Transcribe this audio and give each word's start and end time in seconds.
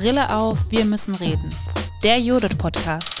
Brille 0.00 0.34
auf, 0.34 0.56
wir 0.70 0.86
müssen 0.86 1.14
reden. 1.16 1.54
Der 2.02 2.18
Judith 2.18 2.56
Podcast. 2.56 3.20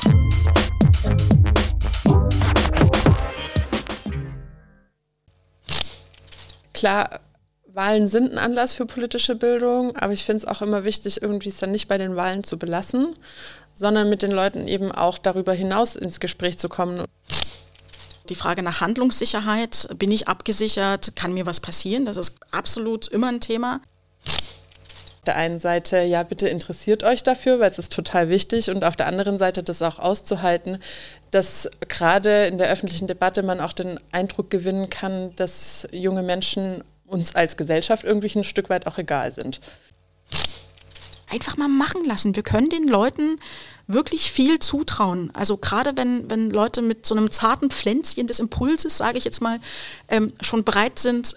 Klar, 6.72 7.20
Wahlen 7.66 8.06
sind 8.06 8.32
ein 8.32 8.38
Anlass 8.38 8.72
für 8.72 8.86
politische 8.86 9.34
Bildung, 9.34 9.94
aber 9.96 10.14
ich 10.14 10.24
finde 10.24 10.38
es 10.38 10.46
auch 10.46 10.62
immer 10.62 10.84
wichtig, 10.84 11.20
irgendwie 11.20 11.50
es 11.50 11.58
dann 11.58 11.70
nicht 11.70 11.86
bei 11.86 11.98
den 11.98 12.16
Wahlen 12.16 12.44
zu 12.44 12.58
belassen, 12.58 13.12
sondern 13.74 14.08
mit 14.08 14.22
den 14.22 14.30
Leuten 14.30 14.66
eben 14.66 14.90
auch 14.90 15.18
darüber 15.18 15.52
hinaus 15.52 15.96
ins 15.96 16.18
Gespräch 16.18 16.58
zu 16.58 16.70
kommen. 16.70 17.04
Die 18.30 18.34
Frage 18.34 18.62
nach 18.62 18.80
Handlungssicherheit, 18.80 19.86
bin 19.98 20.10
ich 20.10 20.28
abgesichert, 20.28 21.14
kann 21.14 21.34
mir 21.34 21.44
was 21.44 21.60
passieren, 21.60 22.06
das 22.06 22.16
ist 22.16 22.38
absolut 22.52 23.06
immer 23.06 23.28
ein 23.28 23.42
Thema. 23.42 23.82
Auf 25.20 25.24
der 25.26 25.36
einen 25.36 25.58
Seite, 25.58 26.00
ja, 26.00 26.22
bitte 26.22 26.48
interessiert 26.48 27.04
euch 27.04 27.22
dafür, 27.22 27.60
weil 27.60 27.68
es 27.68 27.78
ist 27.78 27.92
total 27.92 28.30
wichtig 28.30 28.70
und 28.70 28.84
auf 28.84 28.96
der 28.96 29.06
anderen 29.06 29.36
Seite 29.36 29.62
das 29.62 29.82
auch 29.82 29.98
auszuhalten, 29.98 30.78
dass 31.30 31.68
gerade 31.88 32.46
in 32.46 32.56
der 32.56 32.70
öffentlichen 32.70 33.06
Debatte 33.06 33.42
man 33.42 33.60
auch 33.60 33.74
den 33.74 34.00
Eindruck 34.12 34.48
gewinnen 34.48 34.88
kann, 34.88 35.36
dass 35.36 35.86
junge 35.92 36.22
Menschen 36.22 36.82
uns 37.06 37.34
als 37.34 37.58
Gesellschaft 37.58 38.02
irgendwie 38.02 38.34
ein 38.34 38.44
Stück 38.44 38.70
weit 38.70 38.86
auch 38.86 38.96
egal 38.96 39.30
sind. 39.30 39.60
Einfach 41.28 41.58
mal 41.58 41.68
machen 41.68 42.06
lassen. 42.06 42.34
Wir 42.34 42.42
können 42.42 42.70
den 42.70 42.88
Leuten 42.88 43.36
wirklich 43.86 44.32
viel 44.32 44.58
zutrauen. 44.58 45.30
Also 45.34 45.58
gerade 45.58 45.98
wenn, 45.98 46.30
wenn 46.30 46.50
Leute 46.50 46.80
mit 46.80 47.04
so 47.04 47.14
einem 47.14 47.30
zarten 47.30 47.70
Pflänzchen 47.70 48.26
des 48.26 48.40
Impulses, 48.40 48.96
sage 48.96 49.18
ich 49.18 49.24
jetzt 49.24 49.42
mal, 49.42 49.58
ähm, 50.08 50.32
schon 50.40 50.64
bereit 50.64 50.98
sind, 50.98 51.36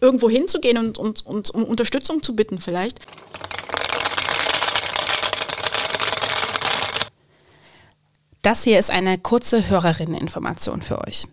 irgendwo 0.00 0.28
hinzugehen 0.28 0.78
und, 0.78 0.98
und, 0.98 1.24
und 1.24 1.50
um 1.50 1.64
Unterstützung 1.64 2.22
zu 2.22 2.34
bitten 2.36 2.58
vielleicht. 2.58 2.98
Das 8.42 8.64
hier 8.64 8.78
ist 8.78 8.90
eine 8.90 9.18
kurze 9.18 9.68
Hörerinneninformation 9.68 10.80
für 10.80 11.06
euch. 11.06 11.26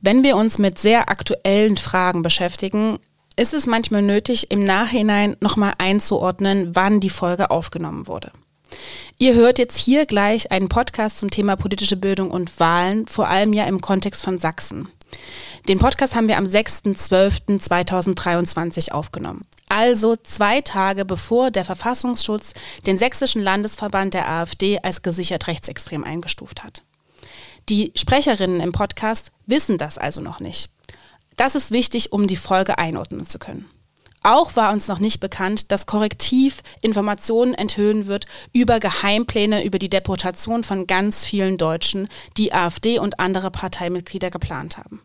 Wenn 0.00 0.22
wir 0.22 0.36
uns 0.36 0.58
mit 0.58 0.78
sehr 0.78 1.08
aktuellen 1.08 1.76
Fragen 1.76 2.22
beschäftigen, 2.22 2.98
ist 3.36 3.54
es 3.54 3.66
manchmal 3.66 4.02
nötig, 4.02 4.50
im 4.50 4.62
Nachhinein 4.62 5.36
nochmal 5.40 5.72
einzuordnen, 5.78 6.74
wann 6.74 7.00
die 7.00 7.10
Folge 7.10 7.50
aufgenommen 7.50 8.06
wurde. 8.06 8.32
Ihr 9.18 9.34
hört 9.34 9.58
jetzt 9.58 9.78
hier 9.78 10.06
gleich 10.06 10.50
einen 10.52 10.68
Podcast 10.68 11.18
zum 11.18 11.30
Thema 11.30 11.56
politische 11.56 11.96
Bildung 11.96 12.30
und 12.30 12.60
Wahlen, 12.60 13.06
vor 13.06 13.28
allem 13.28 13.52
ja 13.52 13.64
im 13.64 13.80
Kontext 13.80 14.22
von 14.22 14.38
Sachsen. 14.38 14.88
Den 15.68 15.78
Podcast 15.78 16.14
haben 16.14 16.28
wir 16.28 16.38
am 16.38 16.44
6.12.2023 16.44 18.92
aufgenommen. 18.92 19.44
Also 19.68 20.16
zwei 20.16 20.62
Tage 20.62 21.04
bevor 21.04 21.50
der 21.50 21.64
Verfassungsschutz 21.64 22.54
den 22.86 22.96
sächsischen 22.96 23.42
Landesverband 23.42 24.14
der 24.14 24.28
AfD 24.28 24.78
als 24.82 25.02
gesichert 25.02 25.46
rechtsextrem 25.46 26.04
eingestuft 26.04 26.64
hat. 26.64 26.82
Die 27.68 27.92
Sprecherinnen 27.94 28.60
im 28.60 28.72
Podcast 28.72 29.30
wissen 29.46 29.76
das 29.76 29.98
also 29.98 30.22
noch 30.22 30.40
nicht. 30.40 30.70
Das 31.36 31.54
ist 31.54 31.70
wichtig, 31.70 32.12
um 32.12 32.26
die 32.26 32.36
Folge 32.36 32.78
einordnen 32.78 33.26
zu 33.26 33.38
können. 33.38 33.68
Auch 34.28 34.56
war 34.56 34.72
uns 34.74 34.88
noch 34.88 34.98
nicht 34.98 35.20
bekannt, 35.20 35.72
dass 35.72 35.86
Korrektiv 35.86 36.58
Informationen 36.82 37.54
enthüllen 37.54 38.08
wird 38.08 38.26
über 38.52 38.78
Geheimpläne 38.78 39.64
über 39.64 39.78
die 39.78 39.88
Deportation 39.88 40.64
von 40.64 40.86
ganz 40.86 41.24
vielen 41.24 41.56
Deutschen, 41.56 42.08
die 42.36 42.52
AfD 42.52 42.98
und 42.98 43.20
andere 43.20 43.50
Parteimitglieder 43.50 44.28
geplant 44.30 44.76
haben. 44.76 45.00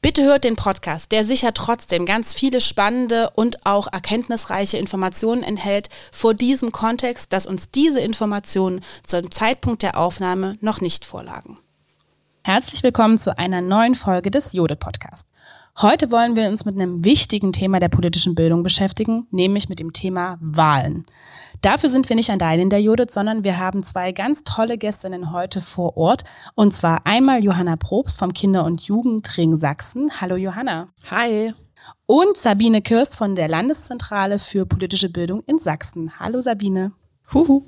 Bitte 0.00 0.22
hört 0.22 0.44
den 0.44 0.56
Podcast, 0.56 1.12
der 1.12 1.26
sicher 1.26 1.52
trotzdem 1.52 2.06
ganz 2.06 2.32
viele 2.32 2.62
spannende 2.62 3.28
und 3.36 3.66
auch 3.66 3.86
erkenntnisreiche 3.92 4.78
Informationen 4.78 5.42
enthält 5.42 5.90
vor 6.10 6.32
diesem 6.32 6.72
Kontext, 6.72 7.34
dass 7.34 7.46
uns 7.46 7.68
diese 7.68 8.00
Informationen 8.00 8.80
zum 9.02 9.30
Zeitpunkt 9.30 9.82
der 9.82 9.98
Aufnahme 9.98 10.56
noch 10.62 10.80
nicht 10.80 11.04
vorlagen. 11.04 11.58
Herzlich 12.48 12.82
willkommen 12.82 13.18
zu 13.18 13.36
einer 13.36 13.60
neuen 13.60 13.94
Folge 13.94 14.30
des 14.30 14.54
Jodit 14.54 14.80
Podcast. 14.80 15.28
Heute 15.82 16.10
wollen 16.10 16.34
wir 16.34 16.48
uns 16.48 16.64
mit 16.64 16.76
einem 16.76 17.04
wichtigen 17.04 17.52
Thema 17.52 17.78
der 17.78 17.90
politischen 17.90 18.34
Bildung 18.34 18.62
beschäftigen, 18.62 19.26
nämlich 19.30 19.68
mit 19.68 19.80
dem 19.80 19.92
Thema 19.92 20.38
Wahlen. 20.40 21.04
Dafür 21.60 21.90
sind 21.90 22.08
wir 22.08 22.16
nicht 22.16 22.30
allein 22.30 22.58
in 22.58 22.70
der 22.70 22.80
Judith, 22.80 23.12
sondern 23.12 23.44
wir 23.44 23.58
haben 23.58 23.82
zwei 23.82 24.12
ganz 24.12 24.44
tolle 24.44 24.78
Gästinnen 24.78 25.30
heute 25.30 25.60
vor 25.60 25.98
Ort. 25.98 26.24
Und 26.54 26.72
zwar 26.72 27.04
einmal 27.04 27.44
Johanna 27.44 27.76
Probst 27.76 28.18
vom 28.18 28.32
Kinder- 28.32 28.64
und 28.64 28.80
Jugendring 28.80 29.58
Sachsen. 29.58 30.10
Hallo 30.18 30.36
Johanna. 30.36 30.88
Hi. 31.10 31.52
Und 32.06 32.38
Sabine 32.38 32.80
Kirst 32.80 33.18
von 33.18 33.36
der 33.36 33.48
Landeszentrale 33.48 34.38
für 34.38 34.64
politische 34.64 35.10
Bildung 35.10 35.42
in 35.44 35.58
Sachsen. 35.58 36.18
Hallo 36.18 36.40
Sabine. 36.40 36.92
Huhu. 37.34 37.66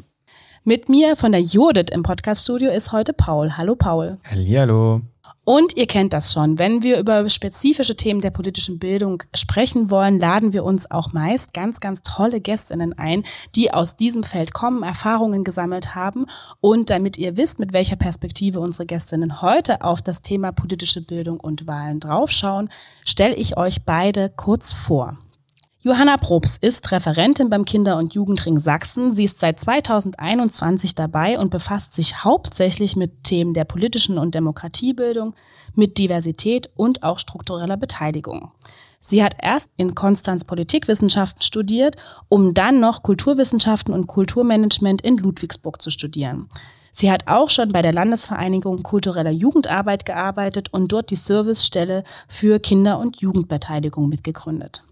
Mit 0.64 0.90
mir 0.90 1.16
von 1.16 1.32
der 1.32 1.40
Judith 1.40 1.86
im 1.90 2.02
Podcaststudio 2.02 2.70
ist 2.70 2.92
heute 2.92 3.14
Paul. 3.14 3.56
Hallo 3.56 3.76
Paul. 3.76 4.18
Hallihallo. 4.30 5.00
Und 5.44 5.74
ihr 5.78 5.86
kennt 5.86 6.12
das 6.12 6.34
schon. 6.34 6.58
Wenn 6.58 6.82
wir 6.82 6.98
über 6.98 7.30
spezifische 7.30 7.96
Themen 7.96 8.20
der 8.20 8.30
politischen 8.30 8.78
Bildung 8.78 9.22
sprechen 9.34 9.90
wollen, 9.90 10.18
laden 10.18 10.52
wir 10.52 10.64
uns 10.64 10.90
auch 10.90 11.14
meist 11.14 11.54
ganz, 11.54 11.80
ganz 11.80 12.02
tolle 12.02 12.42
Gästinnen 12.42 12.92
ein, 12.98 13.22
die 13.56 13.72
aus 13.72 13.96
diesem 13.96 14.22
Feld 14.22 14.52
kommen, 14.52 14.82
Erfahrungen 14.82 15.44
gesammelt 15.44 15.94
haben. 15.94 16.26
Und 16.60 16.90
damit 16.90 17.16
ihr 17.16 17.38
wisst, 17.38 17.58
mit 17.58 17.72
welcher 17.72 17.96
Perspektive 17.96 18.60
unsere 18.60 18.84
Gästinnen 18.84 19.40
heute 19.40 19.82
auf 19.82 20.02
das 20.02 20.20
Thema 20.20 20.52
politische 20.52 21.00
Bildung 21.00 21.40
und 21.40 21.66
Wahlen 21.66 22.00
draufschauen, 22.00 22.68
stelle 23.06 23.34
ich 23.34 23.56
euch 23.56 23.86
beide 23.86 24.28
kurz 24.28 24.74
vor. 24.74 25.16
Johanna 25.82 26.18
Probst 26.18 26.62
ist 26.62 26.92
Referentin 26.92 27.48
beim 27.48 27.64
Kinder- 27.64 27.96
und 27.96 28.12
Jugendring 28.12 28.60
Sachsen. 28.60 29.14
Sie 29.14 29.24
ist 29.24 29.40
seit 29.40 29.58
2021 29.58 30.94
dabei 30.94 31.38
und 31.38 31.50
befasst 31.50 31.94
sich 31.94 32.22
hauptsächlich 32.22 32.96
mit 32.96 33.24
Themen 33.24 33.54
der 33.54 33.64
politischen 33.64 34.18
und 34.18 34.34
Demokratiebildung, 34.34 35.34
mit 35.74 35.96
Diversität 35.96 36.68
und 36.76 37.02
auch 37.02 37.18
struktureller 37.18 37.78
Beteiligung. 37.78 38.50
Sie 39.00 39.24
hat 39.24 39.36
erst 39.40 39.70
in 39.78 39.94
Konstanz 39.94 40.44
Politikwissenschaften 40.44 41.40
studiert, 41.40 41.96
um 42.28 42.52
dann 42.52 42.78
noch 42.78 43.02
Kulturwissenschaften 43.02 43.94
und 43.94 44.06
Kulturmanagement 44.06 45.00
in 45.00 45.16
Ludwigsburg 45.16 45.80
zu 45.80 45.90
studieren. 45.90 46.50
Sie 46.92 47.10
hat 47.10 47.26
auch 47.26 47.48
schon 47.48 47.72
bei 47.72 47.80
der 47.80 47.94
Landesvereinigung 47.94 48.82
kultureller 48.82 49.30
Jugendarbeit 49.30 50.04
gearbeitet 50.04 50.74
und 50.74 50.92
dort 50.92 51.08
die 51.08 51.16
Servicestelle 51.16 52.04
für 52.28 52.60
Kinder- 52.60 52.98
und 52.98 53.22
Jugendbeteiligung 53.22 54.10
mitgegründet. 54.10 54.82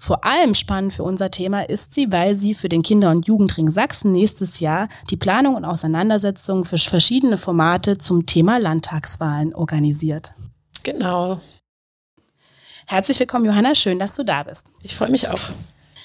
Vor 0.00 0.24
allem 0.24 0.54
spannend 0.54 0.92
für 0.92 1.02
unser 1.02 1.30
Thema 1.32 1.68
ist 1.68 1.92
sie, 1.92 2.12
weil 2.12 2.38
sie 2.38 2.54
für 2.54 2.68
den 2.68 2.82
Kinder- 2.82 3.10
und 3.10 3.26
Jugendring 3.26 3.70
Sachsen 3.70 4.12
nächstes 4.12 4.60
Jahr 4.60 4.88
die 5.10 5.16
Planung 5.16 5.56
und 5.56 5.64
Auseinandersetzung 5.64 6.64
für 6.64 6.78
verschiedene 6.78 7.36
Formate 7.36 7.98
zum 7.98 8.24
Thema 8.24 8.58
Landtagswahlen 8.58 9.54
organisiert. 9.54 10.32
Genau. 10.84 11.40
Herzlich 12.86 13.18
willkommen, 13.18 13.44
Johanna. 13.44 13.74
Schön, 13.74 13.98
dass 13.98 14.14
du 14.14 14.24
da 14.24 14.44
bist. 14.44 14.70
Ich 14.82 14.94
freue 14.94 15.10
mich 15.10 15.28
auch. 15.28 15.50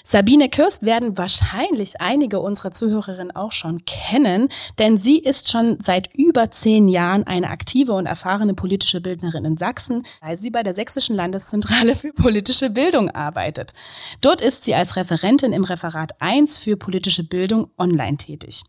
Sabine 0.06 0.50
Kirst 0.50 0.84
werden 0.84 1.18
wahrscheinlich 1.18 2.02
einige 2.02 2.42
unserer 2.42 2.72
Zuhörerinnen 2.72 3.34
auch 3.34 3.54
schon 3.54 3.86
kennen, 3.86 4.50
denn 4.78 4.98
sie 4.98 5.18
ist 5.18 5.50
schon 5.50 5.78
seit 5.82 6.14
über 6.14 6.52
zehn 6.52 6.90
Jahren 6.90 7.24
eine 7.24 7.50
aktive 7.50 7.94
und 7.94 8.06
erfahrene 8.06 8.54
politische 8.54 9.00
Bildnerin 9.00 9.46
in 9.46 9.58
Sachsen, 9.58 10.04
weil 10.20 10.36
sie 10.36 10.50
bei 10.50 10.62
der 10.62 10.74
Sächsischen 10.74 11.16
Landeszentrale 11.16 11.96
für 11.96 12.12
politische 12.12 12.70
Bildung 12.70 13.12
arbeitet. 13.12 13.74
Dort 14.20 14.42
ist 14.42 14.66
sie 14.66 14.76
als 14.76 14.98
Referentin 14.98 15.54
im 15.54 15.64
Referat 15.64 16.20
1 16.22 16.58
für 16.58 16.76
politische 16.76 17.24
Bildung 17.24 17.72
online 17.78 18.18
tätig. 18.18 18.64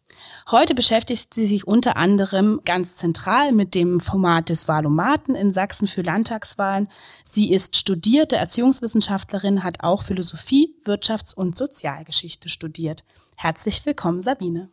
Heute 0.51 0.75
beschäftigt 0.75 1.33
sie 1.33 1.47
sich 1.47 1.67
unter 1.67 1.97
anderem 1.97 2.61
ganz 2.65 2.97
zentral 2.97 3.53
mit 3.53 3.75
dem 3.75 4.01
Format 4.01 4.51
des 4.51 4.69
Wahlomaten 4.69 5.35
in 5.35 5.53
Sachsen 5.53 5.87
für 5.87 6.03
Landtagswahlen. 6.03 6.89
Sie 7.29 7.51
ist 7.51 7.77
studierte 7.77 8.37
Erziehungswissenschaftlerin, 8.37 9.65
hat 9.65 9.83
auch 9.83 10.03
Philosophie, 10.03 10.75
Wirtschafts- 10.85 11.35
und 11.35 11.57
Sozialgeschichte 11.57 12.49
studiert. 12.49 13.05
Herzlich 13.37 13.85
willkommen, 13.87 14.23
Sabine. 14.23 14.69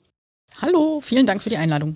Hallo, 0.61 0.99
vielen 1.01 1.25
Dank 1.25 1.41
für 1.41 1.49
die 1.49 1.57
Einladung. 1.57 1.95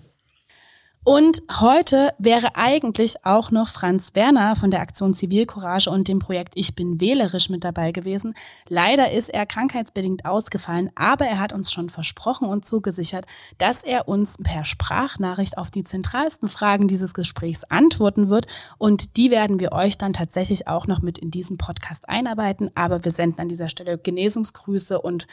Und 1.08 1.44
heute 1.62 2.16
wäre 2.18 2.56
eigentlich 2.56 3.28
auch 3.28 3.52
noch 3.52 3.70
Franz 3.70 4.16
Werner 4.16 4.56
von 4.56 4.72
der 4.72 4.80
Aktion 4.80 5.14
Zivilcourage 5.14 5.88
und 5.88 6.08
dem 6.08 6.18
Projekt 6.18 6.54
Ich 6.56 6.74
bin 6.74 7.00
wählerisch 7.00 7.48
mit 7.50 7.64
dabei 7.64 7.92
gewesen. 7.92 8.34
Leider 8.70 9.12
ist 9.12 9.30
er 9.30 9.46
krankheitsbedingt 9.46 10.26
ausgefallen, 10.26 10.90
aber 10.96 11.26
er 11.26 11.38
hat 11.38 11.54
uns 11.54 11.72
schon 11.72 11.90
versprochen 11.92 12.48
und 12.48 12.66
zugesichert, 12.66 13.28
dass 13.60 13.84
er 13.84 14.08
uns 14.08 14.38
per 14.42 14.66
Sprachnachricht 14.66 15.60
auf 15.60 15.70
die 15.70 15.84
zentralsten 15.84 16.50
Fragen 16.50 16.88
dieses 16.88 17.14
Gesprächs 17.14 17.64
antworten 17.66 18.30
wird. 18.30 18.48
Und 18.80 19.16
die 19.16 19.30
werden 19.30 19.60
wir 19.60 19.74
euch 19.74 20.00
dann 20.00 20.14
tatsächlich 20.14 20.68
auch 20.68 20.88
noch 20.88 21.04
mit 21.04 21.20
in 21.20 21.30
diesen 21.30 21.60
Podcast 21.60 22.10
einarbeiten. 22.10 22.72
Aber 22.74 23.06
wir 23.06 23.12
senden 23.12 23.42
an 23.42 23.48
dieser 23.48 23.70
Stelle 23.70 24.00
Genesungsgrüße 24.00 25.00
und 25.00 25.28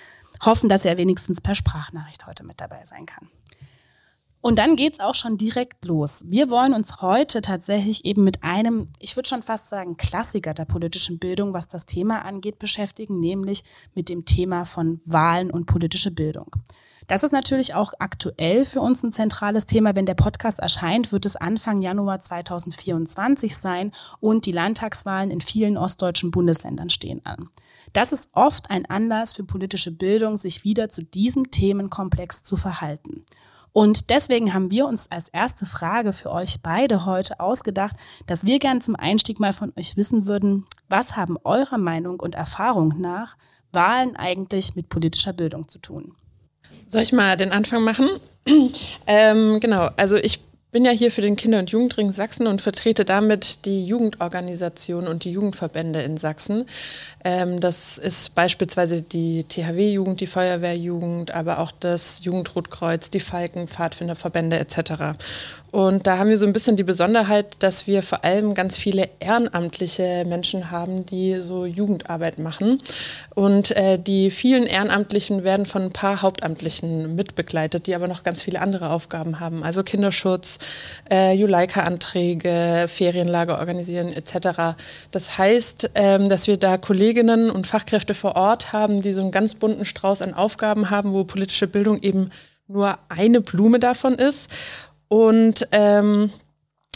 hoffen, 0.45 0.69
dass 0.69 0.85
er 0.85 0.99
wenigstens 0.99 1.41
per 1.41 1.55
Sprachnachricht 1.55 2.27
heute 2.27 2.45
mit 2.45 2.61
dabei 2.61 2.85
sein 2.85 3.07
kann. 3.07 3.31
Und 4.43 4.59
dann 4.59 4.75
geht's 4.75 4.99
auch 4.99 5.15
schon 5.15 5.39
direkt 5.39 5.85
los. 5.85 6.25
Wir 6.27 6.51
wollen 6.51 6.75
uns 6.75 7.01
heute 7.01 7.43
tatsächlich 7.43 8.05
eben 8.05 8.25
mit 8.25 8.43
einem, 8.43 8.89
ich 8.99 9.15
würde 9.15 9.29
schon 9.29 9.43
fast 9.43 9.69
sagen, 9.69 9.97
Klassiker 9.97 10.53
der 10.53 10.65
politischen 10.65 11.21
Bildung, 11.21 11.53
was 11.53 11.69
das 11.69 11.87
Thema 11.87 12.25
angeht, 12.25 12.59
beschäftigen, 12.59 13.21
nämlich 13.21 13.63
mit 13.95 14.09
dem 14.09 14.25
Thema 14.25 14.65
von 14.65 15.01
Wahlen 15.05 15.53
und 15.53 15.67
politische 15.67 16.11
Bildung. 16.11 16.51
Das 17.07 17.23
ist 17.23 17.31
natürlich 17.31 17.75
auch 17.75 17.93
aktuell 18.01 18.65
für 18.65 18.81
uns 18.81 19.05
ein 19.05 19.13
zentrales 19.13 19.67
Thema. 19.67 19.95
Wenn 19.95 20.07
der 20.07 20.15
Podcast 20.15 20.59
erscheint, 20.59 21.13
wird 21.13 21.25
es 21.25 21.37
Anfang 21.37 21.81
Januar 21.81 22.19
2024 22.19 23.57
sein 23.57 23.93
und 24.19 24.47
die 24.47 24.53
Landtagswahlen 24.53 25.31
in 25.31 25.41
vielen 25.41 25.77
ostdeutschen 25.77 26.33
Bundesländern 26.33 26.91
stehen 26.91 27.25
an. 27.25 27.49
Das 27.93 28.11
ist 28.11 28.31
oft 28.33 28.71
ein 28.71 28.87
Anlass 28.87 29.35
für 29.35 29.45
politische 29.45 29.93
Bildung, 29.93 30.37
sich 30.37 30.65
wieder 30.65 30.89
zu 30.89 31.05
diesem 31.05 31.53
Themenkomplex 31.53 32.43
zu 32.43 32.57
verhalten. 32.57 33.25
Und 33.73 34.11
deswegen 34.11 34.53
haben 34.53 34.71
wir 34.71 34.87
uns 34.87 35.11
als 35.11 35.29
erste 35.29 35.65
Frage 35.65 36.13
für 36.13 36.31
euch 36.31 36.59
beide 36.63 37.07
heute 37.07 37.41
ausgedacht, 37.41 37.97
dass 38.27 38.45
wir 38.45 38.59
gern 38.59 38.81
zum 38.81 38.97
Einstieg 38.97 39.41
mal 39.41 39.55
von 39.55 39.73
euch 39.79 39.97
wissen 39.97 40.27
würden, 40.27 40.67
was 40.89 41.17
haben 41.17 41.39
eurer 41.45 41.79
Meinung 41.79 42.21
und 42.21 42.35
Erfahrung 42.35 43.01
nach 43.01 43.37
Wahlen 43.73 44.15
eigentlich 44.17 44.77
mit 44.77 44.91
politischer 44.91 45.33
Bildung 45.33 45.69
zu 45.69 45.79
tun? 45.79 46.15
Soll 46.87 47.03
ich 47.03 47.13
mal 47.13 47.37
den 47.39 47.53
Anfang 47.53 47.83
machen? 47.85 48.09
ähm, 49.07 49.61
genau, 49.61 49.89
also 49.97 50.17
ich 50.17 50.41
bin 50.73 50.87
ja 50.87 50.91
hier 50.91 51.13
für 51.13 51.21
den 51.21 51.37
Kinder- 51.37 51.59
und 51.59 51.71
Jugendring 51.71 52.13
Sachsen 52.13 52.47
und 52.47 52.63
vertrete 52.63 53.05
damit 53.05 53.67
die 53.67 53.87
Jugendorganisation 53.87 55.07
und 55.07 55.25
die 55.25 55.33
Jugendverbände 55.33 56.01
in 56.01 56.17
Sachsen. 56.17 56.65
Ähm, 57.23 57.61
das 57.61 57.99
ist 57.99 58.35
beispielsweise 58.35 59.03
die 59.03 59.45
THW-Jugend, 59.45 60.23
die 60.23 60.27
Feuerwehrjugend, 60.27 61.31
aber 61.33 61.59
auch 61.59 61.73
das 61.73 62.25
Jugendrotkreuz, 62.25 63.11
die 63.11 63.21
Falken, 63.21 63.69
Pfadfinderverbände 63.69 64.59
etc. 64.59 65.19
Und 65.73 66.07
da 66.07 66.19
haben 66.19 66.29
wir 66.29 66.37
so 66.37 66.45
ein 66.45 66.53
bisschen 66.53 66.77
die 66.77 66.85
Besonderheit, 66.85 67.57
dass 67.61 67.87
wir 67.87 68.03
vor 68.03 68.25
allem 68.25 68.53
ganz 68.53 68.77
viele 68.77 69.09
ehrenamtliche 69.21 70.25
Menschen 70.27 70.71
haben, 70.71 71.07
die 71.07 71.41
so 71.41 71.65
Jugendarbeit 71.65 72.39
machen. 72.39 72.83
Und 73.35 73.75
äh, 73.75 73.99
die 73.99 74.31
vielen 74.31 74.67
Ehrenamtlichen 74.67 75.45
werden 75.45 75.65
von 75.65 75.85
ein 75.85 75.91
paar 75.91 76.21
Hauptamtlichen 76.21 77.17
mitbegleitet, 77.17 77.87
die 77.87 77.95
aber 77.95 78.07
noch 78.07 78.23
ganz 78.23 78.43
viele 78.43 78.61
andere 78.61 78.91
Aufgaben 78.91 79.41
haben. 79.41 79.65
Also 79.65 79.83
Kinderschutz, 79.83 80.59
äh, 81.11 81.33
Juleika-Anträge, 81.33 82.85
Ferienlager 82.87 83.59
organisieren 83.59 84.13
etc. 84.13 84.77
Das 85.11 85.39
heißt, 85.39 85.93
ähm, 85.95 86.29
dass 86.29 86.49
wir 86.49 86.59
da 86.59 86.77
Kolleginnen 86.77 87.51
und 87.51 87.67
Fachkräfte 87.67 88.13
vor 88.13 88.37
Ort 88.37 88.75
haben, 88.75 89.01
die 89.01 89.15
so 89.15 89.23
einen 89.23 89.31
ganz 89.31 89.55
bunten 89.55 89.87
Strauß 89.87 90.21
an 90.21 90.35
Aufgaben 90.35 90.91
haben, 90.91 91.15
wo 91.15 91.25
politische 91.25 91.67
Bildung 91.67 92.03
eben 92.03 92.29
nur 92.69 92.99
eine 93.09 93.41
Blume 93.41 93.79
davon 93.79 94.15
ist. 94.17 94.51
Und 95.13 95.69
ähm, 95.73 96.33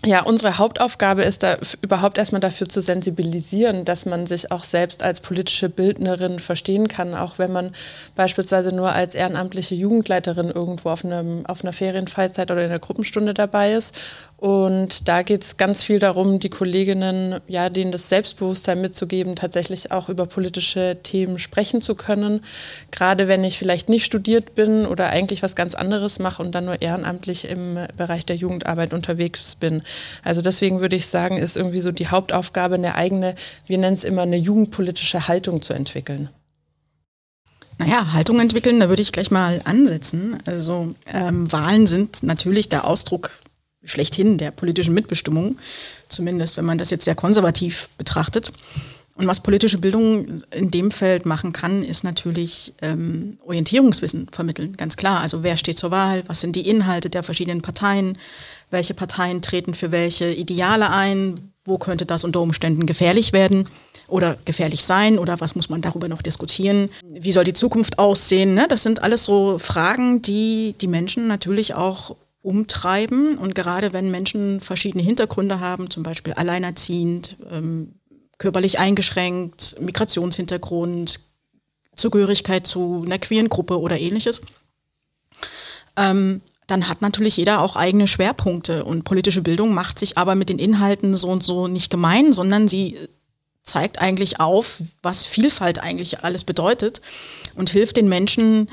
ja, 0.07 0.23
unsere 0.23 0.57
Hauptaufgabe 0.57 1.23
ist 1.23 1.43
da 1.43 1.59
überhaupt 1.83 2.17
erstmal 2.17 2.41
dafür 2.41 2.67
zu 2.67 2.81
sensibilisieren, 2.81 3.85
dass 3.85 4.07
man 4.07 4.27
sich 4.27 4.51
auch 4.51 4.65
selbst 4.65 5.03
als 5.03 5.21
politische 5.21 5.69
Bildnerin 5.69 6.41
verstehen 6.41 6.89
kann, 6.89 7.15
auch 7.15 7.39
wenn 7.39 7.53
man 7.53 7.75
beispielsweise 8.15 8.75
nur 8.75 8.93
als 8.93 9.15
ehrenamtliche 9.15 9.75
Jugendleiterin 9.75 10.49
irgendwo 10.49 10.89
auf, 10.89 11.05
einem, 11.05 11.45
auf 11.45 11.63
einer 11.63 11.75
Ferienfreizeit 11.75 12.51
oder 12.51 12.63
in 12.65 12.71
einer 12.71 12.79
Gruppenstunde 12.79 13.35
dabei 13.35 13.75
ist 13.75 13.95
und 14.39 15.09
da 15.09 15.23
geht 15.23 15.43
es 15.43 15.57
ganz 15.57 15.83
viel 15.83 15.99
darum, 15.99 16.39
die 16.39 16.51
Kolleginnen, 16.51 17.41
ja, 17.49 17.71
denen 17.71 17.91
das 17.91 18.11
Selbstbewusstsein 18.11 18.83
mitzugeben, 18.83 19.35
tatsächlich 19.35 19.93
auch 19.93 20.11
über 20.11 20.27
politische 20.27 20.99
Themen 21.03 21.39
sprechen 21.39 21.81
zu 21.81 21.95
können. 21.95 22.45
Gerade 22.91 23.29
wenn 23.29 23.45
ich 23.45 23.59
vielleicht 23.59 23.89
nicht 23.89 24.05
studiert 24.05 24.55
bin 24.55 24.85
oder 24.85 25.09
eigentlich 25.09 25.43
was 25.43 25.57
ganz 25.57 25.75
anderes 25.75 26.19
mache 26.19 26.43
und 26.43 26.55
dann 26.55 26.67
nur 26.67 26.83
ehrenamtlich 26.83 27.49
im 27.49 27.79
Bereich 27.97 28.27
der 28.27 28.37
Jugendarbeit 28.37 28.93
unterwegs 28.93 29.55
bin. 29.55 29.83
Also 30.23 30.43
deswegen 30.43 30.81
würde 30.81 30.97
ich 30.97 31.07
sagen, 31.07 31.39
ist 31.39 31.57
irgendwie 31.57 31.81
so 31.81 31.91
die 31.91 32.09
Hauptaufgabe, 32.09 32.75
eine 32.75 32.95
eigene, 32.95 33.37
wir 33.67 33.79
nennen 33.79 33.97
es 33.97 34.05
immer 34.05 34.23
eine 34.23 34.37
jugendpolitische 34.37 35.29
Haltung 35.29 35.63
zu 35.63 35.73
entwickeln. 35.73 36.29
Naja, 37.79 38.13
Haltung 38.13 38.39
entwickeln, 38.41 38.81
da 38.81 38.91
würde 38.91 39.03
ich 39.03 39.13
gleich 39.13 39.31
mal 39.31 39.61
ansetzen. 39.65 40.39
Also 40.45 40.95
ähm, 41.13 41.51
Wahlen 41.51 41.87
sind 41.87 42.23
natürlich 42.23 42.69
der 42.69 42.87
Ausdruck 42.87 43.31
schlechthin 43.87 44.39
der 44.39 44.51
politischen 44.51 44.95
Mitbestimmung, 44.95 45.57
zumindest 46.09 46.57
wenn 46.57 46.65
man 46.65 46.79
das 46.79 46.91
jetzt 46.91 47.05
sehr 47.05 47.15
konservativ 47.15 47.89
betrachtet. 47.97 48.53
Und 49.17 49.27
was 49.27 49.41
politische 49.41 49.79
Bildung 49.79 50.43
in 50.51 50.71
dem 50.71 50.91
Feld 50.91 51.25
machen 51.25 51.55
kann, 51.55 51.83
ist 51.83 52.05
natürlich 52.05 52.75
ähm, 52.83 53.39
Orientierungswissen 53.47 54.29
vermitteln, 54.31 54.77
ganz 54.77 54.99
klar. 54.99 55.21
Also 55.21 55.43
wer 55.43 55.57
steht 55.57 55.79
zur 55.79 55.91
Wahl, 55.91 56.23
was 56.27 56.43
sind 56.43 56.55
die 56.55 56.69
Inhalte 56.69 57.09
der 57.09 57.23
verschiedenen 57.23 57.63
Parteien, 57.63 58.19
welche 58.71 58.93
Parteien 58.93 59.41
treten 59.41 59.73
für 59.73 59.91
welche 59.91 60.31
Ideale 60.31 60.91
ein, 60.91 61.53
wo 61.65 61.79
könnte 61.79 62.05
das 62.05 62.25
unter 62.25 62.43
Umständen 62.43 62.85
gefährlich 62.85 63.33
werden 63.33 63.69
oder 64.07 64.37
gefährlich 64.45 64.85
sein 64.85 65.19
oder 65.19 65.41
was 65.41 65.55
muss 65.55 65.71
man 65.71 65.81
darüber 65.81 66.09
noch 66.09 66.21
diskutieren, 66.23 66.91
wie 67.03 67.33
soll 67.33 67.45
die 67.45 67.55
Zukunft 67.55 67.99
aussehen. 67.99 68.55
Ne? 68.55 68.67
Das 68.69 68.83
sind 68.83 69.03
alles 69.03 69.25
so 69.25 69.59
Fragen, 69.59 70.21
die 70.21 70.75
die 70.79 70.89
Menschen 70.89 71.27
natürlich 71.27 71.75
auch 71.75 72.17
umtreiben. 72.47 73.37
Und 73.37 73.55
gerade 73.55 73.93
wenn 73.93 74.11
Menschen 74.11 74.61
verschiedene 74.61 75.03
Hintergründe 75.03 75.61
haben, 75.61 75.91
zum 75.91 76.05
Beispiel 76.05 76.33
alleinerziehend, 76.33 77.37
ähm, 77.51 77.97
körperlich 78.39 78.79
eingeschränkt, 78.79 79.77
Migrationshintergrund, 79.81 81.21
Zugehörigkeit 81.97 82.67
zu 82.67 83.03
einer 83.05 83.19
queeren 83.19 83.49
Gruppe 83.49 83.81
oder 83.81 83.99
ähnliches, 83.99 84.43
ähm, 85.97 86.41
dann 86.67 86.89
hat 86.89 87.03
natürlich 87.03 87.37
jeder 87.37 87.61
auch 87.61 87.75
eigene 87.75 88.07
Schwerpunkte. 88.07 88.85
Und 88.85 89.05
politische 89.05 89.43
Bildung 89.43 89.75
macht 89.75 89.99
sich 89.99 90.17
aber 90.17 90.35
mit 90.35 90.49
den 90.49 90.59
Inhalten 90.59 91.17
so 91.17 91.29
und 91.29 91.43
so 91.43 91.67
nicht 91.69 91.91
gemein, 91.91 92.33
sondern 92.33 92.69
sie 92.69 92.97
zeigt 93.63 94.01
eigentlich 94.01 94.39
auf, 94.39 94.83
was 95.03 95.25
Vielfalt 95.25 95.81
eigentlich 95.81 96.23
alles 96.23 96.45
bedeutet 96.45 97.01
und 97.57 97.71
hilft 97.71 97.97
den 97.97 98.09
Menschen, 98.09 98.69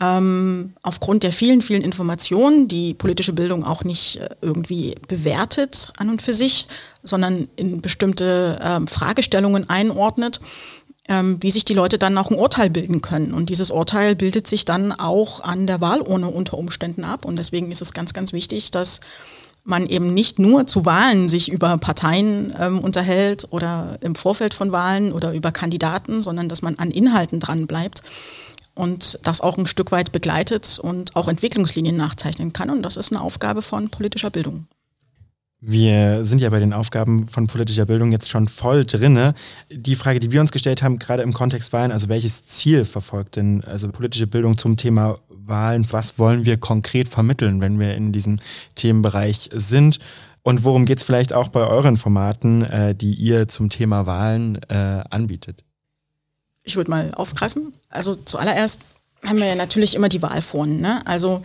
ähm, 0.00 0.72
aufgrund 0.82 1.22
der 1.22 1.32
vielen, 1.32 1.62
vielen 1.62 1.82
Informationen, 1.82 2.66
die 2.66 2.94
politische 2.94 3.32
Bildung 3.32 3.64
auch 3.64 3.84
nicht 3.84 4.16
äh, 4.16 4.28
irgendwie 4.40 4.94
bewertet 5.06 5.92
an 5.96 6.08
und 6.08 6.22
für 6.22 6.34
sich, 6.34 6.66
sondern 7.02 7.48
in 7.56 7.80
bestimmte 7.80 8.58
ähm, 8.62 8.88
Fragestellungen 8.88 9.68
einordnet, 9.68 10.40
ähm, 11.08 11.38
wie 11.40 11.50
sich 11.50 11.64
die 11.64 11.74
Leute 11.74 11.98
dann 11.98 12.16
auch 12.18 12.30
ein 12.30 12.38
Urteil 12.38 12.70
bilden 12.70 13.02
können. 13.02 13.32
Und 13.32 13.50
dieses 13.50 13.70
Urteil 13.70 14.16
bildet 14.16 14.46
sich 14.46 14.64
dann 14.64 14.92
auch 14.92 15.40
an 15.40 15.66
der 15.66 15.80
Wahlurne 15.80 16.28
unter 16.28 16.58
Umständen 16.58 17.04
ab. 17.04 17.24
Und 17.24 17.36
deswegen 17.36 17.70
ist 17.70 17.82
es 17.82 17.92
ganz, 17.92 18.12
ganz 18.12 18.32
wichtig, 18.32 18.70
dass 18.70 19.00
man 19.64 19.86
eben 19.86 20.12
nicht 20.12 20.40
nur 20.40 20.66
zu 20.66 20.84
Wahlen 20.84 21.28
sich 21.28 21.50
über 21.50 21.76
Parteien 21.78 22.52
ähm, 22.58 22.80
unterhält 22.80 23.46
oder 23.50 23.98
im 24.00 24.16
Vorfeld 24.16 24.54
von 24.54 24.72
Wahlen 24.72 25.12
oder 25.12 25.32
über 25.32 25.52
Kandidaten, 25.52 26.22
sondern 26.22 26.48
dass 26.48 26.62
man 26.62 26.76
an 26.78 26.90
Inhalten 26.90 27.38
dran 27.38 27.68
bleibt 27.68 28.02
und 28.74 29.18
das 29.22 29.40
auch 29.40 29.58
ein 29.58 29.66
Stück 29.66 29.92
weit 29.92 30.12
begleitet 30.12 30.78
und 30.82 31.16
auch 31.16 31.28
Entwicklungslinien 31.28 31.96
nachzeichnen 31.96 32.52
kann. 32.52 32.70
Und 32.70 32.82
das 32.82 32.96
ist 32.96 33.12
eine 33.12 33.20
Aufgabe 33.20 33.62
von 33.62 33.90
politischer 33.90 34.30
Bildung. 34.30 34.66
Wir 35.64 36.24
sind 36.24 36.40
ja 36.40 36.50
bei 36.50 36.58
den 36.58 36.72
Aufgaben 36.72 37.28
von 37.28 37.46
politischer 37.46 37.86
Bildung 37.86 38.10
jetzt 38.10 38.28
schon 38.28 38.48
voll 38.48 38.84
drinne. 38.84 39.34
Die 39.70 39.94
Frage, 39.94 40.18
die 40.18 40.32
wir 40.32 40.40
uns 40.40 40.50
gestellt 40.50 40.82
haben, 40.82 40.98
gerade 40.98 41.22
im 41.22 41.32
Kontext 41.32 41.72
Wahlen, 41.72 41.92
also 41.92 42.08
welches 42.08 42.46
Ziel 42.46 42.84
verfolgt 42.84 43.36
denn 43.36 43.62
also 43.62 43.88
politische 43.88 44.26
Bildung 44.26 44.58
zum 44.58 44.76
Thema 44.76 45.20
Wahlen? 45.28 45.86
Was 45.90 46.18
wollen 46.18 46.44
wir 46.44 46.56
konkret 46.56 47.08
vermitteln, 47.08 47.60
wenn 47.60 47.78
wir 47.78 47.94
in 47.94 48.12
diesem 48.12 48.40
Themenbereich 48.74 49.50
sind? 49.52 50.00
Und 50.42 50.64
worum 50.64 50.84
geht 50.84 50.98
es 50.98 51.04
vielleicht 51.04 51.32
auch 51.32 51.46
bei 51.46 51.64
euren 51.64 51.96
Formaten, 51.96 52.62
äh, 52.62 52.96
die 52.96 53.14
ihr 53.14 53.46
zum 53.46 53.70
Thema 53.70 54.04
Wahlen 54.04 54.60
äh, 54.68 55.04
anbietet? 55.10 55.62
Ich 56.64 56.76
würde 56.76 56.90
mal 56.90 57.12
aufgreifen. 57.14 57.74
Also 57.90 58.14
zuallererst 58.14 58.88
haben 59.24 59.38
wir 59.38 59.46
ja 59.46 59.54
natürlich 59.54 59.94
immer 59.94 60.08
die 60.08 60.22
Wahlforen. 60.22 60.80
Ne? 60.80 61.06
Also 61.06 61.42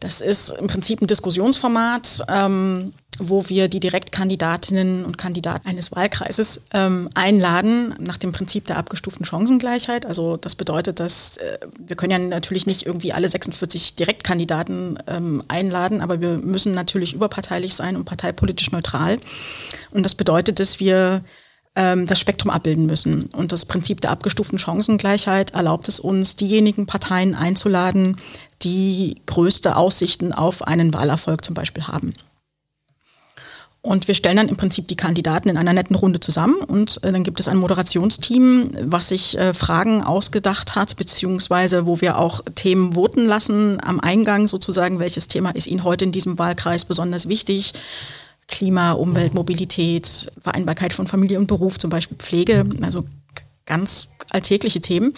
das 0.00 0.20
ist 0.20 0.50
im 0.50 0.66
Prinzip 0.66 1.00
ein 1.00 1.06
Diskussionsformat, 1.06 2.24
ähm, 2.28 2.92
wo 3.18 3.48
wir 3.48 3.68
die 3.68 3.80
Direktkandidatinnen 3.80 5.06
und 5.06 5.16
Kandidaten 5.16 5.66
eines 5.66 5.90
Wahlkreises 5.92 6.62
ähm, 6.74 7.08
einladen 7.14 7.94
nach 7.98 8.18
dem 8.18 8.32
Prinzip 8.32 8.66
der 8.66 8.76
abgestuften 8.76 9.24
Chancengleichheit. 9.24 10.04
Also 10.04 10.36
das 10.36 10.54
bedeutet, 10.54 11.00
dass 11.00 11.38
äh, 11.38 11.58
wir 11.78 11.96
können 11.96 12.10
ja 12.10 12.18
natürlich 12.18 12.66
nicht 12.66 12.84
irgendwie 12.84 13.14
alle 13.14 13.28
46 13.28 13.94
Direktkandidaten 13.94 14.98
ähm, 15.06 15.42
einladen, 15.48 16.02
aber 16.02 16.20
wir 16.20 16.36
müssen 16.38 16.74
natürlich 16.74 17.14
überparteilich 17.14 17.74
sein 17.74 17.96
und 17.96 18.04
parteipolitisch 18.04 18.72
neutral. 18.72 19.18
Und 19.92 20.02
das 20.02 20.14
bedeutet, 20.14 20.60
dass 20.60 20.78
wir 20.78 21.24
ähm, 21.76 22.06
das 22.06 22.18
Spektrum 22.18 22.50
abbilden 22.50 22.86
müssen. 22.86 23.24
Und 23.32 23.52
das 23.52 23.66
Prinzip 23.66 24.00
der 24.00 24.10
abgestuften 24.10 24.58
Chancengleichheit 24.58 25.52
erlaubt 25.52 25.88
es 25.88 26.00
uns, 26.00 26.34
diejenigen 26.34 26.86
Parteien 26.86 27.34
einzuladen, 27.34 28.16
die 28.62 29.20
größte 29.26 29.76
Aussichten 29.76 30.32
auf 30.32 30.66
einen 30.66 30.92
Wahlerfolg 30.92 31.44
zum 31.44 31.54
Beispiel 31.54 31.86
haben. 31.86 32.14
Und 33.86 34.08
wir 34.08 34.16
stellen 34.16 34.36
dann 34.36 34.48
im 34.48 34.56
Prinzip 34.56 34.88
die 34.88 34.96
Kandidaten 34.96 35.48
in 35.48 35.56
einer 35.56 35.72
netten 35.72 35.94
Runde 35.94 36.18
zusammen 36.18 36.56
und 36.56 36.98
äh, 37.04 37.12
dann 37.12 37.22
gibt 37.22 37.38
es 37.38 37.46
ein 37.46 37.56
Moderationsteam, 37.56 38.70
was 38.80 39.10
sich 39.10 39.38
äh, 39.38 39.54
Fragen 39.54 40.02
ausgedacht 40.02 40.74
hat, 40.74 40.96
beziehungsweise 40.96 41.86
wo 41.86 42.00
wir 42.00 42.18
auch 42.18 42.40
Themen 42.56 42.94
voten 42.94 43.26
lassen 43.26 43.78
am 43.80 44.00
Eingang 44.00 44.48
sozusagen, 44.48 44.98
welches 44.98 45.28
Thema 45.28 45.50
ist 45.50 45.68
Ihnen 45.68 45.84
heute 45.84 46.04
in 46.04 46.10
diesem 46.10 46.36
Wahlkreis 46.36 46.84
besonders 46.84 47.28
wichtig. 47.28 47.74
Klima, 48.48 48.92
Umwelt, 48.92 49.34
Mobilität, 49.34 50.30
Vereinbarkeit 50.38 50.92
von 50.92 51.06
Familie 51.06 51.38
und 51.38 51.46
Beruf, 51.46 51.78
zum 51.78 51.90
Beispiel 51.90 52.16
Pflege, 52.16 52.64
also 52.82 53.04
ganz 53.66 54.08
alltägliche 54.30 54.80
Themen. 54.80 55.14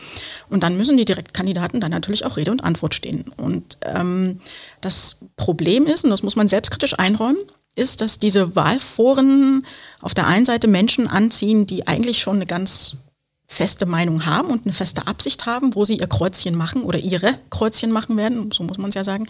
Und 0.49 0.63
dann 0.63 0.77
müssen 0.77 0.97
die 0.97 1.05
Direktkandidaten 1.05 1.81
dann 1.81 1.91
natürlich 1.91 2.25
auch 2.25 2.37
Rede 2.37 2.51
und 2.51 2.65
Antwort 2.65 2.95
stehen. 2.95 3.27
Und 3.37 3.79
ähm, 3.83 4.41
das 4.81 5.27
Problem 5.37 5.87
ist, 5.87 6.05
und 6.05 6.11
das 6.11 6.23
muss 6.23 6.37
man 6.37 6.49
selbstkritisch 6.49 6.99
einräumen, 6.99 7.39
ist, 7.77 8.01
dass 8.01 8.19
diese 8.19 8.57
Wahlforen 8.57 9.65
auf 10.01 10.15
der 10.15 10.27
einen 10.27 10.45
Seite 10.45 10.67
Menschen 10.67 11.07
anziehen, 11.07 11.67
die 11.67 11.87
eigentlich 11.87 12.21
schon 12.21 12.37
eine 12.37 12.47
ganz 12.47 12.97
feste 13.47 13.87
Meinung 13.87 14.27
haben 14.27 14.51
und 14.51 14.67
eine 14.67 14.75
feste 14.75 15.07
Absicht 15.07 15.47
haben, 15.47 15.75
wo 15.75 15.85
sie 15.85 15.99
ihr 15.99 16.07
Kreuzchen 16.07 16.55
machen 16.55 16.83
oder 16.83 16.99
ihre 16.99 17.39
Kreuzchen 17.51 17.91
machen 17.91 18.17
werden, 18.17 18.51
so 18.53 18.63
muss 18.63 18.79
man 18.79 18.91
es 18.91 18.95
ja 18.95 19.05
sagen, 19.05 19.27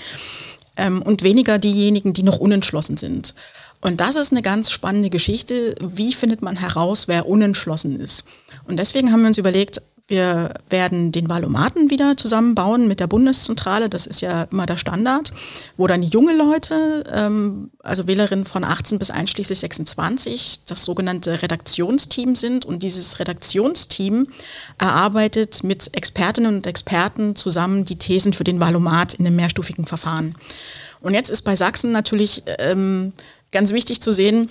ähm, 0.76 1.02
und 1.02 1.22
weniger 1.22 1.58
diejenigen, 1.58 2.14
die 2.14 2.24
noch 2.24 2.38
unentschlossen 2.38 2.96
sind. 2.96 3.34
Und 3.80 4.00
das 4.00 4.16
ist 4.16 4.32
eine 4.32 4.42
ganz 4.42 4.70
spannende 4.70 5.10
Geschichte. 5.10 5.74
Wie 5.80 6.12
findet 6.12 6.42
man 6.42 6.56
heraus, 6.56 7.08
wer 7.08 7.28
unentschlossen 7.28 8.00
ist? 8.00 8.24
Und 8.66 8.78
deswegen 8.78 9.12
haben 9.12 9.20
wir 9.20 9.28
uns 9.28 9.38
überlegt, 9.38 9.80
wir 10.08 10.54
werden 10.70 11.12
den 11.12 11.28
Wahlomaten 11.28 11.90
wieder 11.90 12.16
zusammenbauen 12.16 12.88
mit 12.88 12.98
der 12.98 13.06
Bundeszentrale. 13.06 13.90
Das 13.90 14.06
ist 14.06 14.22
ja 14.22 14.44
immer 14.44 14.64
der 14.64 14.78
Standard, 14.78 15.32
wo 15.76 15.86
dann 15.86 16.02
junge 16.02 16.34
Leute, 16.34 17.04
ähm, 17.14 17.70
also 17.82 18.06
Wählerinnen 18.06 18.46
von 18.46 18.64
18 18.64 18.98
bis 18.98 19.10
einschließlich 19.10 19.58
26, 19.58 20.60
das 20.66 20.84
sogenannte 20.84 21.42
Redaktionsteam 21.42 22.36
sind. 22.36 22.64
Und 22.64 22.82
dieses 22.82 23.20
Redaktionsteam 23.20 24.28
erarbeitet 24.78 25.62
mit 25.62 25.94
Expertinnen 25.94 26.54
und 26.54 26.66
Experten 26.66 27.36
zusammen 27.36 27.84
die 27.84 27.98
Thesen 27.98 28.32
für 28.32 28.44
den 28.44 28.60
Wahlomat 28.60 29.12
in 29.12 29.26
einem 29.26 29.36
mehrstufigen 29.36 29.84
Verfahren. 29.84 30.36
Und 31.00 31.12
jetzt 31.12 31.28
ist 31.28 31.42
bei 31.42 31.54
Sachsen 31.54 31.92
natürlich 31.92 32.44
ähm, 32.58 33.12
ganz 33.52 33.72
wichtig 33.72 34.00
zu 34.00 34.12
sehen, 34.12 34.50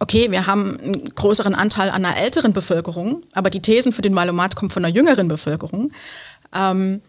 okay, 0.00 0.30
wir 0.30 0.46
haben 0.46 0.78
einen 0.78 1.14
größeren 1.14 1.54
Anteil 1.54 1.90
an 1.90 2.04
einer 2.04 2.16
älteren 2.16 2.52
Bevölkerung, 2.52 3.22
aber 3.32 3.50
die 3.50 3.60
Thesen 3.60 3.92
für 3.92 4.02
den 4.02 4.14
Valomat 4.14 4.56
kommen 4.56 4.70
von 4.70 4.84
einer 4.84 4.94
jüngeren 4.94 5.28
Bevölkerung. 5.28 5.92
Ähm, 6.54 7.02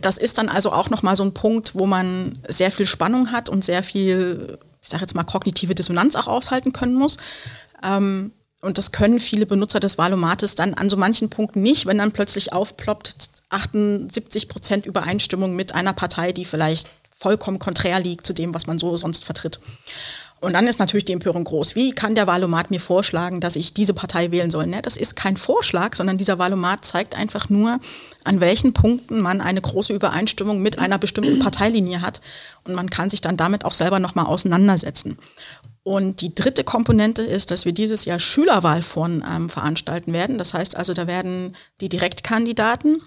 das 0.00 0.18
ist 0.18 0.38
dann 0.38 0.48
also 0.48 0.72
auch 0.72 0.90
nochmal 0.90 1.16
so 1.16 1.22
ein 1.22 1.34
Punkt, 1.34 1.74
wo 1.74 1.86
man 1.86 2.38
sehr 2.48 2.70
viel 2.70 2.86
Spannung 2.86 3.32
hat 3.32 3.48
und 3.48 3.64
sehr 3.64 3.82
viel, 3.82 4.58
ich 4.82 4.88
sage 4.88 5.02
jetzt 5.02 5.14
mal, 5.14 5.24
kognitive 5.24 5.74
Dissonanz 5.74 6.16
auch 6.16 6.26
aushalten 6.26 6.72
können 6.72 6.94
muss. 6.94 7.16
Ähm, 7.82 8.32
und 8.60 8.78
das 8.78 8.92
können 8.92 9.20
viele 9.20 9.46
Benutzer 9.46 9.78
des 9.78 9.98
Valomates 9.98 10.54
dann 10.54 10.74
an 10.74 10.88
so 10.88 10.96
manchen 10.96 11.28
Punkten 11.28 11.60
nicht, 11.60 11.86
wenn 11.86 11.98
dann 11.98 12.12
plötzlich 12.12 12.52
aufploppt 12.52 13.30
78 13.50 14.48
Prozent 14.48 14.86
Übereinstimmung 14.86 15.54
mit 15.54 15.74
einer 15.74 15.92
Partei, 15.92 16.32
die 16.32 16.46
vielleicht 16.46 16.88
vollkommen 17.16 17.58
konträr 17.58 18.00
liegt 18.00 18.26
zu 18.26 18.32
dem, 18.32 18.54
was 18.54 18.66
man 18.66 18.78
so 18.78 18.96
sonst 18.96 19.24
vertritt. 19.24 19.60
Und 20.44 20.52
dann 20.52 20.66
ist 20.66 20.78
natürlich 20.78 21.06
die 21.06 21.14
Empörung 21.14 21.44
groß. 21.44 21.74
Wie 21.74 21.92
kann 21.92 22.14
der 22.14 22.26
Wahlomat 22.26 22.70
mir 22.70 22.80
vorschlagen, 22.80 23.40
dass 23.40 23.56
ich 23.56 23.72
diese 23.72 23.94
Partei 23.94 24.30
wählen 24.30 24.50
soll? 24.50 24.66
Ne? 24.66 24.82
Das 24.82 24.98
ist 24.98 25.16
kein 25.16 25.38
Vorschlag, 25.38 25.96
sondern 25.96 26.18
dieser 26.18 26.38
Wahlomat 26.38 26.84
zeigt 26.84 27.16
einfach 27.16 27.48
nur, 27.48 27.80
an 28.24 28.40
welchen 28.40 28.74
Punkten 28.74 29.22
man 29.22 29.40
eine 29.40 29.62
große 29.62 29.94
Übereinstimmung 29.94 30.60
mit 30.60 30.78
einer 30.78 30.98
bestimmten 30.98 31.38
Parteilinie 31.38 32.02
hat. 32.02 32.20
Und 32.64 32.74
man 32.74 32.90
kann 32.90 33.08
sich 33.08 33.22
dann 33.22 33.38
damit 33.38 33.64
auch 33.64 33.72
selber 33.72 34.00
nochmal 34.00 34.26
auseinandersetzen. 34.26 35.16
Und 35.82 36.20
die 36.20 36.34
dritte 36.34 36.64
Komponente 36.64 37.22
ist, 37.22 37.50
dass 37.50 37.64
wir 37.64 37.72
dieses 37.72 38.04
Jahr 38.04 38.18
Schülerwahlforen 38.18 39.24
ähm, 39.30 39.48
veranstalten 39.48 40.12
werden. 40.12 40.36
Das 40.36 40.52
heißt 40.52 40.76
also, 40.76 40.94
da 40.94 41.06
werden 41.06 41.56
die 41.80 41.88
Direktkandidaten 41.88 43.02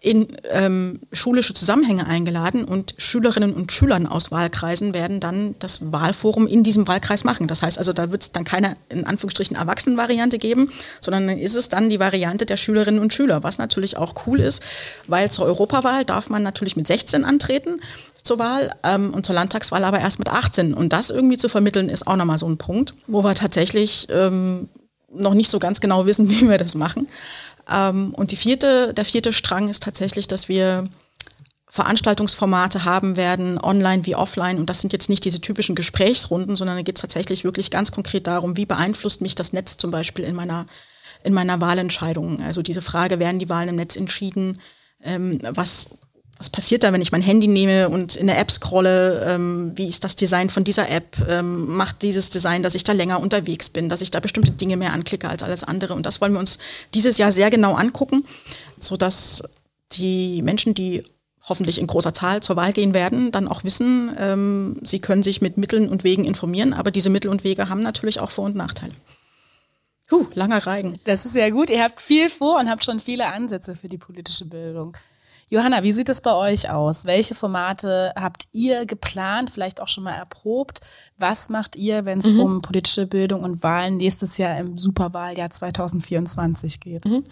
in 0.00 0.28
ähm, 0.50 1.00
schulische 1.12 1.52
Zusammenhänge 1.52 2.06
eingeladen 2.06 2.64
und 2.64 2.94
Schülerinnen 2.96 3.52
und 3.52 3.70
Schülern 3.70 4.06
aus 4.06 4.30
Wahlkreisen 4.30 4.94
werden 4.94 5.20
dann 5.20 5.54
das 5.58 5.92
Wahlforum 5.92 6.46
in 6.46 6.64
diesem 6.64 6.88
Wahlkreis 6.88 7.24
machen. 7.24 7.46
Das 7.48 7.62
heißt 7.62 7.76
also, 7.78 7.92
da 7.92 8.10
wird 8.10 8.22
es 8.22 8.32
dann 8.32 8.44
keine 8.44 8.76
in 8.88 9.06
Anführungsstrichen 9.06 9.56
Erwachsenenvariante 9.56 10.38
geben, 10.38 10.70
sondern 11.00 11.26
dann 11.26 11.38
ist 11.38 11.54
es 11.54 11.68
dann 11.68 11.90
die 11.90 12.00
Variante 12.00 12.46
der 12.46 12.56
Schülerinnen 12.56 13.00
und 13.00 13.12
Schüler, 13.12 13.42
was 13.42 13.58
natürlich 13.58 13.98
auch 13.98 14.14
cool 14.26 14.40
ist, 14.40 14.62
weil 15.06 15.30
zur 15.30 15.44
Europawahl 15.44 16.06
darf 16.06 16.30
man 16.30 16.42
natürlich 16.42 16.76
mit 16.76 16.86
16 16.86 17.24
antreten 17.24 17.80
zur 18.22 18.38
Wahl 18.38 18.70
ähm, 18.82 19.12
und 19.12 19.26
zur 19.26 19.34
Landtagswahl 19.34 19.84
aber 19.84 20.00
erst 20.00 20.18
mit 20.18 20.30
18. 20.30 20.72
Und 20.72 20.92
das 20.92 21.10
irgendwie 21.10 21.38
zu 21.38 21.48
vermitteln, 21.48 21.88
ist 21.88 22.06
auch 22.06 22.16
nochmal 22.16 22.38
so 22.38 22.48
ein 22.48 22.56
Punkt, 22.56 22.94
wo 23.06 23.22
wir 23.22 23.34
tatsächlich 23.34 24.08
ähm, 24.10 24.68
noch 25.12 25.34
nicht 25.34 25.50
so 25.50 25.58
ganz 25.58 25.80
genau 25.80 26.06
wissen, 26.06 26.30
wie 26.30 26.48
wir 26.48 26.58
das 26.58 26.74
machen. 26.74 27.08
Ähm, 27.70 28.14
und 28.14 28.32
die 28.32 28.36
vierte, 28.36 28.92
der 28.94 29.04
vierte 29.04 29.32
Strang 29.32 29.68
ist 29.68 29.82
tatsächlich, 29.82 30.28
dass 30.28 30.48
wir 30.48 30.84
Veranstaltungsformate 31.68 32.84
haben 32.84 33.16
werden, 33.16 33.56
online 33.58 34.04
wie 34.04 34.16
offline. 34.16 34.58
Und 34.58 34.68
das 34.68 34.80
sind 34.80 34.92
jetzt 34.92 35.08
nicht 35.08 35.24
diese 35.24 35.40
typischen 35.40 35.76
Gesprächsrunden, 35.76 36.56
sondern 36.56 36.76
da 36.76 36.82
geht 36.82 36.96
es 36.96 37.00
tatsächlich 37.00 37.44
wirklich 37.44 37.70
ganz 37.70 37.92
konkret 37.92 38.26
darum, 38.26 38.56
wie 38.56 38.66
beeinflusst 38.66 39.20
mich 39.20 39.36
das 39.36 39.52
Netz 39.52 39.76
zum 39.76 39.92
Beispiel 39.92 40.24
in 40.24 40.34
meiner, 40.34 40.66
in 41.22 41.32
meiner 41.32 41.60
Wahlentscheidung. 41.60 42.42
Also 42.42 42.62
diese 42.62 42.82
Frage, 42.82 43.20
werden 43.20 43.38
die 43.38 43.48
Wahlen 43.48 43.68
im 43.68 43.76
Netz 43.76 43.94
entschieden? 43.94 44.60
Ähm, 45.02 45.38
was 45.42 45.90
was 46.40 46.48
passiert 46.48 46.82
da, 46.84 46.92
wenn 46.94 47.02
ich 47.02 47.12
mein 47.12 47.20
Handy 47.20 47.48
nehme 47.48 47.90
und 47.90 48.16
in 48.16 48.26
der 48.26 48.38
App 48.38 48.50
scrolle? 48.50 49.22
Ähm, 49.26 49.72
wie 49.74 49.86
ist 49.86 50.04
das 50.04 50.16
Design 50.16 50.48
von 50.48 50.64
dieser 50.64 50.88
App? 50.88 51.18
Ähm, 51.28 51.76
macht 51.76 52.00
dieses 52.00 52.30
Design, 52.30 52.62
dass 52.62 52.74
ich 52.74 52.82
da 52.82 52.92
länger 52.92 53.20
unterwegs 53.20 53.68
bin, 53.68 53.90
dass 53.90 54.00
ich 54.00 54.10
da 54.10 54.20
bestimmte 54.20 54.50
Dinge 54.50 54.78
mehr 54.78 54.94
anklicke 54.94 55.28
als 55.28 55.42
alles 55.42 55.64
andere? 55.64 55.92
Und 55.92 56.06
das 56.06 56.22
wollen 56.22 56.32
wir 56.32 56.38
uns 56.40 56.58
dieses 56.94 57.18
Jahr 57.18 57.30
sehr 57.30 57.50
genau 57.50 57.74
angucken, 57.74 58.24
sodass 58.78 59.42
die 59.92 60.40
Menschen, 60.40 60.72
die 60.72 61.04
hoffentlich 61.46 61.78
in 61.78 61.86
großer 61.86 62.14
Zahl 62.14 62.42
zur 62.42 62.56
Wahl 62.56 62.72
gehen 62.72 62.94
werden, 62.94 63.32
dann 63.32 63.46
auch 63.46 63.62
wissen, 63.62 64.16
ähm, 64.18 64.78
sie 64.82 65.00
können 65.00 65.22
sich 65.22 65.42
mit 65.42 65.58
Mitteln 65.58 65.90
und 65.90 66.04
Wegen 66.04 66.24
informieren, 66.24 66.72
aber 66.72 66.90
diese 66.90 67.10
Mittel 67.10 67.30
und 67.30 67.44
Wege 67.44 67.68
haben 67.68 67.82
natürlich 67.82 68.18
auch 68.18 68.30
Vor- 68.30 68.46
und 68.46 68.56
Nachteile. 68.56 68.94
Huh, 70.10 70.26
langer 70.32 70.66
Reigen. 70.66 70.98
Das 71.04 71.26
ist 71.26 71.34
sehr 71.34 71.52
gut. 71.52 71.68
Ihr 71.68 71.84
habt 71.84 72.00
viel 72.00 72.30
vor 72.30 72.58
und 72.58 72.70
habt 72.70 72.82
schon 72.82 72.98
viele 72.98 73.26
Ansätze 73.26 73.76
für 73.76 73.88
die 73.88 73.98
politische 73.98 74.46
Bildung. 74.46 74.96
Johanna, 75.52 75.82
wie 75.82 75.92
sieht 75.92 76.08
es 76.08 76.20
bei 76.20 76.32
euch 76.32 76.70
aus? 76.70 77.06
Welche 77.06 77.34
Formate 77.34 78.12
habt 78.14 78.44
ihr 78.52 78.86
geplant, 78.86 79.50
vielleicht 79.50 79.82
auch 79.82 79.88
schon 79.88 80.04
mal 80.04 80.14
erprobt? 80.14 80.80
Was 81.18 81.48
macht 81.48 81.74
ihr, 81.74 82.04
wenn 82.04 82.20
es 82.20 82.26
mhm. 82.26 82.40
um 82.40 82.62
politische 82.62 83.04
Bildung 83.04 83.42
und 83.42 83.64
Wahlen 83.64 83.96
nächstes 83.96 84.38
Jahr 84.38 84.56
im 84.58 84.78
Superwahljahr 84.78 85.50
2024 85.50 86.78
geht? 86.78 87.04
Mhm. 87.04 87.24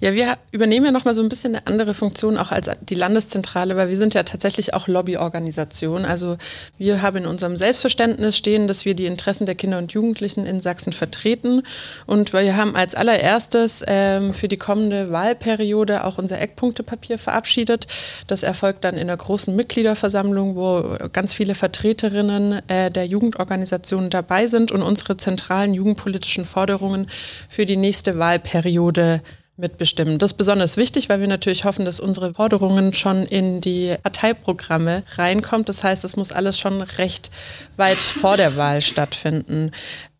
Ja, 0.00 0.14
wir 0.14 0.38
übernehmen 0.52 0.86
ja 0.86 0.90
nochmal 0.90 1.12
so 1.12 1.20
ein 1.20 1.28
bisschen 1.28 1.54
eine 1.54 1.66
andere 1.66 1.92
Funktion 1.92 2.38
auch 2.38 2.50
als 2.50 2.70
die 2.80 2.94
Landeszentrale, 2.94 3.76
weil 3.76 3.90
wir 3.90 3.98
sind 3.98 4.14
ja 4.14 4.22
tatsächlich 4.22 4.72
auch 4.72 4.88
Lobbyorganisation. 4.88 6.06
Also 6.06 6.38
wir 6.78 7.02
haben 7.02 7.18
in 7.18 7.26
unserem 7.26 7.58
Selbstverständnis 7.58 8.38
stehen, 8.38 8.68
dass 8.68 8.86
wir 8.86 8.94
die 8.94 9.04
Interessen 9.04 9.44
der 9.44 9.54
Kinder 9.54 9.76
und 9.76 9.92
Jugendlichen 9.92 10.46
in 10.46 10.62
Sachsen 10.62 10.94
vertreten. 10.94 11.62
Und 12.06 12.32
wir 12.32 12.56
haben 12.56 12.74
als 12.74 12.94
allererstes 12.94 13.84
ähm, 13.86 14.32
für 14.32 14.48
die 14.48 14.56
kommende 14.56 15.12
Wahlperiode 15.12 16.04
auch 16.04 16.16
unser 16.16 16.40
Eckpunktepapier 16.40 17.18
verabschiedet 17.18 17.65
verabschiedet. 17.66 17.86
Das 18.26 18.42
erfolgt 18.42 18.84
dann 18.84 18.96
in 18.96 19.08
der 19.08 19.16
großen 19.16 19.54
Mitgliederversammlung, 19.54 20.56
wo 20.56 20.96
ganz 21.12 21.34
viele 21.34 21.54
Vertreterinnen 21.54 22.60
äh, 22.68 22.90
der 22.90 23.06
Jugendorganisationen 23.06 24.10
dabei 24.10 24.46
sind 24.46 24.70
und 24.70 24.82
unsere 24.82 25.16
zentralen 25.16 25.74
jugendpolitischen 25.74 26.44
Forderungen 26.44 27.08
für 27.48 27.66
die 27.66 27.76
nächste 27.76 28.18
Wahlperiode 28.18 29.22
mitbestimmen. 29.58 30.18
Das 30.18 30.32
ist 30.32 30.36
besonders 30.36 30.76
wichtig, 30.76 31.08
weil 31.08 31.20
wir 31.20 31.28
natürlich 31.28 31.64
hoffen, 31.64 31.86
dass 31.86 31.98
unsere 31.98 32.34
Forderungen 32.34 32.92
schon 32.92 33.24
in 33.24 33.62
die 33.62 33.94
Parteiprogramme 34.02 35.02
reinkommt. 35.16 35.70
Das 35.70 35.82
heißt, 35.82 36.04
es 36.04 36.16
muss 36.16 36.30
alles 36.30 36.58
schon 36.58 36.82
recht 36.82 37.30
weit 37.78 37.96
vor 37.96 38.36
der 38.36 38.56
Wahl 38.56 38.82
stattfinden. 38.82 39.70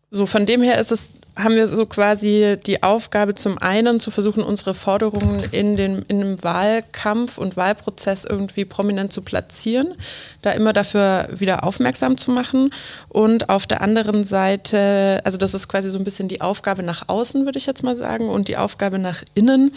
So 0.09 0.25
von 0.25 0.47
dem 0.47 0.63
her 0.63 0.79
ist 0.79 0.91
es 0.91 1.11
haben 1.37 1.55
wir 1.55 1.67
so 1.67 1.85
quasi 1.85 2.57
die 2.65 2.83
Aufgabe, 2.83 3.35
zum 3.35 3.57
einen 3.57 3.99
zu 3.99 4.11
versuchen, 4.11 4.43
unsere 4.43 4.73
Forderungen 4.73 5.43
in, 5.51 5.77
den, 5.77 6.01
in 6.07 6.19
dem 6.19 6.43
Wahlkampf 6.43 7.37
und 7.37 7.55
Wahlprozess 7.55 8.25
irgendwie 8.25 8.65
prominent 8.65 9.13
zu 9.13 9.21
platzieren, 9.21 9.93
da 10.41 10.51
immer 10.51 10.73
dafür 10.73 11.29
wieder 11.31 11.63
aufmerksam 11.63 12.17
zu 12.17 12.31
machen. 12.31 12.73
Und 13.09 13.49
auf 13.49 13.67
der 13.67 13.81
anderen 13.81 14.23
Seite, 14.23 15.21
also 15.23 15.37
das 15.37 15.53
ist 15.53 15.67
quasi 15.67 15.89
so 15.89 15.97
ein 15.97 16.03
bisschen 16.03 16.27
die 16.27 16.41
Aufgabe 16.41 16.83
nach 16.83 17.07
außen, 17.07 17.45
würde 17.45 17.59
ich 17.59 17.65
jetzt 17.65 17.83
mal 17.83 17.95
sagen, 17.95 18.29
und 18.29 18.47
die 18.47 18.57
Aufgabe 18.57 18.99
nach 18.99 19.23
innen 19.35 19.73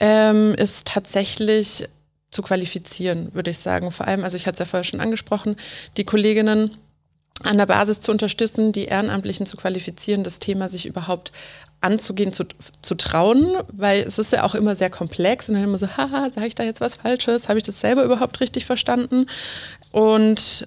ähm, 0.00 0.54
ist 0.54 0.86
tatsächlich 0.86 1.88
zu 2.30 2.42
qualifizieren, 2.42 3.30
würde 3.34 3.50
ich 3.50 3.58
sagen. 3.58 3.90
Vor 3.90 4.06
allem, 4.06 4.24
also 4.24 4.36
ich 4.36 4.46
hatte 4.46 4.54
es 4.54 4.58
ja 4.60 4.64
vorher 4.66 4.84
schon 4.84 5.00
angesprochen, 5.00 5.56
die 5.96 6.04
Kolleginnen, 6.04 6.76
an 7.42 7.58
der 7.58 7.66
Basis 7.66 8.00
zu 8.00 8.12
unterstützen, 8.12 8.72
die 8.72 8.86
Ehrenamtlichen 8.86 9.46
zu 9.46 9.56
qualifizieren, 9.56 10.24
das 10.24 10.38
Thema 10.38 10.68
sich 10.68 10.86
überhaupt 10.86 11.32
anzugehen, 11.80 12.32
zu, 12.32 12.44
zu 12.82 12.94
trauen, 12.94 13.56
weil 13.72 14.02
es 14.02 14.18
ist 14.18 14.32
ja 14.32 14.42
auch 14.44 14.54
immer 14.54 14.74
sehr 14.74 14.90
komplex 14.90 15.48
und 15.48 15.56
dann 15.56 15.64
immer 15.64 15.78
so, 15.78 15.88
haha, 15.96 16.30
sage 16.30 16.46
ich 16.46 16.54
da 16.54 16.64
jetzt 16.64 16.80
was 16.80 16.96
Falsches? 16.96 17.48
Habe 17.48 17.58
ich 17.58 17.64
das 17.64 17.80
selber 17.80 18.04
überhaupt 18.04 18.40
richtig 18.40 18.64
verstanden? 18.64 19.26
Und 19.92 20.66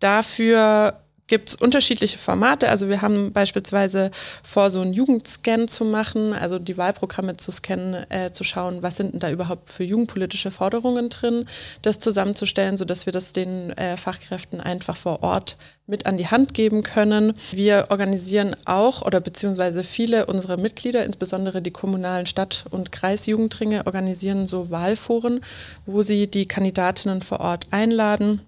dafür 0.00 1.00
gibt 1.28 1.50
es 1.50 1.54
unterschiedliche 1.54 2.18
Formate. 2.18 2.68
Also 2.68 2.88
wir 2.88 3.02
haben 3.02 3.32
beispielsweise 3.32 4.10
vor, 4.42 4.70
so 4.70 4.80
einen 4.80 4.92
Jugendscan 4.92 5.68
zu 5.68 5.84
machen, 5.84 6.32
also 6.32 6.58
die 6.58 6.76
Wahlprogramme 6.76 7.36
zu 7.36 7.52
scannen, 7.52 8.10
äh, 8.10 8.32
zu 8.32 8.42
schauen, 8.42 8.82
was 8.82 8.96
sind 8.96 9.12
denn 9.12 9.20
da 9.20 9.30
überhaupt 9.30 9.70
für 9.70 9.84
jugendpolitische 9.84 10.50
Forderungen 10.50 11.10
drin, 11.10 11.46
das 11.82 12.00
zusammenzustellen, 12.00 12.76
sodass 12.76 13.06
wir 13.06 13.12
das 13.12 13.32
den 13.32 13.70
äh, 13.76 13.96
Fachkräften 13.96 14.60
einfach 14.60 14.96
vor 14.96 15.22
Ort 15.22 15.56
mit 15.86 16.06
an 16.06 16.16
die 16.16 16.26
Hand 16.26 16.52
geben 16.54 16.82
können. 16.82 17.34
Wir 17.50 17.86
organisieren 17.90 18.56
auch 18.64 19.02
oder 19.02 19.20
beziehungsweise 19.20 19.84
viele 19.84 20.26
unserer 20.26 20.56
Mitglieder, 20.56 21.04
insbesondere 21.04 21.62
die 21.62 21.70
kommunalen 21.70 22.26
Stadt- 22.26 22.64
und 22.70 22.92
Kreisjugendringe, 22.92 23.86
organisieren 23.86 24.48
so 24.48 24.70
Wahlforen, 24.70 25.40
wo 25.86 26.02
sie 26.02 26.26
die 26.26 26.46
Kandidatinnen 26.46 27.22
vor 27.22 27.40
Ort 27.40 27.68
einladen 27.70 28.40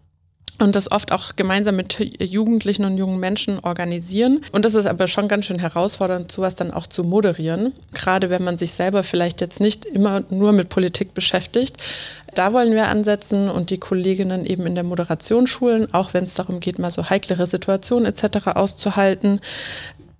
und 0.60 0.76
das 0.76 0.92
oft 0.92 1.12
auch 1.12 1.36
gemeinsam 1.36 1.76
mit 1.76 1.98
Jugendlichen 2.20 2.84
und 2.84 2.98
jungen 2.98 3.18
Menschen 3.18 3.58
organisieren. 3.60 4.42
Und 4.52 4.64
das 4.64 4.74
ist 4.74 4.86
aber 4.86 5.08
schon 5.08 5.28
ganz 5.28 5.46
schön 5.46 5.58
herausfordernd, 5.58 6.30
sowas 6.30 6.54
dann 6.54 6.70
auch 6.70 6.86
zu 6.86 7.02
moderieren, 7.02 7.72
gerade 7.94 8.30
wenn 8.30 8.44
man 8.44 8.58
sich 8.58 8.72
selber 8.72 9.02
vielleicht 9.02 9.40
jetzt 9.40 9.60
nicht 9.60 9.84
immer 9.84 10.22
nur 10.30 10.52
mit 10.52 10.68
Politik 10.68 11.14
beschäftigt. 11.14 11.76
Da 12.34 12.52
wollen 12.52 12.72
wir 12.74 12.88
ansetzen 12.88 13.48
und 13.48 13.70
die 13.70 13.78
Kolleginnen 13.78 14.46
eben 14.46 14.66
in 14.66 14.74
der 14.74 14.84
Moderation 14.84 15.46
schulen, 15.46 15.92
auch 15.92 16.14
wenn 16.14 16.24
es 16.24 16.34
darum 16.34 16.60
geht, 16.60 16.78
mal 16.78 16.90
so 16.90 17.08
heiklere 17.10 17.46
Situationen 17.46 18.06
etc. 18.06 18.48
auszuhalten. 18.54 19.40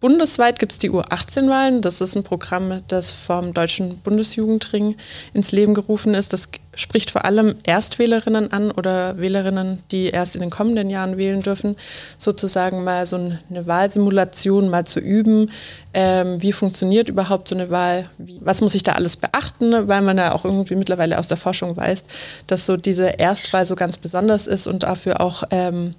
Bundesweit 0.01 0.59
gibt 0.59 0.73
es 0.73 0.79
die 0.79 0.91
U18-Wahlen. 0.91 1.83
Das 1.83 2.01
ist 2.01 2.17
ein 2.17 2.23
Programm, 2.23 2.81
das 2.89 3.13
vom 3.13 3.53
Deutschen 3.53 3.99
Bundesjugendring 3.99 4.97
ins 5.35 5.53
Leben 5.53 5.75
gerufen 5.75 6.15
ist. 6.15 6.33
Das 6.33 6.49
spricht 6.81 7.11
vor 7.11 7.25
allem 7.25 7.57
Erstwählerinnen 7.63 8.53
an 8.53 8.71
oder 8.71 9.19
Wählerinnen, 9.19 9.83
die 9.91 10.07
erst 10.07 10.35
in 10.35 10.41
den 10.41 10.51
kommenden 10.51 10.91
Jahren 10.91 11.17
wählen 11.17 11.43
dürfen, 11.43 11.77
sozusagen 12.19 12.85
mal 12.85 13.07
so 13.07 13.17
eine 13.17 13.67
Wahlsimulation 13.67 14.69
mal 14.69 14.85
zu 14.85 15.01
üben. 15.01 15.47
Ähm, 15.93 16.41
wie 16.41 16.53
funktioniert 16.53 17.09
überhaupt 17.09 17.49
so 17.49 17.57
eine 17.57 17.71
Wahl? 17.71 18.09
Was 18.19 18.61
muss 18.61 18.75
ich 18.75 18.85
da 18.85 18.93
alles 18.93 19.17
beachten? 19.17 19.89
Weil 19.89 20.03
man 20.03 20.19
ja 20.19 20.33
auch 20.33 20.45
irgendwie 20.45 20.77
mittlerweile 20.77 21.19
aus 21.19 21.27
der 21.27 21.37
Forschung 21.37 21.77
weiß, 21.77 22.05
dass 22.47 22.67
so 22.67 22.77
diese 22.77 23.09
Erstwahl 23.09 23.67
so 23.67 23.75
ganz 23.75 23.99
besonders 23.99 24.47
ist 24.47 24.69
und 24.69 24.85
dafür 24.85 25.21
auch 25.21 25.43
ähm, 25.51 25.95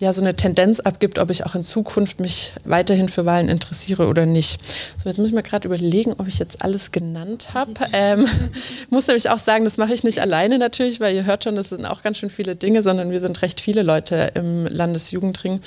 ja 0.00 0.12
so 0.12 0.20
eine 0.20 0.34
Tendenz 0.34 0.80
abgibt, 0.80 1.18
ob 1.18 1.30
ich 1.30 1.46
auch 1.46 1.54
in 1.54 1.62
Zukunft 1.62 2.18
mich 2.18 2.52
weiterhin 2.64 3.08
für 3.08 3.24
Wahlen 3.24 3.48
interessiere 3.48 4.08
oder 4.08 4.26
nicht. 4.26 4.58
So, 4.98 5.08
jetzt 5.08 5.18
muss 5.18 5.28
ich 5.28 5.34
mir 5.34 5.44
gerade 5.44 5.68
überlegen, 5.68 6.14
ob 6.18 6.26
ich 6.26 6.38
jetzt 6.38 6.62
alles 6.62 6.92
genannt 6.92 7.50
habe. 7.54 7.72
Ähm, 7.92 8.26
muss 8.90 9.06
nämlich 9.06 9.30
auch 9.30 9.38
sagen, 9.38 9.64
das 9.64 9.78
mache 9.78 9.94
ich 9.94 10.04
nicht 10.04 10.20
alleine 10.26 10.58
natürlich, 10.58 11.00
weil 11.00 11.14
ihr 11.14 11.24
hört 11.24 11.44
schon, 11.44 11.54
das 11.54 11.70
sind 11.70 11.86
auch 11.86 12.02
ganz 12.02 12.18
schön 12.18 12.30
viele 12.30 12.56
Dinge, 12.56 12.82
sondern 12.82 13.10
wir 13.10 13.20
sind 13.20 13.40
recht 13.42 13.60
viele 13.60 13.82
Leute 13.82 14.32
im 14.34 14.66
Landesjugendring, 14.66 15.60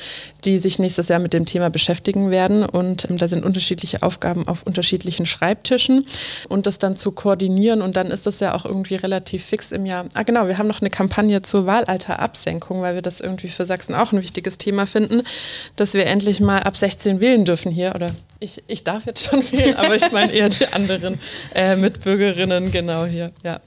die 0.46 0.60
sich 0.60 0.80
nächstes 0.80 1.08
Jahr 1.08 1.20
mit 1.20 1.34
dem 1.34 1.46
Thema 1.46 1.70
beschäftigen 1.70 2.30
werden. 2.30 2.66
Und 2.66 3.10
ähm, 3.10 3.18
da 3.18 3.28
sind 3.28 3.46
unterschiedliche 3.46 4.04
Aufgaben 4.04 4.48
auf 4.48 4.64
unterschiedlichen 4.64 5.26
Schreibtischen. 5.26 6.06
Und 6.50 6.68
das 6.68 6.78
dann 6.78 6.96
zu 6.96 7.12
koordinieren 7.12 7.82
und 7.82 7.96
dann 7.96 8.12
ist 8.12 8.26
das 8.26 8.40
ja 8.40 8.54
auch 8.54 8.66
irgendwie 8.66 8.96
relativ 8.96 9.46
fix 9.46 9.72
im 9.72 9.86
Jahr. 9.86 10.06
Ah 10.14 10.24
genau, 10.24 10.48
wir 10.48 10.58
haben 10.58 10.68
noch 10.68 10.82
eine 10.82 10.90
Kampagne 10.90 11.42
zur 11.42 11.66
Wahlalterabsenkung, 11.66 12.82
weil 12.82 12.96
wir 12.96 13.02
das 13.02 13.22
irgendwie 13.22 13.48
für 13.48 13.66
Sachsen 13.66 13.96
auch 13.96 14.12
ein 14.12 14.22
wichtiges 14.22 14.58
Thema 14.58 14.86
finden, 14.86 15.24
dass 15.78 15.94
wir 15.94 16.06
endlich 16.06 16.42
mal 16.42 16.60
ab 16.64 16.76
16 16.76 17.22
wählen 17.22 17.46
dürfen 17.46 17.72
hier 17.72 17.94
oder 17.96 18.12
ich, 18.40 18.64
ich 18.68 18.84
darf 18.84 19.06
jetzt 19.06 19.24
schon 19.24 19.40
wählen, 19.52 19.76
aber 19.76 19.96
ich 19.96 20.12
meine 20.12 20.32
eher 20.32 20.50
die 20.50 20.68
anderen 20.68 21.20
äh, 21.54 21.76
Mitbürgerinnen 21.76 22.72
genau 22.72 23.06
hier, 23.06 23.32
ja. 23.44 23.60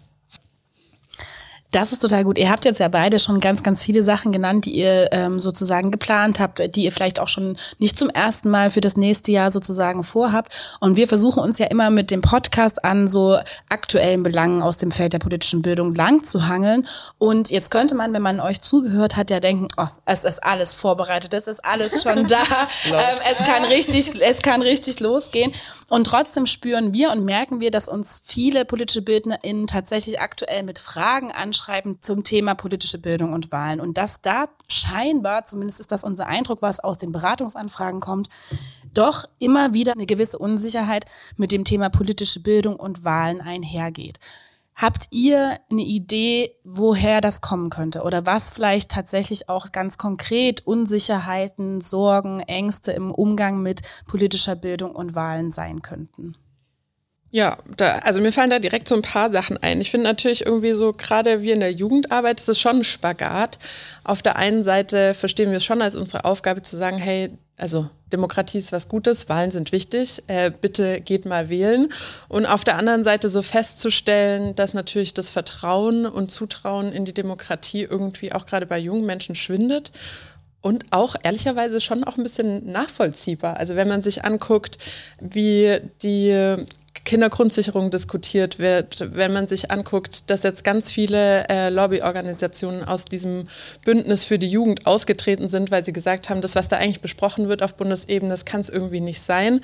Das 1.73 1.91
ist 1.91 2.01
total 2.01 2.23
gut. 2.23 2.39
Ihr 2.39 2.51
habt 2.51 2.67
jetzt 2.67 2.81
ja 2.81 2.89
beide 2.89 3.19
schon 3.19 3.41
ganz, 3.41 3.63
ganz 3.63 3.83
viele 3.83 4.03
Sachen 4.03 4.31
genannt, 4.31 4.67
die 4.67 4.77
ihr 4.77 5.09
ähm, 5.11 5.41
sozusagen 5.41 5.91
geplant 5.91 6.39
habt, 6.39 6.77
die 6.77 6.85
ihr 6.85 6.93
vielleicht 6.93 7.19
auch 7.19 7.29
schon 7.29 7.57
nicht 7.79 7.99
zum 7.99 8.11
ersten 8.11 8.51
Mal 8.51 8.69
für 8.69 8.83
das 8.83 8.99
nächste 8.99 9.33
Jahr 9.33 9.51
sozusagen 9.51 10.05
vorhabt. 10.05 10.53
Und 10.81 10.97
wir 10.97 11.09
versuchen 11.09 11.43
uns 11.43 11.59
ja 11.59 11.67
immer 11.69 11.89
mit 11.89 12.11
dem 12.11 12.21
Podcast 12.21 12.85
an 12.85 13.09
so 13.09 13.39
aktuellen 13.71 14.23
Belangen 14.23 14.61
aus 14.61 14.77
dem 14.77 14.91
Feld 14.91 15.15
der 15.15 15.19
politischen 15.19 15.63
Bildung 15.63 15.95
lang 15.95 16.23
zu 16.23 16.47
hangeln. 16.47 16.87
Und 17.17 17.51
jetzt 17.51 17.71
könnte 17.71 17.95
man, 17.95 18.13
wenn 18.13 18.21
man 18.21 18.39
euch 18.41 18.61
zugehört 18.61 19.17
hat, 19.17 19.31
ja 19.31 19.41
denken, 19.41 19.69
oh, 19.79 19.89
es 20.05 20.25
ist 20.25 20.45
alles 20.45 20.75
vorbereitet, 20.75 21.33
es 21.33 21.47
ist 21.47 21.65
alles 21.65 22.03
schon 22.03 22.27
da, 22.29 22.43
ähm, 22.85 23.19
es 23.31 23.39
kann 23.47 23.65
richtig, 23.65 24.13
es 24.21 24.43
kann 24.43 24.61
richtig 24.61 25.01
losgehen. 25.01 25.55
Und 25.89 26.07
trotzdem 26.07 26.45
spüren 26.45 26.93
wir 26.93 27.13
und 27.13 27.25
merken 27.25 27.61
wir, 27.61 27.71
dass 27.71 27.89
uns 27.89 28.21
viele 28.25 28.67
politische 28.67 29.01
BildnerInnen 29.01 29.67
tatsächlich 29.67 30.21
aktuell 30.21 30.65
mit 30.65 30.79
Fragen 30.79 31.33
anschauen 31.33 31.62
schreiben 31.63 31.99
zum 32.01 32.25
Thema 32.25 32.55
politische 32.55 32.99
Bildung 32.99 33.33
und 33.33 33.53
Wahlen. 33.53 33.81
Und 33.81 33.99
dass 33.99 34.21
da 34.21 34.47
scheinbar, 34.69 35.45
zumindest 35.45 35.81
ist 35.81 35.93
das 35.93 36.05
unser 36.05 36.27
Eindruck, 36.27 36.63
was 36.63 36.81
aus 36.81 36.99
den 36.99 37.13
Beratungsanfragen 37.13 38.01
kommt, 38.01 38.29
doch 38.95 39.29
immer 39.39 39.73
wieder 39.73 39.93
eine 39.93 40.07
gewisse 40.07 40.39
Unsicherheit 40.39 41.07
mit 41.37 41.53
dem 41.53 41.65
Thema 41.65 41.89
politische 41.89 42.41
Bildung 42.41 42.77
und 42.77 43.05
Wahlen 43.05 43.41
einhergeht. 43.41 44.19
Habt 44.75 45.09
ihr 45.11 45.59
eine 45.71 45.83
Idee, 45.83 46.57
woher 46.65 47.21
das 47.21 47.41
kommen 47.43 47.69
könnte 47.69 48.03
oder 48.03 48.27
was 48.27 48.51
vielleicht 48.51 48.91
tatsächlich 48.91 49.49
auch 49.49 49.71
ganz 49.71 49.99
konkret 49.99 50.67
Unsicherheiten, 50.67 51.81
Sorgen, 51.81 52.41
Ängste 52.41 52.93
im 52.93 53.13
Umgang 53.13 53.63
mit 53.63 53.83
politischer 54.07 54.57
Bildung 54.57 54.93
und 54.93 55.15
Wahlen 55.15 55.51
sein 55.51 55.83
könnten? 55.83 56.37
Ja, 57.35 57.57
da, 57.79 58.01
also 58.01 58.21
mir 58.21 58.31
fallen 58.31 58.51
da 58.51 58.59
direkt 58.59 58.87
so 58.87 58.95
ein 58.95 59.01
paar 59.01 59.33
Sachen 59.33 59.57
ein. 59.57 59.81
Ich 59.81 59.91
finde 59.91 60.05
natürlich 60.05 60.45
irgendwie 60.45 60.75
so, 60.75 60.93
gerade 60.93 61.41
wir 61.41 61.55
in 61.55 61.61
der 61.61 61.73
Jugendarbeit, 61.73 62.47
ist 62.47 62.61
schon 62.61 62.81
ein 62.81 62.85
Spagat. 62.85 63.59
Auf 64.05 64.21
der 64.21 64.37
einen 64.37 64.65
Seite 64.65 65.15
verstehen 65.15 65.51
wir 65.51 65.57
es 65.57 65.65
schon 65.65 65.81
als 65.81 65.97
unsere 65.97 66.27
Aufgabe 66.27 66.61
zu 66.61 66.77
sagen, 66.77 66.99
hey, 66.99 67.31
also 67.57 67.89
Demokratie 68.13 68.59
ist 68.59 68.71
was 68.71 68.91
Gutes, 68.91 69.31
Wahlen 69.31 69.51
sind 69.51 69.73
wichtig, 69.73 70.23
äh, 70.27 70.51
bitte 70.51 71.01
geht 71.01 71.25
mal 71.25 71.49
wählen. 71.49 71.91
Und 72.29 72.45
auf 72.45 72.65
der 72.65 72.77
anderen 72.77 73.03
Seite 73.03 73.31
so 73.31 73.41
festzustellen, 73.41 74.55
dass 74.55 74.75
natürlich 74.75 75.15
das 75.15 75.31
Vertrauen 75.31 76.05
und 76.05 76.31
Zutrauen 76.31 76.93
in 76.93 77.07
die 77.07 77.15
Demokratie 77.15 77.85
irgendwie 77.85 78.35
auch 78.35 78.45
gerade 78.45 78.67
bei 78.67 78.79
jungen 78.79 79.07
Menschen 79.07 79.37
schwindet 79.37 79.91
und 80.61 80.85
auch 80.91 81.17
ehrlicherweise 81.23 81.81
schon 81.81 82.05
auch 82.05 82.19
ein 82.19 82.23
bisschen 82.23 82.71
nachvollziehbar. 82.71 83.57
Also 83.57 83.75
wenn 83.75 83.89
man 83.89 84.03
sich 84.03 84.23
anguckt, 84.23 84.77
wie 85.21 85.79
die 86.03 86.67
Kindergrundsicherung 87.05 87.91
diskutiert 87.91 88.59
wird, 88.59 89.15
wenn 89.15 89.33
man 89.33 89.49
sich 89.49 89.71
anguckt, 89.71 90.31
dass 90.31 90.43
jetzt 90.43 90.63
ganz 90.63 90.93
viele 90.93 91.49
äh, 91.49 91.69
Lobbyorganisationen 91.69 92.85
aus 92.85 93.05
diesem 93.05 93.49
Bündnis 93.85 94.25
für 94.25 94.39
die 94.39 94.49
Jugend 94.49 94.87
ausgetreten 94.87 95.49
sind, 95.49 95.71
weil 95.71 95.85
sie 95.85 95.93
gesagt 95.93 96.31
haben, 96.31 96.41
das, 96.41 96.55
was 96.55 96.69
da 96.69 96.77
eigentlich 96.77 97.01
besprochen 97.01 97.49
wird 97.49 97.63
auf 97.63 97.75
Bundesebene, 97.75 98.31
das 98.31 98.45
kann 98.45 98.61
es 98.61 98.69
irgendwie 98.69 99.01
nicht 99.01 99.23
sein. 99.23 99.61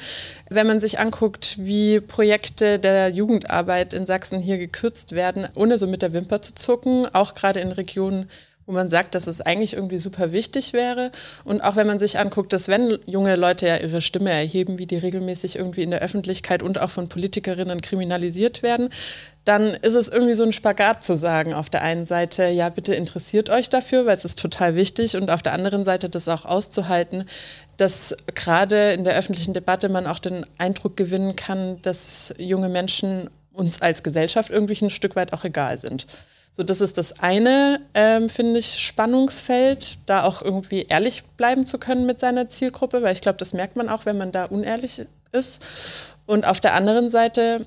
Wenn 0.48 0.66
man 0.66 0.80
sich 0.80 0.98
anguckt, 0.98 1.56
wie 1.58 2.00
Projekte 2.00 2.78
der 2.78 3.10
Jugendarbeit 3.10 3.94
in 3.94 4.06
Sachsen 4.06 4.40
hier 4.40 4.58
gekürzt 4.58 5.12
werden, 5.12 5.46
ohne 5.54 5.78
so 5.78 5.86
mit 5.86 6.02
der 6.02 6.12
Wimper 6.12 6.42
zu 6.42 6.54
zucken, 6.54 7.06
auch 7.12 7.34
gerade 7.34 7.60
in 7.60 7.72
Regionen, 7.72 8.28
wo 8.68 8.72
man 8.72 8.90
sagt, 8.90 9.14
dass 9.14 9.26
es 9.26 9.40
eigentlich 9.40 9.72
irgendwie 9.72 9.96
super 9.96 10.30
wichtig 10.30 10.74
wäre. 10.74 11.10
Und 11.42 11.62
auch 11.62 11.74
wenn 11.74 11.86
man 11.86 11.98
sich 11.98 12.18
anguckt, 12.18 12.52
dass 12.52 12.68
wenn 12.68 12.98
junge 13.06 13.34
Leute 13.34 13.66
ja 13.66 13.78
ihre 13.78 14.02
Stimme 14.02 14.30
erheben, 14.30 14.78
wie 14.78 14.86
die 14.86 14.98
regelmäßig 14.98 15.56
irgendwie 15.56 15.82
in 15.82 15.90
der 15.90 16.02
Öffentlichkeit 16.02 16.62
und 16.62 16.78
auch 16.78 16.90
von 16.90 17.08
Politikerinnen 17.08 17.80
kriminalisiert 17.80 18.62
werden, 18.62 18.90
dann 19.46 19.72
ist 19.72 19.94
es 19.94 20.08
irgendwie 20.08 20.34
so 20.34 20.44
ein 20.44 20.52
Spagat 20.52 21.02
zu 21.02 21.16
sagen, 21.16 21.54
auf 21.54 21.70
der 21.70 21.80
einen 21.80 22.04
Seite, 22.04 22.48
ja, 22.48 22.68
bitte 22.68 22.94
interessiert 22.94 23.48
euch 23.48 23.70
dafür, 23.70 24.04
weil 24.04 24.14
es 24.14 24.26
ist 24.26 24.38
total 24.38 24.74
wichtig 24.74 25.16
und 25.16 25.30
auf 25.30 25.40
der 25.42 25.54
anderen 25.54 25.86
Seite 25.86 26.10
das 26.10 26.28
auch 26.28 26.44
auszuhalten, 26.44 27.24
dass 27.78 28.14
gerade 28.34 28.92
in 28.92 29.04
der 29.04 29.16
öffentlichen 29.16 29.54
Debatte 29.54 29.88
man 29.88 30.06
auch 30.06 30.18
den 30.18 30.44
Eindruck 30.58 30.98
gewinnen 30.98 31.36
kann, 31.36 31.80
dass 31.80 32.34
junge 32.36 32.68
Menschen 32.68 33.30
uns 33.54 33.80
als 33.80 34.02
Gesellschaft 34.02 34.50
irgendwie 34.50 34.84
ein 34.84 34.90
Stück 34.90 35.16
weit 35.16 35.32
auch 35.32 35.44
egal 35.44 35.78
sind. 35.78 36.06
So, 36.50 36.62
das 36.62 36.80
ist 36.80 36.98
das 36.98 37.20
eine, 37.20 37.80
ähm, 37.94 38.28
finde 38.28 38.58
ich, 38.58 38.80
Spannungsfeld, 38.80 39.98
da 40.06 40.24
auch 40.24 40.42
irgendwie 40.42 40.86
ehrlich 40.88 41.24
bleiben 41.36 41.66
zu 41.66 41.78
können 41.78 42.06
mit 42.06 42.20
seiner 42.20 42.48
Zielgruppe, 42.48 43.02
weil 43.02 43.12
ich 43.12 43.20
glaube, 43.20 43.38
das 43.38 43.52
merkt 43.52 43.76
man 43.76 43.88
auch, 43.88 44.06
wenn 44.06 44.18
man 44.18 44.32
da 44.32 44.46
unehrlich 44.46 45.00
ist. 45.32 45.62
Und 46.26 46.46
auf 46.46 46.60
der 46.60 46.74
anderen 46.74 47.10
Seite 47.10 47.66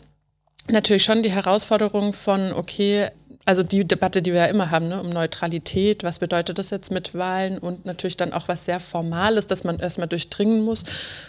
natürlich 0.67 1.03
schon 1.03 1.23
die 1.23 1.31
Herausforderung 1.31 2.13
von, 2.13 2.53
okay, 2.53 3.09
also 3.45 3.63
die 3.63 3.85
Debatte, 3.85 4.21
die 4.21 4.33
wir 4.33 4.41
ja 4.41 4.45
immer 4.45 4.69
haben, 4.69 4.87
ne, 4.87 5.01
um 5.01 5.09
Neutralität, 5.09 6.03
was 6.03 6.19
bedeutet 6.19 6.59
das 6.59 6.69
jetzt 6.69 6.91
mit 6.91 7.15
Wahlen 7.15 7.57
und 7.57 7.85
natürlich 7.85 8.17
dann 8.17 8.33
auch 8.33 8.47
was 8.47 8.65
sehr 8.65 8.79
Formales, 8.79 9.47
dass 9.47 9.63
man 9.63 9.79
erstmal 9.79 10.07
durchdringen 10.07 10.61
muss 10.61 10.83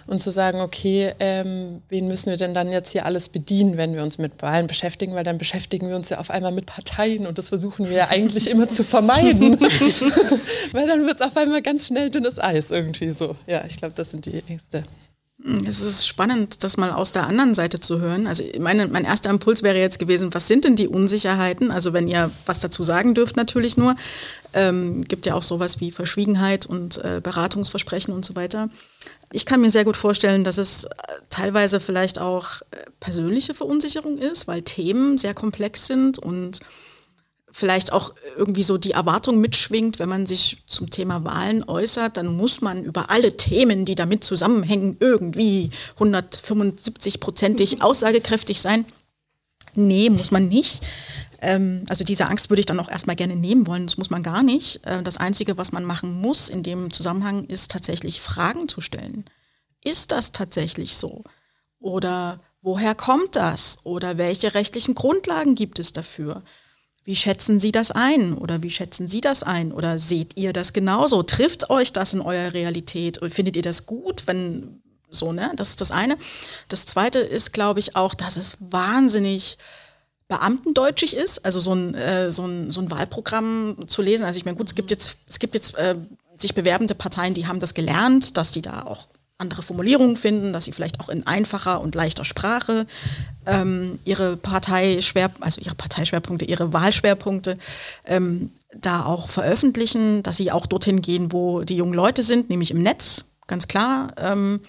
und 0.06 0.20
zu 0.20 0.30
sagen, 0.30 0.60
okay, 0.60 1.14
ähm, 1.20 1.82
wen 1.88 2.08
müssen 2.08 2.30
wir 2.30 2.36
denn 2.36 2.54
dann 2.54 2.70
jetzt 2.70 2.90
hier 2.90 3.06
alles 3.06 3.28
bedienen, 3.28 3.76
wenn 3.76 3.94
wir 3.94 4.02
uns 4.02 4.18
mit 4.18 4.42
Wahlen 4.42 4.66
beschäftigen, 4.66 5.14
weil 5.14 5.24
dann 5.24 5.38
beschäftigen 5.38 5.88
wir 5.88 5.96
uns 5.96 6.10
ja 6.10 6.18
auf 6.18 6.30
einmal 6.30 6.52
mit 6.52 6.66
Parteien 6.66 7.26
und 7.26 7.38
das 7.38 7.48
versuchen 7.48 7.88
wir 7.88 7.96
ja 7.96 8.08
eigentlich 8.08 8.50
immer 8.50 8.68
zu 8.68 8.84
vermeiden, 8.84 9.58
weil 10.72 10.86
dann 10.86 11.06
wird 11.06 11.20
es 11.20 11.26
auf 11.26 11.36
einmal 11.36 11.62
ganz 11.62 11.86
schnell 11.86 12.10
dünnes 12.10 12.38
Eis 12.38 12.70
irgendwie 12.70 13.10
so. 13.10 13.36
Ja, 13.46 13.64
ich 13.66 13.76
glaube, 13.76 13.94
das 13.96 14.10
sind 14.10 14.26
die 14.26 14.42
Ängste. 14.48 14.84
Es 15.66 15.80
ist 15.80 16.06
spannend, 16.06 16.62
das 16.62 16.76
mal 16.76 16.92
aus 16.92 17.10
der 17.10 17.26
anderen 17.26 17.54
Seite 17.54 17.80
zu 17.80 18.00
hören. 18.00 18.28
Also 18.28 18.44
meine, 18.60 18.86
mein 18.86 19.04
erster 19.04 19.28
Impuls 19.30 19.64
wäre 19.64 19.78
jetzt 19.78 19.98
gewesen, 19.98 20.32
was 20.32 20.46
sind 20.46 20.64
denn 20.64 20.76
die 20.76 20.86
Unsicherheiten? 20.86 21.72
Also 21.72 21.92
wenn 21.92 22.06
ihr 22.06 22.30
was 22.46 22.60
dazu 22.60 22.84
sagen 22.84 23.14
dürft, 23.14 23.36
natürlich 23.36 23.76
nur. 23.76 23.96
Ähm, 24.54 25.02
gibt 25.02 25.26
ja 25.26 25.34
auch 25.34 25.42
sowas 25.42 25.80
wie 25.80 25.90
Verschwiegenheit 25.90 26.66
und 26.66 26.98
äh, 26.98 27.20
Beratungsversprechen 27.22 28.14
und 28.14 28.24
so 28.24 28.36
weiter. 28.36 28.68
Ich 29.32 29.46
kann 29.46 29.60
mir 29.60 29.70
sehr 29.70 29.84
gut 29.84 29.96
vorstellen, 29.96 30.44
dass 30.44 30.58
es 30.58 30.84
äh, 30.84 30.88
teilweise 31.28 31.80
vielleicht 31.80 32.20
auch 32.20 32.60
äh, 32.70 32.76
persönliche 33.00 33.54
Verunsicherung 33.54 34.18
ist, 34.18 34.46
weil 34.46 34.62
Themen 34.62 35.18
sehr 35.18 35.34
komplex 35.34 35.86
sind 35.86 36.18
und 36.18 36.60
vielleicht 37.52 37.92
auch 37.92 38.12
irgendwie 38.36 38.62
so 38.62 38.78
die 38.78 38.92
Erwartung 38.92 39.38
mitschwingt, 39.40 39.98
wenn 39.98 40.08
man 40.08 40.26
sich 40.26 40.62
zum 40.66 40.90
Thema 40.90 41.24
Wahlen 41.24 41.62
äußert, 41.62 42.16
dann 42.16 42.26
muss 42.36 42.60
man 42.60 42.82
über 42.82 43.10
alle 43.10 43.36
Themen, 43.36 43.84
die 43.84 43.94
damit 43.94 44.24
zusammenhängen, 44.24 44.96
irgendwie 44.98 45.70
175-prozentig 45.98 47.80
aussagekräftig 47.82 48.60
sein. 48.60 48.86
Nee, 49.74 50.10
muss 50.10 50.30
man 50.30 50.48
nicht. 50.48 50.82
Ähm, 51.40 51.84
also 51.88 52.04
diese 52.04 52.26
Angst 52.26 52.50
würde 52.50 52.60
ich 52.60 52.66
dann 52.66 52.80
auch 52.80 52.88
erstmal 52.88 53.16
gerne 53.16 53.36
nehmen 53.36 53.66
wollen. 53.66 53.86
Das 53.86 53.98
muss 53.98 54.10
man 54.10 54.22
gar 54.22 54.42
nicht. 54.42 54.84
Äh, 54.86 55.02
das 55.02 55.18
Einzige, 55.18 55.56
was 55.58 55.72
man 55.72 55.84
machen 55.84 56.20
muss 56.20 56.48
in 56.48 56.62
dem 56.62 56.90
Zusammenhang, 56.90 57.44
ist 57.44 57.70
tatsächlich 57.70 58.20
Fragen 58.20 58.68
zu 58.68 58.80
stellen. 58.80 59.24
Ist 59.82 60.12
das 60.12 60.32
tatsächlich 60.32 60.96
so? 60.96 61.24
Oder 61.80 62.38
woher 62.62 62.94
kommt 62.94 63.36
das? 63.36 63.80
Oder 63.84 64.16
welche 64.18 64.54
rechtlichen 64.54 64.94
Grundlagen 64.94 65.54
gibt 65.54 65.78
es 65.78 65.92
dafür? 65.92 66.42
Wie 67.04 67.16
schätzen 67.16 67.58
Sie 67.58 67.72
das 67.72 67.90
ein? 67.90 68.34
Oder 68.34 68.62
wie 68.62 68.70
schätzen 68.70 69.08
Sie 69.08 69.20
das 69.20 69.42
ein? 69.42 69.72
Oder 69.72 69.98
seht 69.98 70.36
ihr 70.36 70.52
das 70.52 70.72
genauso? 70.72 71.22
Trifft 71.22 71.68
euch 71.68 71.92
das 71.92 72.12
in 72.12 72.20
eurer 72.20 72.54
Realität? 72.54 73.18
Und 73.18 73.34
findet 73.34 73.56
ihr 73.56 73.62
das 73.62 73.86
gut, 73.86 74.26
wenn 74.26 74.80
so, 75.10 75.32
ne? 75.32 75.52
Das 75.56 75.70
ist 75.70 75.80
das 75.80 75.90
eine. 75.90 76.16
Das 76.68 76.86
zweite 76.86 77.18
ist, 77.18 77.52
glaube 77.52 77.80
ich, 77.80 77.96
auch, 77.96 78.14
dass 78.14 78.36
es 78.36 78.56
wahnsinnig 78.60 79.58
beamtendeutschig 80.28 81.14
ist, 81.14 81.44
also 81.44 81.60
so 81.60 81.74
ein, 81.74 81.94
äh, 81.94 82.30
so, 82.30 82.46
ein, 82.46 82.70
so 82.70 82.80
ein 82.80 82.90
Wahlprogramm 82.90 83.86
zu 83.86 84.00
lesen. 84.00 84.24
Also 84.24 84.38
ich 84.38 84.46
meine, 84.46 84.56
gut, 84.56 84.68
es 84.68 84.74
gibt 84.74 84.90
jetzt, 84.90 85.18
es 85.26 85.38
gibt 85.38 85.54
jetzt 85.54 85.74
äh, 85.74 85.96
sich 86.38 86.54
bewerbende 86.54 86.94
Parteien, 86.94 87.34
die 87.34 87.46
haben 87.46 87.60
das 87.60 87.74
gelernt, 87.74 88.38
dass 88.38 88.50
die 88.50 88.62
da 88.62 88.84
auch 88.84 89.08
andere 89.42 89.60
Formulierungen 89.62 90.16
finden, 90.16 90.54
dass 90.54 90.64
sie 90.64 90.72
vielleicht 90.72 91.00
auch 91.00 91.10
in 91.10 91.26
einfacher 91.26 91.82
und 91.82 91.94
leichter 91.94 92.24
Sprache 92.24 92.86
ähm, 93.44 93.98
ihre 94.04 94.38
Parteischwer, 94.38 95.30
also 95.40 95.60
ihre 95.60 95.74
Parteischwerpunkte, 95.74 96.46
ihre 96.46 96.72
Wahlschwerpunkte 96.72 97.58
ähm, 98.06 98.52
da 98.74 99.04
auch 99.04 99.28
veröffentlichen, 99.28 100.22
dass 100.22 100.38
sie 100.38 100.50
auch 100.50 100.64
dorthin 100.64 101.02
gehen, 101.02 101.32
wo 101.32 101.62
die 101.62 101.76
jungen 101.76 101.92
Leute 101.92 102.22
sind, 102.22 102.48
nämlich 102.48 102.70
im 102.70 102.82
Netz, 102.82 103.24
ganz 103.46 103.68
klar. 103.68 104.14
Ähm, 104.16 104.60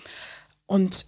und 0.66 1.06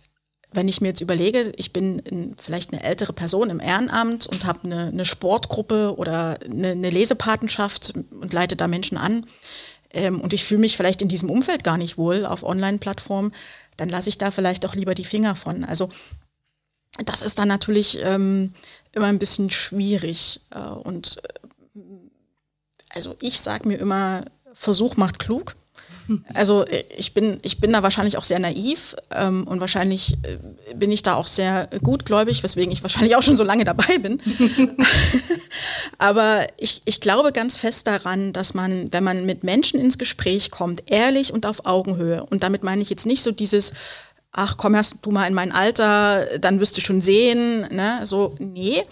wenn 0.56 0.68
ich 0.68 0.80
mir 0.80 0.90
jetzt 0.90 1.02
überlege, 1.02 1.52
ich 1.58 1.74
bin 1.74 2.00
in, 2.00 2.36
vielleicht 2.42 2.72
eine 2.72 2.84
ältere 2.84 3.14
Person 3.14 3.50
im 3.50 3.60
Ehrenamt 3.60 4.26
und 4.28 4.46
habe 4.46 4.60
eine, 4.64 4.88
eine, 4.88 5.06
Sportgruppe 5.06 5.96
oder 5.98 6.38
eine, 6.46 6.70
eine, 6.70 6.90
Lesepatenschaft 6.90 7.94
und 8.12 8.32
leite 8.32 8.56
da 8.56 8.68
Menschen 8.68 8.98
an 8.98 9.26
ähm, 9.96 10.22
und 10.22 10.34
ich 10.34 10.44
fühle 10.44 10.62
mich 10.62 10.78
vielleicht 10.78 11.02
in 11.02 11.08
diesem 11.08 11.30
Umfeld 11.30 11.64
gar 11.64 11.78
nicht 11.78 11.98
wohl 11.98 12.26
auf 12.26 12.44
Online-Plattformen, 12.44 13.32
dann 13.78 13.90
lasse 13.90 14.10
ich 14.10 14.18
da 14.18 14.30
vielleicht 14.30 14.66
auch 14.66 14.76
lieber 14.76 14.94
die 14.94 15.06
Finger 15.06 15.36
von. 15.36 15.64
Also 15.64 15.90
das 17.04 17.22
ist 17.22 17.40
dann 17.40 17.48
natürlich 17.48 18.00
ähm, 18.04 18.54
immer 18.92 19.08
ein 19.08 19.20
bisschen 19.20 19.50
schwierig. 19.50 20.42
Äh, 20.52 20.60
und 20.60 21.22
äh, 21.24 21.80
also 22.90 23.16
ich 23.22 23.40
sage 23.40 23.68
mir 23.68 23.78
immer, 23.78 24.26
Versuch 24.54 24.96
macht 24.96 25.20
klug. 25.20 25.56
Also 26.34 26.66
ich 26.98 27.14
bin, 27.14 27.40
ich 27.42 27.60
bin 27.60 27.74
da 27.74 27.84
wahrscheinlich 27.84 28.18
auch 28.18 28.24
sehr 28.24 28.40
naiv 28.40 28.96
ähm, 29.12 29.48
und 29.48 29.60
wahrscheinlich 29.60 30.14
äh, 30.24 30.74
bin 30.76 30.92
ich 30.92 31.04
da 31.04 31.16
auch 31.16 31.28
sehr 31.28 31.70
gutgläubig, 31.82 32.44
weswegen 32.44 32.72
ich 32.72 32.84
wahrscheinlich 32.84 33.16
auch 33.16 33.24
schon 33.24 33.38
so 33.38 33.44
lange 33.44 33.66
dabei 33.66 33.98
bin. 33.98 34.22
Aber 35.98 36.46
ich, 36.58 36.82
ich 36.86 37.02
glaube 37.02 37.32
ganz 37.32 37.58
fest 37.58 37.88
daran, 37.88 38.34
dass 38.34 38.54
man, 38.54 38.92
wenn 38.92 39.04
man 39.04 39.26
mit 39.26 39.44
Menschen 39.44 39.80
ins 39.80 39.98
Gespräch 39.98 40.52
kommt, 40.52 40.84
ehrlich 40.92 41.34
und 41.34 41.46
auf 41.46 41.66
Augenhöhe, 41.66 42.24
und 42.24 42.44
damit 42.44 42.64
meine 42.64 42.82
ich 42.82 42.90
jetzt 42.90 43.06
nicht 43.06 43.24
so 43.24 43.32
dieses, 43.32 43.74
ach 44.32 44.58
komm 44.58 44.76
erst 44.76 44.98
du 45.02 45.12
mal 45.12 45.28
in 45.28 45.34
mein 45.34 45.52
Alter, 45.52 46.26
dann 46.40 46.60
wirst 46.60 46.78
du 46.78 46.82
schon 46.82 47.02
sehen, 47.02 47.62
ne? 47.72 48.02
so, 48.04 48.36
nee. 48.40 48.84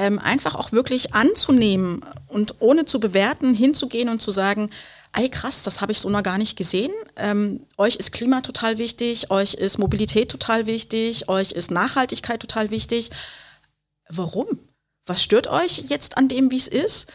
Ähm, 0.00 0.20
einfach 0.20 0.54
auch 0.54 0.70
wirklich 0.70 1.12
anzunehmen 1.12 2.04
und 2.28 2.54
ohne 2.60 2.84
zu 2.84 3.00
bewerten, 3.00 3.52
hinzugehen 3.52 4.08
und 4.08 4.22
zu 4.22 4.30
sagen, 4.30 4.70
ey 5.18 5.28
krass, 5.28 5.64
das 5.64 5.80
habe 5.80 5.92
ich 5.92 5.98
so 5.98 6.08
noch 6.08 6.22
gar 6.22 6.38
nicht 6.38 6.56
gesehen. 6.56 6.92
Ähm, 7.16 7.66
euch 7.76 7.96
ist 7.96 8.12
Klima 8.12 8.40
total 8.40 8.78
wichtig, 8.78 9.30
euch 9.30 9.54
ist 9.54 9.78
Mobilität 9.78 10.30
total 10.30 10.66
wichtig, 10.66 11.28
euch 11.28 11.52
ist 11.52 11.70
Nachhaltigkeit 11.70 12.40
total 12.40 12.70
wichtig. 12.70 13.10
Warum? 14.08 14.46
Was 15.06 15.22
stört 15.22 15.48
euch 15.48 15.84
jetzt 15.88 16.16
an 16.16 16.28
dem, 16.28 16.50
wie 16.50 16.56
es 16.56 16.68
ist? 16.68 17.08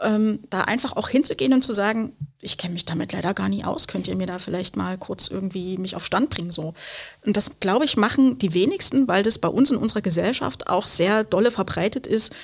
Ähm, 0.00 0.40
da 0.50 0.62
einfach 0.62 0.96
auch 0.96 1.08
hinzugehen 1.08 1.54
und 1.54 1.62
zu 1.62 1.72
sagen, 1.72 2.14
ich 2.42 2.58
kenne 2.58 2.74
mich 2.74 2.84
damit 2.84 3.12
leider 3.12 3.32
gar 3.32 3.48
nie 3.48 3.64
aus, 3.64 3.86
könnt 3.86 4.08
ihr 4.08 4.16
mir 4.16 4.26
da 4.26 4.38
vielleicht 4.38 4.76
mal 4.76 4.98
kurz 4.98 5.28
irgendwie 5.28 5.78
mich 5.78 5.96
auf 5.96 6.04
Stand 6.04 6.28
bringen 6.28 6.50
so. 6.50 6.74
Und 7.24 7.36
das, 7.36 7.60
glaube 7.60 7.84
ich, 7.84 7.96
machen 7.96 8.38
die 8.38 8.52
wenigsten, 8.52 9.08
weil 9.08 9.22
das 9.22 9.38
bei 9.38 9.48
uns 9.48 9.70
in 9.70 9.78
unserer 9.78 10.02
Gesellschaft 10.02 10.68
auch 10.68 10.86
sehr 10.86 11.24
dolle 11.24 11.50
verbreitet 11.50 12.06
ist, 12.06 12.34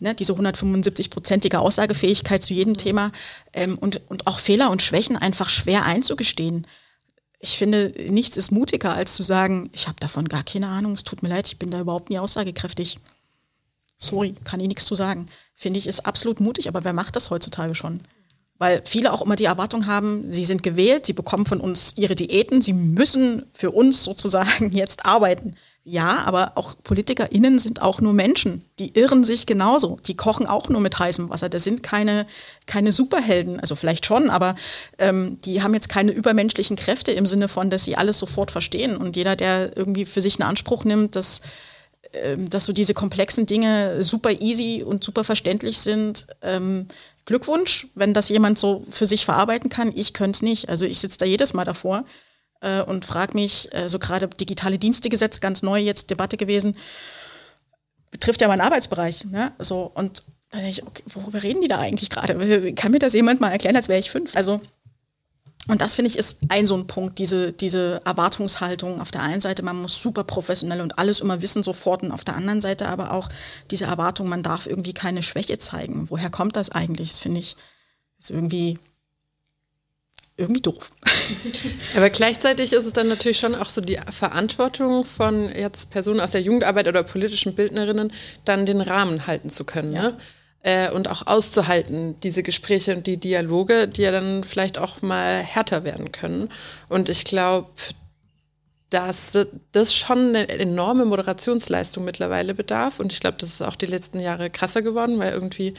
ne, 0.00 0.14
diese 0.14 0.32
175-prozentige 0.32 1.56
Aussagefähigkeit 1.56 2.42
zu 2.42 2.54
jedem 2.54 2.76
Thema 2.76 3.12
ähm, 3.52 3.78
und, 3.78 4.00
und 4.08 4.26
auch 4.26 4.38
Fehler 4.38 4.70
und 4.70 4.82
Schwächen 4.82 5.16
einfach 5.16 5.48
schwer 5.48 5.84
einzugestehen. 5.84 6.66
Ich 7.40 7.56
finde, 7.56 7.92
nichts 8.08 8.36
ist 8.36 8.50
mutiger, 8.50 8.94
als 8.94 9.14
zu 9.14 9.22
sagen, 9.22 9.70
ich 9.72 9.86
habe 9.86 10.00
davon 10.00 10.28
gar 10.28 10.42
keine 10.42 10.68
Ahnung, 10.68 10.94
es 10.94 11.04
tut 11.04 11.22
mir 11.22 11.28
leid, 11.28 11.46
ich 11.46 11.58
bin 11.58 11.70
da 11.70 11.80
überhaupt 11.80 12.10
nie 12.10 12.18
aussagekräftig. 12.18 12.98
Sorry, 13.96 14.34
kann 14.44 14.60
ich 14.60 14.68
nichts 14.68 14.86
zu 14.86 14.94
sagen. 14.94 15.26
Finde 15.54 15.78
ich, 15.78 15.86
ist 15.86 16.06
absolut 16.06 16.40
mutig, 16.40 16.68
aber 16.68 16.84
wer 16.84 16.92
macht 16.92 17.16
das 17.16 17.30
heutzutage 17.30 17.74
schon? 17.74 18.00
Weil 18.58 18.82
viele 18.84 19.12
auch 19.12 19.22
immer 19.22 19.36
die 19.36 19.44
Erwartung 19.44 19.86
haben, 19.86 20.30
sie 20.30 20.44
sind 20.44 20.64
gewählt, 20.64 21.06
sie 21.06 21.12
bekommen 21.12 21.46
von 21.46 21.60
uns 21.60 21.94
ihre 21.96 22.16
Diäten, 22.16 22.60
sie 22.60 22.72
müssen 22.72 23.44
für 23.52 23.70
uns 23.70 24.02
sozusagen 24.02 24.70
jetzt 24.72 25.06
arbeiten. 25.06 25.54
Ja, 25.90 26.18
aber 26.26 26.52
auch 26.56 26.74
PolitikerInnen 26.84 27.58
sind 27.58 27.80
auch 27.80 28.02
nur 28.02 28.12
Menschen. 28.12 28.62
Die 28.78 28.92
irren 28.98 29.24
sich 29.24 29.46
genauso. 29.46 29.96
Die 30.06 30.16
kochen 30.16 30.46
auch 30.46 30.68
nur 30.68 30.82
mit 30.82 30.98
heißem 30.98 31.30
Wasser. 31.30 31.48
Das 31.48 31.64
sind 31.64 31.82
keine, 31.82 32.26
keine 32.66 32.92
Superhelden. 32.92 33.58
Also 33.58 33.74
vielleicht 33.74 34.04
schon, 34.04 34.28
aber 34.28 34.54
ähm, 34.98 35.38
die 35.46 35.62
haben 35.62 35.72
jetzt 35.72 35.88
keine 35.88 36.12
übermenschlichen 36.12 36.76
Kräfte 36.76 37.12
im 37.12 37.24
Sinne 37.24 37.48
von, 37.48 37.70
dass 37.70 37.84
sie 37.84 37.96
alles 37.96 38.18
sofort 38.18 38.50
verstehen. 38.50 38.98
Und 38.98 39.16
jeder, 39.16 39.34
der 39.34 39.78
irgendwie 39.78 40.04
für 40.04 40.20
sich 40.20 40.38
einen 40.38 40.50
Anspruch 40.50 40.84
nimmt, 40.84 41.16
dass, 41.16 41.40
ähm, 42.12 42.50
dass 42.50 42.66
so 42.66 42.74
diese 42.74 42.92
komplexen 42.92 43.46
Dinge 43.46 44.04
super 44.04 44.42
easy 44.42 44.84
und 44.86 45.02
super 45.02 45.24
verständlich 45.24 45.78
sind, 45.78 46.26
ähm, 46.42 46.86
Glückwunsch, 47.24 47.86
wenn 47.94 48.12
das 48.12 48.28
jemand 48.28 48.58
so 48.58 48.84
für 48.90 49.06
sich 49.06 49.24
verarbeiten 49.24 49.70
kann. 49.70 49.90
Ich 49.94 50.12
könnte 50.12 50.36
es 50.36 50.42
nicht. 50.42 50.68
Also 50.68 50.84
ich 50.84 51.00
sitze 51.00 51.16
da 51.16 51.24
jedes 51.24 51.54
Mal 51.54 51.64
davor 51.64 52.04
äh, 52.60 52.82
und 52.82 53.04
frage 53.04 53.34
mich, 53.34 53.72
äh, 53.74 53.88
so 53.88 53.98
gerade 53.98 54.28
digitale 54.28 54.78
Dienstegesetz, 54.78 55.40
ganz 55.40 55.62
neu 55.62 55.78
jetzt 55.78 56.10
Debatte 56.10 56.36
gewesen, 56.36 56.76
betrifft 58.10 58.40
ja 58.40 58.48
meinen 58.48 58.60
Arbeitsbereich. 58.60 59.24
Ne? 59.24 59.52
So, 59.58 59.90
und 59.94 60.24
denke 60.52 60.68
ich, 60.68 60.86
okay, 60.86 61.02
worüber 61.06 61.42
reden 61.42 61.60
die 61.60 61.68
da 61.68 61.78
eigentlich 61.78 62.10
gerade? 62.10 62.72
Kann 62.74 62.92
mir 62.92 62.98
das 62.98 63.14
jemand 63.14 63.40
mal 63.40 63.50
erklären, 63.50 63.76
als 63.76 63.88
wäre 63.88 64.00
ich 64.00 64.10
fünf? 64.10 64.36
Also, 64.36 64.60
und 65.68 65.82
das 65.82 65.94
finde 65.94 66.10
ich 66.10 66.16
ist 66.16 66.40
ein 66.48 66.66
so 66.66 66.76
ein 66.76 66.86
Punkt, 66.86 67.18
diese, 67.18 67.52
diese 67.52 68.00
Erwartungshaltung. 68.06 69.02
Auf 69.02 69.10
der 69.10 69.22
einen 69.22 69.42
Seite, 69.42 69.62
man 69.62 69.82
muss 69.82 70.00
super 70.00 70.24
professionell 70.24 70.80
und 70.80 70.98
alles 70.98 71.20
immer 71.20 71.42
wissen 71.42 71.62
sofort 71.62 72.02
und 72.02 72.10
auf 72.10 72.24
der 72.24 72.36
anderen 72.36 72.62
Seite 72.62 72.88
aber 72.88 73.12
auch 73.12 73.28
diese 73.70 73.84
Erwartung, 73.84 74.30
man 74.30 74.42
darf 74.42 74.66
irgendwie 74.66 74.94
keine 74.94 75.22
Schwäche 75.22 75.58
zeigen. 75.58 76.06
Woher 76.08 76.30
kommt 76.30 76.56
das 76.56 76.70
eigentlich? 76.70 77.10
Das 77.10 77.18
finde 77.18 77.40
ich 77.40 77.56
ist 78.18 78.30
irgendwie 78.30 78.78
irgendwie 80.38 80.62
doof. 80.62 80.92
Aber 81.96 82.08
gleichzeitig 82.10 82.72
ist 82.72 82.86
es 82.86 82.92
dann 82.92 83.08
natürlich 83.08 83.38
schon 83.38 83.54
auch 83.54 83.68
so 83.68 83.80
die 83.80 83.98
Verantwortung 84.10 85.04
von 85.04 85.54
jetzt 85.54 85.90
Personen 85.90 86.20
aus 86.20 86.30
der 86.30 86.40
Jugendarbeit 86.40 86.86
oder 86.88 87.02
politischen 87.02 87.54
Bildnerinnen, 87.54 88.12
dann 88.44 88.64
den 88.64 88.80
Rahmen 88.80 89.26
halten 89.26 89.50
zu 89.50 89.64
können. 89.64 89.92
Ja. 89.92 90.02
Ne? 90.02 90.16
Äh, 90.62 90.90
und 90.90 91.08
auch 91.08 91.26
auszuhalten, 91.26 92.18
diese 92.22 92.42
Gespräche 92.42 92.96
und 92.96 93.06
die 93.06 93.16
Dialoge, 93.16 93.88
die 93.88 94.02
ja 94.02 94.12
dann 94.12 94.44
vielleicht 94.44 94.78
auch 94.78 95.02
mal 95.02 95.42
härter 95.42 95.82
werden 95.82 96.12
können. 96.12 96.50
Und 96.88 97.08
ich 97.08 97.24
glaube, 97.24 97.68
dass 98.90 99.38
das 99.72 99.94
schon 99.94 100.28
eine 100.28 100.48
enorme 100.48 101.04
Moderationsleistung 101.04 102.04
mittlerweile 102.04 102.54
bedarf. 102.54 103.00
Und 103.00 103.12
ich 103.12 103.20
glaube, 103.20 103.36
das 103.38 103.50
ist 103.50 103.62
auch 103.62 103.76
die 103.76 103.86
letzten 103.86 104.20
Jahre 104.20 104.50
krasser 104.50 104.82
geworden, 104.82 105.18
weil 105.18 105.32
irgendwie 105.32 105.74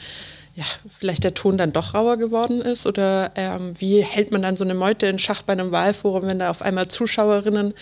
ja, 0.60 0.66
vielleicht 0.98 1.24
der 1.24 1.32
Ton 1.32 1.56
dann 1.56 1.72
doch 1.72 1.94
rauer 1.94 2.18
geworden 2.18 2.60
ist? 2.60 2.86
Oder 2.86 3.32
ähm, 3.34 3.72
wie 3.78 4.02
hält 4.02 4.30
man 4.30 4.42
dann 4.42 4.58
so 4.58 4.64
eine 4.64 4.74
Meute 4.74 5.06
in 5.06 5.18
Schach 5.18 5.40
bei 5.40 5.54
einem 5.54 5.72
Wahlforum, 5.72 6.26
wenn 6.26 6.38
da 6.38 6.50
auf 6.50 6.60
einmal 6.60 6.86
Zuschauerinnen 6.88 7.72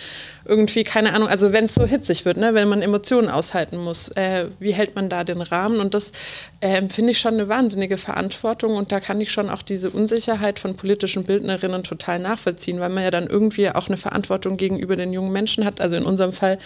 irgendwie, 0.45 0.85
keine 0.85 1.13
Ahnung, 1.13 1.27
also 1.27 1.53
wenn 1.53 1.65
es 1.65 1.75
so 1.75 1.85
hitzig 1.87 2.25
wird, 2.25 2.37
ne, 2.37 2.55
wenn 2.55 2.69
man 2.69 2.81
Emotionen 2.81 3.31
aushalten 3.31 3.79
muss, 3.79 4.11
äh, 4.11 4.47
wie 4.61 4.71
hält 4.71 4.95
man 4.95 5.09
da 5.09 5.25
den 5.25 5.41
Rahmen? 5.41 5.81
Und 5.81 5.93
das 5.93 6.13
äh, 6.61 6.81
ich 7.09 7.19
schon 7.19 7.35
eine 7.35 7.49
wahnsinnige 7.49 7.99
Verantwortung 7.99 8.77
und 8.77 8.93
da 8.93 9.01
kann 9.01 9.21
ich 9.21 9.33
schon 9.33 9.51
auch 9.51 9.63
diese 9.63 9.91
Unsicherheit 9.91 10.61
von 10.61 10.77
politischen 10.77 11.25
Bildnerinnen 11.25 11.83
total 11.83 12.21
nachvollziehen, 12.21 12.79
weil 12.79 12.91
man 12.91 13.03
ja 13.03 13.11
dann 13.11 13.27
irgendwie 13.27 13.71
auch 13.71 13.89
eine 13.89 13.97
Verantwortung 13.97 14.57
gegenüber 14.57 14.95
den 14.95 15.13
jungen 15.13 15.33
Menschen 15.33 15.65
hat, 15.65 15.81
also 15.81 15.97
in 15.97 16.05
unserem 16.05 16.33
Fall, 16.33 16.59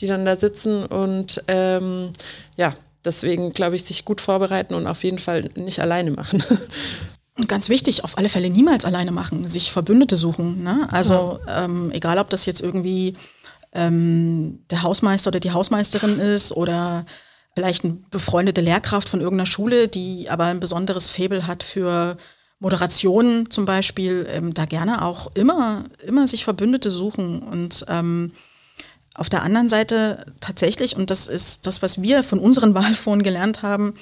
die 0.00 0.08
dann 0.08 0.26
da 0.26 0.36
sitzen 0.36 0.84
und 0.84 1.44
ähm, 1.46 2.12
ja, 2.56 2.74
Deswegen 3.04 3.52
glaube 3.52 3.76
ich, 3.76 3.84
sich 3.84 4.04
gut 4.04 4.20
vorbereiten 4.20 4.74
und 4.74 4.86
auf 4.86 5.04
jeden 5.04 5.18
Fall 5.18 5.48
nicht 5.54 5.80
alleine 5.80 6.10
machen. 6.10 6.42
Und 7.36 7.48
ganz 7.48 7.68
wichtig, 7.68 8.04
auf 8.04 8.18
alle 8.18 8.28
Fälle 8.28 8.50
niemals 8.50 8.84
alleine 8.84 9.10
machen, 9.10 9.48
sich 9.48 9.70
Verbündete 9.70 10.16
suchen. 10.16 10.62
Ne? 10.62 10.88
Also 10.90 11.38
ja. 11.46 11.64
ähm, 11.64 11.90
egal, 11.92 12.18
ob 12.18 12.30
das 12.30 12.46
jetzt 12.46 12.60
irgendwie 12.60 13.14
ähm, 13.72 14.60
der 14.70 14.82
Hausmeister 14.82 15.28
oder 15.28 15.40
die 15.40 15.52
Hausmeisterin 15.52 16.18
ist 16.18 16.52
oder 16.52 17.06
vielleicht 17.54 17.84
eine 17.84 17.98
befreundete 18.10 18.60
Lehrkraft 18.60 19.08
von 19.08 19.20
irgendeiner 19.20 19.46
Schule, 19.46 19.88
die 19.88 20.28
aber 20.30 20.44
ein 20.44 20.60
besonderes 20.60 21.08
Faible 21.08 21.46
hat 21.46 21.62
für 21.62 22.16
Moderation 22.58 23.50
zum 23.50 23.64
Beispiel, 23.64 24.26
ähm, 24.30 24.54
da 24.54 24.66
gerne 24.66 25.02
auch 25.02 25.30
immer, 25.34 25.84
immer 26.06 26.26
sich 26.26 26.44
Verbündete 26.44 26.90
suchen 26.90 27.42
und 27.42 27.86
ähm, 27.88 28.32
auf 29.20 29.28
der 29.28 29.42
anderen 29.42 29.68
Seite 29.68 30.24
tatsächlich, 30.40 30.96
und 30.96 31.10
das 31.10 31.28
ist 31.28 31.66
das, 31.66 31.82
was 31.82 32.00
wir 32.00 32.24
von 32.24 32.38
unseren 32.38 32.74
Wahlforen 32.74 33.22
gelernt 33.22 33.62
haben, 33.62 33.94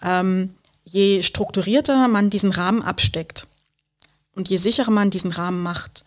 ähm, 0.00 0.54
je 0.84 1.22
strukturierter 1.22 2.06
man 2.06 2.30
diesen 2.30 2.52
Rahmen 2.52 2.80
absteckt 2.80 3.48
und 4.36 4.48
je 4.48 4.58
sicherer 4.58 4.92
man 4.92 5.10
diesen 5.10 5.32
Rahmen 5.32 5.60
macht, 5.62 6.04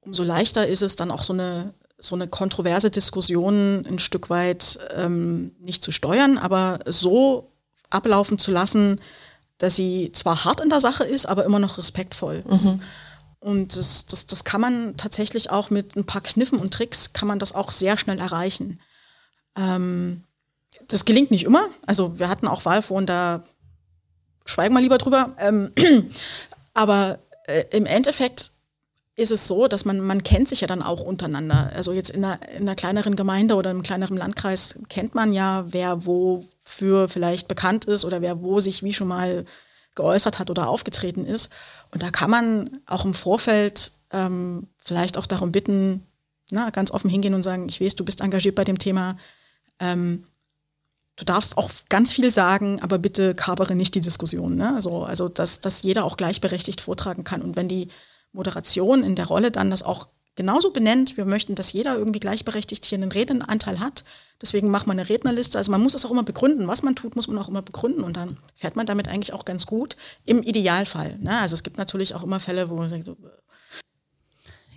umso 0.00 0.24
leichter 0.24 0.66
ist 0.66 0.82
es 0.82 0.96
dann 0.96 1.12
auch 1.12 1.22
so 1.22 1.32
eine, 1.32 1.72
so 1.98 2.16
eine 2.16 2.26
kontroverse 2.26 2.90
Diskussion 2.90 3.86
ein 3.88 4.00
Stück 4.00 4.28
weit 4.28 4.80
ähm, 4.96 5.52
nicht 5.60 5.84
zu 5.84 5.92
steuern, 5.92 6.36
aber 6.36 6.80
so 6.86 7.52
ablaufen 7.90 8.38
zu 8.38 8.50
lassen, 8.50 9.00
dass 9.58 9.76
sie 9.76 10.10
zwar 10.12 10.44
hart 10.44 10.60
in 10.60 10.68
der 10.68 10.80
Sache 10.80 11.04
ist, 11.04 11.26
aber 11.26 11.44
immer 11.44 11.60
noch 11.60 11.78
respektvoll. 11.78 12.42
Mhm. 12.48 12.82
Und 13.44 13.76
das, 13.76 14.06
das, 14.06 14.26
das 14.26 14.44
kann 14.44 14.62
man 14.62 14.96
tatsächlich 14.96 15.50
auch 15.50 15.68
mit 15.68 15.96
ein 15.96 16.06
paar 16.06 16.22
Kniffen 16.22 16.58
und 16.58 16.72
Tricks, 16.72 17.12
kann 17.12 17.28
man 17.28 17.38
das 17.38 17.54
auch 17.54 17.72
sehr 17.72 17.98
schnell 17.98 18.18
erreichen. 18.18 18.80
Ähm, 19.54 20.24
das 20.88 21.04
gelingt 21.04 21.30
nicht 21.30 21.44
immer. 21.44 21.68
Also 21.84 22.18
wir 22.18 22.30
hatten 22.30 22.46
auch 22.46 22.64
Wahlforen, 22.64 23.04
da 23.04 23.42
schweigen 24.46 24.72
wir 24.72 24.80
lieber 24.80 24.96
drüber. 24.96 25.36
Ähm, 25.38 25.72
aber 26.72 27.18
äh, 27.46 27.64
im 27.70 27.84
Endeffekt 27.84 28.50
ist 29.14 29.30
es 29.30 29.46
so, 29.46 29.68
dass 29.68 29.84
man, 29.84 30.00
man 30.00 30.22
kennt 30.22 30.48
sich 30.48 30.62
ja 30.62 30.66
dann 30.66 30.80
auch 30.80 31.00
untereinander. 31.00 31.70
Also 31.74 31.92
jetzt 31.92 32.08
in 32.08 32.24
einer, 32.24 32.40
in 32.48 32.62
einer 32.62 32.76
kleineren 32.76 33.14
Gemeinde 33.14 33.56
oder 33.56 33.72
im 33.72 33.82
kleineren 33.82 34.16
Landkreis 34.16 34.76
kennt 34.88 35.14
man 35.14 35.34
ja, 35.34 35.66
wer 35.68 36.06
wofür 36.06 37.10
vielleicht 37.10 37.46
bekannt 37.46 37.84
ist 37.84 38.06
oder 38.06 38.22
wer 38.22 38.40
wo 38.40 38.60
sich 38.60 38.82
wie 38.82 38.94
schon 38.94 39.08
mal 39.08 39.44
geäußert 39.94 40.38
hat 40.38 40.50
oder 40.50 40.68
aufgetreten 40.68 41.26
ist. 41.26 41.50
Und 41.92 42.02
da 42.02 42.10
kann 42.10 42.30
man 42.30 42.80
auch 42.86 43.04
im 43.04 43.14
Vorfeld 43.14 43.92
ähm, 44.10 44.68
vielleicht 44.78 45.16
auch 45.16 45.26
darum 45.26 45.52
bitten, 45.52 46.06
na, 46.50 46.70
ganz 46.70 46.90
offen 46.90 47.10
hingehen 47.10 47.34
und 47.34 47.42
sagen, 47.42 47.68
ich 47.68 47.80
weiß, 47.80 47.94
du 47.96 48.04
bist 48.04 48.20
engagiert 48.20 48.54
bei 48.54 48.64
dem 48.64 48.78
Thema. 48.78 49.16
Ähm, 49.80 50.24
du 51.16 51.24
darfst 51.24 51.56
auch 51.56 51.70
ganz 51.88 52.12
viel 52.12 52.30
sagen, 52.30 52.80
aber 52.82 52.98
bitte 52.98 53.34
kabere 53.34 53.74
nicht 53.74 53.94
die 53.94 54.00
Diskussion. 54.00 54.56
Ne? 54.56 54.74
Also, 54.74 55.04
also 55.04 55.28
dass, 55.28 55.60
dass 55.60 55.82
jeder 55.82 56.04
auch 56.04 56.16
gleichberechtigt 56.16 56.80
vortragen 56.80 57.24
kann. 57.24 57.42
Und 57.42 57.56
wenn 57.56 57.68
die 57.68 57.88
Moderation 58.32 59.02
in 59.04 59.16
der 59.16 59.26
Rolle 59.26 59.50
dann 59.50 59.70
das 59.70 59.82
auch 59.82 60.08
genauso 60.36 60.70
benennt, 60.70 61.16
wir 61.16 61.24
möchten, 61.24 61.54
dass 61.54 61.72
jeder 61.72 61.96
irgendwie 61.96 62.20
gleichberechtigt 62.20 62.84
hier 62.84 62.98
einen 62.98 63.12
Redenanteil 63.12 63.80
hat, 63.80 64.04
Deswegen 64.42 64.70
macht 64.70 64.86
man 64.86 64.98
eine 64.98 65.08
Rednerliste. 65.08 65.58
Also 65.58 65.70
man 65.70 65.80
muss 65.80 65.94
es 65.94 66.04
auch 66.04 66.10
immer 66.10 66.22
begründen. 66.22 66.66
Was 66.66 66.82
man 66.82 66.94
tut, 66.94 67.16
muss 67.16 67.28
man 67.28 67.38
auch 67.38 67.48
immer 67.48 67.62
begründen. 67.62 68.02
Und 68.02 68.16
dann 68.16 68.36
fährt 68.54 68.76
man 68.76 68.86
damit 68.86 69.08
eigentlich 69.08 69.32
auch 69.32 69.44
ganz 69.44 69.66
gut. 69.66 69.96
Im 70.24 70.42
Idealfall. 70.42 71.18
Ne? 71.18 71.38
Also 71.40 71.54
es 71.54 71.62
gibt 71.62 71.78
natürlich 71.78 72.14
auch 72.14 72.22
immer 72.22 72.40
Fälle, 72.40 72.68
wo 72.68 72.74
man 72.74 72.90
sagt, 72.90 73.04
so, 73.04 73.16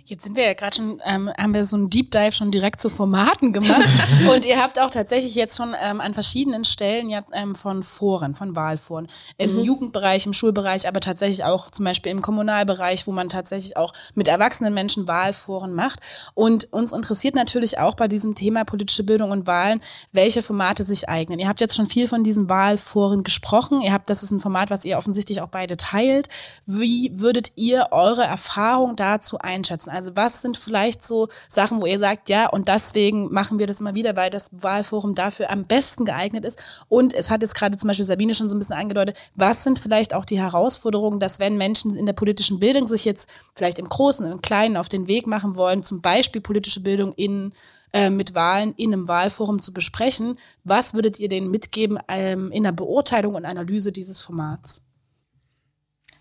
Jetzt 0.08 0.24
sind 0.24 0.38
wir 0.38 0.46
ja 0.46 0.54
gerade 0.54 0.74
schon, 0.74 1.02
ähm, 1.04 1.30
haben 1.36 1.52
wir 1.52 1.66
so 1.66 1.76
einen 1.76 1.90
Deep 1.90 2.10
Dive 2.10 2.32
schon 2.32 2.50
direkt 2.50 2.80
zu 2.80 2.88
Formaten 2.88 3.52
gemacht. 3.52 3.86
und 4.34 4.46
ihr 4.46 4.58
habt 4.58 4.80
auch 4.80 4.88
tatsächlich 4.88 5.34
jetzt 5.34 5.54
schon 5.54 5.74
ähm, 5.82 6.00
an 6.00 6.14
verschiedenen 6.14 6.64
Stellen 6.64 7.10
ja 7.10 7.24
ähm, 7.34 7.54
von 7.54 7.82
Foren, 7.82 8.34
von 8.34 8.56
Wahlforen, 8.56 9.08
im 9.36 9.56
mhm. 9.56 9.64
Jugendbereich, 9.64 10.24
im 10.24 10.32
Schulbereich, 10.32 10.88
aber 10.88 11.00
tatsächlich 11.00 11.44
auch 11.44 11.70
zum 11.70 11.84
Beispiel 11.84 12.10
im 12.10 12.22
Kommunalbereich, 12.22 13.06
wo 13.06 13.12
man 13.12 13.28
tatsächlich 13.28 13.76
auch 13.76 13.92
mit 14.14 14.28
erwachsenen 14.28 14.72
Menschen 14.72 15.06
Wahlforen 15.08 15.74
macht. 15.74 16.00
Und 16.32 16.72
uns 16.72 16.94
interessiert 16.94 17.34
natürlich 17.34 17.78
auch 17.78 17.94
bei 17.94 18.08
diesem 18.08 18.34
Thema 18.34 18.64
politische 18.64 19.04
Bildung 19.04 19.30
und 19.30 19.46
Wahlen, 19.46 19.82
welche 20.12 20.40
Formate 20.40 20.84
sich 20.84 21.10
eignen. 21.10 21.38
Ihr 21.38 21.48
habt 21.48 21.60
jetzt 21.60 21.76
schon 21.76 21.86
viel 21.86 22.08
von 22.08 22.24
diesen 22.24 22.48
Wahlforen 22.48 23.24
gesprochen. 23.24 23.82
Ihr 23.82 23.92
habt, 23.92 24.08
das 24.08 24.22
ist 24.22 24.30
ein 24.30 24.40
Format, 24.40 24.70
was 24.70 24.86
ihr 24.86 24.96
offensichtlich 24.96 25.42
auch 25.42 25.48
beide 25.48 25.76
teilt. 25.76 26.28
Wie 26.64 27.12
würdet 27.12 27.52
ihr 27.56 27.88
eure 27.90 28.24
Erfahrung 28.24 28.96
dazu 28.96 29.36
einschätzen? 29.36 29.97
Also 29.98 30.14
was 30.14 30.42
sind 30.42 30.56
vielleicht 30.56 31.04
so 31.04 31.26
Sachen, 31.48 31.80
wo 31.80 31.86
ihr 31.86 31.98
sagt, 31.98 32.28
ja, 32.28 32.48
und 32.48 32.68
deswegen 32.68 33.32
machen 33.32 33.58
wir 33.58 33.66
das 33.66 33.80
immer 33.80 33.96
wieder, 33.96 34.14
weil 34.14 34.30
das 34.30 34.48
Wahlforum 34.52 35.16
dafür 35.16 35.50
am 35.50 35.64
besten 35.64 36.04
geeignet 36.04 36.44
ist. 36.44 36.60
Und 36.88 37.12
es 37.14 37.30
hat 37.30 37.42
jetzt 37.42 37.56
gerade 37.56 37.76
zum 37.76 37.88
Beispiel 37.88 38.04
Sabine 38.04 38.32
schon 38.32 38.48
so 38.48 38.54
ein 38.54 38.60
bisschen 38.60 38.76
angedeutet, 38.76 39.18
was 39.34 39.64
sind 39.64 39.80
vielleicht 39.80 40.14
auch 40.14 40.24
die 40.24 40.38
Herausforderungen, 40.38 41.18
dass 41.18 41.40
wenn 41.40 41.56
Menschen 41.56 41.96
in 41.96 42.06
der 42.06 42.12
politischen 42.12 42.60
Bildung 42.60 42.86
sich 42.86 43.04
jetzt 43.04 43.28
vielleicht 43.56 43.80
im 43.80 43.88
Großen, 43.88 44.24
im 44.30 44.40
Kleinen 44.40 44.76
auf 44.76 44.88
den 44.88 45.08
Weg 45.08 45.26
machen 45.26 45.56
wollen, 45.56 45.82
zum 45.82 46.00
Beispiel 46.00 46.40
politische 46.40 46.80
Bildung 46.80 47.12
in 47.14 47.52
äh, 47.92 48.10
mit 48.10 48.36
Wahlen 48.36 48.74
in 48.76 48.92
einem 48.92 49.08
Wahlforum 49.08 49.58
zu 49.58 49.72
besprechen. 49.72 50.38
Was 50.62 50.94
würdet 50.94 51.18
ihr 51.18 51.28
denen 51.28 51.50
mitgeben 51.50 51.98
ähm, 52.06 52.52
in 52.52 52.62
der 52.62 52.72
Beurteilung 52.72 53.34
und 53.34 53.44
Analyse 53.44 53.90
dieses 53.90 54.20
Formats? 54.20 54.82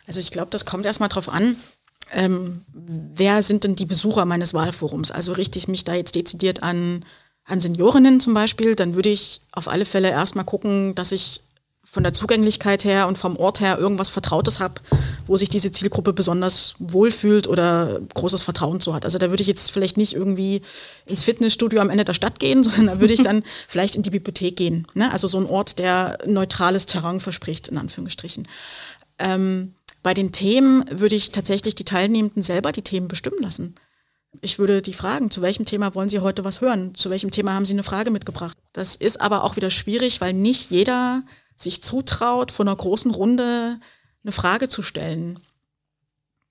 Also 0.08 0.20
ich 0.20 0.32
glaube, 0.32 0.50
das 0.50 0.66
kommt 0.66 0.86
erstmal 0.86 1.10
drauf 1.10 1.30
an, 1.30 1.58
ähm, 2.14 2.64
wer 2.74 3.42
sind 3.42 3.64
denn 3.64 3.76
die 3.76 3.86
Besucher 3.86 4.26
meines 4.26 4.54
Wahlforums? 4.54 5.12
Also 5.12 5.34
richte 5.34 5.60
ich 5.60 5.68
mich 5.68 5.84
da 5.84 5.94
jetzt 5.94 6.16
dezidiert 6.16 6.64
an, 6.64 7.04
an 7.46 7.62
Seniorinnen 7.62 8.20
zum 8.20 8.34
Beispiel, 8.34 8.76
dann 8.76 8.96
würde 8.96 9.10
ich 9.10 9.42
auf 9.52 9.68
alle 9.68 9.86
Fälle 9.86 10.10
erstmal 10.10 10.46
gucken, 10.46 10.96
dass 10.96 11.12
ich 11.12 11.42
von 11.90 12.04
der 12.04 12.12
Zugänglichkeit 12.12 12.84
her 12.84 13.08
und 13.08 13.18
vom 13.18 13.38
Ort 13.38 13.62
her 13.62 13.80
irgendwas 13.80 14.10
Vertrautes 14.10 14.60
habe, 14.60 14.82
wo 15.26 15.38
sich 15.38 15.50
diese 15.50 15.72
Zielgruppe 15.72 16.12
besonders 16.12 16.76
wohlfühlt 16.80 17.48
oder 17.48 18.02
großes 18.14 18.42
Vertrauen 18.42 18.82
zu 18.82 18.94
hat. 18.94 19.06
Also 19.06 19.18
da 19.18 19.30
würde 19.30 19.42
ich 19.42 19.48
jetzt 19.48 19.72
vielleicht 19.72 19.96
nicht 19.96 20.14
irgendwie 20.14 20.62
ins 21.06 21.24
Fitnessstudio 21.24 21.80
am 21.80 21.90
Ende 21.90 22.04
der 22.04 22.14
Stadt 22.14 22.42
gehen, 22.42 22.62
sondern 22.66 22.88
da 22.88 23.00
würde 23.00 23.14
ich 23.14 23.22
dann 23.22 23.42
vielleicht 23.70 23.96
in 23.96 24.04
die 24.04 24.10
Bibliothek 24.10 24.58
gehen. 24.58 24.86
Ne? 24.96 25.12
Also 25.12 25.30
so 25.30 25.40
ein 25.40 25.46
Ort, 25.46 25.80
der 25.80 26.18
neutrales 26.26 26.88
Terrain 26.88 27.22
verspricht, 27.22 27.70
in 27.70 27.78
Anführungsstrichen. 27.78 28.50
Ähm, 29.18 29.74
bei 30.04 30.14
den 30.14 30.32
Themen 30.32 30.84
würde 30.92 31.16
ich 31.16 31.32
tatsächlich 31.32 31.76
die 31.76 31.86
Teilnehmenden 31.86 32.42
selber 32.42 32.72
die 32.72 32.82
Themen 32.82 33.08
bestimmen 33.08 33.42
lassen. 33.42 33.76
Ich 34.42 34.60
würde 34.60 34.82
die 34.82 34.94
fragen, 34.94 35.32
zu 35.32 35.42
welchem 35.42 35.66
Thema 35.66 35.96
wollen 35.96 36.10
Sie 36.10 36.20
heute 36.20 36.44
was 36.44 36.62
hören? 36.62 36.94
Zu 36.96 37.10
welchem 37.10 37.32
Thema 37.32 37.54
haben 37.54 37.66
Sie 37.66 37.74
eine 37.74 37.84
Frage 37.84 38.12
mitgebracht? 38.12 38.58
Das 38.74 38.96
ist 38.96 39.20
aber 39.20 39.44
auch 39.44 39.56
wieder 39.56 39.70
schwierig, 39.70 40.22
weil 40.22 40.34
nicht 40.34 40.70
jeder 40.70 41.24
sich 41.56 41.82
zutraut, 41.82 42.52
vor 42.52 42.66
einer 42.66 42.76
großen 42.76 43.12
Runde 43.12 43.80
eine 44.24 44.32
Frage 44.32 44.70
zu 44.70 44.84
stellen. 44.84 45.40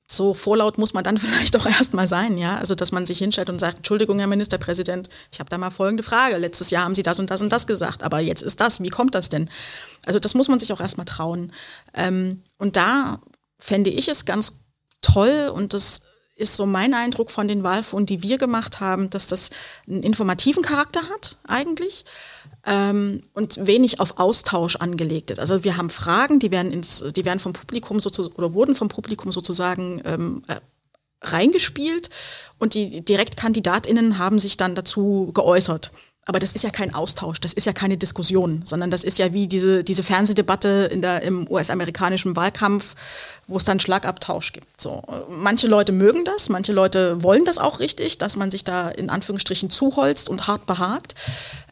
So 0.08 0.34
vorlaut 0.34 0.78
muss 0.78 0.94
man 0.94 1.04
dann 1.04 1.18
vielleicht 1.18 1.56
auch 1.56 1.66
erstmal 1.66 2.06
sein, 2.06 2.38
ja. 2.38 2.58
Also, 2.58 2.74
dass 2.74 2.92
man 2.92 3.06
sich 3.06 3.18
hinstellt 3.18 3.50
und 3.50 3.60
sagt, 3.60 3.78
Entschuldigung, 3.78 4.18
Herr 4.18 4.28
Ministerpräsident, 4.28 5.08
ich 5.30 5.38
habe 5.38 5.50
da 5.50 5.58
mal 5.58 5.70
folgende 5.70 6.02
Frage. 6.02 6.36
Letztes 6.36 6.70
Jahr 6.70 6.84
haben 6.84 6.94
Sie 6.94 7.02
das 7.02 7.18
und 7.18 7.30
das 7.30 7.42
und 7.42 7.50
das 7.50 7.66
gesagt, 7.66 8.02
aber 8.02 8.20
jetzt 8.20 8.42
ist 8.42 8.60
das. 8.60 8.82
Wie 8.82 8.90
kommt 8.90 9.14
das 9.14 9.28
denn? 9.28 9.50
Also, 10.04 10.18
das 10.18 10.34
muss 10.34 10.48
man 10.48 10.58
sich 10.58 10.72
auch 10.72 10.80
erstmal 10.80 11.06
trauen. 11.06 11.52
Ähm, 11.94 12.42
und 12.58 12.76
da 12.76 13.20
fände 13.58 13.90
ich 13.90 14.08
es 14.08 14.24
ganz 14.24 14.64
toll 15.00 15.50
und 15.54 15.74
das 15.74 16.02
ist 16.36 16.54
so 16.54 16.66
mein 16.66 16.92
Eindruck 16.92 17.30
von 17.30 17.48
den 17.48 17.62
Wahlforen, 17.62 18.04
die 18.04 18.22
wir 18.22 18.36
gemacht 18.36 18.78
haben, 18.78 19.08
dass 19.08 19.26
das 19.26 19.50
einen 19.88 20.02
informativen 20.02 20.62
Charakter 20.62 21.00
hat 21.08 21.38
eigentlich 21.48 22.04
ähm, 22.66 23.22
und 23.32 23.66
wenig 23.66 24.00
auf 24.00 24.18
Austausch 24.18 24.76
angelegt 24.76 25.30
ist. 25.30 25.38
Also 25.40 25.64
wir 25.64 25.78
haben 25.78 25.88
Fragen, 25.88 26.38
die 26.38 26.50
werden, 26.50 26.72
ins, 26.72 27.04
die 27.16 27.24
werden 27.24 27.40
vom 27.40 27.54
Publikum 27.54 28.00
sozusagen 28.00 28.36
oder 28.36 28.52
wurden 28.52 28.76
vom 28.76 28.88
Publikum 28.88 29.32
sozusagen 29.32 30.02
ähm, 30.04 30.42
äh, 30.46 30.56
reingespielt 31.22 32.10
und 32.58 32.74
die 32.74 33.02
Direktkandidatinnen 33.02 34.18
haben 34.18 34.38
sich 34.38 34.58
dann 34.58 34.74
dazu 34.74 35.30
geäußert. 35.32 35.90
Aber 36.28 36.40
das 36.40 36.52
ist 36.52 36.64
ja 36.64 36.70
kein 36.70 36.92
Austausch, 36.92 37.40
das 37.40 37.52
ist 37.52 37.66
ja 37.66 37.72
keine 37.72 37.96
Diskussion, 37.96 38.62
sondern 38.64 38.90
das 38.90 39.04
ist 39.04 39.18
ja 39.18 39.32
wie 39.32 39.46
diese, 39.46 39.84
diese 39.84 40.02
Fernsehdebatte 40.02 40.90
in 40.92 41.00
der, 41.00 41.22
im 41.22 41.48
US-amerikanischen 41.48 42.34
Wahlkampf, 42.34 42.96
wo 43.46 43.56
es 43.56 43.64
dann 43.64 43.78
Schlagabtausch 43.78 44.52
gibt. 44.52 44.80
So, 44.80 45.02
manche 45.28 45.68
Leute 45.68 45.92
mögen 45.92 46.24
das, 46.24 46.48
manche 46.48 46.72
Leute 46.72 47.22
wollen 47.22 47.44
das 47.44 47.58
auch 47.58 47.78
richtig, 47.78 48.18
dass 48.18 48.34
man 48.34 48.50
sich 48.50 48.64
da 48.64 48.88
in 48.88 49.08
Anführungsstrichen 49.08 49.70
zuholzt 49.70 50.28
und 50.28 50.48
hart 50.48 50.66
behagt. 50.66 51.14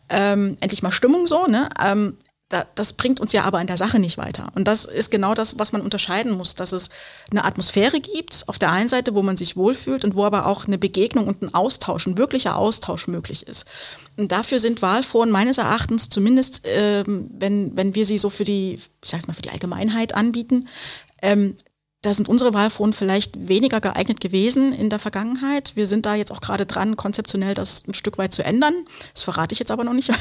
Ähm, 0.08 0.56
endlich 0.60 0.84
mal 0.84 0.92
Stimmung 0.92 1.26
so, 1.26 1.46
ne? 1.46 1.68
Ähm, 1.84 2.16
da, 2.48 2.66
das 2.74 2.92
bringt 2.92 3.20
uns 3.20 3.32
ja 3.32 3.42
aber 3.42 3.60
in 3.60 3.66
der 3.66 3.76
Sache 3.76 3.98
nicht 3.98 4.18
weiter. 4.18 4.48
Und 4.54 4.68
das 4.68 4.84
ist 4.84 5.10
genau 5.10 5.34
das, 5.34 5.58
was 5.58 5.72
man 5.72 5.80
unterscheiden 5.80 6.32
muss, 6.32 6.54
dass 6.54 6.72
es 6.72 6.90
eine 7.30 7.44
Atmosphäre 7.44 8.00
gibt, 8.00 8.44
auf 8.46 8.58
der 8.58 8.70
einen 8.70 8.88
Seite, 8.88 9.14
wo 9.14 9.22
man 9.22 9.36
sich 9.36 9.56
wohlfühlt 9.56 10.04
und 10.04 10.14
wo 10.14 10.24
aber 10.24 10.46
auch 10.46 10.66
eine 10.66 10.78
Begegnung 10.78 11.26
und 11.26 11.42
ein 11.42 11.54
Austausch, 11.54 12.06
ein 12.06 12.18
wirklicher 12.18 12.56
Austausch 12.56 13.08
möglich 13.08 13.48
ist. 13.48 13.64
Dafür 14.16 14.60
sind 14.60 14.82
Wahlforen 14.82 15.30
meines 15.30 15.58
Erachtens, 15.58 16.08
zumindest 16.08 16.62
ähm, 16.64 17.28
wenn, 17.32 17.76
wenn 17.76 17.94
wir 17.94 18.06
sie 18.06 18.18
so 18.18 18.30
für 18.30 18.44
die, 18.44 18.74
ich 18.74 19.10
sag's 19.10 19.26
mal, 19.26 19.34
für 19.34 19.42
die 19.42 19.50
Allgemeinheit 19.50 20.14
anbieten, 20.14 20.68
ähm, 21.20 21.56
da 22.04 22.12
sind 22.12 22.28
unsere 22.28 22.52
Wahlforen 22.52 22.92
vielleicht 22.92 23.48
weniger 23.48 23.80
geeignet 23.80 24.20
gewesen 24.20 24.74
in 24.74 24.90
der 24.90 24.98
Vergangenheit. 24.98 25.72
Wir 25.74 25.86
sind 25.86 26.04
da 26.04 26.14
jetzt 26.14 26.32
auch 26.32 26.40
gerade 26.40 26.66
dran, 26.66 26.96
konzeptionell 26.96 27.54
das 27.54 27.84
ein 27.88 27.94
Stück 27.94 28.18
weit 28.18 28.34
zu 28.34 28.44
ändern. 28.44 28.74
Das 29.14 29.22
verrate 29.22 29.54
ich 29.54 29.58
jetzt 29.58 29.70
aber 29.70 29.84
noch 29.84 29.94
nicht. 29.94 30.10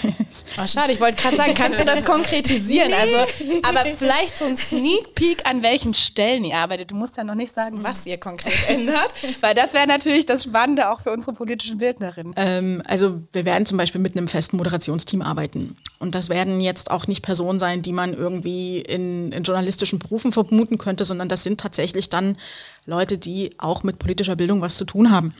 Oh, 0.61 0.67
schade, 0.67 0.93
ich 0.93 0.99
wollte 0.99 1.21
gerade 1.21 1.35
sagen, 1.35 1.53
kannst 1.53 1.79
du 1.79 1.85
das 1.85 2.05
konkretisieren? 2.05 2.89
Nee. 2.89 2.93
Also, 2.93 3.15
aber 3.63 3.85
vielleicht 3.97 4.37
so 4.37 4.45
ein 4.45 4.55
Sneak 4.55 5.13
Peek, 5.15 5.47
an 5.47 5.63
welchen 5.63 5.93
Stellen 5.93 6.43
ihr 6.43 6.57
arbeitet. 6.57 6.91
Du 6.91 6.95
musst 6.95 7.17
ja 7.17 7.23
noch 7.23 7.35
nicht 7.35 7.53
sagen, 7.53 7.83
was 7.83 8.05
ihr 8.05 8.17
konkret 8.17 8.53
ändert, 8.67 9.13
weil 9.41 9.53
das 9.53 9.73
wäre 9.73 9.87
natürlich 9.87 10.25
das 10.25 10.43
Spannende 10.43 10.89
auch 10.89 11.01
für 11.01 11.11
unsere 11.11 11.35
politischen 11.35 11.77
Bildnerinnen. 11.79 12.33
Ähm, 12.37 12.81
also 12.87 13.21
wir 13.31 13.45
werden 13.45 13.65
zum 13.65 13.77
Beispiel 13.77 14.01
mit 14.01 14.15
einem 14.15 14.27
festen 14.27 14.57
Moderationsteam 14.57 15.21
arbeiten. 15.21 15.75
Und 15.99 16.15
das 16.15 16.29
werden 16.29 16.61
jetzt 16.61 16.91
auch 16.91 17.07
nicht 17.07 17.23
Personen 17.23 17.59
sein, 17.59 17.81
die 17.81 17.93
man 17.93 18.13
irgendwie 18.13 18.79
in, 18.79 19.31
in 19.31 19.43
journalistischen 19.43 19.99
Berufen 19.99 20.31
vermuten 20.31 20.77
könnte, 20.77 21.05
sondern 21.05 21.29
das 21.29 21.43
sind 21.43 21.59
tatsächlich 21.59 21.72
tatsächlich 21.73 22.09
dann 22.09 22.37
Leute, 22.85 23.17
die 23.17 23.55
auch 23.57 23.81
mit 23.81 23.97
politischer 23.97 24.35
Bildung 24.35 24.61
was 24.61 24.77
zu 24.77 24.85
tun 24.85 25.09
haben. 25.09 25.33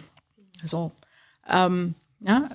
So, 0.63 0.91
ähm, 1.47 1.93
ja, 2.21 2.49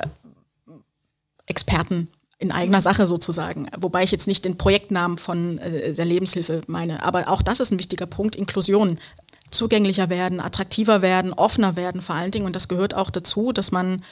Experten 1.46 2.08
in 2.38 2.50
eigener 2.52 2.80
Sache 2.80 3.06
sozusagen. 3.06 3.68
Wobei 3.78 4.02
ich 4.02 4.10
jetzt 4.10 4.26
nicht 4.26 4.44
den 4.44 4.58
Projektnamen 4.58 5.18
von 5.18 5.58
äh, 5.58 5.92
der 5.92 6.04
Lebenshilfe 6.04 6.62
meine. 6.66 7.02
Aber 7.04 7.28
auch 7.28 7.42
das 7.42 7.60
ist 7.60 7.70
ein 7.70 7.78
wichtiger 7.78 8.06
Punkt, 8.06 8.34
Inklusion. 8.34 8.98
Zugänglicher 9.50 10.10
werden, 10.10 10.40
attraktiver 10.40 11.00
werden, 11.00 11.32
offener 11.32 11.76
werden 11.76 12.02
vor 12.02 12.16
allen 12.16 12.30
Dingen. 12.30 12.46
Und 12.46 12.56
das 12.56 12.68
gehört 12.68 12.94
auch 12.94 13.10
dazu, 13.10 13.52
dass 13.52 13.70
man 13.70 14.04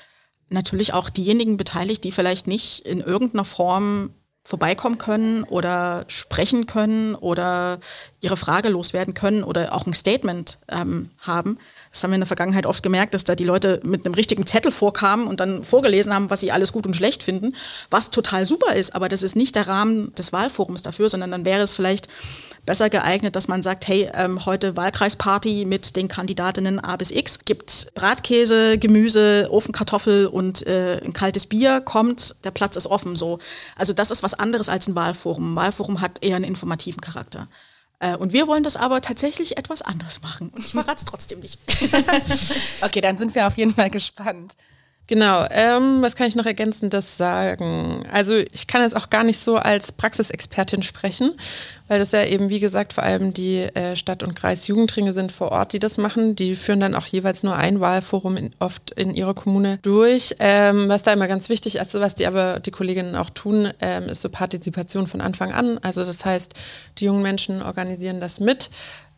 natürlich 0.48 0.92
auch 0.92 1.10
diejenigen 1.10 1.56
beteiligt, 1.56 2.04
die 2.04 2.12
vielleicht 2.12 2.46
nicht 2.46 2.86
in 2.86 3.00
irgendeiner 3.00 3.44
Form 3.44 4.10
vorbeikommen 4.46 4.96
können 4.96 5.42
oder 5.42 6.04
sprechen 6.06 6.66
können 6.66 7.16
oder 7.16 7.80
ihre 8.20 8.36
Frage 8.36 8.68
loswerden 8.68 9.12
können 9.12 9.42
oder 9.42 9.74
auch 9.74 9.86
ein 9.86 9.94
Statement 9.94 10.58
ähm, 10.68 11.10
haben. 11.18 11.58
Das 11.90 12.04
haben 12.04 12.10
wir 12.10 12.14
in 12.14 12.20
der 12.20 12.28
Vergangenheit 12.28 12.64
oft 12.64 12.80
gemerkt, 12.80 13.14
dass 13.14 13.24
da 13.24 13.34
die 13.34 13.44
Leute 13.44 13.80
mit 13.82 14.06
einem 14.06 14.14
richtigen 14.14 14.46
Zettel 14.46 14.70
vorkamen 14.70 15.26
und 15.26 15.40
dann 15.40 15.64
vorgelesen 15.64 16.14
haben, 16.14 16.30
was 16.30 16.40
sie 16.40 16.52
alles 16.52 16.72
gut 16.72 16.86
und 16.86 16.94
schlecht 16.94 17.24
finden, 17.24 17.56
was 17.90 18.10
total 18.10 18.46
super 18.46 18.74
ist, 18.74 18.94
aber 18.94 19.08
das 19.08 19.24
ist 19.24 19.34
nicht 19.34 19.56
der 19.56 19.66
Rahmen 19.66 20.14
des 20.14 20.32
Wahlforums 20.32 20.82
dafür, 20.82 21.08
sondern 21.08 21.32
dann 21.32 21.44
wäre 21.44 21.62
es 21.62 21.72
vielleicht 21.72 22.08
besser 22.66 22.90
geeignet, 22.90 23.36
dass 23.36 23.48
man 23.48 23.62
sagt, 23.62 23.88
hey, 23.88 24.10
ähm, 24.12 24.44
heute 24.44 24.76
Wahlkreisparty 24.76 25.64
mit 25.64 25.96
den 25.96 26.08
Kandidatinnen 26.08 26.80
A 26.80 26.96
bis 26.96 27.10
X, 27.10 27.38
gibt 27.44 27.94
Bratkäse, 27.94 28.78
Gemüse, 28.78 29.48
Ofenkartoffel 29.50 30.26
und 30.26 30.66
äh, 30.66 31.00
ein 31.02 31.12
kaltes 31.12 31.46
Bier, 31.46 31.80
kommt, 31.80 32.36
der 32.44 32.50
Platz 32.50 32.76
ist 32.76 32.88
offen 32.88 33.16
so. 33.16 33.38
Also 33.76 33.92
das 33.92 34.10
ist 34.10 34.22
was 34.22 34.34
anderes 34.34 34.68
als 34.68 34.88
ein 34.88 34.96
Wahlforum. 34.96 35.52
Ein 35.52 35.56
Wahlforum 35.56 36.00
hat 36.00 36.22
eher 36.22 36.36
einen 36.36 36.44
informativen 36.44 37.00
Charakter. 37.00 37.48
Äh, 38.00 38.16
und 38.16 38.32
wir 38.32 38.46
wollen 38.46 38.64
das 38.64 38.76
aber 38.76 39.00
tatsächlich 39.00 39.56
etwas 39.56 39.80
anders 39.82 40.20
machen. 40.22 40.50
Und 40.50 40.64
ich 40.64 40.72
verrate 40.72 40.98
es 40.98 41.04
trotzdem 41.04 41.40
nicht. 41.40 41.58
okay, 42.82 43.00
dann 43.00 43.16
sind 43.16 43.34
wir 43.34 43.46
auf 43.46 43.56
jeden 43.56 43.74
Fall 43.74 43.90
gespannt. 43.90 44.56
Genau, 45.08 45.46
ähm, 45.50 46.02
was 46.02 46.16
kann 46.16 46.26
ich 46.26 46.34
noch 46.34 46.46
ergänzendes 46.46 47.16
sagen? 47.16 48.04
Also 48.10 48.34
ich 48.36 48.66
kann 48.66 48.82
jetzt 48.82 48.96
auch 48.96 49.08
gar 49.08 49.22
nicht 49.22 49.38
so 49.38 49.56
als 49.56 49.92
Praxisexpertin 49.92 50.82
sprechen, 50.82 51.34
weil 51.86 52.00
das 52.00 52.10
ja 52.10 52.24
eben, 52.24 52.48
wie 52.48 52.58
gesagt, 52.58 52.92
vor 52.92 53.04
allem 53.04 53.32
die 53.32 53.58
äh, 53.58 53.94
Stadt- 53.94 54.24
und 54.24 54.34
Kreisjugendringe 54.34 55.12
sind 55.12 55.30
vor 55.30 55.52
Ort, 55.52 55.72
die 55.74 55.78
das 55.78 55.96
machen. 55.96 56.34
Die 56.34 56.56
führen 56.56 56.80
dann 56.80 56.96
auch 56.96 57.06
jeweils 57.06 57.44
nur 57.44 57.54
ein 57.54 57.78
Wahlforum 57.78 58.36
in, 58.36 58.50
oft 58.58 58.90
in 58.92 59.14
ihrer 59.14 59.34
Kommune 59.34 59.78
durch. 59.82 60.34
Ähm, 60.40 60.88
was 60.88 61.04
da 61.04 61.12
immer 61.12 61.28
ganz 61.28 61.48
wichtig 61.48 61.76
ist, 61.76 61.94
was 61.94 62.16
die 62.16 62.26
aber 62.26 62.58
die 62.58 62.72
Kolleginnen 62.72 63.14
auch 63.14 63.30
tun, 63.30 63.68
ähm, 63.80 64.08
ist 64.08 64.22
so 64.22 64.28
Partizipation 64.28 65.06
von 65.06 65.20
Anfang 65.20 65.52
an. 65.52 65.78
Also 65.82 66.04
das 66.04 66.24
heißt, 66.24 66.54
die 66.98 67.04
jungen 67.04 67.22
Menschen 67.22 67.62
organisieren 67.62 68.18
das 68.18 68.40
mit. 68.40 68.70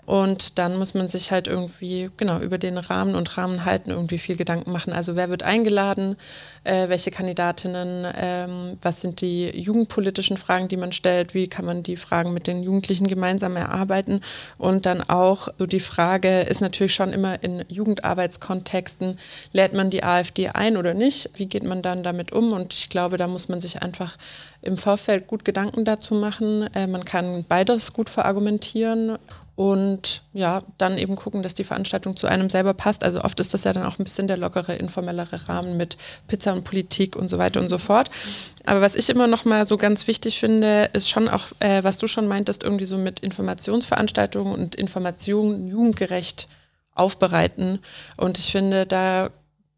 Und 0.09 0.59
dann 0.59 0.79
muss 0.79 0.94
man 0.94 1.11
sich 1.11 1.33
halt 1.33 1.49
irgendwie, 1.49 2.09
genau, 2.16 2.38
über 2.38 2.57
den 2.57 2.79
Rahmen 2.79 3.14
und 3.14 3.37
Rahmen 3.37 3.66
halten, 3.66 3.90
irgendwie 3.90 4.16
viel 4.16 4.37
Gedanken 4.37 4.73
machen. 4.73 4.90
Also 4.90 5.16
wer 5.16 5.29
wird 5.29 5.42
eingeladen, 5.42 6.16
äh, 6.64 6.88
welche 6.88 7.11
Kandidatinnen, 7.11 8.07
ähm, 8.18 8.79
was 8.81 9.03
sind 9.03 9.21
die 9.21 9.51
jugendpolitischen 9.51 10.38
Fragen, 10.38 10.68
die 10.68 10.79
man 10.79 10.92
stellt, 10.92 11.35
wie 11.35 11.47
kann 11.47 11.66
man 11.66 11.83
die 11.83 11.97
Fragen 11.99 12.33
mit 12.33 12.47
den 12.47 12.62
Jugendlichen 12.62 13.07
gemeinsam 13.07 13.55
erarbeiten. 13.57 14.23
Und 14.57 14.87
dann 14.87 15.03
auch 15.03 15.49
so 15.59 15.66
die 15.66 15.79
Frage 15.79 16.40
ist 16.40 16.62
natürlich 16.62 16.94
schon 16.94 17.12
immer 17.12 17.42
in 17.42 17.66
Jugendarbeitskontexten, 17.68 19.18
lädt 19.53 19.75
man 19.75 19.90
die 19.90 20.05
AfD 20.05 20.49
ein 20.49 20.79
oder 20.79 20.94
nicht? 20.94 21.29
Wie 21.35 21.51
geht 21.51 21.64
man 21.64 21.83
dann 21.83 22.03
damit 22.03 22.33
um? 22.33 22.55
Und 22.55 22.73
ich 22.73 22.88
glaube, 22.88 23.18
da 23.18 23.27
muss 23.27 23.51
man 23.51 23.61
sich 23.61 23.83
einfach 23.83 24.16
im 24.62 24.79
Vorfeld 24.79 25.27
gut 25.27 25.44
Gedanken 25.44 25.85
dazu 25.85 26.14
machen. 26.14 26.66
Äh, 26.75 26.87
man 26.87 27.05
kann 27.05 27.44
beides 27.47 27.92
gut 27.92 28.09
verargumentieren 28.09 29.18
und 29.59 30.23
ja, 30.35 30.62
dann 30.79 30.99
eben 30.99 31.16
gucken, 31.16 31.42
dass 31.42 31.53
die 31.53 31.64
Veranstaltung 31.64 32.14
zu 32.14 32.29
einem 32.29 32.49
selber 32.49 32.75
passt. 32.75 33.03
Also 33.03 33.23
oft 33.23 33.40
ist 33.40 33.55
das 33.55 33.64
ja 33.64 33.73
dann 33.73 33.83
auch 33.83 33.99
ein 33.99 34.05
bisschen 34.05 34.29
der 34.29 34.37
lockere, 34.37 34.75
informellere 34.75 35.49
Rahmen 35.49 35.77
mit 35.77 35.97
Pizza 36.29 36.53
und 36.53 36.62
Politik 36.62 37.16
und 37.16 37.29
so 37.29 37.38
weiter 37.38 37.59
und 37.59 37.68
so 37.68 37.77
fort. 37.77 38.09
Aber 38.66 38.81
was 38.81 38.94
ich 38.94 39.11
immer 39.11 39.27
noch 39.27 39.44
mal 39.44 39.66
so 39.66 39.77
ganz 39.77 40.07
wichtig 40.07 40.38
finde, 40.38 40.90
ist 40.92 41.11
schon 41.11 41.29
auch, 41.29 41.47
äh, 41.59 41.83
was 41.83 41.99
du 41.99 42.07
schon 42.07 42.29
meintest, 42.29 42.62
irgendwie 42.62 42.85
so 42.85 42.99
mit 42.99 43.18
Informationsveranstaltungen 43.18 44.55
und 44.55 44.77
Informationen 44.77 45.66
jugendgerecht 45.66 46.47
aufbereiten. 46.94 47.81
Und 48.16 48.38
ich 48.38 48.53
finde, 48.53 48.87
da 48.87 49.31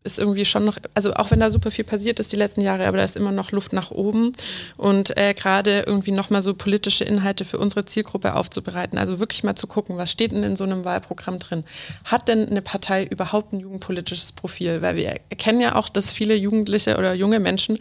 ist 0.02 0.18
irgendwie 0.18 0.46
schon 0.46 0.64
noch, 0.64 0.78
also 0.94 1.12
auch 1.14 1.30
wenn 1.30 1.40
da 1.40 1.50
super 1.50 1.70
viel 1.70 1.84
passiert 1.84 2.20
ist 2.20 2.32
die 2.32 2.36
letzten 2.36 2.62
Jahre, 2.62 2.86
aber 2.86 2.96
da 2.96 3.04
ist 3.04 3.16
immer 3.16 3.32
noch 3.32 3.52
Luft 3.52 3.74
nach 3.74 3.90
oben 3.90 4.32
und 4.78 5.16
äh, 5.18 5.34
gerade 5.34 5.84
irgendwie 5.86 6.12
nochmal 6.12 6.42
so 6.42 6.54
politische 6.54 7.04
Inhalte 7.04 7.44
für 7.44 7.58
unsere 7.58 7.84
Zielgruppe 7.84 8.34
aufzubereiten, 8.34 8.98
also 8.98 9.18
wirklich 9.18 9.44
mal 9.44 9.56
zu 9.56 9.66
gucken, 9.66 9.98
was 9.98 10.10
steht 10.10 10.32
denn 10.32 10.42
in 10.42 10.56
so 10.56 10.64
einem 10.64 10.86
Wahlprogramm 10.86 11.38
drin? 11.38 11.64
Hat 12.04 12.28
denn 12.28 12.48
eine 12.48 12.62
Partei 12.62 13.04
überhaupt 13.04 13.52
ein 13.52 13.60
jugendpolitisches 13.60 14.32
Profil? 14.32 14.80
Weil 14.80 14.96
wir 14.96 15.20
erkennen 15.28 15.60
ja 15.60 15.74
auch, 15.74 15.90
dass 15.90 16.12
viele 16.12 16.34
Jugendliche 16.34 16.96
oder 16.96 17.12
junge 17.12 17.38
Menschen 17.38 17.78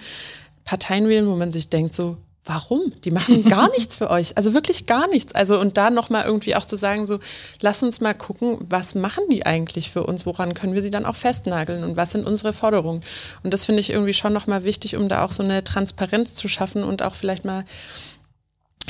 Parteien 0.66 1.08
wählen, 1.08 1.28
wo 1.28 1.36
man 1.36 1.52
sich 1.52 1.70
denkt 1.70 1.94
so, 1.94 2.18
warum? 2.50 2.92
Die 3.06 3.12
machen 3.12 3.44
gar 3.50 3.70
nichts 3.70 3.96
für 3.96 4.10
euch. 4.10 4.36
Also 4.36 4.54
wirklich 4.54 4.88
gar 4.88 5.08
nichts. 5.08 5.34
Also 5.34 5.60
und 5.60 5.78
da 5.78 5.92
nochmal 5.92 6.26
irgendwie 6.26 6.56
auch 6.56 6.66
zu 6.66 6.76
sagen, 6.76 7.08
so, 7.08 7.20
lass 7.62 7.84
uns 7.84 8.02
mal 8.02 8.16
gucken, 8.16 8.58
was 8.62 8.96
machen 8.96 9.24
die 9.32 9.46
eigentlich 9.46 9.92
für 9.92 10.04
uns? 10.04 10.26
Woran 10.26 10.56
können 10.56 10.74
wir 10.74 10.82
sie 10.82 10.90
dann 10.90 11.06
auch 11.06 11.16
festnageln? 11.16 11.84
Und 11.84 11.96
was 11.96 12.12
sind 12.12 12.26
unsere 12.26 12.52
Forderungen? 12.52 13.04
Und 13.44 13.54
das 13.54 13.66
finde 13.66 13.82
ich 13.82 13.92
irgendwie 13.92 14.14
schon 14.14 14.34
nochmal 14.34 14.64
wichtig, 14.64 14.98
um 14.98 15.08
da 15.08 15.24
auch 15.24 15.32
so 15.32 15.44
eine 15.44 15.64
Transparenz 15.64 16.34
zu 16.34 16.48
schaffen 16.48 16.84
und 16.84 17.04
auch 17.04 17.16
vielleicht 17.16 17.46
mal 17.46 17.64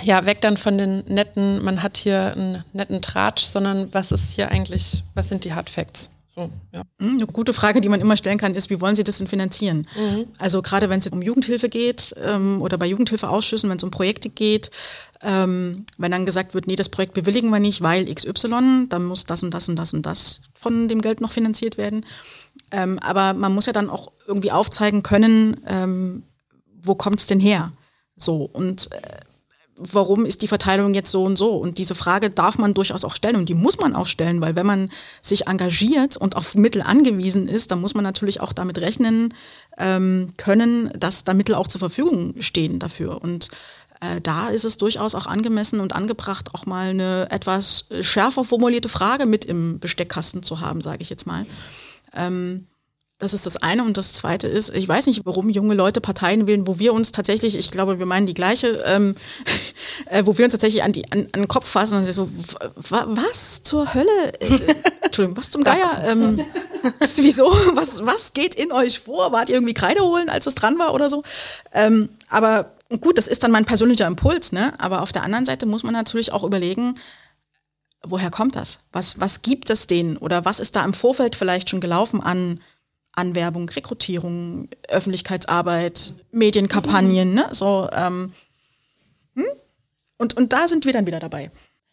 ja, 0.02 0.26
weg 0.26 0.40
dann 0.40 0.56
von 0.56 0.78
den 0.78 1.04
netten, 1.08 1.62
man 1.62 1.84
hat 1.84 1.98
hier 1.98 2.32
einen 2.32 2.64
netten 2.72 3.02
Tratsch, 3.02 3.44
sondern 3.44 3.94
was 3.94 4.14
ist 4.14 4.32
hier 4.34 4.50
eigentlich, 4.50 5.04
was 5.14 5.28
sind 5.28 5.44
die 5.44 5.54
Hard 5.54 5.70
Facts? 5.70 6.10
So, 6.40 6.50
ja. 6.74 6.84
Hm, 7.00 7.18
eine 7.18 7.28
gute 7.28 7.54
Frage, 7.54 7.82
die 7.82 7.90
man 7.90 8.00
immer 8.00 8.16
stellen 8.16 8.38
kann, 8.38 8.54
ist, 8.54 8.70
wie 8.70 8.80
wollen 8.80 8.96
Sie 8.96 9.04
das 9.04 9.18
denn 9.18 9.28
finanzieren? 9.28 9.88
Mhm. 9.98 10.26
Also 10.38 10.62
gerade 10.62 10.90
wenn 10.90 11.00
es 11.00 11.08
um 11.08 11.22
Jugendhilfe 11.22 11.68
geht 11.68 12.16
ähm, 12.24 12.62
oder 12.62 12.78
bei 12.78 12.86
Jugendhilfeausschüssen, 12.86 13.70
wenn 13.70 13.78
es 13.78 13.84
um 13.84 13.92
Projekte 13.92 14.30
geht, 14.30 14.72
ähm, 15.22 15.86
wenn 15.98 16.12
dann 16.12 16.26
gesagt 16.26 16.54
wird, 16.54 16.68
nee, 16.68 16.78
das 16.78 16.88
Projekt 16.88 17.14
bewilligen 17.14 17.50
wir 17.50 17.60
nicht, 17.60 17.82
weil 17.82 18.06
XY, 18.14 18.88
dann 18.88 19.04
muss 19.04 19.26
das 19.26 19.44
und 19.44 19.54
das 19.54 19.68
und 19.68 19.76
das 19.76 19.94
und 19.94 20.06
das 20.06 20.42
von 20.54 20.88
dem 20.88 21.02
Geld 21.02 21.20
noch 21.20 21.34
finanziert 21.34 21.78
werden. 21.78 22.06
Ähm, 22.72 23.00
aber 23.00 23.34
man 23.34 23.54
muss 23.54 23.66
ja 23.66 23.74
dann 23.74 23.90
auch 23.90 24.12
irgendwie 24.26 24.52
aufzeigen 24.52 25.04
können, 25.04 25.60
ähm, 25.68 26.24
wo 26.82 26.96
kommt 26.96 27.20
es 27.20 27.28
denn 27.28 27.42
her? 27.42 27.74
So, 28.16 28.44
und 28.44 28.92
äh, 28.94 29.00
warum 29.80 30.26
ist 30.26 30.42
die 30.42 30.48
Verteilung 30.48 30.94
jetzt 30.94 31.10
so 31.10 31.24
und 31.24 31.38
so? 31.38 31.56
Und 31.56 31.78
diese 31.78 31.96
Frage 31.96 32.30
darf 32.30 32.58
man 32.58 32.74
durchaus 32.74 33.06
auch 33.06 33.16
stellen 33.16 33.38
und 33.38 33.50
die 33.50 33.54
muss 33.54 33.80
man 33.80 33.96
auch 33.96 34.08
stellen, 34.08 34.42
weil 34.42 34.56
wenn 34.56 34.66
man 34.66 34.90
sich 35.22 35.48
engagiert 35.48 36.18
und 36.18 36.36
auf 36.36 36.56
Mittel 36.56 36.82
angewiesen 36.82 37.48
ist, 37.48 37.72
dann 37.72 37.82
muss 37.82 37.94
man 37.94 38.04
natürlich 38.04 38.42
auch 38.42 38.54
damit 38.54 38.80
rechnen 38.80 39.34
ähm, 39.78 40.34
können, 40.38 40.92
dass 40.98 41.24
da 41.24 41.34
Mittel 41.34 41.56
auch 41.56 41.68
zur 41.68 41.80
Verfügung 41.80 42.36
stehen 42.40 42.80
dafür. 42.80 43.22
Und 43.22 43.50
äh, 44.02 44.22
da 44.22 44.50
ist 44.50 44.66
es 44.66 44.78
durchaus 44.78 45.16
auch 45.16 45.26
angemessen 45.26 45.80
und 45.80 45.96
angebracht, 45.96 46.54
auch 46.54 46.66
mal 46.66 46.90
eine 46.90 47.28
etwas 47.32 47.86
schärfer 48.02 48.44
formulierte 48.44 48.90
Frage 48.90 49.26
mit 49.26 49.46
im 49.46 49.80
Besteckkasten 49.80 50.44
zu 50.44 50.60
haben, 50.60 50.82
sage 50.82 51.02
ich 51.02 51.10
jetzt 51.10 51.26
mal. 51.26 51.46
Ähm, 52.16 52.68
das 53.20 53.34
ist 53.34 53.46
das 53.46 53.58
eine. 53.58 53.84
Und 53.84 53.98
das 53.98 54.14
zweite 54.14 54.48
ist, 54.48 54.74
ich 54.74 54.88
weiß 54.88 55.06
nicht, 55.06 55.26
warum 55.26 55.50
junge 55.50 55.76
Leute 55.76 56.02
Parteien 56.02 56.48
wählen, 56.48 56.66
wo 56.66 56.80
wir 56.80 56.94
uns 56.94 57.12
tatsächlich, 57.12 57.58
ich 57.58 57.70
glaube, 57.70 58.00
wir 58.00 58.06
meinen 58.06 58.26
die 58.26 58.34
gleiche, 58.34 58.82
ähm, 58.88 59.16
äh, 60.06 60.24
wo 60.26 60.38
wir 60.38 60.46
uns 60.46 60.54
tatsächlich 60.54 60.84
an, 60.84 60.94
die, 60.94 61.12
an, 61.12 61.28
an 61.34 61.42
den 61.42 61.48
Kopf 61.48 61.68
fassen 61.68 61.98
und 61.98 62.12
so, 62.12 62.30
was 62.90 63.62
zur 63.64 63.94
Hölle? 63.94 64.34
Äh, 64.40 64.58
Entschuldigung, 65.02 65.38
was 65.38 65.52
zum 65.52 65.64
Geier? 65.64 66.04
Ähm, 66.08 66.46
wieso? 67.18 67.52
Was, 67.74 68.06
was 68.06 68.34
geht 68.34 68.56
in 68.56 68.72
euch 68.72 69.00
vor? 69.02 69.34
Wart 69.34 69.50
ihr 69.50 69.56
irgendwie 69.56 69.74
Kreide 69.74 70.02
holen, 70.02 70.30
als 70.30 70.48
es 70.48 70.56
dran 70.56 70.80
war 70.80 70.94
oder 70.94 71.10
so? 71.10 71.24
Ähm, 71.74 72.10
aber 72.30 72.72
gut, 73.02 73.18
das 73.18 73.28
ist 73.28 73.44
dann 73.44 73.52
mein 73.52 73.66
persönlicher 73.66 74.08
Impuls, 74.08 74.54
ne? 74.54 74.74
Aber 74.80 75.02
auf 75.02 75.12
der 75.12 75.24
anderen 75.24 75.46
Seite 75.46 75.66
muss 75.66 75.84
man 75.84 75.94
natürlich 75.94 76.32
auch 76.32 76.44
überlegen, 76.44 76.98
woher 78.02 78.32
kommt 78.32 78.56
das? 78.56 78.80
Was, 78.94 79.20
was 79.20 79.42
gibt 79.42 79.70
es 79.70 79.88
denen? 79.88 80.16
Oder 80.16 80.46
was 80.46 80.62
ist 80.62 80.78
da 80.78 80.86
im 80.86 80.94
Vorfeld 80.94 81.36
vielleicht 81.36 81.70
schon 81.70 81.82
gelaufen 81.82 82.24
an 82.24 82.62
Anwerbung, 83.14 83.70
Rekrutierung, 83.70 84.70
Öffentlichkeitsarbeit, 84.88 86.14
Medienkampagnen, 86.32 87.34
ne? 87.34 87.50
So, 87.52 87.90
ähm, 87.92 88.34
hm? 89.36 89.46
und, 90.18 90.38
und 90.38 90.54
da 90.54 90.68
sind 90.68 90.86
wir 90.86 90.94
dann 90.94 91.08
wieder 91.08 91.20
dabei. 91.20 91.52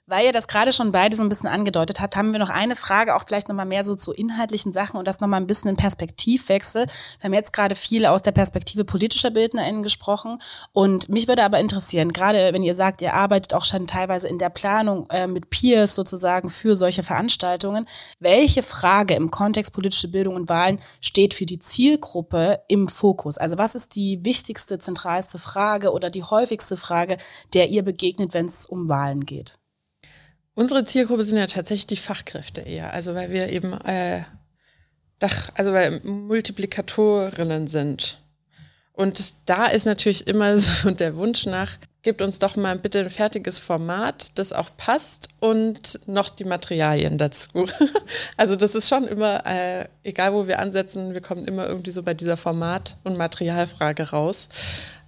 Weil 0.09 0.26
ihr 0.26 0.32
das 0.32 0.46
gerade 0.46 0.72
schon 0.72 0.92
beide 0.92 1.16
so 1.16 1.24
ein 1.24 1.28
bisschen 1.28 1.48
angedeutet 1.48 1.98
habt, 1.98 2.14
haben 2.14 2.30
wir 2.30 2.38
noch 2.38 2.48
eine 2.48 2.76
Frage, 2.76 3.16
auch 3.16 3.24
vielleicht 3.26 3.48
nochmal 3.48 3.66
mehr 3.66 3.82
so 3.82 3.96
zu 3.96 4.12
inhaltlichen 4.12 4.72
Sachen 4.72 4.98
und 4.98 5.04
das 5.04 5.18
nochmal 5.18 5.40
ein 5.40 5.48
bisschen 5.48 5.70
in 5.70 5.76
Perspektivwechsel. 5.76 6.86
Wir 6.86 7.24
haben 7.24 7.34
jetzt 7.34 7.52
gerade 7.52 7.74
viel 7.74 8.07
aus 8.07 8.22
der 8.22 8.30
Perspektive 8.30 8.84
politischer 8.84 9.32
BildnerInnen 9.32 9.82
gesprochen 9.82 10.40
und 10.72 11.09
mich 11.09 11.26
würde 11.26 11.42
aber 11.42 11.59
interessieren, 11.59 12.12
gerade 12.12 12.52
wenn 12.52 12.62
ihr 12.62 12.76
sagt, 12.76 13.02
ihr 13.02 13.14
arbeitet 13.14 13.52
auch 13.52 13.64
schon 13.64 13.88
teilweise 13.88 14.28
in 14.28 14.38
der 14.38 14.48
Planung 14.48 15.11
äh, 15.11 15.26
mit 15.26 15.50
Peers 15.50 15.96
sozusagen 15.96 16.50
für 16.50 16.76
solche 16.76 17.02
Veranstaltungen, 17.02 17.88
welche 18.20 18.62
Frage 18.62 19.14
im 19.14 19.32
Kontext 19.32 19.72
politische 19.72 20.07
Bildung 20.07 20.36
und 20.36 20.48
Wahlen 20.48 20.78
steht 21.00 21.34
für 21.34 21.46
die 21.46 21.59
Zielgruppe 21.59 22.61
im 22.68 22.86
Fokus? 22.86 23.38
Also 23.38 23.59
was 23.59 23.74
ist 23.74 23.96
die 23.96 24.24
wichtigste, 24.24 24.78
zentralste 24.78 25.38
Frage 25.38 25.90
oder 25.90 26.11
die 26.11 26.22
häufigste 26.22 26.76
Frage, 26.76 27.16
der 27.54 27.70
ihr 27.70 27.82
begegnet, 27.82 28.34
wenn 28.34 28.46
es 28.46 28.66
um 28.66 28.88
Wahlen 28.88 29.26
geht? 29.26 29.59
Unsere 30.57 30.86
Zielgruppe 30.86 31.22
sind 31.22 31.36
ja 31.36 31.46
tatsächlich 31.46 31.86
die 31.86 31.98
Fachkräfte 31.98 32.62
eher, 32.62 32.94
also 32.94 33.14
weil 33.14 33.30
wir 33.30 33.50
eben 33.50 33.74
äh, 33.82 34.22
Dach, 35.18 35.50
also 35.54 35.74
weil 35.74 36.00
Multiplikatorinnen 36.02 37.68
sind. 37.68 38.22
Und 38.94 39.34
da 39.44 39.66
ist 39.66 39.84
natürlich 39.84 40.26
immer 40.26 40.57
so 40.57 40.90
der 40.90 41.14
Wunsch 41.16 41.44
nach, 41.44 41.76
gebt 42.00 42.22
uns 42.22 42.38
doch 42.38 42.57
mal 42.57 42.78
bitte 42.78 43.00
ein 43.00 43.11
fertiges 43.11 43.59
Format, 43.59 44.38
das 44.38 44.54
auch 44.54 44.70
passt 44.78 45.28
und 45.40 46.00
noch 46.07 46.30
die 46.30 46.44
Materialien 46.44 47.18
dazu. 47.18 47.66
Also 48.38 48.57
das 48.57 48.74
ist 48.74 48.88
schon 48.88 49.07
immer, 49.09 49.44
äh, 49.46 49.88
egal 50.04 50.32
wo 50.32 50.46
wir 50.46 50.61
ansetzen, 50.61 51.12
wir 51.12 51.20
kommen 51.20 51.44
immer 51.46 51.66
irgendwie 51.66 51.90
so 51.90 52.02
bei 52.02 52.14
dieser 52.14 52.36
Format- 52.36 52.96
und 53.04 53.18
Materialfrage 53.18 54.11
raus. 54.11 54.48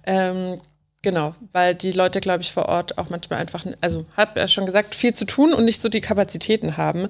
Ähm, 0.03 0.59
Genau, 1.01 1.33
weil 1.53 1.75
die 1.75 1.93
Leute, 1.93 2.19
glaube 2.19 2.41
ich, 2.41 2.51
vor 2.51 2.67
Ort 2.67 2.97
auch 2.97 3.09
manchmal 3.09 3.39
einfach, 3.39 3.65
also 3.79 4.05
hat 4.17 4.37
er 4.37 4.49
schon 4.49 4.65
gesagt, 4.65 4.95
viel 4.95 5.13
zu 5.13 5.23
tun 5.25 5.53
und 5.53 5.63
nicht 5.63 5.79
so 5.79 5.87
die 5.87 6.01
Kapazitäten 6.01 6.75
haben, 6.75 7.07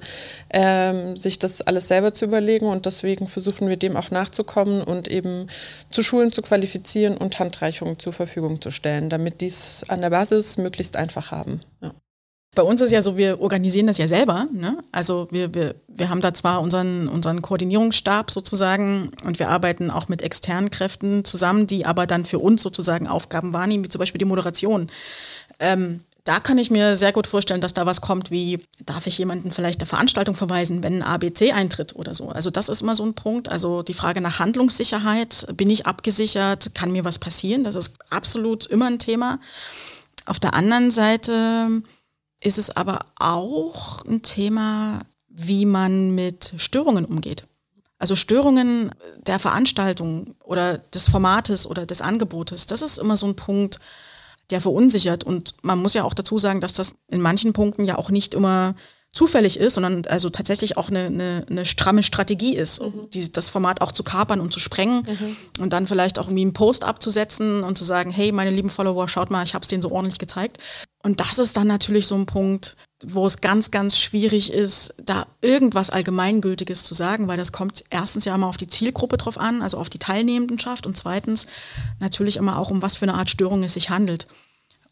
ähm, 0.50 1.16
sich 1.16 1.40
das 1.40 1.60
alles 1.60 1.88
selber 1.88 2.12
zu 2.12 2.24
überlegen. 2.24 2.66
Und 2.66 2.86
deswegen 2.86 3.26
versuchen 3.26 3.68
wir 3.68 3.76
dem 3.76 3.96
auch 3.96 4.12
nachzukommen 4.12 4.82
und 4.82 5.08
eben 5.08 5.46
zu 5.90 6.04
Schulen 6.04 6.30
zu 6.30 6.42
qualifizieren 6.42 7.16
und 7.16 7.40
Handreichungen 7.40 7.98
zur 7.98 8.12
Verfügung 8.12 8.60
zu 8.60 8.70
stellen, 8.70 9.10
damit 9.10 9.40
die 9.40 9.48
es 9.48 9.84
an 9.88 10.02
der 10.02 10.10
Basis 10.10 10.56
möglichst 10.56 10.96
einfach 10.96 11.32
haben. 11.32 11.60
Ja. 11.82 11.92
Bei 12.54 12.62
uns 12.62 12.80
ist 12.80 12.90
ja 12.90 13.00
so, 13.00 13.16
wir 13.16 13.40
organisieren 13.40 13.86
das 13.86 13.98
ja 13.98 14.08
selber. 14.08 14.48
Ne? 14.52 14.78
Also 14.90 15.28
wir, 15.30 15.54
wir, 15.54 15.76
wir 15.86 16.10
haben 16.10 16.20
da 16.20 16.34
zwar 16.34 16.60
unseren, 16.60 17.06
unseren 17.06 17.42
Koordinierungsstab 17.42 18.30
sozusagen 18.30 19.12
und 19.24 19.38
wir 19.38 19.48
arbeiten 19.48 19.90
auch 19.90 20.08
mit 20.08 20.22
externen 20.22 20.70
Kräften 20.70 21.24
zusammen, 21.24 21.68
die 21.68 21.86
aber 21.86 22.08
dann 22.08 22.24
für 22.24 22.40
uns 22.40 22.62
sozusagen 22.62 23.06
Aufgaben 23.06 23.52
wahrnehmen, 23.52 23.84
wie 23.84 23.88
zum 23.88 24.00
Beispiel 24.00 24.18
die 24.18 24.24
Moderation. 24.24 24.88
Ähm, 25.60 26.00
da 26.24 26.40
kann 26.40 26.58
ich 26.58 26.70
mir 26.70 26.96
sehr 26.96 27.12
gut 27.12 27.26
vorstellen, 27.26 27.60
dass 27.60 27.72
da 27.72 27.86
was 27.86 28.00
kommt 28.00 28.30
wie, 28.30 28.58
darf 28.84 29.06
ich 29.06 29.16
jemanden 29.18 29.52
vielleicht 29.52 29.80
der 29.80 29.86
Veranstaltung 29.86 30.34
verweisen, 30.34 30.82
wenn 30.82 30.98
ein 30.98 31.02
ABC 31.02 31.52
eintritt 31.52 31.94
oder 31.96 32.14
so. 32.14 32.28
Also 32.28 32.50
das 32.50 32.68
ist 32.68 32.82
immer 32.82 32.94
so 32.94 33.04
ein 33.04 33.14
Punkt. 33.14 33.48
Also 33.48 33.82
die 33.82 33.94
Frage 33.94 34.20
nach 34.20 34.38
Handlungssicherheit, 34.38 35.46
bin 35.54 35.70
ich 35.70 35.86
abgesichert, 35.86 36.74
kann 36.74 36.92
mir 36.92 37.04
was 37.04 37.18
passieren? 37.18 37.64
Das 37.64 37.76
ist 37.76 37.94
absolut 38.10 38.66
immer 38.66 38.86
ein 38.86 38.98
Thema. 38.98 39.38
Auf 40.26 40.40
der 40.40 40.54
anderen 40.54 40.90
Seite 40.90 41.82
ist 42.42 42.58
es 42.58 42.74
aber 42.76 43.00
auch 43.18 44.04
ein 44.04 44.22
Thema, 44.22 45.00
wie 45.28 45.66
man 45.66 46.14
mit 46.14 46.54
Störungen 46.56 47.04
umgeht. 47.04 47.44
Also 47.98 48.16
Störungen 48.16 48.92
der 49.26 49.38
Veranstaltung 49.38 50.34
oder 50.42 50.78
des 50.78 51.08
Formates 51.08 51.66
oder 51.66 51.84
des 51.84 52.00
Angebotes, 52.00 52.66
das 52.66 52.80
ist 52.80 52.98
immer 52.98 53.16
so 53.16 53.26
ein 53.26 53.36
Punkt, 53.36 53.78
der 54.48 54.60
verunsichert. 54.60 55.22
Und 55.22 55.54
man 55.62 55.78
muss 55.78 55.94
ja 55.94 56.04
auch 56.04 56.14
dazu 56.14 56.38
sagen, 56.38 56.60
dass 56.60 56.72
das 56.72 56.94
in 57.08 57.20
manchen 57.20 57.52
Punkten 57.52 57.84
ja 57.84 57.98
auch 57.98 58.10
nicht 58.10 58.34
immer 58.34 58.74
zufällig 59.12 59.58
ist, 59.58 59.74
sondern 59.74 60.06
also 60.06 60.30
tatsächlich 60.30 60.76
auch 60.76 60.88
eine, 60.88 61.06
eine, 61.06 61.44
eine 61.50 61.64
stramme 61.64 62.02
Strategie 62.02 62.56
ist, 62.56 62.80
mhm. 62.80 63.10
die, 63.12 63.30
das 63.30 63.48
Format 63.48 63.80
auch 63.80 63.90
zu 63.90 64.04
kapern 64.04 64.40
und 64.40 64.52
zu 64.52 64.60
sprengen 64.60 65.02
mhm. 65.02 65.36
und 65.62 65.72
dann 65.72 65.88
vielleicht 65.88 66.18
auch 66.18 66.26
irgendwie 66.26 66.42
einen 66.42 66.52
Post 66.52 66.84
abzusetzen 66.84 67.64
und 67.64 67.76
zu 67.76 67.82
sagen, 67.82 68.10
hey, 68.10 68.30
meine 68.30 68.50
lieben 68.50 68.70
Follower, 68.70 69.08
schaut 69.08 69.30
mal, 69.30 69.42
ich 69.42 69.54
habe 69.54 69.62
es 69.62 69.68
denen 69.68 69.82
so 69.82 69.90
ordentlich 69.90 70.18
gezeigt. 70.18 70.58
Und 71.02 71.20
das 71.20 71.38
ist 71.38 71.56
dann 71.56 71.66
natürlich 71.66 72.06
so 72.06 72.14
ein 72.14 72.26
Punkt, 72.26 72.76
wo 73.02 73.24
es 73.24 73.40
ganz, 73.40 73.70
ganz 73.70 73.98
schwierig 73.98 74.52
ist, 74.52 74.94
da 75.02 75.26
irgendwas 75.40 75.88
Allgemeingültiges 75.88 76.84
zu 76.84 76.92
sagen, 76.92 77.26
weil 77.26 77.38
das 77.38 77.52
kommt 77.52 77.84
erstens 77.88 78.26
ja 78.26 78.34
immer 78.34 78.48
auf 78.48 78.58
die 78.58 78.66
Zielgruppe 78.66 79.16
drauf 79.16 79.38
an, 79.38 79.62
also 79.62 79.78
auf 79.78 79.88
die 79.88 79.98
Teilnehmendenschaft 79.98 80.86
und 80.86 80.96
zweitens 80.98 81.46
natürlich 81.98 82.36
immer 82.36 82.58
auch, 82.58 82.70
um 82.70 82.82
was 82.82 82.96
für 82.96 83.06
eine 83.06 83.14
Art 83.14 83.30
Störung 83.30 83.62
es 83.62 83.74
sich 83.74 83.88
handelt. 83.88 84.26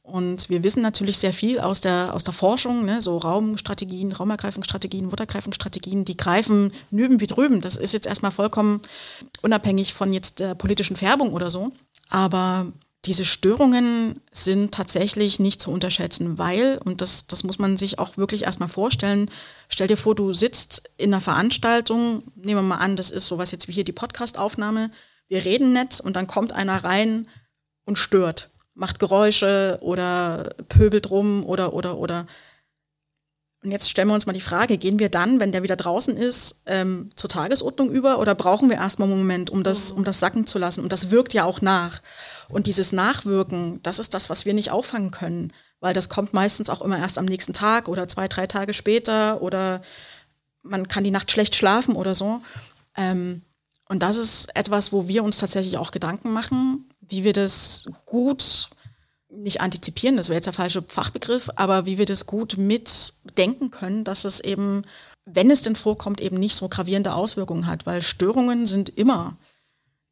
Und 0.03 0.49
wir 0.49 0.63
wissen 0.63 0.81
natürlich 0.81 1.19
sehr 1.19 1.35
viel 1.35 1.61
aus 1.61 1.83
der, 1.83 2.15
aus 2.15 2.25
der 2.25 2.33
Forschung, 2.33 2.87
ne, 2.87 3.03
so 3.03 3.19
Raumstrategien, 3.19 4.13
Raumergreifungsstrategien, 4.13 5.13
Wuttergreifungsstrategien, 5.13 6.07
die 6.07 6.17
greifen 6.17 6.73
nüben 6.91 7.21
wie 7.21 7.27
drüben. 7.27 7.61
Das 7.61 7.77
ist 7.77 7.93
jetzt 7.93 8.07
erstmal 8.07 8.33
vollkommen 8.33 8.81
unabhängig 9.43 9.93
von 9.93 10.15
jetzt 10.15 10.41
der 10.41 10.55
politischen 10.55 10.97
Färbung 10.97 11.35
oder 11.35 11.51
so. 11.51 11.73
Aber 12.09 12.73
diese 13.05 13.24
Störungen 13.24 14.20
sind 14.32 14.72
tatsächlich 14.74 15.38
nicht 15.38 15.62
zu 15.62 15.70
unterschätzen, 15.70 16.36
weil, 16.38 16.78
und 16.84 17.01
das, 17.01 17.26
das 17.26 17.44
muss 17.44 17.59
man 17.59 17.76
sich 17.76 17.99
auch 17.99 18.16
wirklich 18.16 18.44
erstmal 18.44 18.68
vorstellen, 18.68 19.30
stell 19.68 19.86
dir 19.86 19.96
vor, 19.96 20.14
du 20.14 20.32
sitzt 20.32 20.90
in 20.96 21.14
einer 21.14 21.20
Veranstaltung, 21.20 22.24
nehmen 22.34 22.61
wir 22.61 22.62
mal 22.62 22.76
an, 22.76 22.96
das 22.96 23.11
ist 23.11 23.26
sowas 23.26 23.53
jetzt 23.53 23.68
wie 23.68 23.72
hier 23.72 23.84
die 23.84 23.92
Podcastaufnahme, 23.92 24.90
wir 25.28 25.44
reden 25.44 25.72
nett 25.72 26.01
und 26.01 26.16
dann 26.16 26.26
kommt 26.26 26.53
einer 26.53 26.82
rein 26.84 27.28
und 27.84 27.99
stört 27.99 28.51
macht 28.78 29.01
Geräusche 29.01 29.78
oder 29.80 30.55
pöbelt 30.68 31.11
rum 31.11 31.44
oder, 31.44 31.74
oder, 31.74 31.99
oder. 31.99 32.26
Und 33.63 33.73
jetzt 33.73 33.91
stellen 33.91 34.07
wir 34.07 34.15
uns 34.15 34.27
mal 34.27 34.33
die 34.33 34.41
Frage, 34.41 34.79
gehen 34.79 35.01
wir 35.01 35.09
dann, 35.09 35.41
wenn 35.41 35.51
der 35.51 35.65
wieder 35.65 35.75
draußen 35.75 36.17
ist, 36.17 36.63
ähm, 36.67 37.11
zur 37.17 37.29
Tagesordnung 37.29 37.91
über 37.91 38.21
oder 38.21 38.37
brauchen 38.37 38.69
wir 38.71 38.77
erstmal 38.77 39.09
einen 39.09 39.19
Moment, 39.19 39.51
um 39.51 39.65
das, 39.65 39.91
um 39.91 40.05
das 40.05 40.21
sacken 40.21 40.47
zu 40.47 40.59
lassen? 40.59 40.83
Und 40.83 40.93
das 40.93 41.11
wirkt 41.11 41.35
ja 41.35 41.45
auch 41.45 41.61
nach. 41.61 42.01
Und 42.49 42.69
dieses 42.69 42.93
Nachwirken, 42.93 43.83
das 43.83 43.99
ist 43.99 44.15
das, 44.15 44.31
was 44.31 44.47
wir 44.47 44.55
nicht 44.55 44.71
auffangen 44.71 45.11
können, 45.11 45.53
weil 45.81 45.93
das 45.93 46.09
kommt 46.09 46.35
meistens 46.35 46.71
auch 46.71 46.83
immer 46.83 46.99
erst 46.99 47.19
am 47.19 47.25
nächsten 47.25 47.53
Tag 47.53 47.89
oder 47.89 48.07
zwei, 48.07 48.29
drei 48.29 48.47
Tage 48.47 48.75
später 48.75 49.43
oder 49.43 49.83
man 50.63 50.87
kann 50.87 51.05
die 51.05 51.11
Nacht 51.11 51.31
schlecht 51.31 51.57
schlafen 51.57 51.97
oder 51.97 52.15
so. 52.15 52.41
Ähm, 52.97 53.43
und 53.89 54.03
das 54.03 54.17
ist 54.17 54.55
etwas, 54.55 54.93
wo 54.93 55.09
wir 55.09 55.25
uns 55.25 55.39
tatsächlich 55.39 55.79
auch 55.79 55.91
Gedanken 55.91 56.33
machen, 56.33 56.89
wie 57.01 57.25
wir 57.25 57.33
das 57.33 57.89
gut, 58.05 58.71
nicht 59.31 59.61
antizipieren, 59.61 60.16
das 60.16 60.29
wäre 60.29 60.37
jetzt 60.37 60.47
der 60.47 60.53
falsche 60.53 60.83
Fachbegriff, 60.87 61.51
aber 61.57 61.87
wie 61.87 61.99
wir 61.99 62.07
das 62.07 62.26
gut 62.26 62.57
mitdenken 62.57 63.70
können, 63.70 64.05
dass 64.05 64.24
es 64.24 64.41
eben, 64.41 64.83
wenn 65.26 65.51
es 65.51 65.62
denn 65.62 65.76
vorkommt, 65.76 66.20
eben 66.20 66.39
nicht 66.39 66.55
so 66.55 66.68
gravierende 66.68 67.14
Auswirkungen 67.14 67.66
hat, 67.66 67.87
weil 67.87 68.03
Störungen 68.03 68.66
sind 68.66 68.89
immer, 68.89 69.37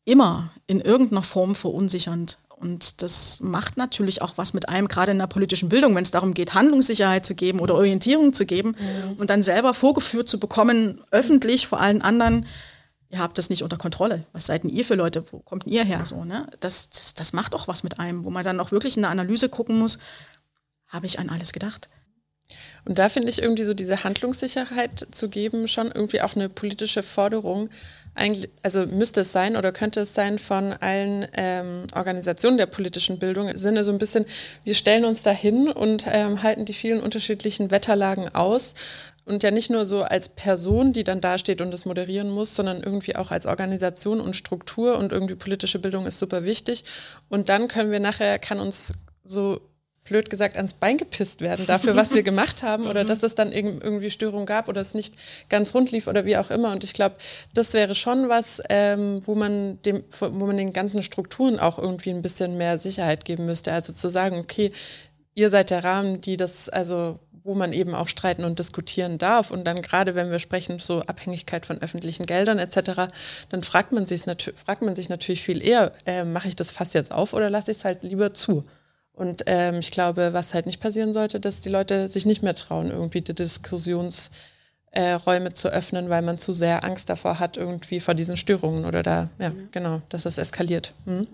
immer 0.04 0.50
in 0.66 0.80
irgendeiner 0.80 1.22
Form 1.22 1.54
verunsichernd. 1.54 2.38
Und 2.48 3.02
das 3.02 3.40
macht 3.40 3.76
natürlich 3.76 4.22
auch 4.22 4.34
was 4.36 4.54
mit 4.54 4.68
einem, 4.68 4.88
gerade 4.88 5.12
in 5.12 5.18
der 5.18 5.26
politischen 5.26 5.68
Bildung, 5.68 5.94
wenn 5.94 6.04
es 6.04 6.10
darum 6.10 6.32
geht, 6.32 6.54
Handlungssicherheit 6.54 7.26
zu 7.26 7.34
geben 7.34 7.60
oder 7.60 7.74
Orientierung 7.74 8.32
zu 8.32 8.46
geben 8.46 8.76
mhm. 8.78 9.16
und 9.18 9.28
dann 9.28 9.42
selber 9.42 9.74
vorgeführt 9.74 10.28
zu 10.28 10.40
bekommen, 10.40 11.02
öffentlich 11.10 11.66
vor 11.66 11.80
allen 11.80 12.00
anderen, 12.00 12.46
ihr 13.10 13.18
habt 13.18 13.38
das 13.38 13.50
nicht 13.50 13.62
unter 13.62 13.76
Kontrolle. 13.76 14.24
Was 14.32 14.46
seid 14.46 14.64
denn 14.64 14.70
ihr 14.70 14.84
für 14.84 14.94
Leute? 14.94 15.24
Wo 15.30 15.38
kommt 15.40 15.66
ihr 15.66 15.84
her? 15.84 16.04
So, 16.06 16.24
ne? 16.24 16.46
das, 16.60 16.90
das, 16.90 17.14
das 17.14 17.32
macht 17.32 17.54
auch 17.54 17.68
was 17.68 17.82
mit 17.82 17.98
einem, 17.98 18.24
wo 18.24 18.30
man 18.30 18.44
dann 18.44 18.60
auch 18.60 18.72
wirklich 18.72 18.96
in 18.96 19.02
der 19.02 19.10
Analyse 19.10 19.48
gucken 19.48 19.78
muss, 19.78 19.98
habe 20.88 21.06
ich 21.06 21.18
an 21.18 21.30
alles 21.30 21.52
gedacht? 21.52 21.88
Und 22.84 22.98
da 22.98 23.08
finde 23.08 23.28
ich 23.28 23.42
irgendwie 23.42 23.64
so 23.64 23.74
diese 23.74 24.04
Handlungssicherheit 24.04 25.06
zu 25.10 25.28
geben 25.28 25.66
schon 25.66 25.90
irgendwie 25.90 26.20
auch 26.20 26.36
eine 26.36 26.48
politische 26.48 27.02
Forderung. 27.02 27.68
Eigentlich, 28.14 28.48
also 28.62 28.86
müsste 28.86 29.22
es 29.22 29.32
sein 29.32 29.56
oder 29.56 29.72
könnte 29.72 30.00
es 30.00 30.14
sein 30.14 30.38
von 30.38 30.72
allen 30.72 31.26
ähm, 31.34 31.86
Organisationen 31.94 32.56
der 32.56 32.66
politischen 32.66 33.18
Bildung 33.18 33.48
im 33.48 33.58
Sinne 33.58 33.84
so 33.84 33.90
ein 33.90 33.98
bisschen, 33.98 34.24
wir 34.62 34.74
stellen 34.74 35.04
uns 35.04 35.22
da 35.22 35.32
hin 35.32 35.68
und 35.68 36.06
ähm, 36.08 36.42
halten 36.42 36.64
die 36.64 36.72
vielen 36.72 37.00
unterschiedlichen 37.00 37.72
Wetterlagen 37.72 38.32
aus 38.34 38.74
und 39.26 39.42
ja 39.42 39.50
nicht 39.50 39.70
nur 39.70 39.84
so 39.84 40.02
als 40.02 40.28
Person, 40.28 40.92
die 40.92 41.04
dann 41.04 41.20
dasteht 41.20 41.60
und 41.60 41.72
das 41.72 41.84
moderieren 41.84 42.30
muss, 42.30 42.54
sondern 42.54 42.82
irgendwie 42.82 43.16
auch 43.16 43.32
als 43.32 43.44
Organisation 43.44 44.20
und 44.20 44.36
Struktur 44.36 44.96
und 44.96 45.12
irgendwie 45.12 45.34
politische 45.34 45.80
Bildung 45.80 46.06
ist 46.06 46.18
super 46.18 46.44
wichtig. 46.44 46.84
Und 47.28 47.48
dann 47.48 47.66
können 47.66 47.90
wir 47.90 48.00
nachher, 48.00 48.38
kann 48.38 48.60
uns 48.60 48.92
so 49.24 49.60
blöd 50.04 50.30
gesagt 50.30 50.54
ans 50.56 50.74
Bein 50.74 50.96
gepisst 50.98 51.40
werden 51.40 51.66
dafür, 51.66 51.96
was 51.96 52.14
wir 52.14 52.22
gemacht 52.22 52.62
haben 52.62 52.86
oder 52.86 53.04
dass 53.04 53.24
es 53.24 53.34
dann 53.34 53.50
irgendwie 53.50 54.10
Störungen 54.10 54.46
gab 54.46 54.68
oder 54.68 54.80
es 54.80 54.94
nicht 54.94 55.16
ganz 55.48 55.74
rund 55.74 55.90
lief 55.90 56.06
oder 56.06 56.24
wie 56.24 56.36
auch 56.36 56.50
immer. 56.50 56.70
Und 56.70 56.84
ich 56.84 56.94
glaube, 56.94 57.16
das 57.52 57.74
wäre 57.74 57.96
schon 57.96 58.28
was, 58.28 58.62
ähm, 58.68 59.20
wo 59.26 59.34
man 59.34 59.82
dem, 59.82 60.04
wo 60.20 60.46
man 60.46 60.56
den 60.56 60.72
ganzen 60.72 61.02
Strukturen 61.02 61.58
auch 61.58 61.80
irgendwie 61.80 62.10
ein 62.10 62.22
bisschen 62.22 62.56
mehr 62.56 62.78
Sicherheit 62.78 63.24
geben 63.24 63.46
müsste. 63.46 63.72
Also 63.72 63.92
zu 63.92 64.08
sagen, 64.08 64.38
okay, 64.38 64.70
ihr 65.36 65.50
seid 65.50 65.70
der 65.70 65.84
Rahmen, 65.84 66.20
die 66.20 66.36
das, 66.36 66.68
also 66.68 67.18
wo 67.46 67.54
man 67.54 67.72
eben 67.72 67.94
auch 67.94 68.08
streiten 68.08 68.44
und 68.44 68.58
diskutieren 68.58 69.18
darf. 69.18 69.50
Und 69.50 69.64
dann 69.64 69.80
gerade, 69.80 70.14
wenn 70.14 70.30
wir 70.30 70.38
sprechen, 70.38 70.78
so 70.78 71.00
Abhängigkeit 71.02 71.64
von 71.64 71.80
öffentlichen 71.80 72.26
Geldern 72.26 72.58
etc., 72.58 73.12
dann 73.48 73.62
fragt 73.62 73.92
man 73.92 74.06
sich, 74.06 74.24
fragt 74.54 74.82
man 74.82 74.96
sich 74.96 75.08
natürlich 75.08 75.42
viel 75.42 75.64
eher, 75.64 75.92
äh, 76.04 76.24
mache 76.24 76.48
ich 76.48 76.56
das 76.56 76.70
fast 76.70 76.94
jetzt 76.94 77.12
auf 77.12 77.32
oder 77.32 77.48
lasse 77.48 77.70
ich 77.70 77.78
es 77.78 77.84
halt 77.84 78.02
lieber 78.02 78.34
zu? 78.34 78.64
Und 79.12 79.44
ähm, 79.46 79.76
ich 79.76 79.90
glaube, 79.90 80.34
was 80.34 80.52
halt 80.52 80.66
nicht 80.66 80.80
passieren 80.80 81.14
sollte, 81.14 81.40
dass 81.40 81.62
die 81.62 81.70
Leute 81.70 82.08
sich 82.08 82.26
nicht 82.26 82.42
mehr 82.42 82.54
trauen, 82.54 82.90
irgendwie 82.90 83.22
die 83.22 83.34
Diskussionsräume 83.34 84.30
äh, 84.92 85.54
zu 85.54 85.68
öffnen, 85.70 86.10
weil 86.10 86.20
man 86.20 86.36
zu 86.36 86.52
sehr 86.52 86.84
Angst 86.84 87.08
davor 87.08 87.38
hat, 87.38 87.56
irgendwie 87.56 88.00
vor 88.00 88.12
diesen 88.14 88.36
Störungen 88.36 88.84
oder 88.84 89.02
da, 89.02 89.30
ja, 89.38 89.50
mhm. 89.50 89.68
genau, 89.70 90.02
dass 90.10 90.26
es 90.26 90.36
eskaliert. 90.36 90.92
Mhm. 91.06 91.28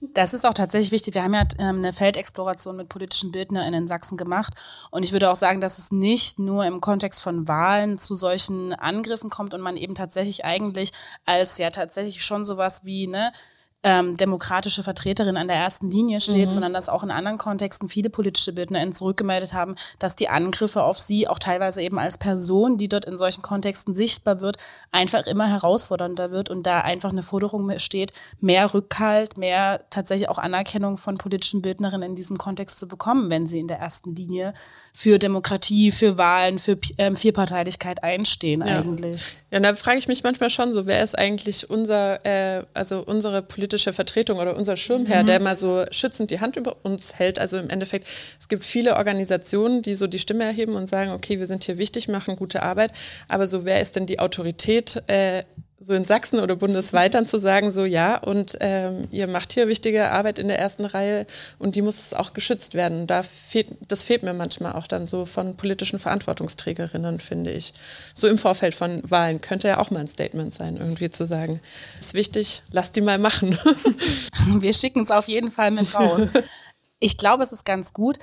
Das 0.00 0.32
ist 0.32 0.46
auch 0.46 0.54
tatsächlich 0.54 0.92
wichtig. 0.92 1.14
Wir 1.14 1.24
haben 1.24 1.34
ja 1.34 1.44
ähm, 1.58 1.78
eine 1.78 1.92
Feldexploration 1.92 2.76
mit 2.76 2.88
politischen 2.88 3.32
BildnerInnen 3.32 3.82
in 3.82 3.88
Sachsen 3.88 4.16
gemacht. 4.16 4.54
Und 4.92 5.02
ich 5.02 5.12
würde 5.12 5.28
auch 5.28 5.36
sagen, 5.36 5.60
dass 5.60 5.78
es 5.78 5.90
nicht 5.90 6.38
nur 6.38 6.64
im 6.66 6.80
Kontext 6.80 7.20
von 7.20 7.48
Wahlen 7.48 7.98
zu 7.98 8.14
solchen 8.14 8.72
Angriffen 8.74 9.28
kommt 9.28 9.54
und 9.54 9.60
man 9.60 9.76
eben 9.76 9.96
tatsächlich 9.96 10.44
eigentlich 10.44 10.92
als 11.24 11.58
ja 11.58 11.70
tatsächlich 11.70 12.24
schon 12.24 12.44
sowas 12.44 12.84
wie, 12.84 13.08
ne, 13.08 13.32
ähm, 13.84 14.16
demokratische 14.16 14.82
Vertreterin 14.82 15.36
an 15.36 15.46
der 15.46 15.56
ersten 15.56 15.88
Linie 15.90 16.20
steht, 16.20 16.48
mhm. 16.48 16.50
sondern 16.50 16.72
dass 16.72 16.88
auch 16.88 17.04
in 17.04 17.12
anderen 17.12 17.38
Kontexten 17.38 17.88
viele 17.88 18.10
politische 18.10 18.52
BildnerInnen 18.52 18.92
zurückgemeldet 18.92 19.52
haben, 19.52 19.76
dass 20.00 20.16
die 20.16 20.28
Angriffe 20.28 20.82
auf 20.82 20.98
sie 20.98 21.28
auch 21.28 21.38
teilweise 21.38 21.80
eben 21.80 21.98
als 21.98 22.18
Person, 22.18 22.76
die 22.76 22.88
dort 22.88 23.04
in 23.04 23.16
solchen 23.16 23.42
Kontexten 23.42 23.94
sichtbar 23.94 24.40
wird, 24.40 24.56
einfach 24.90 25.26
immer 25.26 25.46
herausfordernder 25.46 26.32
wird 26.32 26.50
und 26.50 26.66
da 26.66 26.80
einfach 26.80 27.12
eine 27.12 27.22
Forderung 27.22 27.78
steht, 27.78 28.12
mehr 28.40 28.74
Rückhalt, 28.74 29.38
mehr 29.38 29.84
tatsächlich 29.90 30.28
auch 30.28 30.38
Anerkennung 30.38 30.96
von 30.96 31.16
politischen 31.16 31.62
Bildnerinnen 31.62 32.10
in 32.10 32.16
diesem 32.16 32.36
Kontext 32.36 32.80
zu 32.80 32.88
bekommen, 32.88 33.30
wenn 33.30 33.46
sie 33.46 33.60
in 33.60 33.68
der 33.68 33.78
ersten 33.78 34.14
Linie 34.14 34.54
für 34.92 35.20
Demokratie, 35.20 35.92
für 35.92 36.18
Wahlen, 36.18 36.58
für 36.58 36.76
ähm, 36.98 37.14
Vierparteilichkeit 37.14 38.02
einstehen 38.02 38.64
ja. 38.66 38.80
eigentlich. 38.80 39.38
Ja, 39.52 39.60
da 39.60 39.74
frage 39.76 39.98
ich 39.98 40.08
mich 40.08 40.24
manchmal 40.24 40.50
schon 40.50 40.74
so, 40.74 40.86
wer 40.86 41.04
ist 41.04 41.16
eigentlich 41.16 41.70
unser, 41.70 42.26
äh, 42.26 42.64
also 42.74 43.04
unsere 43.06 43.40
politische 43.40 43.77
Vertretung 43.78 44.38
oder 44.38 44.56
unser 44.56 44.76
Schirmherr, 44.76 45.22
mhm. 45.22 45.26
der 45.26 45.40
mal 45.40 45.56
so 45.56 45.84
schützend 45.90 46.30
die 46.30 46.40
Hand 46.40 46.56
über 46.56 46.76
uns 46.82 47.14
hält. 47.18 47.38
Also 47.38 47.58
im 47.58 47.70
Endeffekt, 47.70 48.06
es 48.38 48.48
gibt 48.48 48.64
viele 48.64 48.96
Organisationen, 48.96 49.82
die 49.82 49.94
so 49.94 50.06
die 50.06 50.18
Stimme 50.18 50.44
erheben 50.44 50.74
und 50.74 50.86
sagen, 50.88 51.12
okay, 51.12 51.38
wir 51.38 51.46
sind 51.46 51.64
hier 51.64 51.78
wichtig, 51.78 52.08
machen 52.08 52.36
gute 52.36 52.62
Arbeit, 52.62 52.92
aber 53.28 53.46
so 53.46 53.64
wer 53.64 53.80
ist 53.80 53.96
denn 53.96 54.06
die 54.06 54.18
Autorität 54.18 55.02
äh, 55.06 55.44
so 55.80 55.92
in 55.92 56.04
Sachsen 56.04 56.40
oder 56.40 56.56
bundesweit 56.56 57.14
dann 57.14 57.26
zu 57.26 57.38
sagen, 57.38 57.70
so 57.70 57.84
ja, 57.84 58.16
und 58.18 58.56
ähm, 58.60 59.06
ihr 59.12 59.28
macht 59.28 59.52
hier 59.52 59.68
wichtige 59.68 60.10
Arbeit 60.10 60.38
in 60.40 60.48
der 60.48 60.58
ersten 60.58 60.84
Reihe 60.84 61.26
und 61.58 61.76
die 61.76 61.82
muss 61.82 62.14
auch 62.14 62.32
geschützt 62.32 62.74
werden. 62.74 63.06
Da 63.06 63.22
fehlt, 63.22 63.76
das 63.86 64.02
fehlt 64.02 64.24
mir 64.24 64.34
manchmal 64.34 64.72
auch 64.72 64.88
dann 64.88 65.06
so 65.06 65.24
von 65.24 65.56
politischen 65.56 66.00
Verantwortungsträgerinnen, 66.00 67.20
finde 67.20 67.52
ich. 67.52 67.74
So 68.12 68.26
im 68.26 68.38
Vorfeld 68.38 68.74
von 68.74 69.02
Wahlen 69.08 69.40
könnte 69.40 69.68
ja 69.68 69.78
auch 69.78 69.90
mal 69.90 70.00
ein 70.00 70.08
Statement 70.08 70.52
sein, 70.52 70.78
irgendwie 70.78 71.10
zu 71.10 71.26
sagen, 71.26 71.60
ist 72.00 72.14
wichtig, 72.14 72.62
lasst 72.72 72.96
die 72.96 73.00
mal 73.00 73.18
machen. 73.18 73.56
Wir 74.60 74.72
schicken 74.74 75.02
es 75.02 75.12
auf 75.12 75.28
jeden 75.28 75.52
Fall 75.52 75.70
mit 75.70 75.94
raus. 75.94 76.22
Ich 77.00 77.16
glaube, 77.16 77.44
es 77.44 77.52
ist 77.52 77.64
ganz 77.64 77.92
gut, 77.92 78.18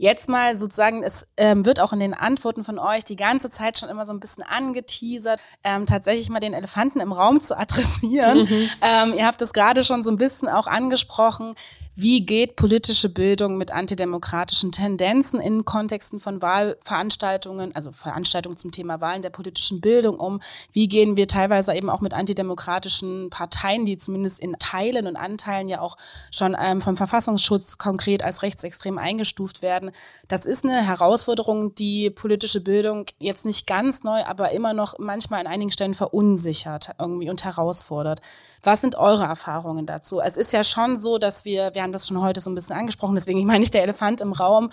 Jetzt 0.00 0.28
mal 0.28 0.54
sozusagen, 0.54 1.02
es 1.02 1.26
ähm, 1.36 1.66
wird 1.66 1.80
auch 1.80 1.92
in 1.92 1.98
den 1.98 2.14
Antworten 2.14 2.62
von 2.62 2.78
euch 2.78 3.04
die 3.04 3.16
ganze 3.16 3.50
Zeit 3.50 3.78
schon 3.78 3.88
immer 3.88 4.06
so 4.06 4.12
ein 4.12 4.20
bisschen 4.20 4.44
angeteasert, 4.44 5.40
ähm, 5.64 5.86
tatsächlich 5.86 6.30
mal 6.30 6.38
den 6.38 6.54
Elefanten 6.54 7.00
im 7.00 7.12
Raum 7.12 7.40
zu 7.40 7.58
adressieren. 7.58 8.42
Mhm. 8.42 8.70
Ähm, 8.80 9.14
ihr 9.16 9.26
habt 9.26 9.42
es 9.42 9.52
gerade 9.52 9.82
schon 9.82 10.04
so 10.04 10.10
ein 10.12 10.16
bisschen 10.16 10.48
auch 10.48 10.68
angesprochen 10.68 11.54
wie 12.00 12.24
geht 12.24 12.54
politische 12.54 13.08
Bildung 13.08 13.58
mit 13.58 13.72
antidemokratischen 13.72 14.70
Tendenzen 14.70 15.40
in 15.40 15.64
Kontexten 15.64 16.20
von 16.20 16.40
Wahlveranstaltungen, 16.40 17.74
also 17.74 17.90
Veranstaltungen 17.90 18.56
zum 18.56 18.70
Thema 18.70 19.00
Wahlen 19.00 19.20
der 19.20 19.30
politischen 19.30 19.80
Bildung 19.80 20.20
um? 20.20 20.40
Wie 20.70 20.86
gehen 20.86 21.16
wir 21.16 21.26
teilweise 21.26 21.74
eben 21.74 21.90
auch 21.90 22.00
mit 22.00 22.14
antidemokratischen 22.14 23.30
Parteien, 23.30 23.84
die 23.84 23.98
zumindest 23.98 24.38
in 24.38 24.54
Teilen 24.60 25.08
und 25.08 25.16
Anteilen 25.16 25.66
ja 25.66 25.80
auch 25.80 25.96
schon 26.30 26.56
ähm, 26.56 26.80
vom 26.80 26.96
Verfassungsschutz 26.96 27.78
konkret 27.78 28.22
als 28.22 28.44
rechtsextrem 28.44 28.96
eingestuft 28.96 29.62
werden? 29.62 29.90
Das 30.28 30.46
ist 30.46 30.64
eine 30.64 30.86
Herausforderung, 30.86 31.74
die 31.74 32.10
politische 32.10 32.60
Bildung 32.60 33.06
jetzt 33.18 33.44
nicht 33.44 33.66
ganz 33.66 34.04
neu, 34.04 34.22
aber 34.24 34.52
immer 34.52 34.72
noch 34.72 35.00
manchmal 35.00 35.40
an 35.40 35.48
einigen 35.48 35.72
Stellen 35.72 35.94
verunsichert 35.94 36.90
irgendwie 37.00 37.28
und 37.28 37.42
herausfordert. 37.42 38.20
Was 38.62 38.82
sind 38.82 38.94
eure 38.94 39.24
Erfahrungen 39.24 39.84
dazu? 39.84 40.20
Es 40.20 40.36
ist 40.36 40.52
ja 40.52 40.62
schon 40.62 40.96
so, 40.96 41.18
dass 41.18 41.44
wir, 41.44 41.74
wir 41.74 41.87
haben 41.88 41.92
das 41.92 42.06
schon 42.06 42.20
heute 42.20 42.40
so 42.40 42.50
ein 42.50 42.54
bisschen 42.54 42.76
angesprochen, 42.76 43.14
deswegen 43.14 43.44
meine 43.46 43.64
ich 43.64 43.70
der 43.70 43.82
Elefant 43.82 44.20
im 44.20 44.32
Raum, 44.32 44.70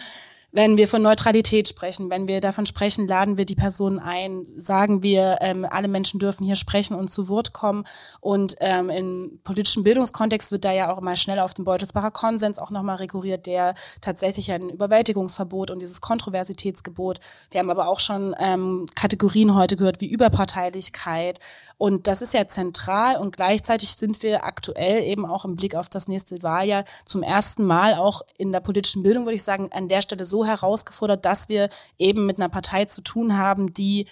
wenn 0.55 0.77
wir 0.77 0.87
von 0.87 1.01
Neutralität 1.01 1.67
sprechen, 1.67 2.09
wenn 2.09 2.29
wir 2.29 2.39
davon 2.39 2.65
sprechen, 2.65 3.09
laden 3.09 3.35
wir 3.35 3.43
die 3.43 3.55
Personen 3.55 3.99
ein, 3.99 4.45
sagen 4.55 5.03
wir, 5.03 5.39
ähm, 5.41 5.67
alle 5.69 5.89
Menschen 5.89 6.17
dürfen 6.17 6.45
hier 6.45 6.55
sprechen 6.55 6.95
und 6.95 7.09
zu 7.09 7.27
Wort 7.27 7.51
kommen. 7.51 7.83
Und 8.21 8.55
ähm, 8.61 8.89
im 8.89 9.39
politischen 9.43 9.83
Bildungskontext 9.83 10.53
wird 10.53 10.63
da 10.63 10.71
ja 10.71 10.93
auch 10.93 11.01
mal 11.01 11.17
schnell 11.17 11.39
auf 11.39 11.53
den 11.53 11.65
Beutelsbacher 11.65 12.11
Konsens 12.11 12.57
auch 12.57 12.71
nochmal 12.71 12.95
rekurriert, 12.95 13.47
der 13.47 13.75
tatsächlich 13.99 14.49
ein 14.49 14.69
Überwältigungsverbot 14.69 15.71
und 15.71 15.81
dieses 15.81 15.99
Kontroversitätsgebot. 15.99 17.19
Wir 17.51 17.59
haben 17.59 17.69
aber 17.69 17.89
auch 17.89 17.99
schon 17.99 18.33
ähm, 18.39 18.85
Kategorien 18.95 19.55
heute 19.55 19.75
gehört 19.75 19.99
wie 19.99 20.07
Überparteilichkeit. 20.07 21.39
Und 21.77 22.07
das 22.07 22.21
ist 22.21 22.33
ja 22.33 22.47
zentral 22.47 23.17
und 23.17 23.35
gleichzeitig 23.35 23.91
sind 23.91 24.23
wir 24.23 24.45
aktuell 24.45 25.03
eben 25.03 25.25
auch 25.25 25.43
im 25.43 25.57
Blick 25.57 25.75
auf 25.75 25.89
das 25.89 26.07
nächste 26.07 26.41
Wahljahr 26.43 26.85
zum 27.03 27.23
ersten 27.23 27.65
Mal 27.65 27.95
auch 27.95 28.21
in 28.37 28.53
der 28.53 28.61
politischen 28.61 29.03
Bildung, 29.03 29.25
würde 29.25 29.35
ich 29.35 29.43
sagen, 29.43 29.69
an 29.73 29.89
der 29.89 30.01
Stelle 30.01 30.23
so 30.23 30.44
herausgefordert, 30.45 31.25
dass 31.25 31.49
wir 31.49 31.69
eben 31.97 32.25
mit 32.25 32.37
einer 32.37 32.49
Partei 32.49 32.85
zu 32.85 33.01
tun 33.01 33.37
haben, 33.37 33.73
die 33.73 34.07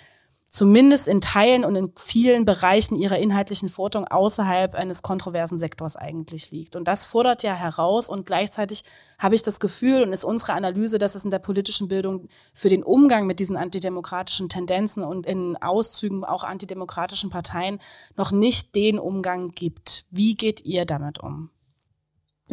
zumindest 0.53 1.07
in 1.07 1.19
Teilen 1.19 1.65
und 1.65 1.75
in 1.75 1.91
vielen 1.97 2.45
Bereichen 2.45 2.95
ihrer 2.95 3.17
inhaltlichen 3.17 3.69
Forderung 3.69 4.07
außerhalb 4.07 4.75
eines 4.75 5.01
kontroversen 5.01 5.57
Sektors 5.57 5.95
eigentlich 5.95 6.51
liegt. 6.51 6.75
Und 6.75 6.87
das 6.87 7.07
fordert 7.07 7.41
ja 7.41 7.55
heraus 7.55 8.07
und 8.07 8.27
gleichzeitig 8.27 8.83
habe 9.17 9.33
ich 9.33 9.41
das 9.41 9.59
Gefühl 9.59 10.03
und 10.03 10.13
ist 10.13 10.23
unsere 10.23 10.53
Analyse, 10.53 10.99
dass 10.99 11.15
es 11.15 11.25
in 11.25 11.31
der 11.31 11.39
politischen 11.39 11.87
Bildung 11.87 12.29
für 12.53 12.69
den 12.69 12.83
Umgang 12.83 13.25
mit 13.25 13.39
diesen 13.39 13.57
antidemokratischen 13.57 14.47
Tendenzen 14.47 15.03
und 15.03 15.25
in 15.25 15.57
Auszügen 15.57 16.23
auch 16.23 16.43
antidemokratischen 16.43 17.31
Parteien 17.31 17.79
noch 18.15 18.31
nicht 18.31 18.75
den 18.75 18.99
Umgang 18.99 19.49
gibt. 19.55 20.05
Wie 20.11 20.35
geht 20.35 20.63
ihr 20.63 20.85
damit 20.85 21.17
um? 21.19 21.49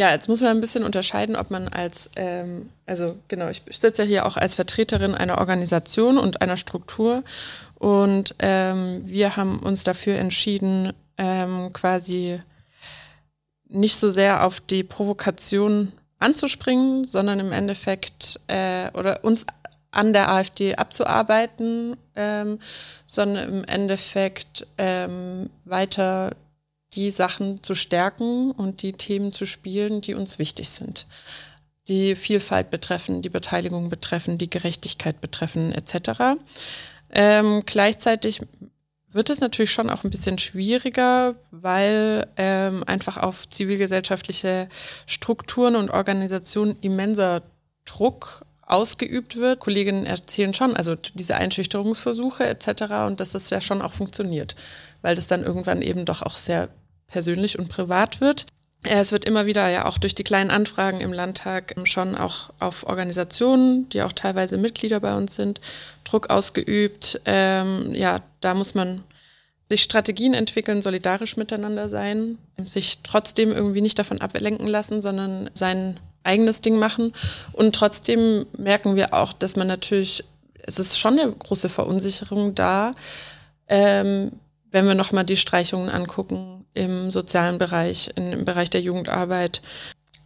Ja, 0.00 0.12
jetzt 0.12 0.30
muss 0.30 0.40
man 0.40 0.52
ein 0.52 0.62
bisschen 0.62 0.82
unterscheiden, 0.82 1.36
ob 1.36 1.50
man 1.50 1.68
als, 1.68 2.08
ähm, 2.16 2.70
also 2.86 3.18
genau, 3.28 3.50
ich 3.50 3.60
sitze 3.70 4.00
ja 4.00 4.08
hier 4.08 4.24
auch 4.24 4.38
als 4.38 4.54
Vertreterin 4.54 5.14
einer 5.14 5.36
Organisation 5.36 6.16
und 6.16 6.40
einer 6.40 6.56
Struktur. 6.56 7.22
Und 7.74 8.34
ähm, 8.38 9.02
wir 9.04 9.36
haben 9.36 9.58
uns 9.58 9.84
dafür 9.84 10.16
entschieden, 10.16 10.94
ähm, 11.18 11.74
quasi 11.74 12.40
nicht 13.68 13.96
so 13.96 14.10
sehr 14.10 14.46
auf 14.46 14.60
die 14.62 14.84
Provokation 14.84 15.92
anzuspringen, 16.18 17.04
sondern 17.04 17.38
im 17.38 17.52
Endeffekt 17.52 18.40
äh, 18.46 18.88
oder 18.94 19.22
uns 19.22 19.44
an 19.90 20.14
der 20.14 20.30
AfD 20.30 20.76
abzuarbeiten, 20.76 21.98
ähm, 22.16 22.58
sondern 23.06 23.48
im 23.50 23.64
Endeffekt 23.64 24.66
ähm, 24.78 25.50
weiter 25.66 26.30
die 26.94 27.10
Sachen 27.10 27.62
zu 27.62 27.74
stärken 27.74 28.50
und 28.50 28.82
die 28.82 28.92
Themen 28.92 29.32
zu 29.32 29.46
spielen, 29.46 30.00
die 30.00 30.14
uns 30.14 30.38
wichtig 30.38 30.68
sind. 30.68 31.06
Die 31.88 32.14
Vielfalt 32.14 32.70
betreffen, 32.70 33.22
die 33.22 33.28
Beteiligung 33.28 33.88
betreffen, 33.88 34.38
die 34.38 34.50
Gerechtigkeit 34.50 35.20
betreffen, 35.20 35.72
etc. 35.72 36.38
Ähm, 37.10 37.62
gleichzeitig 37.66 38.40
wird 39.12 39.30
es 39.30 39.40
natürlich 39.40 39.72
schon 39.72 39.90
auch 39.90 40.04
ein 40.04 40.10
bisschen 40.10 40.38
schwieriger, 40.38 41.34
weil 41.50 42.26
ähm, 42.36 42.84
einfach 42.86 43.16
auf 43.16 43.48
zivilgesellschaftliche 43.48 44.68
Strukturen 45.06 45.74
und 45.74 45.90
Organisationen 45.90 46.76
immenser 46.80 47.42
Druck 47.84 48.44
ausgeübt 48.66 49.36
wird. 49.36 49.58
Kolleginnen 49.58 50.06
erzählen 50.06 50.54
schon, 50.54 50.76
also 50.76 50.94
diese 50.94 51.36
Einschüchterungsversuche 51.36 52.46
etc. 52.46 52.82
und 53.06 53.20
dass 53.20 53.30
das 53.30 53.50
ja 53.50 53.60
schon 53.60 53.82
auch 53.82 53.92
funktioniert, 53.92 54.54
weil 55.02 55.16
das 55.16 55.26
dann 55.26 55.42
irgendwann 55.42 55.82
eben 55.82 56.04
doch 56.04 56.22
auch 56.22 56.36
sehr 56.36 56.68
persönlich 57.10 57.58
und 57.58 57.68
privat 57.68 58.20
wird. 58.20 58.46
Es 58.82 59.12
wird 59.12 59.26
immer 59.26 59.44
wieder 59.44 59.68
ja 59.68 59.84
auch 59.84 59.98
durch 59.98 60.14
die 60.14 60.24
kleinen 60.24 60.50
Anfragen 60.50 61.00
im 61.00 61.12
Landtag 61.12 61.74
schon 61.84 62.14
auch 62.14 62.50
auf 62.60 62.86
Organisationen, 62.86 63.88
die 63.90 64.02
auch 64.02 64.12
teilweise 64.12 64.56
Mitglieder 64.56 65.00
bei 65.00 65.14
uns 65.14 65.36
sind, 65.36 65.60
Druck 66.04 66.30
ausgeübt. 66.30 67.20
Ähm, 67.26 67.94
ja, 67.94 68.22
da 68.40 68.54
muss 68.54 68.74
man 68.74 69.04
sich 69.68 69.82
Strategien 69.82 70.32
entwickeln, 70.32 70.80
solidarisch 70.82 71.36
miteinander 71.36 71.88
sein, 71.88 72.38
sich 72.64 73.00
trotzdem 73.02 73.52
irgendwie 73.52 73.82
nicht 73.82 73.98
davon 73.98 74.20
ablenken 74.20 74.66
lassen, 74.66 75.02
sondern 75.02 75.50
seinen 75.54 76.00
eigenes 76.24 76.62
Ding 76.62 76.78
machen. 76.78 77.12
Und 77.52 77.74
trotzdem 77.74 78.46
merken 78.56 78.96
wir 78.96 79.12
auch, 79.12 79.32
dass 79.34 79.56
man 79.56 79.68
natürlich, 79.68 80.24
es 80.62 80.78
ist 80.78 80.98
schon 80.98 81.20
eine 81.20 81.30
große 81.30 81.68
Verunsicherung 81.68 82.54
da, 82.54 82.94
ähm, 83.68 84.32
wenn 84.72 84.86
wir 84.86 84.94
nochmal 84.94 85.24
die 85.24 85.36
Streichungen 85.36 85.90
angucken 85.90 86.59
im 86.74 87.10
sozialen 87.10 87.58
Bereich, 87.58 88.10
im 88.16 88.44
Bereich 88.44 88.70
der 88.70 88.80
Jugendarbeit. 88.80 89.60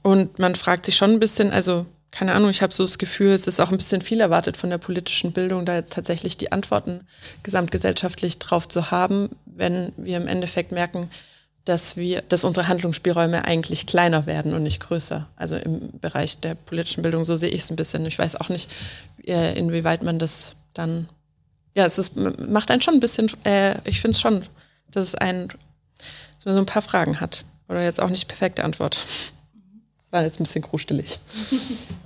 Und 0.03 0.39
man 0.39 0.55
fragt 0.55 0.87
sich 0.87 0.97
schon 0.97 1.13
ein 1.13 1.21
bisschen, 1.21 1.51
also 1.51 1.87
keine 2.15 2.35
Ahnung, 2.35 2.51
ich 2.51 2.63
habe 2.63 2.73
so 2.73 2.85
das 2.85 2.99
Gefühl, 2.99 3.33
es 3.33 3.49
ist 3.49 3.61
auch 3.61 3.73
ein 3.73 3.77
bisschen 3.77 4.01
viel 4.01 4.21
erwartet 4.21 4.57
von 4.57 4.71
der 4.71 4.79
politischen 4.79 5.33
Bildung, 5.33 5.67
da 5.67 5.75
jetzt 5.75 5.95
tatsächlich 5.95 6.37
die 6.37 6.53
Antworten 6.53 7.07
gesamtgesellschaftlich 7.43 8.39
drauf 8.39 8.69
zu 8.69 8.93
haben, 8.93 9.31
wenn 9.47 9.93
wir 9.97 10.17
im 10.19 10.29
Endeffekt 10.29 10.71
merken, 10.71 11.11
dass 11.65 11.97
wir, 11.97 12.23
dass 12.23 12.45
unsere 12.45 12.69
Handlungsspielräume 12.69 13.45
eigentlich 13.45 13.87
kleiner 13.87 14.27
werden 14.27 14.55
und 14.55 14.63
nicht 14.63 14.81
größer. 14.81 15.27
Also 15.35 15.57
im 15.57 15.99
Bereich 15.99 16.39
der 16.39 16.55
politischen 16.55 17.03
Bildung, 17.03 17.25
so 17.25 17.37
sehe 17.37 17.49
ich 17.49 17.63
es 17.63 17.71
ein 17.71 17.77
bisschen. 17.77 18.07
Ich 18.07 18.19
weiß 18.19 18.37
auch 18.37 18.49
nicht, 18.49 18.71
äh, 19.27 19.59
inwieweit 19.59 20.03
man 20.03 20.19
das 20.19 20.55
dann, 20.75 21.09
ja, 21.75 21.85
es 21.85 21.99
ist, 21.99 22.17
macht 22.17 22.71
einen 22.71 22.83
schon 22.83 22.95
ein 22.95 23.01
bisschen, 23.01 23.31
äh, 23.45 23.77
ich 23.85 24.01
finde 24.01 24.15
es 24.15 24.21
schon, 24.21 24.45
dass 24.93 25.09
es 25.09 25.15
ein, 25.15 25.49
dass 26.45 26.53
man 26.53 26.55
so 26.55 26.61
ein 26.61 26.67
paar 26.67 26.83
Fragen 26.83 27.21
hat. 27.21 27.45
Oder 27.69 27.83
jetzt 27.83 28.01
auch 28.01 28.11
nicht 28.11 28.29
perfekte 28.29 28.63
Antwort 28.63 28.99
war 30.15 30.23
jetzt 30.23 30.41
ein 30.41 30.45
bisschen 30.45 30.63
krustelig. 30.63 31.19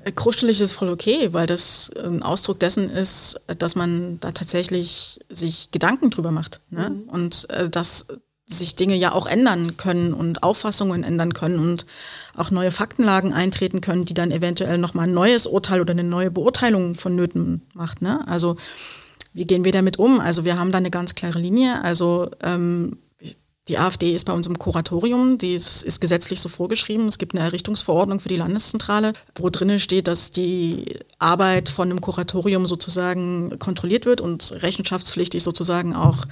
Äh, 0.05 0.13
krustelig 0.13 0.61
ist 0.61 0.73
voll 0.73 0.89
okay, 0.89 1.29
weil 1.33 1.47
das 1.47 1.91
ein 2.03 2.23
Ausdruck 2.23 2.59
dessen 2.59 2.89
ist, 2.89 3.41
dass 3.59 3.75
man 3.75 4.19
da 4.21 4.33
tatsächlich 4.33 5.21
sich 5.29 5.71
Gedanken 5.71 6.11
drüber 6.11 6.31
macht. 6.31 6.61
Ne? 6.71 6.91
Mhm. 6.91 7.09
Und 7.11 7.51
äh, 7.51 7.69
dass 7.69 8.07
sich 8.47 8.77
Dinge 8.77 8.95
ja 8.95 9.13
auch 9.13 9.27
ändern 9.27 9.77
können 9.77 10.15
und 10.15 10.43
Auffassungen 10.43 11.05
ändern 11.05 11.35
können 11.35 11.59
und 11.59 11.85
auch 12.35 12.51
neue 12.51 12.73
Faktenlagen 12.73 13.35
eintreten 13.35 13.83
können, 13.83 14.07
die 14.07 14.15
dann 14.15 14.31
eventuell 14.31 14.79
nochmal 14.79 15.07
ein 15.07 15.13
neues 15.13 15.47
Urteil 15.47 15.83
oder 15.83 15.91
eine 15.91 16.05
neue 16.05 16.31
Beurteilung 16.31 16.95
vonnöten 16.95 17.61
macht. 17.75 18.01
Ne? 18.01 18.27
Also 18.27 18.57
wie 19.35 19.45
gehen 19.45 19.65
wir 19.65 19.73
damit 19.73 19.99
um? 19.99 20.21
Also 20.21 20.47
wir 20.47 20.59
haben 20.59 20.73
da 20.73 20.79
eine 20.79 20.91
ganz 20.91 21.15
klare 21.15 21.39
Linie. 21.39 21.83
Also 21.83 22.31
ähm, 22.43 22.97
die 23.69 23.79
AfD 23.79 24.15
ist 24.15 24.25
bei 24.25 24.33
uns 24.33 24.47
im 24.47 24.59
Kuratorium, 24.59 25.39
die 25.39 25.55
ist, 25.55 25.83
ist, 25.83 26.01
gesetzlich 26.01 26.41
so 26.41 26.49
vorgeschrieben. 26.49 27.07
Es 27.07 27.19
gibt 27.19 27.35
eine 27.35 27.45
Errichtungsverordnung 27.45 28.21
für 28.21 28.29
die 28.29 28.37
Landeszentrale, 28.37 29.13
wo 29.37 29.51
drinnen 29.51 29.79
steht, 29.79 30.09
dass 30.09 30.33
die 30.33 30.99
Arbeit 31.19 31.69
von 31.69 31.91
einem 31.91 32.01
Kuratorium 32.01 32.67
sozusagen 32.67 33.59
kontrolliert 33.59 34.07
wird 34.07 34.21
und 34.21 34.53
rechenschaftspflichtig 34.63 35.43
sozusagen 35.43 35.95
auch 35.95 36.27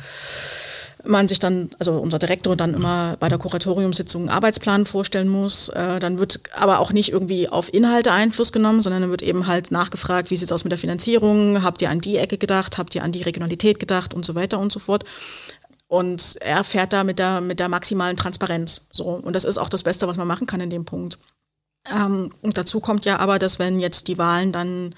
man 1.09 1.29
sich 1.29 1.39
dann, 1.39 1.71
also 1.79 1.99
unser 1.99 2.19
Direktor 2.19 2.57
dann 2.57 2.75
immer 2.75 3.17
bei 3.19 3.29
der 3.29 3.39
Kuratoriumssitzung 3.39 4.23
einen 4.23 4.31
Arbeitsplan 4.31 4.87
vorstellen 4.87 5.29
muss. 5.29 5.69
Äh, 5.69 6.01
dann 6.01 6.19
wird 6.19 6.41
aber 6.53 6.81
auch 6.81 6.93
nicht 6.93 7.13
irgendwie 7.13 7.49
auf 7.49 7.73
Inhalte 7.73 8.13
Einfluss 8.13 8.53
genommen, 8.53 8.81
sondern 8.81 9.03
dann 9.03 9.11
wird 9.11 9.23
eben 9.23 9.47
halt 9.47 9.71
nachgefragt, 9.71 10.31
wie 10.31 10.37
sieht 10.37 10.49
es 10.49 10.53
aus 10.53 10.65
mit 10.65 10.73
der 10.73 10.79
Finanzierung, 10.79 11.63
habt 11.63 11.83
ihr 11.83 11.91
an 11.91 12.01
die 12.01 12.17
Ecke 12.17 12.39
gedacht, 12.39 12.79
habt 12.79 12.95
ihr 12.95 13.05
an 13.05 13.13
die 13.13 13.23
Regionalität 13.23 13.79
gedacht 13.79 14.15
und 14.15 14.25
so 14.25 14.35
weiter 14.35 14.59
und 14.59 14.73
so 14.73 14.79
fort. 14.79 15.05
Und 15.97 16.37
er 16.41 16.63
fährt 16.63 16.93
da 16.93 17.05
mit 17.05 17.19
der, 17.19 17.41
mit 17.41 17.59
der 17.59 17.71
maximalen 17.71 18.19
Transparenz. 18.19 18.83
So. 18.93 19.05
Und 19.05 19.33
das 19.33 19.47
ist 19.47 19.57
auch 19.57 19.71
das 19.71 19.83
Beste, 19.83 20.07
was 20.07 20.19
man 20.19 20.27
machen 20.27 20.47
kann 20.47 20.61
in 20.61 20.69
dem 20.69 20.85
Punkt. 20.85 21.19
Ähm, 21.91 22.33
und 22.43 22.59
dazu 22.59 22.81
kommt 22.81 23.07
ja 23.07 23.19
aber, 23.19 23.39
dass 23.39 23.59
wenn 23.59 23.81
jetzt 23.81 24.09
die 24.09 24.19
Wahlen 24.19 24.53
dann 24.53 24.95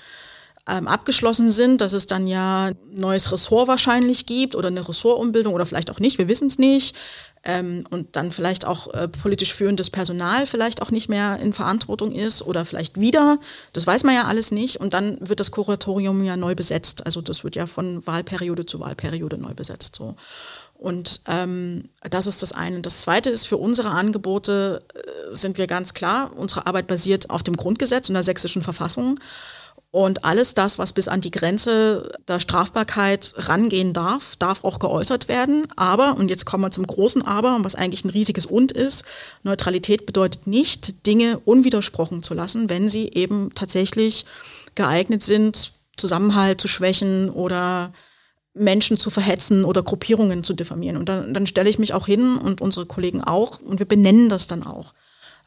ähm, 0.69 0.89
abgeschlossen 0.89 1.51
sind, 1.51 1.81
dass 1.81 1.93
es 1.93 2.09
dann 2.09 2.27
ja 2.27 2.67
ein 2.67 2.77
neues 2.91 3.31
Ressort 3.31 3.69
wahrscheinlich 3.69 4.27
gibt 4.27 4.57
oder 4.57 4.69
eine 4.69 4.89
Ressortumbildung 4.89 5.55
oder 5.55 5.67
vielleicht 5.67 5.93
auch 5.93 6.01
nicht, 6.01 6.19
wir 6.19 6.27
wissen 6.27 6.49
es 6.49 6.59
nicht. 6.59 6.97
Ähm, 7.45 7.85
und 7.91 8.17
dann 8.17 8.33
vielleicht 8.33 8.67
auch 8.67 8.93
äh, 8.93 9.07
politisch 9.07 9.55
führendes 9.55 9.91
Personal 9.91 10.47
vielleicht 10.49 10.83
auch 10.83 10.91
nicht 10.91 11.09
mehr 11.09 11.39
in 11.39 11.53
Verantwortung 11.53 12.11
ist 12.11 12.43
oder 12.43 12.65
vielleicht 12.65 12.99
wieder. 12.99 13.39
Das 13.73 13.87
weiß 13.87 14.03
man 14.03 14.17
ja 14.17 14.25
alles 14.25 14.51
nicht. 14.51 14.81
Und 14.81 14.95
dann 14.95 15.17
wird 15.21 15.39
das 15.39 15.53
Kuratorium 15.53 16.25
ja 16.25 16.37
neu 16.37 16.57
besetzt. 16.57 17.07
Also 17.07 17.21
das 17.21 17.45
wird 17.45 17.55
ja 17.55 17.67
von 17.67 18.05
Wahlperiode 18.05 18.67
zu 18.67 18.81
Wahlperiode 18.81 19.39
neu 19.39 19.55
besetzt. 19.55 19.95
So. 19.97 20.17
Und 20.79 21.23
ähm, 21.27 21.89
das 22.09 22.29
ist 22.29 22.41
das 22.41 22.53
eine. 22.53 22.81
Das 22.81 23.01
zweite 23.01 23.31
ist, 23.31 23.47
für 23.47 23.57
unsere 23.57 23.91
Angebote 23.91 24.85
äh, 24.95 25.35
sind 25.35 25.59
wir 25.59 25.67
ganz 25.67 25.93
klar, 25.93 26.31
unsere 26.37 26.67
Arbeit 26.67 26.87
basiert 26.87 27.31
auf 27.31 27.43
dem 27.43 27.57
Grundgesetz 27.57 28.09
und 28.09 28.15
der 28.15 28.23
sächsischen 28.23 28.63
Verfassung. 28.63 29.19
Und 29.91 30.25
alles 30.25 30.55
das, 30.55 30.79
was 30.79 30.93
bis 30.93 31.09
an 31.09 31.21
die 31.21 31.33
Grenze 31.33 32.13
der 32.29 32.39
Strafbarkeit 32.39 33.35
rangehen 33.37 33.93
darf, 33.93 34.37
darf 34.37 34.63
auch 34.63 34.79
geäußert 34.79 35.27
werden. 35.27 35.67
Aber, 35.75 36.17
und 36.17 36.29
jetzt 36.29 36.45
kommen 36.45 36.63
wir 36.63 36.71
zum 36.71 36.87
großen 36.87 37.23
Aber, 37.23 37.59
was 37.63 37.75
eigentlich 37.75 38.05
ein 38.05 38.11
riesiges 38.11 38.47
Und 38.47 38.71
ist, 38.71 39.05
Neutralität 39.43 40.07
bedeutet 40.07 40.47
nicht, 40.47 41.07
Dinge 41.07 41.41
unwidersprochen 41.45 42.23
zu 42.23 42.35
lassen, 42.35 42.71
wenn 42.71 42.89
sie 42.89 43.11
eben 43.15 43.51
tatsächlich 43.55 44.27
geeignet 44.77 45.25
sind, 45.25 45.73
Zusammenhalt 45.97 46.61
zu 46.61 46.69
schwächen 46.69 47.31
oder 47.31 47.93
Menschen 48.59 48.97
zu 48.97 49.11
verhetzen 49.11 49.65
oder 49.65 49.83
Gruppierungen 49.83 50.45
zu 50.45 50.55
diffamieren. 50.55 50.97
Und 50.97 51.09
dann, 51.09 51.35
dann 51.35 51.47
stelle 51.47 51.71
ich 51.71 51.79
mich 51.79 51.95
auch 51.95 52.07
hin 52.07 52.37
und 52.37 52.61
unsere 52.61 52.87
Kollegen 52.87 53.23
auch 53.23 53.61
und 53.61 53.79
wir 53.79 53.87
benennen 53.87 54.29
das 54.29 54.47
dann 54.47 54.63
auch. 54.63 54.95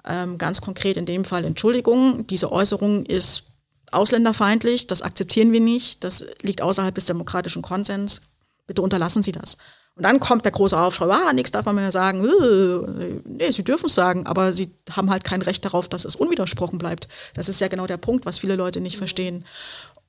Ähm, 0.07 0.37
ganz 0.37 0.61
konkret 0.61 0.97
in 0.97 1.05
dem 1.05 1.25
Fall 1.25 1.45
Entschuldigung, 1.45 2.25
diese 2.27 2.51
Äußerung 2.51 3.05
ist 3.05 3.43
ausländerfeindlich, 3.91 4.87
das 4.87 5.01
akzeptieren 5.01 5.51
wir 5.51 5.59
nicht, 5.59 6.03
das 6.03 6.25
liegt 6.41 6.61
außerhalb 6.61 6.95
des 6.95 7.05
demokratischen 7.05 7.61
Konsens. 7.61 8.21
Bitte 8.65 8.81
unterlassen 8.81 9.21
Sie 9.21 9.31
das. 9.31 9.57
Und 9.95 10.03
dann 10.03 10.21
kommt 10.21 10.45
der 10.45 10.53
große 10.53 10.79
Aufschrei, 10.79 11.13
ah, 11.13 11.33
nichts 11.33 11.51
darf 11.51 11.65
man 11.65 11.75
mehr 11.75 11.91
sagen. 11.91 12.23
Äh, 12.23 13.21
nee, 13.25 13.51
Sie 13.51 13.63
dürfen 13.63 13.87
es 13.87 13.95
sagen, 13.95 14.25
aber 14.25 14.53
Sie 14.53 14.71
haben 14.89 15.09
halt 15.09 15.25
kein 15.25 15.41
Recht 15.41 15.65
darauf, 15.65 15.89
dass 15.89 16.05
es 16.05 16.15
unwidersprochen 16.15 16.79
bleibt. 16.79 17.09
Das 17.33 17.49
ist 17.49 17.59
ja 17.59 17.67
genau 17.67 17.87
der 17.87 17.97
Punkt, 17.97 18.25
was 18.25 18.39
viele 18.39 18.55
Leute 18.55 18.79
nicht 18.79 18.97
verstehen. 18.97 19.43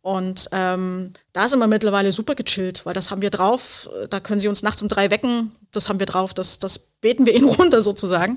Und 0.03 0.49
ähm, 0.51 1.13
da 1.33 1.49
sind 1.49 1.61
wir 1.61 1.69
mittlerweile 1.69 2.13
super 2.13 2.35
gechillt, 2.35 2.85
weil 2.85 2.93
das 2.93 3.13
haben 3.13 3.23
wir 3.23 3.31
drauf. 3.31 3.89
Da 4.11 4.19
können 4.19 4.41
Sie 4.41 4.49
uns 4.49 4.65
nachts 4.65 4.83
um 4.83 4.89
drei 4.89 5.13
wecken. 5.13 5.53
Das 5.71 5.89
haben 5.89 6.01
wir 6.01 6.07
drauf. 6.07 6.35
Das, 6.35 6.59
das 6.59 6.81
beten 6.81 7.25
wir 7.25 7.35
Ihnen 7.37 7.49
runter 7.49 7.81
sozusagen. 7.83 8.37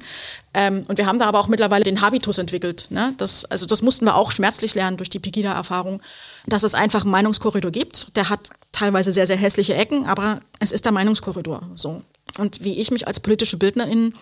Ähm, 0.53 0.85
und 0.87 0.99
wir 0.99 1.07
haben 1.07 1.17
da 1.17 1.25
aber 1.25 1.39
auch 1.39 1.47
mittlerweile 1.47 1.83
den 1.83 2.01
Habitus 2.01 2.37
entwickelt. 2.37 2.87
Ne? 2.91 3.15
Das, 3.17 3.45
also 3.45 3.65
das 3.65 3.81
mussten 3.81 4.05
wir 4.05 4.15
auch 4.15 4.31
schmerzlich 4.31 4.75
lernen 4.75 4.97
durch 4.97 5.09
die 5.09 5.19
Pegida-Erfahrung, 5.19 6.03
dass 6.45 6.61
es 6.61 6.75
einfach 6.75 7.01
einen 7.01 7.11
Meinungskorridor 7.11 7.71
gibt. 7.71 8.15
Der 8.15 8.29
hat 8.29 8.51
teilweise 8.71 9.11
sehr, 9.11 9.25
sehr 9.25 9.37
hässliche 9.37 9.73
Ecken, 9.73 10.05
aber 10.05 10.41
es 10.59 10.71
ist 10.71 10.85
der 10.85 10.91
Meinungskorridor. 10.91 11.67
So. 11.75 12.03
Und 12.37 12.63
wie 12.63 12.79
ich 12.79 12.91
mich 12.91 13.07
als 13.07 13.19
politische 13.19 13.57
Bildnerin 13.57 14.13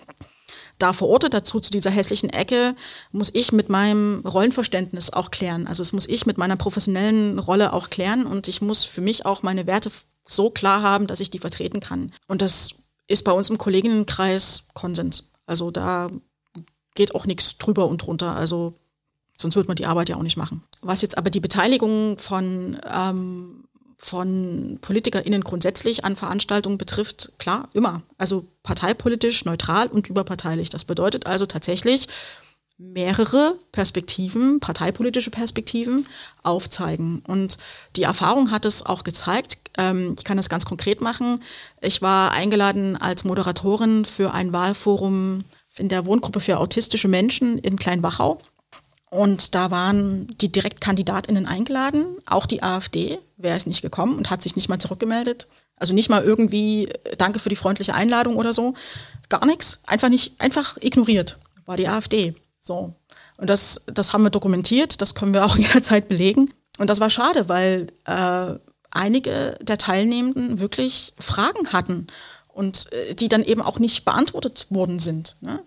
da 0.84 0.92
verortet 0.92 1.34
dazu, 1.34 1.62
zu 1.62 1.72
dieser 1.72 1.92
hässlichen 1.92 2.30
Ecke, 2.30 2.76
muss 3.14 3.32
ich 3.34 3.54
mit 3.54 3.70
meinem 3.70 4.20
Rollenverständnis 4.26 5.12
auch 5.12 5.32
klären. 5.32 5.66
Also 5.66 5.82
es 5.82 5.94
muss 5.94 6.10
ich 6.10 6.26
mit 6.26 6.38
meiner 6.38 6.58
professionellen 6.58 7.40
Rolle 7.40 7.72
auch 7.72 7.90
klären 7.90 8.26
und 8.26 8.50
ich 8.50 8.62
muss 8.62 8.84
für 8.84 9.00
mich 9.00 9.26
auch 9.26 9.44
meine 9.44 9.66
Werte 9.66 9.90
so 10.26 10.50
klar 10.50 10.82
haben, 10.82 11.08
dass 11.08 11.22
ich 11.22 11.30
die 11.30 11.40
vertreten 11.40 11.80
kann. 11.80 12.12
Und 12.28 12.42
das 12.42 12.90
ist 13.08 13.24
bei 13.24 13.32
uns 13.32 13.50
im 13.50 13.58
Kolleginnenkreis 13.58 14.68
Konsens. 14.74 15.32
Also 15.46 15.72
da 15.72 16.08
geht 16.96 17.16
auch 17.16 17.26
nichts 17.26 17.58
drüber 17.58 17.88
und 17.88 18.00
drunter. 18.00 18.36
Also 18.36 18.74
sonst 19.38 19.56
würde 19.56 19.68
man 19.68 19.78
die 19.78 19.86
Arbeit 19.86 20.10
ja 20.10 20.18
auch 20.18 20.24
nicht 20.24 20.38
machen. 20.38 20.64
Was 20.82 21.02
jetzt 21.02 21.18
aber 21.18 21.30
die 21.30 21.40
Beteiligung 21.40 22.18
von 22.20 22.78
ähm, 22.94 23.63
von 24.04 24.80
PolitikerInnen 24.82 25.44
grundsätzlich 25.44 26.04
an 26.04 26.16
Veranstaltungen 26.16 26.78
betrifft, 26.78 27.32
klar, 27.38 27.70
immer. 27.74 28.02
Also 28.18 28.46
parteipolitisch, 28.64 29.46
neutral 29.46 29.88
und 29.88 30.10
überparteilich. 30.10 30.70
Das 30.70 30.84
bedeutet 30.84 31.26
also 31.26 31.46
tatsächlich 31.46 32.08
mehrere 32.78 33.56
Perspektiven, 33.72 34.60
parteipolitische 34.60 35.32
Perspektiven 35.32 36.06
aufzeigen. 36.42 37.24
Und 37.28 37.58
die 37.96 38.04
Erfahrung 38.04 38.52
hat 38.52 38.66
es 38.66 38.86
auch 38.86 39.04
gezeigt. 39.04 39.58
Ähm, 39.78 40.16
ich 40.18 40.26
kann 40.26 40.38
das 40.38 40.50
ganz 40.50 40.66
konkret 40.66 41.00
machen. 41.00 41.40
Ich 41.82 42.02
war 42.02 42.34
eingeladen 42.34 42.98
als 42.98 43.24
Moderatorin 43.24 44.06
für 44.06 44.34
ein 44.34 44.52
Wahlforum 44.52 45.46
in 45.78 45.88
der 45.88 46.06
Wohngruppe 46.06 46.42
für 46.42 46.58
autistische 46.60 47.08
Menschen 47.08 47.58
in 47.58 47.78
Kleinwachau. 47.78 48.40
Und 49.10 49.54
da 49.54 49.70
waren 49.70 50.36
die 50.42 50.52
Direktkandidatinnen 50.52 51.46
eingeladen, 51.46 52.18
auch 52.26 52.48
die 52.48 52.64
AfD, 52.64 53.20
wäre 53.44 53.56
es 53.56 53.68
nicht 53.68 53.82
gekommen 53.82 54.18
und 54.18 54.30
hat 54.30 54.42
sich 54.42 54.56
nicht 54.56 54.70
mal 54.70 54.80
zurückgemeldet. 54.80 55.48
Also 55.76 55.94
nicht 55.94 56.10
mal 56.10 56.24
irgendwie, 56.24 56.88
äh, 56.88 57.16
danke 57.18 57.40
für 57.40 57.50
die 57.50 57.56
freundliche 57.56 57.94
Einladung 57.94 58.38
oder 58.38 58.54
so. 58.54 58.74
Gar 59.30 59.46
nichts. 59.46 59.82
Einfach 59.86 60.10
nicht, 60.10 60.40
einfach 60.42 60.78
ignoriert. 60.82 61.38
War 61.66 61.78
die 61.78 61.88
AfD. 61.88 62.36
So. 62.60 62.96
Und 63.38 63.50
das, 63.50 63.84
das 63.88 64.14
haben 64.14 64.24
wir 64.24 64.30
dokumentiert, 64.30 65.02
das 65.02 65.16
können 65.16 65.34
wir 65.34 65.46
auch 65.46 65.58
jederzeit 65.58 66.08
belegen. 66.08 66.52
Und 66.80 66.90
das 66.90 67.00
war 67.00 67.10
schade, 67.10 67.50
weil 67.50 67.88
äh, 68.06 68.56
einige 68.90 69.58
der 69.62 69.78
Teilnehmenden 69.78 70.60
wirklich 70.60 71.14
Fragen 71.20 71.72
hatten 71.72 72.08
und 72.48 72.92
äh, 72.94 73.14
die 73.14 73.28
dann 73.28 73.44
eben 73.44 73.62
auch 73.62 73.80
nicht 73.80 74.06
beantwortet 74.06 74.68
worden 74.70 75.00
sind. 75.00 75.36
Ne? 75.42 75.62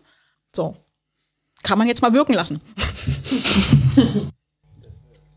So 0.54 0.76
kann 1.62 1.78
man 1.78 1.88
jetzt 1.88 2.02
mal 2.02 2.14
wirken 2.14 2.34
lassen. 2.34 2.60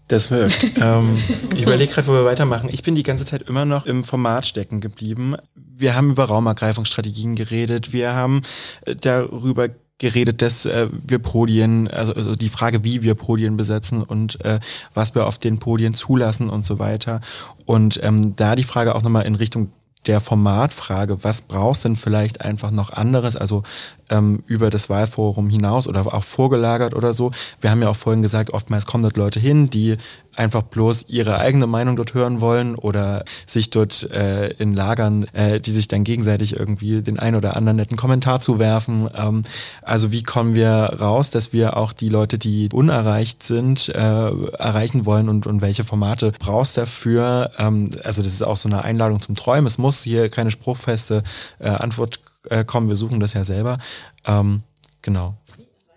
Das 0.10 0.32
wirkt. 0.32 0.72
ähm, 0.82 1.18
ich 1.56 1.62
überlege 1.62 1.94
gerade, 1.94 2.08
wo 2.08 2.14
wir 2.14 2.26
weitermachen. 2.26 2.70
Ich 2.72 2.84
bin 2.84 2.96
die 2.96 3.04
ganze 3.04 3.26
Zeit 3.26 3.44
immer 3.44 3.64
noch 3.64 3.86
im 3.86 4.04
Format 4.04 4.46
stecken 4.46 4.82
geblieben. 4.82 5.36
Wir 5.56 5.96
haben 5.96 6.12
über 6.12 6.26
Raumergreifungsstrategien 6.26 7.36
geredet. 7.36 7.94
Wir 7.94 8.14
haben 8.14 8.42
äh, 8.86 8.96
darüber 8.96 9.70
geredet, 10.00 10.42
dass 10.42 10.66
äh, 10.66 10.88
wir 10.92 11.20
Podien, 11.20 11.88
also, 11.88 12.14
also 12.14 12.36
die 12.36 12.50
Frage, 12.50 12.84
wie 12.84 13.04
wir 13.04 13.14
Podien 13.16 13.56
besetzen 13.56 14.02
und 14.02 14.44
äh, 14.44 14.60
was 14.94 15.14
wir 15.14 15.28
auf 15.28 15.38
den 15.38 15.60
Podien 15.60 15.94
zulassen 15.94 16.50
und 16.50 16.66
so 16.66 16.80
weiter. 16.80 17.22
Und 17.66 18.00
ähm, 18.04 18.36
da 18.36 18.56
die 18.56 18.64
Frage 18.64 18.96
auch 18.96 19.04
nochmal 19.04 19.26
in 19.26 19.36
Richtung 19.36 19.72
der 20.08 20.22
Formatfrage, 20.22 21.24
was 21.24 21.42
brauchst 21.42 21.86
denn 21.86 21.98
vielleicht 21.98 22.42
einfach 22.42 22.72
noch 22.72 22.92
anderes, 22.92 23.36
also 23.36 23.64
ähm, 24.10 24.42
über 24.48 24.70
das 24.70 24.90
Wahlforum 24.90 25.50
hinaus 25.50 25.88
oder 25.88 26.02
auch 26.14 26.24
vorgelagert 26.24 26.94
oder 26.94 27.14
so. 27.14 27.32
Wir 27.62 27.72
haben 27.72 27.82
ja 27.82 27.90
auch 27.90 27.96
vorhin 27.96 28.22
gesagt, 28.22 28.52
oftmals 28.52 28.86
kommen 28.86 29.04
dort 29.04 29.18
Leute 29.18 29.40
hin, 29.40 29.70
die 29.70 29.98
einfach 30.36 30.62
bloß 30.62 31.06
ihre 31.10 31.40
eigene 31.40 31.68
Meinung 31.68 31.96
dort 31.98 32.14
hören 32.14 32.40
wollen 32.40 32.76
oder 32.76 33.24
sich 33.46 33.70
dort 33.70 34.10
äh, 34.12 34.50
in 34.54 34.74
Lagern, 34.74 35.26
äh, 35.34 35.60
die 35.60 35.72
sich 35.72 35.88
dann 35.88 36.04
gegenseitig 36.04 36.58
irgendwie 36.58 37.02
den 37.02 37.20
ein 37.20 37.36
oder 37.36 37.56
anderen 37.58 37.76
netten 37.76 37.98
Kommentar 37.98 38.40
zuwerfen. 38.40 39.10
Ähm, 39.16 39.44
also 39.82 40.12
wie 40.12 40.24
kommen 40.24 40.56
wir 40.56 40.70
raus, 41.00 41.30
dass 41.30 41.52
wir 41.52 41.76
auch 41.76 41.92
die 41.92 42.10
Leute, 42.10 42.38
die 42.38 42.70
unerreicht 42.72 43.44
sind, 43.44 43.90
äh, 43.90 44.00
erreichen 44.00 45.06
wollen 45.06 45.28
und, 45.30 45.46
und 45.46 45.62
welche 45.62 45.84
Formate 45.84 46.32
brauchst 46.40 46.78
dafür? 46.78 47.52
Ähm, 47.58 47.90
also 48.04 48.22
das 48.22 48.32
ist 48.32 48.44
auch 48.44 48.58
so 48.58 48.70
eine 48.70 48.84
Einladung 48.84 49.22
zum 49.22 49.36
Träumen. 49.36 49.68
Es 49.68 49.78
muss 49.78 50.04
hier 50.04 50.30
keine 50.30 50.52
spruchfeste 50.52 51.24
äh, 51.60 51.68
Antwort 51.68 52.22
äh, 52.50 52.66
kommen, 52.66 52.90
wir 52.90 52.96
suchen 52.96 53.20
das 53.20 53.34
ja 53.34 53.44
selber. 53.44 53.78
Ähm, 54.26 54.64
genau. 55.02 55.36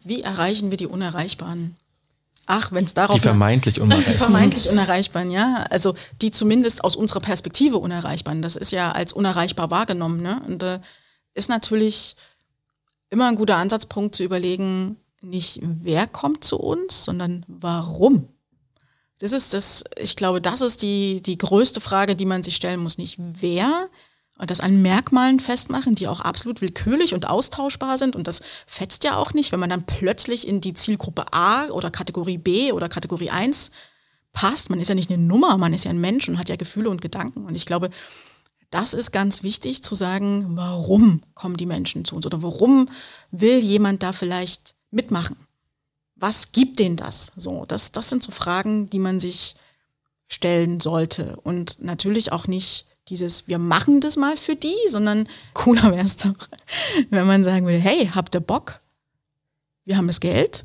Wie 0.05 0.23
erreichen 0.23 0.71
wir 0.71 0.79
die 0.79 0.87
Unerreichbaren? 0.87 1.77
Ach, 2.47 2.73
wenn 2.73 2.85
es 2.85 2.95
darauf. 2.95 3.17
Die 3.17 3.21
vermeintlich 3.21 3.81
Unerreichbaren. 3.81 4.13
Die 4.13 4.19
vermeintlich 4.19 4.69
Unerreichbaren, 4.69 5.31
ja. 5.31 5.65
Also 5.71 5.95
die 6.21 6.31
zumindest 6.31 6.85
aus 6.85 6.97
unserer 6.97 7.21
Perspektive 7.21 7.79
Unerreichbaren. 7.79 8.43
Das 8.43 8.57
ist 8.57 8.73
ja 8.73 8.93
als 8.93 9.13
unerreichbar 9.13 9.71
wahrgenommen. 9.71 10.23
Ne? 10.23 10.43
Und 10.47 10.63
äh, 10.63 10.81
ist 11.35 11.49
natürlich 11.49 12.17
immer 13.11 13.29
ein 13.29 13.37
guter 13.37 13.57
Ansatzpunkt 13.57 14.15
zu 14.15 14.25
überlegen, 14.25 14.97
nicht 15.21 15.61
wer 15.63 16.07
kommt 16.07 16.45
zu 16.45 16.59
uns, 16.59 17.05
sondern 17.05 17.45
warum. 17.47 18.29
Das 19.19 19.31
ist 19.31 19.55
das, 19.55 19.85
ich 19.97 20.17
glaube, 20.17 20.41
das 20.41 20.63
ist 20.63 20.83
die, 20.83 21.21
die 21.21 21.39
größte 21.39 21.81
Frage, 21.81 22.17
die 22.17 22.25
man 22.25 22.43
sich 22.43 22.57
stellen 22.57 22.81
muss. 22.81 22.99
Nicht 22.99 23.19
wer, 23.19 23.89
und 24.43 24.51
das 24.51 24.59
an 24.59 24.83
Merkmalen 24.83 25.39
festmachen, 25.39 25.95
die 25.95 26.09
auch 26.09 26.19
absolut 26.19 26.63
willkürlich 26.63 27.15
und 27.15 27.31
austauschbar 27.31 27.97
sind. 27.97 28.17
Und 28.17 28.27
das 28.27 28.43
fetzt 28.67 29.05
ja 29.05 29.17
auch 29.17 29.35
nicht, 29.35 29.53
wenn 29.53 29.61
man 29.61 29.71
dann 29.71 29.85
plötzlich 29.85 30.49
in 30.49 30.61
die 30.61 30.75
Zielgruppe 30.75 31.33
A 31.33 31.67
oder 31.69 31.93
Kategorie 31.93 32.39
B 32.39 32.73
oder 32.73 32.89
Kategorie 32.89 33.31
1 33.31 33.71
passt. 34.33 34.69
Man 34.69 34.81
ist 34.81 34.89
ja 34.89 34.97
nicht 34.97 35.13
eine 35.13 35.23
Nummer, 35.23 35.59
man 35.59 35.73
ist 35.73 35.85
ja 35.85 35.91
ein 35.91 36.01
Mensch 36.01 36.29
und 36.29 36.39
hat 36.39 36.49
ja 36.49 36.57
Gefühle 36.57 36.91
und 36.91 37.01
Gedanken. 37.01 37.45
Und 37.45 37.55
ich 37.55 37.67
glaube, 37.67 37.91
das 38.71 38.95
ist 38.95 39.13
ganz 39.13 39.45
wichtig 39.45 39.85
zu 39.85 39.95
sagen, 39.95 40.57
warum 40.57 41.23
kommen 41.35 41.57
die 41.57 41.67
Menschen 41.67 42.05
zu 42.05 42.17
uns 42.17 42.27
oder 42.27 42.43
warum 42.43 42.89
will 43.31 43.61
jemand 43.61 44.03
da 44.03 44.13
vielleicht 44.13 44.75
mitmachen? 44.91 45.37
Was 46.17 46.51
gibt 46.51 46.81
denen 46.81 46.97
das? 46.97 47.31
So, 47.37 47.65
das, 47.69 47.93
das 47.93 48.09
sind 48.09 48.25
so 48.25 48.33
Fragen, 48.33 48.91
die 48.91 48.99
man 48.99 49.21
sich 49.21 49.55
stellen 50.27 50.81
sollte 50.81 51.37
und 51.45 51.81
natürlich 51.81 52.33
auch 52.33 52.49
nicht 52.49 52.87
dieses, 53.13 53.47
wir 53.47 53.59
machen 53.59 54.01
das 54.01 54.17
mal 54.17 54.39
für 54.39 54.57
die, 54.57 54.75
sondern 54.89 55.29
cooler 55.53 55.93
wäre 55.93 56.07
es 56.07 56.17
doch, 56.17 56.33
wenn 57.11 57.27
man 57.27 57.45
sagen 57.45 57.67
würde, 57.67 57.79
hey, 57.79 58.11
habt 58.15 58.35
ihr 58.35 58.41
Bock? 58.41 58.81
Wir 59.85 59.99
haben 59.99 60.07
das 60.07 60.21
Geld, 60.21 60.65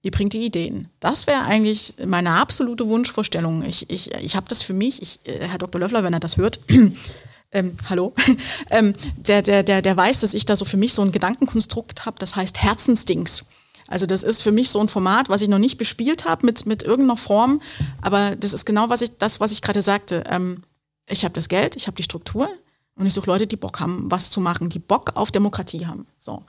ihr 0.00 0.10
bringt 0.10 0.32
die 0.32 0.42
Ideen. 0.42 0.88
Das 1.00 1.26
wäre 1.26 1.42
eigentlich 1.42 1.96
meine 2.06 2.30
absolute 2.32 2.88
Wunschvorstellung. 2.88 3.62
Ich, 3.62 3.90
ich, 3.90 4.10
ich 4.14 4.36
habe 4.36 4.48
das 4.48 4.62
für 4.62 4.72
mich, 4.72 5.02
ich, 5.02 5.20
äh, 5.24 5.46
Herr 5.46 5.58
Dr. 5.58 5.80
Löffler, 5.80 6.02
wenn 6.02 6.14
er 6.14 6.20
das 6.20 6.38
hört, 6.38 6.60
ähm, 7.52 7.76
hallo, 7.90 8.14
ähm, 8.70 8.94
der, 9.18 9.42
der, 9.42 9.62
der, 9.62 9.82
der 9.82 9.96
weiß, 9.96 10.20
dass 10.20 10.32
ich 10.32 10.46
da 10.46 10.56
so 10.56 10.64
für 10.64 10.78
mich 10.78 10.94
so 10.94 11.02
ein 11.02 11.12
Gedankenkonstrukt 11.12 12.06
habe, 12.06 12.18
das 12.18 12.36
heißt 12.36 12.62
Herzensdings. 12.62 13.44
Also 13.86 14.06
das 14.06 14.22
ist 14.22 14.42
für 14.42 14.52
mich 14.52 14.70
so 14.70 14.80
ein 14.80 14.88
Format, 14.88 15.28
was 15.28 15.42
ich 15.42 15.48
noch 15.48 15.58
nicht 15.58 15.76
bespielt 15.76 16.24
habe 16.24 16.46
mit, 16.46 16.64
mit 16.64 16.84
irgendeiner 16.84 17.18
Form, 17.18 17.60
aber 18.00 18.34
das 18.36 18.54
ist 18.54 18.64
genau 18.64 18.88
was 18.88 19.02
ich, 19.02 19.18
das, 19.18 19.40
was 19.40 19.52
ich 19.52 19.60
gerade 19.60 19.82
sagte. 19.82 20.24
Ähm, 20.30 20.62
ich 21.06 21.24
habe 21.24 21.34
das 21.34 21.48
Geld, 21.48 21.76
ich 21.76 21.86
habe 21.86 21.96
die 21.96 22.02
Struktur 22.02 22.48
und 22.96 23.06
ich 23.06 23.14
suche 23.14 23.26
Leute, 23.26 23.46
die 23.46 23.56
Bock 23.56 23.80
haben, 23.80 24.10
was 24.10 24.30
zu 24.30 24.40
machen, 24.40 24.68
die 24.68 24.78
Bock 24.78 25.12
auf 25.14 25.30
Demokratie 25.30 25.86
haben. 25.86 26.06
So. 26.18 26.44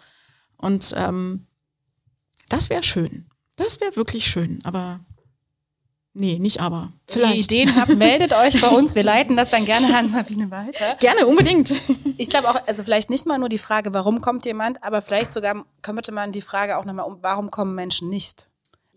Und 0.58 0.94
ähm, 0.98 1.48
das 2.50 2.70
wäre 2.70 2.84
schön. 2.84 3.26
Das 3.56 3.82
wäre 3.82 3.96
wirklich 3.96 4.26
schön. 4.26 4.60
Aber 4.64 5.00
nee, 6.14 6.40
nicht 6.40 6.60
aber. 6.60 6.92
Vielleicht. 7.08 7.52
Wenn 7.52 7.58
ihr 7.58 7.64
Ideen 7.64 7.76
habt, 7.76 7.96
meldet 7.96 8.34
euch 8.34 8.62
bei 8.62 8.68
uns. 8.70 8.96
Wir 8.96 9.04
leiten 9.04 9.36
das 9.36 9.50
dann 9.50 9.66
gerne 9.66 9.96
an 9.98 10.10
Sabine 10.10 10.52
weiter. 10.52 10.96
Gerne, 11.00 11.28
unbedingt. 11.28 11.74
Ich 12.18 12.30
glaube 12.30 12.50
auch, 12.50 12.68
also 12.68 12.84
vielleicht 12.84 13.10
nicht 13.10 13.26
mal 13.26 13.40
nur 13.40 13.50
die 13.50 13.58
Frage, 13.58 13.94
warum 13.94 14.22
kommt 14.22 14.46
jemand, 14.46 14.84
aber 14.84 15.02
vielleicht 15.02 15.34
sogar 15.34 15.66
könnte 15.82 16.12
man 16.12 16.32
die 16.32 16.42
Frage 16.42 16.78
auch 16.78 16.86
nochmal 16.86 17.06
um, 17.06 17.18
warum 17.22 17.50
kommen 17.52 17.76
Menschen 17.76 18.10
nicht? 18.10 18.50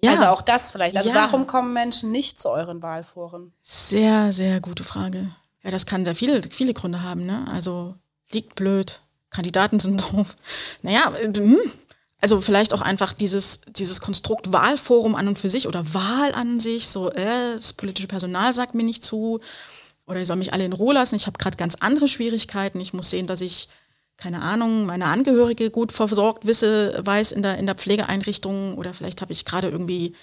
Ja. 0.02 0.10
Also 0.12 0.26
auch 0.26 0.42
das 0.42 0.70
vielleicht. 0.70 0.96
Also 0.96 1.10
ja. 1.10 1.16
warum 1.16 1.46
kommen 1.46 1.72
Menschen 1.72 2.12
nicht 2.12 2.38
zu 2.38 2.50
euren 2.50 2.82
Wahlforen? 2.82 3.52
Sehr, 3.62 4.32
sehr 4.32 4.60
gute 4.60 4.84
Frage. 4.84 5.30
Ja, 5.66 5.72
das 5.72 5.84
kann 5.84 6.04
da 6.04 6.14
viele, 6.14 6.42
viele 6.48 6.74
Gründe 6.74 7.02
haben, 7.02 7.26
ne? 7.26 7.44
Also 7.50 7.96
liegt 8.30 8.54
blöd, 8.54 9.02
Kandidaten 9.30 9.80
sind 9.80 10.00
doof. 10.12 10.36
Naja, 10.82 11.12
hm. 11.20 11.58
also 12.20 12.40
vielleicht 12.40 12.72
auch 12.72 12.82
einfach 12.82 13.12
dieses, 13.12 13.62
dieses 13.68 14.00
Konstrukt 14.00 14.52
Wahlforum 14.52 15.16
an 15.16 15.26
und 15.26 15.40
für 15.40 15.50
sich 15.50 15.66
oder 15.66 15.92
Wahl 15.92 16.32
an 16.34 16.60
sich, 16.60 16.86
so, 16.86 17.10
äh, 17.10 17.54
das 17.54 17.72
politische 17.72 18.06
Personal 18.06 18.54
sagt 18.54 18.76
mir 18.76 18.84
nicht 18.84 19.02
zu 19.02 19.40
oder 20.06 20.20
ihr 20.20 20.26
soll 20.26 20.36
mich 20.36 20.52
alle 20.52 20.64
in 20.64 20.72
Ruhe 20.72 20.94
lassen. 20.94 21.16
Ich 21.16 21.26
habe 21.26 21.36
gerade 21.36 21.56
ganz 21.56 21.74
andere 21.80 22.06
Schwierigkeiten. 22.06 22.78
Ich 22.78 22.92
muss 22.92 23.10
sehen, 23.10 23.26
dass 23.26 23.40
ich, 23.40 23.68
keine 24.16 24.42
Ahnung, 24.42 24.86
meine 24.86 25.06
Angehörige 25.06 25.72
gut 25.72 25.90
versorgt 25.90 26.46
wisse, 26.46 27.00
weiß 27.04 27.32
in 27.32 27.42
der, 27.42 27.58
in 27.58 27.66
der 27.66 27.74
Pflegeeinrichtung 27.74 28.78
oder 28.78 28.94
vielleicht 28.94 29.20
habe 29.20 29.32
ich 29.32 29.44
gerade 29.44 29.68
irgendwie 29.68 30.14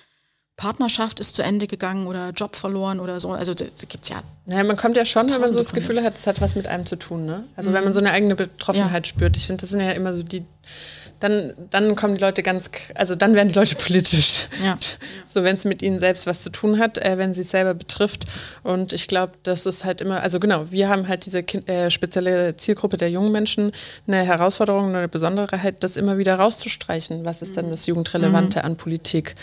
Partnerschaft 0.56 1.20
ist 1.20 1.36
zu 1.36 1.42
Ende 1.42 1.66
gegangen 1.66 2.06
oder 2.06 2.30
Job 2.30 2.56
verloren 2.56 3.00
oder 3.00 3.20
so. 3.20 3.32
Also 3.32 3.54
das 3.54 3.88
gibt's 3.88 4.10
ja. 4.10 4.22
Ja, 4.46 4.64
man 4.64 4.78
kommt 4.78 4.96
ja 4.96 5.06
schon, 5.06 5.30
wenn 5.30 5.42
man 5.42 5.52
so 5.52 5.58
das 5.58 5.74
Gefühl 5.74 6.04
hat, 6.04 6.18
es 6.18 6.28
hat 6.28 6.42
was 6.42 6.56
mit 6.56 6.68
einem 6.68 6.86
zu 6.86 6.96
tun. 6.96 7.26
Ne? 7.26 7.44
Also 7.56 7.70
mhm. 7.70 7.76
wenn 7.76 7.84
man 7.86 7.94
so 7.94 8.00
eine 8.00 8.12
eigene 8.12 8.36
Betroffenheit 8.36 9.08
ja. 9.08 9.10
spürt. 9.10 9.36
Ich 9.36 9.48
finde, 9.48 9.62
das 9.62 9.72
sind 9.72 9.80
ja 9.80 9.92
immer 9.92 10.14
so 10.14 10.22
die, 10.22 10.46
dann, 11.20 11.54
dann 11.72 11.96
kommen 11.96 12.16
die 12.16 12.22
Leute 12.22 12.44
ganz, 12.44 12.70
also 12.94 13.16
dann 13.16 13.34
werden 13.34 13.48
die 13.48 13.56
Leute 13.56 13.76
politisch. 13.84 14.48
Ja. 14.64 14.78
So, 15.28 15.44
wenn 15.44 15.56
es 15.56 15.66
mit 15.66 15.82
ihnen 15.82 15.98
selbst 15.98 16.28
was 16.28 16.42
zu 16.42 16.52
tun 16.52 16.78
hat, 16.78 16.98
äh, 17.00 17.18
wenn 17.18 17.34
sie 17.34 17.42
es 17.42 17.50
selber 17.50 17.74
betrifft. 17.74 18.26
Und 18.62 18.94
ich 18.94 19.08
glaube, 19.08 19.34
das 19.44 19.66
ist 19.66 19.86
halt 19.86 20.02
immer, 20.02 20.22
also 20.22 20.40
genau, 20.40 20.70
wir 20.70 20.88
haben 20.88 21.08
halt 21.08 21.26
diese 21.26 21.42
kind, 21.42 21.68
äh, 21.68 21.90
spezielle 21.90 22.56
Zielgruppe 22.58 22.98
der 22.98 23.10
jungen 23.10 23.32
Menschen 23.32 23.72
eine 24.06 24.24
Herausforderung, 24.24 24.96
eine 24.96 25.08
Besonderheit, 25.08 25.84
das 25.84 25.98
immer 25.98 26.18
wieder 26.18 26.36
rauszustreichen. 26.36 27.26
Was 27.26 27.42
ist 27.42 27.58
denn 27.58 27.72
das 27.72 27.88
Jugendrelevante 27.88 28.60
mhm. 28.60 28.66
an 28.66 28.78
Politik? 28.78 29.36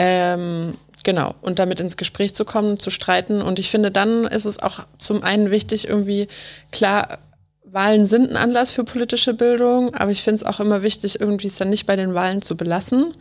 Ähm, 0.00 0.74
genau, 1.02 1.34
und 1.42 1.58
damit 1.58 1.80
ins 1.80 1.96
Gespräch 1.96 2.32
zu 2.32 2.44
kommen, 2.44 2.78
zu 2.78 2.90
streiten. 2.90 3.42
Und 3.42 3.58
ich 3.58 3.68
finde, 3.68 3.90
dann 3.90 4.24
ist 4.24 4.44
es 4.44 4.62
auch 4.62 4.84
zum 4.96 5.24
einen 5.24 5.50
wichtig, 5.50 5.88
irgendwie 5.88 6.28
klar, 6.70 7.18
Wahlen 7.64 8.06
sind 8.06 8.30
ein 8.30 8.36
Anlass 8.36 8.72
für 8.72 8.84
politische 8.84 9.34
Bildung, 9.34 9.94
aber 9.94 10.10
ich 10.10 10.22
finde 10.22 10.36
es 10.36 10.44
auch 10.44 10.60
immer 10.60 10.82
wichtig, 10.82 11.20
irgendwie 11.20 11.48
es 11.48 11.56
dann 11.56 11.68
nicht 11.68 11.84
bei 11.84 11.96
den 11.96 12.14
Wahlen 12.14 12.40
zu 12.40 12.56
belassen, 12.56 13.12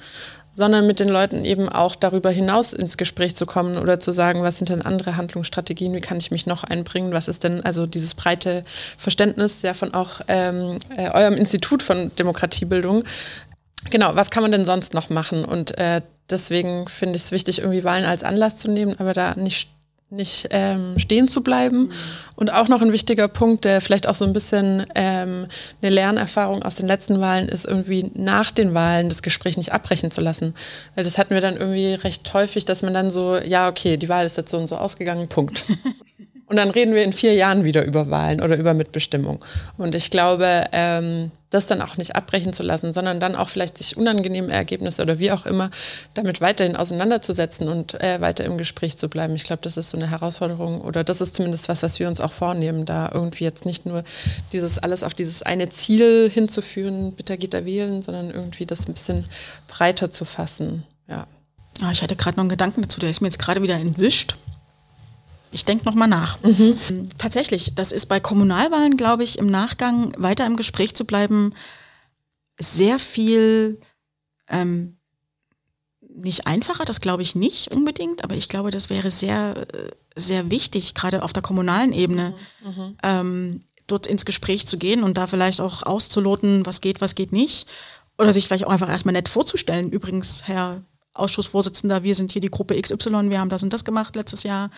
sondern 0.52 0.88
mit 0.88 1.00
den 1.00 1.10
Leuten 1.10 1.44
eben 1.44 1.68
auch 1.68 1.96
darüber 1.96 2.30
hinaus 2.30 2.72
ins 2.72 2.96
Gespräch 2.96 3.36
zu 3.36 3.46
kommen 3.46 3.78
oder 3.78 4.00
zu 4.00 4.12
sagen, 4.12 4.44
was 4.44 4.58
sind 4.58 4.70
denn 4.70 4.84
andere 4.84 5.18
Handlungsstrategien, 5.18 5.94
wie 5.94 6.00
kann 6.00 6.18
ich 6.18 6.32
mich 6.32 6.46
noch 6.46 6.64
einbringen, 6.64 7.12
was 7.12 7.28
ist 7.28 7.44
denn 7.44 7.66
also 7.66 7.86
dieses 7.88 8.16
breite 8.16 8.64
Verständnis 8.98 9.64
ja 9.64 9.74
von 9.74 9.94
auch 9.94 10.22
ähm, 10.30 10.78
äh, 10.96 11.10
eurem 11.10 11.34
Institut 11.34 11.84
von 11.84 12.16
Demokratiebildung. 12.16 13.04
Genau, 13.90 14.16
was 14.16 14.30
kann 14.30 14.44
man 14.44 14.52
denn 14.52 14.66
sonst 14.66 14.94
noch 14.94 15.10
machen? 15.10 15.44
Und 15.44 15.78
äh, 15.78 16.02
deswegen 16.30 16.88
finde 16.88 17.18
ich 17.18 17.24
es 17.24 17.32
wichtig, 17.32 17.60
irgendwie 17.60 17.84
Wahlen 17.84 18.06
als 18.06 18.24
Anlass 18.24 18.58
zu 18.58 18.70
nehmen, 18.70 18.96
aber 19.00 19.14
da 19.14 19.36
nicht 19.36 19.70
nicht 20.10 20.48
ähm, 20.52 20.98
stehen 20.98 21.28
zu 21.28 21.42
bleiben. 21.42 21.84
Mhm. 21.84 21.92
Und 22.36 22.54
auch 22.54 22.70
noch 22.70 22.82
ein 22.82 22.94
wichtiger 22.94 23.28
Punkt, 23.28 23.66
der 23.66 23.82
vielleicht 23.82 24.08
auch 24.08 24.16
so 24.16 24.26
ein 24.26 24.32
bisschen 24.32 24.86
ähm, 24.96 25.48
eine 25.82 25.92
Lernerfahrung 25.92 26.64
aus 26.64 26.76
den 26.76 26.88
letzten 26.88 27.20
Wahlen 27.20 27.50
ist, 27.50 27.66
irgendwie 27.66 28.10
nach 28.14 28.52
den 28.52 28.74
Wahlen 28.74 29.10
das 29.10 29.22
Gespräch 29.22 29.58
nicht 29.58 29.74
abbrechen 29.74 30.12
zu 30.12 30.22
lassen. 30.22 30.54
Weil 30.96 31.04
das 31.04 31.18
hatten 31.18 31.34
wir 31.34 31.42
dann 31.42 31.58
irgendwie 31.58 31.94
recht 31.94 32.34
häufig, 32.34 32.64
dass 32.64 32.84
man 32.84 32.94
dann 32.94 33.12
so, 33.12 33.38
ja, 33.38 33.68
okay, 33.68 33.98
die 33.98 34.08
Wahl 34.08 34.26
ist 34.26 34.38
jetzt 34.38 34.52
so 34.52 34.58
und 34.58 34.68
so 34.68 34.78
ausgegangen, 34.78 35.28
Punkt. 35.28 35.64
Und 36.50 36.56
dann 36.56 36.70
reden 36.70 36.96
wir 36.96 37.04
in 37.04 37.12
vier 37.12 37.34
Jahren 37.34 37.66
wieder 37.66 37.84
über 37.84 38.10
Wahlen 38.10 38.42
oder 38.42 38.56
über 38.56 38.74
Mitbestimmung. 38.74 39.44
Und 39.78 39.96
ich 39.96 40.12
glaube, 40.12 40.64
ähm, 40.72 41.30
das 41.50 41.68
dann 41.68 41.82
auch 41.82 41.98
nicht 41.98 42.16
abbrechen 42.16 42.52
zu 42.52 42.64
lassen, 42.64 42.92
sondern 42.92 43.20
dann 43.20 43.36
auch 43.36 43.50
vielleicht 43.50 43.78
sich 43.78 43.96
unangenehme 43.96 44.52
Ergebnisse 44.52 45.02
oder 45.02 45.18
wie 45.20 45.32
auch 45.32 45.46
immer 45.46 45.70
damit 46.14 46.42
weiterhin 46.42 46.76
auseinanderzusetzen 46.76 47.70
und 47.70 47.94
äh, 48.02 48.20
weiter 48.20 48.44
im 48.44 48.58
Gespräch 48.58 48.98
zu 48.98 49.08
bleiben. 49.08 49.36
Ich 49.36 49.46
glaube, 49.46 49.62
das 49.62 49.78
ist 49.78 49.90
so 49.90 49.98
eine 49.98 50.10
Herausforderung 50.10 50.82
oder 50.82 51.04
das 51.04 51.22
ist 51.22 51.36
zumindest 51.36 51.70
was, 51.70 51.84
was 51.84 52.00
wir 52.00 52.08
uns 52.08 52.20
auch 52.20 52.34
vornehmen, 52.34 52.86
da 52.86 53.10
irgendwie 53.14 53.46
jetzt 53.46 53.66
nicht 53.66 53.86
nur 53.86 54.04
dieses 54.52 54.78
alles 54.78 55.04
auf 55.04 55.14
dieses 55.14 55.42
eine 55.42 55.70
Ziel 55.70 56.30
hinzuführen, 56.30 57.14
bitte 57.14 57.38
geht 57.38 57.54
da 57.54 57.64
wählen, 57.64 58.02
sondern 58.02 58.30
irgendwie 58.30 58.66
das 58.66 58.88
ein 58.88 58.94
bisschen 58.94 59.26
breiter 59.68 60.12
zu 60.12 60.26
fassen. 60.26 60.84
Ja. 61.08 61.28
Ah, 61.82 61.92
ich 61.92 62.02
hatte 62.02 62.16
gerade 62.16 62.38
noch 62.38 62.42
einen 62.42 62.50
Gedanken 62.50 62.82
dazu, 62.82 63.00
der 63.00 63.10
ist 63.10 63.22
mir 63.22 63.28
jetzt 63.28 63.40
gerade 63.40 63.62
wieder 63.62 63.76
entwischt. 63.76 64.36
Ich 65.52 65.64
denke 65.64 65.86
nochmal 65.86 66.08
nach. 66.08 66.38
Mhm. 66.44 67.08
Tatsächlich, 67.18 67.74
das 67.76 67.92
ist 67.92 68.08
bei 68.08 68.20
Kommunalwahlen, 68.20 68.98
glaube 68.98 69.24
ich, 69.24 69.38
im 69.38 69.48
Nachgang 69.48 70.14
weiter 70.18 70.46
im 70.46 70.58
Gespräch 70.58 70.96
zu 70.96 71.06
bleiben, 71.06 71.54
sehr 72.60 73.00
viel 73.00 73.80
ähm, 74.50 74.98
nicht 76.18 76.48
einfacher, 76.48 76.86
das 76.86 77.02
glaube 77.02 77.22
ich 77.22 77.36
nicht 77.36 77.74
unbedingt, 77.74 78.24
aber 78.24 78.36
ich 78.36 78.50
glaube, 78.50 78.72
das 78.72 78.90
wäre 78.90 79.12
sehr, 79.12 79.68
sehr 80.16 80.50
wichtig, 80.50 80.96
gerade 80.96 81.24
auf 81.24 81.34
der 81.34 81.44
kommunalen 81.44 81.94
Ebene, 81.94 82.34
mhm. 82.64 82.70
mhm. 82.70 82.98
ähm, 83.04 83.60
dort 83.86 84.08
ins 84.08 84.26
Gespräch 84.26 84.68
zu 84.68 84.78
gehen 84.78 85.04
und 85.04 85.18
da 85.18 85.28
vielleicht 85.28 85.62
auch 85.62 85.84
auszuloten, 85.84 86.66
was 86.66 86.82
geht, 86.82 87.00
was 87.02 87.16
geht 87.16 87.32
nicht. 87.32 87.68
Oder 88.18 88.34
sich 88.34 88.48
vielleicht 88.48 88.66
auch 88.66 88.72
einfach 88.72 88.90
erstmal 88.90 89.14
nett 89.14 89.30
vorzustellen. 89.30 89.92
Übrigens, 89.92 90.48
Herr 90.48 90.82
Ausschussvorsitzender, 91.14 92.04
wir 92.04 92.16
sind 92.16 92.32
hier 92.32 92.42
die 92.42 92.50
Gruppe 92.50 92.80
XY, 92.82 93.30
wir 93.30 93.40
haben 93.40 93.50
das 93.50 93.64
und 93.64 93.72
das 93.72 93.86
gemacht 93.86 94.16
letztes 94.16 94.44
Jahr 94.44 94.72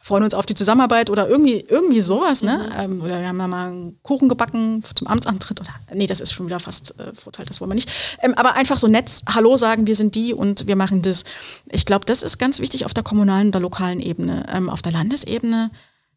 freuen 0.00 0.22
uns 0.22 0.34
auf 0.34 0.46
die 0.46 0.54
Zusammenarbeit 0.54 1.10
oder 1.10 1.28
irgendwie, 1.28 1.60
irgendwie 1.60 2.00
sowas, 2.00 2.42
ne? 2.42 2.58
Mhm. 2.58 2.80
Ähm, 2.80 3.02
oder 3.02 3.20
wir 3.20 3.28
haben 3.28 3.38
ja 3.38 3.48
mal 3.48 3.66
einen 3.68 4.02
Kuchen 4.02 4.28
gebacken 4.28 4.82
zum 4.94 5.06
Amtsantritt 5.06 5.60
oder 5.60 5.70
nee, 5.92 6.06
das 6.06 6.20
ist 6.20 6.32
schon 6.32 6.46
wieder 6.46 6.60
fast 6.60 6.98
äh, 6.98 7.12
Vorteil, 7.14 7.46
das 7.46 7.60
wollen 7.60 7.70
wir 7.70 7.74
nicht. 7.74 7.90
Ähm, 8.22 8.34
aber 8.34 8.54
einfach 8.54 8.78
so 8.78 8.86
nett 8.86 9.22
Hallo 9.28 9.56
sagen, 9.56 9.86
wir 9.86 9.96
sind 9.96 10.14
die 10.14 10.32
und 10.32 10.66
wir 10.66 10.76
machen 10.76 11.02
das. 11.02 11.24
Ich 11.70 11.84
glaube, 11.84 12.06
das 12.06 12.22
ist 12.22 12.38
ganz 12.38 12.60
wichtig 12.60 12.84
auf 12.84 12.94
der 12.94 13.04
kommunalen 13.04 13.48
oder 13.48 13.60
lokalen 13.60 14.00
Ebene. 14.00 14.46
Ähm, 14.52 14.70
auf 14.70 14.82
der 14.82 14.92
Landesebene 14.92 15.70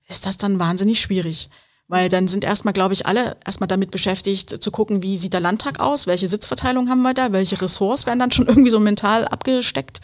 ist 0.08 0.26
das 0.26 0.38
dann 0.38 0.60
wahnsinnig 0.60 1.02
schwierig. 1.02 1.50
Weil 1.88 2.08
dann 2.08 2.30
sind 2.30 2.46
erstmal, 2.46 2.74
glaube 2.74 2.94
ich, 2.94 3.06
alle 3.06 3.36
erstmal 3.46 3.68
damit 3.68 3.92
beschäftigt, 3.92 4.64
zu 4.64 4.72
gucken, 4.72 5.04
wie 5.04 5.18
sieht 5.18 5.34
der 5.34 5.42
Landtag 5.42 5.82
aus, 5.82 6.08
welche 6.08 6.30
Sitzverteilung 6.30 6.90
haben 6.90 7.02
wir 7.02 7.14
da, 7.14 7.34
welche 7.34 7.62
Ressorts 7.62 8.06
werden 8.06 8.20
dann 8.20 8.32
schon 8.32 8.48
irgendwie 8.48 8.70
so 8.70 8.80
mental 8.80 9.26
abgesteckt. 9.26 10.00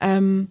Ähm, 0.00 0.50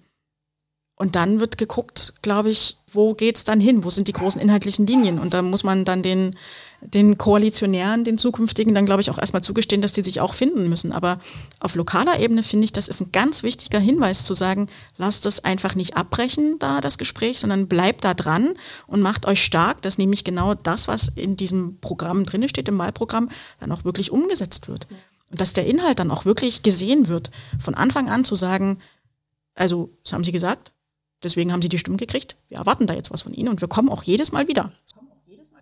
und 0.98 1.16
dann 1.18 1.42
wird 1.42 1.58
geguckt, 1.58 2.14
glaube 2.22 2.50
ich, 2.50 2.78
wo 2.88 3.14
geht's 3.14 3.44
dann 3.44 3.60
hin? 3.60 3.84
Wo 3.84 3.90
sind 3.90 4.08
die 4.08 4.14
großen 4.14 4.40
inhaltlichen 4.40 4.88
Linien? 4.88 5.20
Und 5.20 5.34
da 5.34 5.42
muss 5.42 5.66
man 5.66 5.84
dann 5.84 6.02
den, 6.02 6.38
den 6.80 7.18
Koalitionären, 7.18 8.06
den 8.06 8.18
zukünftigen, 8.18 8.74
dann 8.74 8.86
glaube 8.86 9.02
ich 9.02 9.12
auch 9.12 9.18
erstmal 9.18 9.44
zugestehen, 9.44 9.82
dass 9.82 9.92
die 9.92 10.04
sich 10.04 10.22
auch 10.22 10.34
finden 10.34 10.70
müssen. 10.70 10.94
Aber 10.94 11.20
auf 11.60 11.76
lokaler 11.76 12.22
Ebene 12.22 12.44
finde 12.44 12.64
ich, 12.64 12.72
das 12.72 12.88
ist 12.88 13.02
ein 13.02 13.12
ganz 13.12 13.44
wichtiger 13.44 13.80
Hinweis 13.80 14.24
zu 14.24 14.34
sagen, 14.34 14.68
lasst 14.96 15.26
es 15.26 15.44
einfach 15.44 15.76
nicht 15.76 15.98
abbrechen, 15.98 16.60
da 16.60 16.80
das 16.80 16.98
Gespräch, 16.98 17.42
sondern 17.42 17.68
bleibt 17.68 18.06
da 18.06 18.14
dran 18.14 18.54
und 18.88 19.02
macht 19.02 19.26
euch 19.26 19.44
stark, 19.44 19.82
dass 19.82 19.98
nämlich 19.98 20.24
genau 20.24 20.54
das, 20.54 20.88
was 20.88 21.10
in 21.10 21.36
diesem 21.36 21.80
Programm 21.82 22.26
drin 22.26 22.48
steht, 22.48 22.70
im 22.70 22.78
Wahlprogramm, 22.78 23.30
dann 23.60 23.74
auch 23.74 23.84
wirklich 23.84 24.12
umgesetzt 24.12 24.70
wird. 24.70 24.88
Und 25.30 25.42
dass 25.42 25.52
der 25.52 25.66
Inhalt 25.66 26.00
dann 26.00 26.12
auch 26.12 26.24
wirklich 26.24 26.64
gesehen 26.64 27.10
wird. 27.10 27.32
Von 27.60 27.76
Anfang 27.76 28.08
an 28.08 28.24
zu 28.24 28.38
sagen, 28.38 28.80
also, 29.56 29.90
das 30.04 30.14
haben 30.14 30.24
Sie 30.26 30.34
gesagt, 30.34 30.74
Deswegen 31.26 31.52
haben 31.52 31.62
sie 31.62 31.70
die 31.70 31.80
Stimmen 31.80 31.98
gekriegt. 31.98 32.36
Wir 32.50 32.60
erwarten 32.60 32.86
da 32.86 32.94
jetzt 32.94 33.12
was 33.12 33.24
von 33.24 33.34
ihnen 33.34 33.50
und 33.50 33.60
wir 33.60 33.68
kommen 33.68 33.90
auch 33.90 34.04
jedes 34.04 34.32
Mal 34.32 34.48
wieder. 34.48 34.72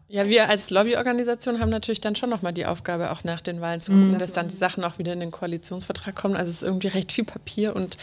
Ja, 0.09 0.27
wir 0.27 0.47
als 0.47 0.69
Lobbyorganisation 0.69 1.59
haben 1.59 1.71
natürlich 1.71 1.99
dann 1.99 2.15
schon 2.15 2.29
nochmal 2.29 2.53
die 2.53 2.67
Aufgabe, 2.67 3.11
auch 3.11 3.23
nach 3.23 3.41
den 3.41 3.61
Wahlen 3.61 3.81
zu 3.81 3.91
gucken, 3.91 4.11
mhm. 4.11 4.19
dass 4.19 4.31
dann 4.31 4.47
die 4.47 4.55
Sachen 4.55 4.83
auch 4.83 4.99
wieder 4.99 5.11
in 5.13 5.19
den 5.19 5.31
Koalitionsvertrag 5.31 6.15
kommen. 6.15 6.35
Also 6.35 6.51
es 6.51 6.57
ist 6.57 6.63
irgendwie 6.63 6.89
recht 6.89 7.11
viel 7.11 7.23
Papier 7.23 7.75
und 7.75 7.97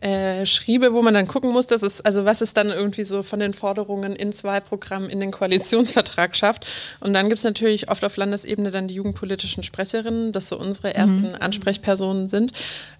äh, 0.00 0.44
Schriebe, 0.44 0.92
wo 0.92 1.02
man 1.02 1.14
dann 1.14 1.28
gucken 1.28 1.52
muss, 1.52 1.68
dass 1.68 1.82
es, 1.82 2.00
also 2.00 2.24
was 2.24 2.40
es 2.40 2.52
dann 2.52 2.70
irgendwie 2.70 3.04
so 3.04 3.22
von 3.22 3.38
den 3.38 3.54
Forderungen 3.54 4.16
ins 4.16 4.42
Wahlprogramm 4.42 5.08
in 5.08 5.20
den 5.20 5.30
Koalitionsvertrag 5.30 6.34
schafft. 6.34 6.66
Und 6.98 7.12
dann 7.12 7.28
gibt 7.28 7.38
es 7.38 7.44
natürlich 7.44 7.88
oft 7.88 8.04
auf 8.04 8.16
Landesebene 8.16 8.72
dann 8.72 8.88
die 8.88 8.94
jugendpolitischen 8.94 9.62
Sprecherinnen, 9.62 10.32
das 10.32 10.48
so 10.48 10.58
unsere 10.58 10.94
ersten 10.94 11.28
mhm. 11.28 11.36
Ansprechpersonen 11.38 12.28
sind 12.28 12.50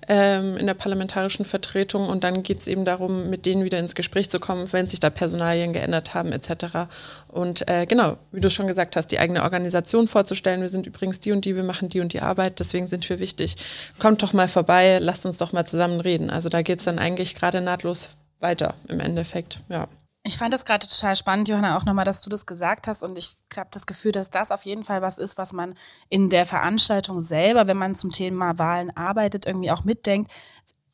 ähm, 0.08 0.56
in 0.56 0.66
der 0.66 0.74
parlamentarischen 0.74 1.44
Vertretung. 1.44 2.08
Und 2.08 2.24
dann 2.24 2.42
geht 2.42 2.60
es 2.60 2.66
eben 2.66 2.84
darum, 2.84 3.30
mit 3.30 3.46
denen 3.46 3.64
wieder 3.64 3.78
ins 3.78 3.94
Gespräch 3.94 4.30
zu 4.30 4.40
kommen, 4.40 4.72
wenn 4.72 4.88
sich 4.88 5.00
da 5.00 5.10
Personalien 5.10 5.72
geändert 5.72 6.14
haben 6.14 6.32
etc. 6.32 6.88
Und 7.28 7.68
äh, 7.68 7.86
genau, 7.86 8.16
wie 8.30 8.40
du 8.40 8.50
schon 8.50 8.66
gesagt 8.66 8.96
hast, 8.96 9.08
die 9.08 9.18
eigene 9.18 9.42
Organisation 9.42 10.08
vorzustellen. 10.08 10.60
Wir 10.60 10.68
sind 10.68 10.86
übrigens 10.86 11.20
die 11.20 11.32
und 11.32 11.44
die, 11.44 11.56
wir 11.56 11.64
machen 11.64 11.88
die 11.88 12.00
und 12.00 12.12
die 12.12 12.20
Arbeit, 12.20 12.60
deswegen 12.60 12.86
sind 12.86 13.08
wir 13.08 13.18
wichtig. 13.18 13.56
Kommt 13.98 14.22
doch 14.22 14.32
mal 14.32 14.48
vorbei, 14.48 14.98
lasst 15.00 15.26
uns 15.26 15.38
doch 15.38 15.52
mal 15.52 15.64
zusammen 15.64 16.00
reden. 16.00 16.30
Also 16.30 16.48
da 16.48 16.62
geht 16.62 16.78
es 16.78 16.84
dann 16.84 16.98
eigentlich 16.98 17.34
gerade 17.34 17.60
nahtlos 17.60 18.10
weiter 18.40 18.74
im 18.88 19.00
Endeffekt, 19.00 19.60
ja. 19.68 19.88
Ich 20.24 20.38
fand 20.38 20.54
das 20.54 20.64
gerade 20.64 20.86
total 20.86 21.16
spannend, 21.16 21.48
Johanna, 21.48 21.76
auch 21.76 21.84
nochmal, 21.84 22.04
dass 22.04 22.20
du 22.20 22.30
das 22.30 22.46
gesagt 22.46 22.86
hast. 22.86 23.02
Und 23.02 23.18
ich 23.18 23.34
habe 23.56 23.70
das 23.72 23.86
Gefühl, 23.86 24.12
dass 24.12 24.30
das 24.30 24.52
auf 24.52 24.64
jeden 24.64 24.84
Fall 24.84 25.02
was 25.02 25.18
ist, 25.18 25.36
was 25.36 25.52
man 25.52 25.74
in 26.10 26.28
der 26.28 26.46
Veranstaltung 26.46 27.20
selber, 27.20 27.66
wenn 27.66 27.76
man 27.76 27.96
zum 27.96 28.10
Thema 28.10 28.56
Wahlen 28.56 28.96
arbeitet, 28.96 29.46
irgendwie 29.46 29.72
auch 29.72 29.82
mitdenkt. 29.82 30.30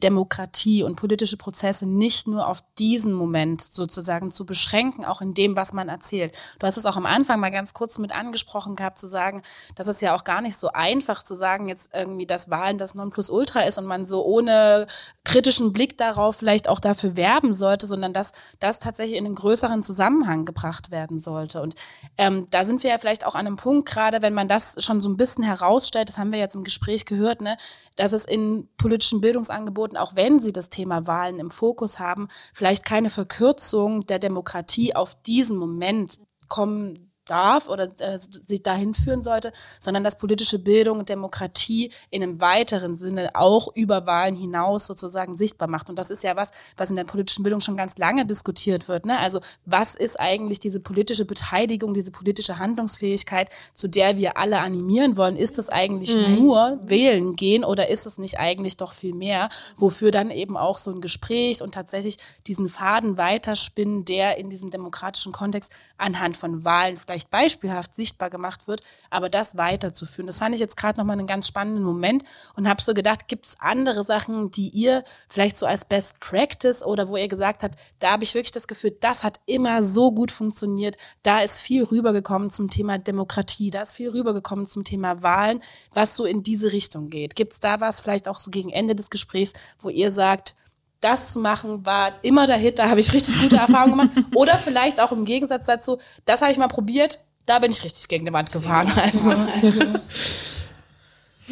Demokratie 0.03 0.85
und 0.85 0.97
politische 0.97 1.37
Prozesse 1.37 1.87
nicht 1.87 2.29
nur 2.29 2.47
auf 2.47 2.63
diesen 2.79 3.13
Moment 3.13 3.61
sozusagen 3.61 4.31
zu 4.31 4.47
beschränken, 4.47 5.05
auch 5.05 5.21
in 5.21 5.35
dem, 5.35 5.57
was 5.57 5.73
man 5.73 5.89
erzählt. 5.89 6.37
Du 6.61 6.67
hast 6.67 6.77
es 6.77 6.87
auch 6.87 6.97
am 6.97 7.07
Anfang 7.07 7.41
mal 7.41 7.51
ganz 7.51 7.75
kurz 7.75 7.99
mit 7.99 8.15
angesprochen 8.15 8.77
gehabt, 8.77 8.99
zu 8.99 9.09
sagen, 9.09 9.43
dass 9.75 9.89
es 9.89 10.01
ja 10.01 10.15
auch 10.15 10.23
gar 10.23 10.41
nicht 10.41 10.57
so 10.57 10.69
einfach 10.73 11.25
zu 11.25 11.35
sagen, 11.35 11.69
jetzt 11.69 11.91
irgendwie, 11.95 12.27
dass 12.27 12.49
Wahlen 12.49 12.79
das 12.79 12.95
Nonplusultra 12.95 13.63
ist 13.63 13.79
und 13.79 13.87
man 13.87 14.07
so 14.07 14.25
ohne 14.25 14.87
kritischen 15.25 15.73
Blick 15.73 15.99
darauf 15.99 16.37
vielleicht 16.37 16.69
auch 16.69 16.81
dafür 16.81 17.17
werben 17.17 17.53
sollte, 17.53 17.87
sondern 17.87 18.13
dass 18.13 18.33
das 18.61 18.79
tatsächlich 18.79 19.19
in 19.19 19.27
einen 19.27 19.35
größeren 19.35 19.83
Zusammenhang 19.83 20.45
gebracht 20.45 20.91
werden 20.91 21.21
sollte. 21.21 21.61
Und 21.61 21.75
ähm, 22.17 22.47
da 22.51 22.65
sind 22.65 22.83
wir 22.83 22.91
ja 22.91 22.99
vielleicht 22.99 23.27
auch 23.27 23.35
an 23.35 23.47
einem 23.47 23.57
Punkt, 23.57 23.89
gerade 23.89 24.23
wenn 24.23 24.33
man 24.33 24.49
das 24.49 24.83
schon 24.83 25.01
so 25.01 25.09
ein 25.11 25.17
bisschen 25.17 25.45
herausstellt, 25.45 26.09
das 26.09 26.19
haben 26.19 26.33
wir 26.33 26.39
jetzt 26.39 26.55
im 26.55 26.65
Gespräch 26.65 27.05
gehört, 27.05 27.41
ne, 27.41 27.57
dass 27.97 28.13
es 28.13 28.25
in 28.25 28.69
politischen 28.79 29.21
Bildungsangeboten 29.21 29.88
Angeboten, 29.89 29.97
auch 29.97 30.17
wenn 30.17 30.41
sie 30.41 30.53
das 30.53 30.69
Thema 30.69 31.07
Wahlen 31.07 31.39
im 31.39 31.51
Fokus 31.51 31.99
haben, 31.99 32.29
vielleicht 32.55 32.85
keine 32.85 33.11
Verkürzung 33.11 34.07
der 34.07 34.19
Demokratie 34.19 34.95
auf 34.95 35.15
diesen 35.23 35.57
Moment 35.57 36.19
kommen 36.49 37.08
darf 37.31 37.69
oder 37.69 37.89
äh, 38.01 38.19
sich 38.19 38.63
dahin 38.63 38.95
führen 38.95 39.23
sollte, 39.23 39.53
sondern 39.81 40.05
dass 40.05 40.19
politische 40.19 40.59
Bildung 40.59 40.99
und 40.99 41.09
Demokratie 41.09 41.93
in 42.11 42.23
einem 42.23 42.41
weiteren 42.41 42.97
Sinne 42.97 43.31
auch 43.35 43.69
über 43.75 44.07
Wahlen 44.07 44.35
hinaus 44.35 44.87
sozusagen 44.87 45.37
sichtbar 45.37 45.69
macht. 45.69 45.89
Und 45.89 45.99
das 45.99 46.11
ist 46.11 46.23
ja 46.23 46.37
was, 46.37 46.51
was 46.77 46.91
in 46.91 46.97
der 46.97 47.05
politischen 47.05 47.43
Bildung 47.43 47.61
schon 47.61 47.77
ganz 47.77 47.99
lange 47.99 48.27
diskutiert 48.27 48.89
wird. 48.89 49.07
Ne? 49.07 49.19
Also 49.19 49.41
was 49.65 49.95
ist 49.95 50.19
eigentlich 50.19 50.61
diese 50.61 50.81
politische 50.81 51.25
Beteiligung, 51.25 51.95
diese 51.95 52.11
politische 52.11 52.59
Handlungsfähigkeit, 52.59 53.51
zu 53.75 53.89
der 53.89 54.17
wir 54.17 54.37
alle 54.37 54.61
animieren 54.61 55.17
wollen? 55.17 55.37
Ist 55.37 55.59
das 55.59 55.69
eigentlich 55.69 56.17
mhm. 56.17 56.37
nur 56.37 56.81
wählen 56.83 57.37
gehen 57.37 57.65
oder 57.65 57.89
ist 57.89 58.07
es 58.07 58.19
nicht 58.19 58.39
eigentlich 58.39 58.77
doch 58.77 58.93
viel 58.93 59.15
mehr, 59.15 59.49
wofür 59.77 60.11
dann 60.11 60.31
eben 60.31 60.57
auch 60.57 60.79
so 60.79 60.91
ein 60.91 61.01
Gespräch 61.01 61.63
und 61.63 61.75
tatsächlich 61.75 62.17
diesen 62.47 62.69
Faden 62.69 63.19
weiterspinnen, 63.19 64.05
der 64.05 64.39
in 64.39 64.51
diesem 64.51 64.71
demokratischen 64.71 65.33
Kontext 65.33 65.73
anhand 65.97 66.37
von 66.37 66.65
Wahlen 66.65 66.97
vielleicht 66.97 67.18
vielleicht 67.19 67.31
beispielhaft 67.31 67.95
sichtbar 67.95 68.31
gemacht 68.31 68.69
wird, 68.69 68.83
aber 69.11 69.29
das 69.29 69.57
weiterzuführen. 69.57 70.27
Das 70.27 70.39
fand 70.39 70.55
ich 70.55 70.61
jetzt 70.61 70.77
gerade 70.77 70.99
nochmal 70.99 71.19
einen 71.19 71.27
ganz 71.27 71.49
spannenden 71.49 71.85
Moment 71.85 72.25
und 72.55 72.69
habe 72.69 72.83
so 72.83 72.95
gedacht, 72.95 73.29
gibt 73.29 73.47
es 73.47 73.57
andere 73.61 74.05
Sachen, 74.05 74.51
die 74.51 74.69
ihr 74.69 75.05
vielleicht 75.29 75.57
so 75.57 75.67
als 75.67 75.85
Best 75.85 76.21
Practice 76.21 76.83
oder 76.83 77.09
wo 77.09 77.17
ihr 77.17 77.29
gesagt 77.29 77.63
habt, 77.63 77.79
da 77.99 78.13
habe 78.13 78.25
ich 78.25 78.35
wirklich 78.35 78.53
das 78.53 78.69
Gefühl, 78.69 78.97
das 79.01 79.25
hat 79.25 79.41
immer 79.47 79.83
so 79.83 80.13
gut 80.13 80.31
funktioniert, 80.31 80.97
da 81.23 81.41
ist 81.41 81.61
viel 81.61 81.85
rübergekommen 81.85 82.51
zum 82.51 82.71
Thema 82.71 82.99
Demokratie, 82.99 83.71
da 83.71 83.83
ist 83.83 83.95
viel 83.95 84.11
rübergekommen 84.11 84.67
zum 84.67 84.85
Thema 84.85 85.23
Wahlen, 85.23 85.61
was 85.93 86.15
so 86.15 86.25
in 86.25 86.43
diese 86.43 86.73
Richtung 86.73 87.11
geht. 87.11 87.35
Gibt 87.35 87.53
es 87.53 87.61
da 87.61 87.81
was 87.81 88.01
vielleicht 88.01 88.29
auch 88.29 88.39
so 88.39 88.51
gegen 88.51 88.71
Ende 88.71 88.95
des 88.95 89.11
Gesprächs, 89.11 89.53
wo 89.81 89.89
ihr 89.89 90.13
sagt, 90.13 90.55
das 91.01 91.33
zu 91.33 91.39
machen 91.39 91.87
war 91.87 92.13
immer 92.23 92.47
der 92.47 92.57
Hit, 92.57 92.79
da 92.79 92.89
habe 92.89 93.01
ich 93.01 93.13
richtig 93.13 93.41
gute 93.41 93.57
Erfahrungen 93.57 93.99
gemacht. 93.99 94.11
Oder 94.35 94.57
vielleicht 94.57 95.01
auch 95.01 95.13
im 95.13 95.25
Gegensatz 95.25 95.67
dazu, 95.67 95.99
das 96.25 96.43
habe 96.43 96.53
ich 96.53 96.59
mal 96.59 96.69
probiert, 96.69 97.21
da 97.47 97.59
bin 97.59 97.71
ich 97.71 97.83
richtig 97.85 98.09
gegen 98.09 98.27
die 98.27 98.33
Wand 98.33 98.53
gefahren. 98.53 98.93
Also, 98.97 99.31
also. 99.31 99.85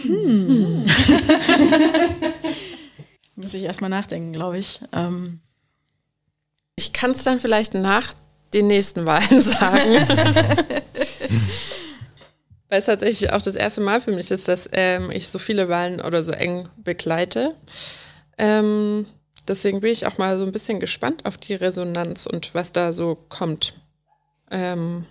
Hm. 0.02 0.84
Muss 3.36 3.54
ich 3.54 3.62
erstmal 3.62 3.88
nachdenken, 3.88 4.34
glaube 4.34 4.58
ich. 4.58 4.80
Ähm. 4.92 5.40
Ich 6.76 6.92
kann 6.92 7.12
es 7.12 7.22
dann 7.22 7.40
vielleicht 7.40 7.72
nach 7.72 8.12
den 8.52 8.66
nächsten 8.66 9.06
Wahlen 9.06 9.40
sagen. 9.40 10.06
Weil 12.68 12.78
es 12.78 12.86
tatsächlich 12.86 13.32
auch 13.32 13.40
das 13.40 13.54
erste 13.54 13.80
Mal 13.80 14.00
für 14.00 14.12
mich 14.12 14.30
ist, 14.30 14.48
dass 14.48 14.68
ähm, 14.72 15.10
ich 15.10 15.28
so 15.28 15.38
viele 15.38 15.68
Wahlen 15.68 16.00
oder 16.00 16.22
so 16.22 16.32
eng 16.32 16.68
begleite. 16.76 17.54
Ähm, 18.36 19.06
Deswegen 19.48 19.80
bin 19.80 19.92
ich 19.92 20.06
auch 20.06 20.18
mal 20.18 20.36
so 20.38 20.44
ein 20.44 20.52
bisschen 20.52 20.80
gespannt 20.80 21.24
auf 21.24 21.36
die 21.36 21.54
Resonanz 21.54 22.26
und 22.26 22.54
was 22.54 22.72
da 22.72 22.92
so 22.92 23.16
kommt. 23.28 23.74
Ähm, 24.50 25.06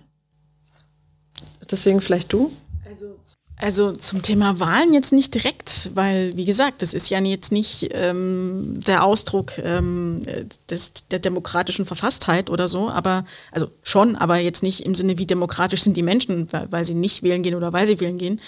deswegen 1.70 2.00
vielleicht 2.00 2.32
du? 2.32 2.52
Also, 2.84 3.16
also 3.58 3.92
zum 3.92 4.20
Thema 4.20 4.60
Wahlen 4.60 4.92
jetzt 4.92 5.12
nicht 5.12 5.34
direkt, 5.34 5.90
weil 5.94 6.36
wie 6.36 6.44
gesagt, 6.44 6.82
das 6.82 6.92
ist 6.92 7.08
ja 7.08 7.18
jetzt 7.20 7.52
nicht 7.52 7.88
ähm, 7.92 8.78
der 8.86 9.04
Ausdruck 9.04 9.58
ähm, 9.58 10.22
des, 10.68 10.92
der 11.10 11.18
demokratischen 11.18 11.86
Verfasstheit 11.86 12.50
oder 12.50 12.68
so, 12.68 12.90
aber 12.90 13.24
also 13.52 13.68
schon, 13.82 14.14
aber 14.16 14.36
jetzt 14.36 14.62
nicht 14.62 14.84
im 14.84 14.94
Sinne, 14.94 15.16
wie 15.16 15.26
demokratisch 15.26 15.82
sind 15.82 15.96
die 15.96 16.02
Menschen, 16.02 16.52
weil, 16.52 16.70
weil 16.70 16.84
sie 16.84 16.94
nicht 16.94 17.22
wählen 17.22 17.42
gehen 17.42 17.54
oder 17.54 17.72
weil 17.72 17.86
sie 17.86 17.98
wählen 17.98 18.18
gehen. 18.18 18.40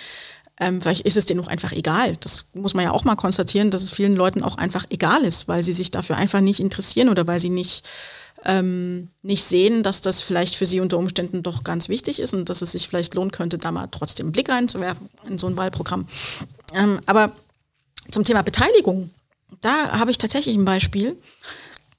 Ähm, 0.61 0.81
vielleicht 0.81 1.03
ist 1.03 1.17
es 1.17 1.27
denen 1.27 1.41
auch 1.41 1.47
einfach 1.47 1.73
egal. 1.73 2.17
Das 2.17 2.47
muss 2.55 2.75
man 2.75 2.85
ja 2.85 2.91
auch 2.91 3.05
mal 3.05 3.17
konstatieren, 3.17 3.71
dass 3.71 3.83
es 3.83 3.93
vielen 3.93 4.17
Leuten 4.17 4.43
auch 4.43 4.59
einfach 4.59 4.85
egal 4.91 5.25
ist, 5.25 5.47
weil 5.47 5.63
sie 5.63 5.73
sich 5.73 5.91
dafür 5.91 6.17
einfach 6.17 6.41
nicht 6.41 6.61
interessieren 6.61 7.09
oder 7.09 7.27
weil 7.27 7.39
sie 7.39 7.49
nicht, 7.49 7.85
ähm, 8.45 9.11
nicht 9.23 9.45
sehen, 9.45 9.83
dass 9.83 10.01
das 10.01 10.21
vielleicht 10.21 10.57
für 10.57 10.67
sie 10.67 10.81
unter 10.81 10.99
Umständen 10.99 11.43
doch 11.43 11.63
ganz 11.63 11.89
wichtig 11.89 12.19
ist 12.19 12.35
und 12.35 12.49
dass 12.49 12.63
es 12.63 12.73
sich 12.73 12.89
vielleicht 12.89 13.15
lohnen 13.15 13.31
könnte, 13.31 13.59
da 13.59 13.71
mal 13.71 13.87
trotzdem 13.89 14.27
einen 14.27 14.33
Blick 14.33 14.49
reinzuwerfen 14.49 15.09
in 15.29 15.39
so 15.39 15.47
ein 15.47 15.57
Wahlprogramm. 15.57 16.09
Ähm, 16.75 17.01
aber 17.07 17.33
zum 18.11 18.25
Thema 18.25 18.43
Beteiligung, 18.43 19.11
da 19.61 19.93
habe 19.93 20.11
ich 20.11 20.19
tatsächlich 20.19 20.57
ein 20.57 20.65
Beispiel. 20.65 21.17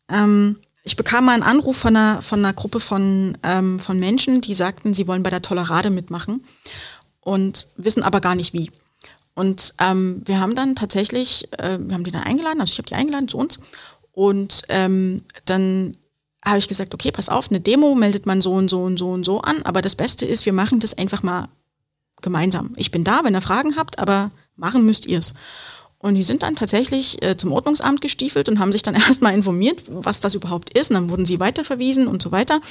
Ähm, 0.10 0.57
ich 0.84 0.95
bekam 0.95 1.26
mal 1.26 1.34
einen 1.34 1.43
Anruf 1.43 1.78
von 1.78 1.95
einer, 1.95 2.22
von 2.22 2.39
einer 2.39 2.53
Gruppe 2.53 2.80
von, 2.80 3.38
ähm, 3.43 3.80
von 3.80 3.99
Menschen, 3.99 4.41
die 4.41 4.53
sagten, 4.53 4.93
sie 4.93 5.07
wollen 5.07 5.24
bei 5.24 5.30
der 5.30 5.41
Tolerade 5.41 5.91
mitmachen 5.91 6.41
und 7.30 7.67
wissen 7.77 8.01
aber 8.01 8.21
gar 8.21 8.34
nicht 8.34 8.53
wie. 8.53 8.71
Und 9.36 9.75
ähm, 9.80 10.23
wir 10.25 10.39
haben 10.39 10.55
dann 10.55 10.75
tatsächlich, 10.75 11.47
äh, 11.59 11.77
wir 11.80 11.93
haben 11.93 12.03
die 12.03 12.11
dann 12.11 12.23
eingeladen, 12.23 12.59
also 12.59 12.71
ich 12.71 12.80
habe 12.80 12.89
die 12.89 12.95
eingeladen 12.95 13.27
zu 13.27 13.38
uns. 13.38 13.59
Und 14.11 14.63
ähm, 14.69 15.23
dann 15.45 15.95
habe 16.43 16.57
ich 16.57 16.67
gesagt, 16.67 16.93
okay, 16.95 17.11
pass 17.11 17.30
auf, 17.30 17.49
eine 17.49 17.59
Demo 17.59 17.93
meldet 17.93 18.25
man 18.25 18.41
so 18.41 18.53
und 18.53 18.67
so 18.67 18.82
und 18.82 18.97
so 18.97 19.11
und 19.11 19.23
so 19.23 19.41
an. 19.41 19.61
Aber 19.61 19.84
das 19.84 19.95
Beste 19.95 20.25
ist, 20.25 20.47
wir 20.47 20.53
machen 20.53 20.80
das 20.80 20.97
einfach 20.97 21.21
mal 21.21 21.49
gemeinsam. 22.21 22.73
Ich 22.77 22.89
bin 22.89 23.03
da, 23.03 23.23
wenn 23.23 23.36
ihr 23.36 23.41
Fragen 23.41 23.75
habt, 23.75 23.99
aber 23.99 24.32
machen 24.55 24.84
müsst 24.84 25.05
ihr 25.05 25.19
es. 25.19 25.36
Und 26.01 26.15
die 26.15 26.23
sind 26.23 26.43
dann 26.43 26.55
tatsächlich 26.55 27.21
äh, 27.21 27.35
zum 27.35 27.51
Ordnungsamt 27.51 27.99
gestiefelt 27.99 28.47
und 28.47 28.59
haben 28.59 28.71
sich 28.71 28.83
dann 28.83 28.95
erstmal 29.07 29.33
informiert, 29.33 29.83
was 29.89 30.21
das 30.21 30.33
überhaupt 30.33 30.77
ist. 30.77 30.91
Und 30.91 30.95
dann 30.95 31.09
wurden 31.09 31.25
sie 31.25 31.39
weiterverwiesen 31.39 32.07
und 32.07 32.21
so 32.21 32.31
weiter 32.31 32.61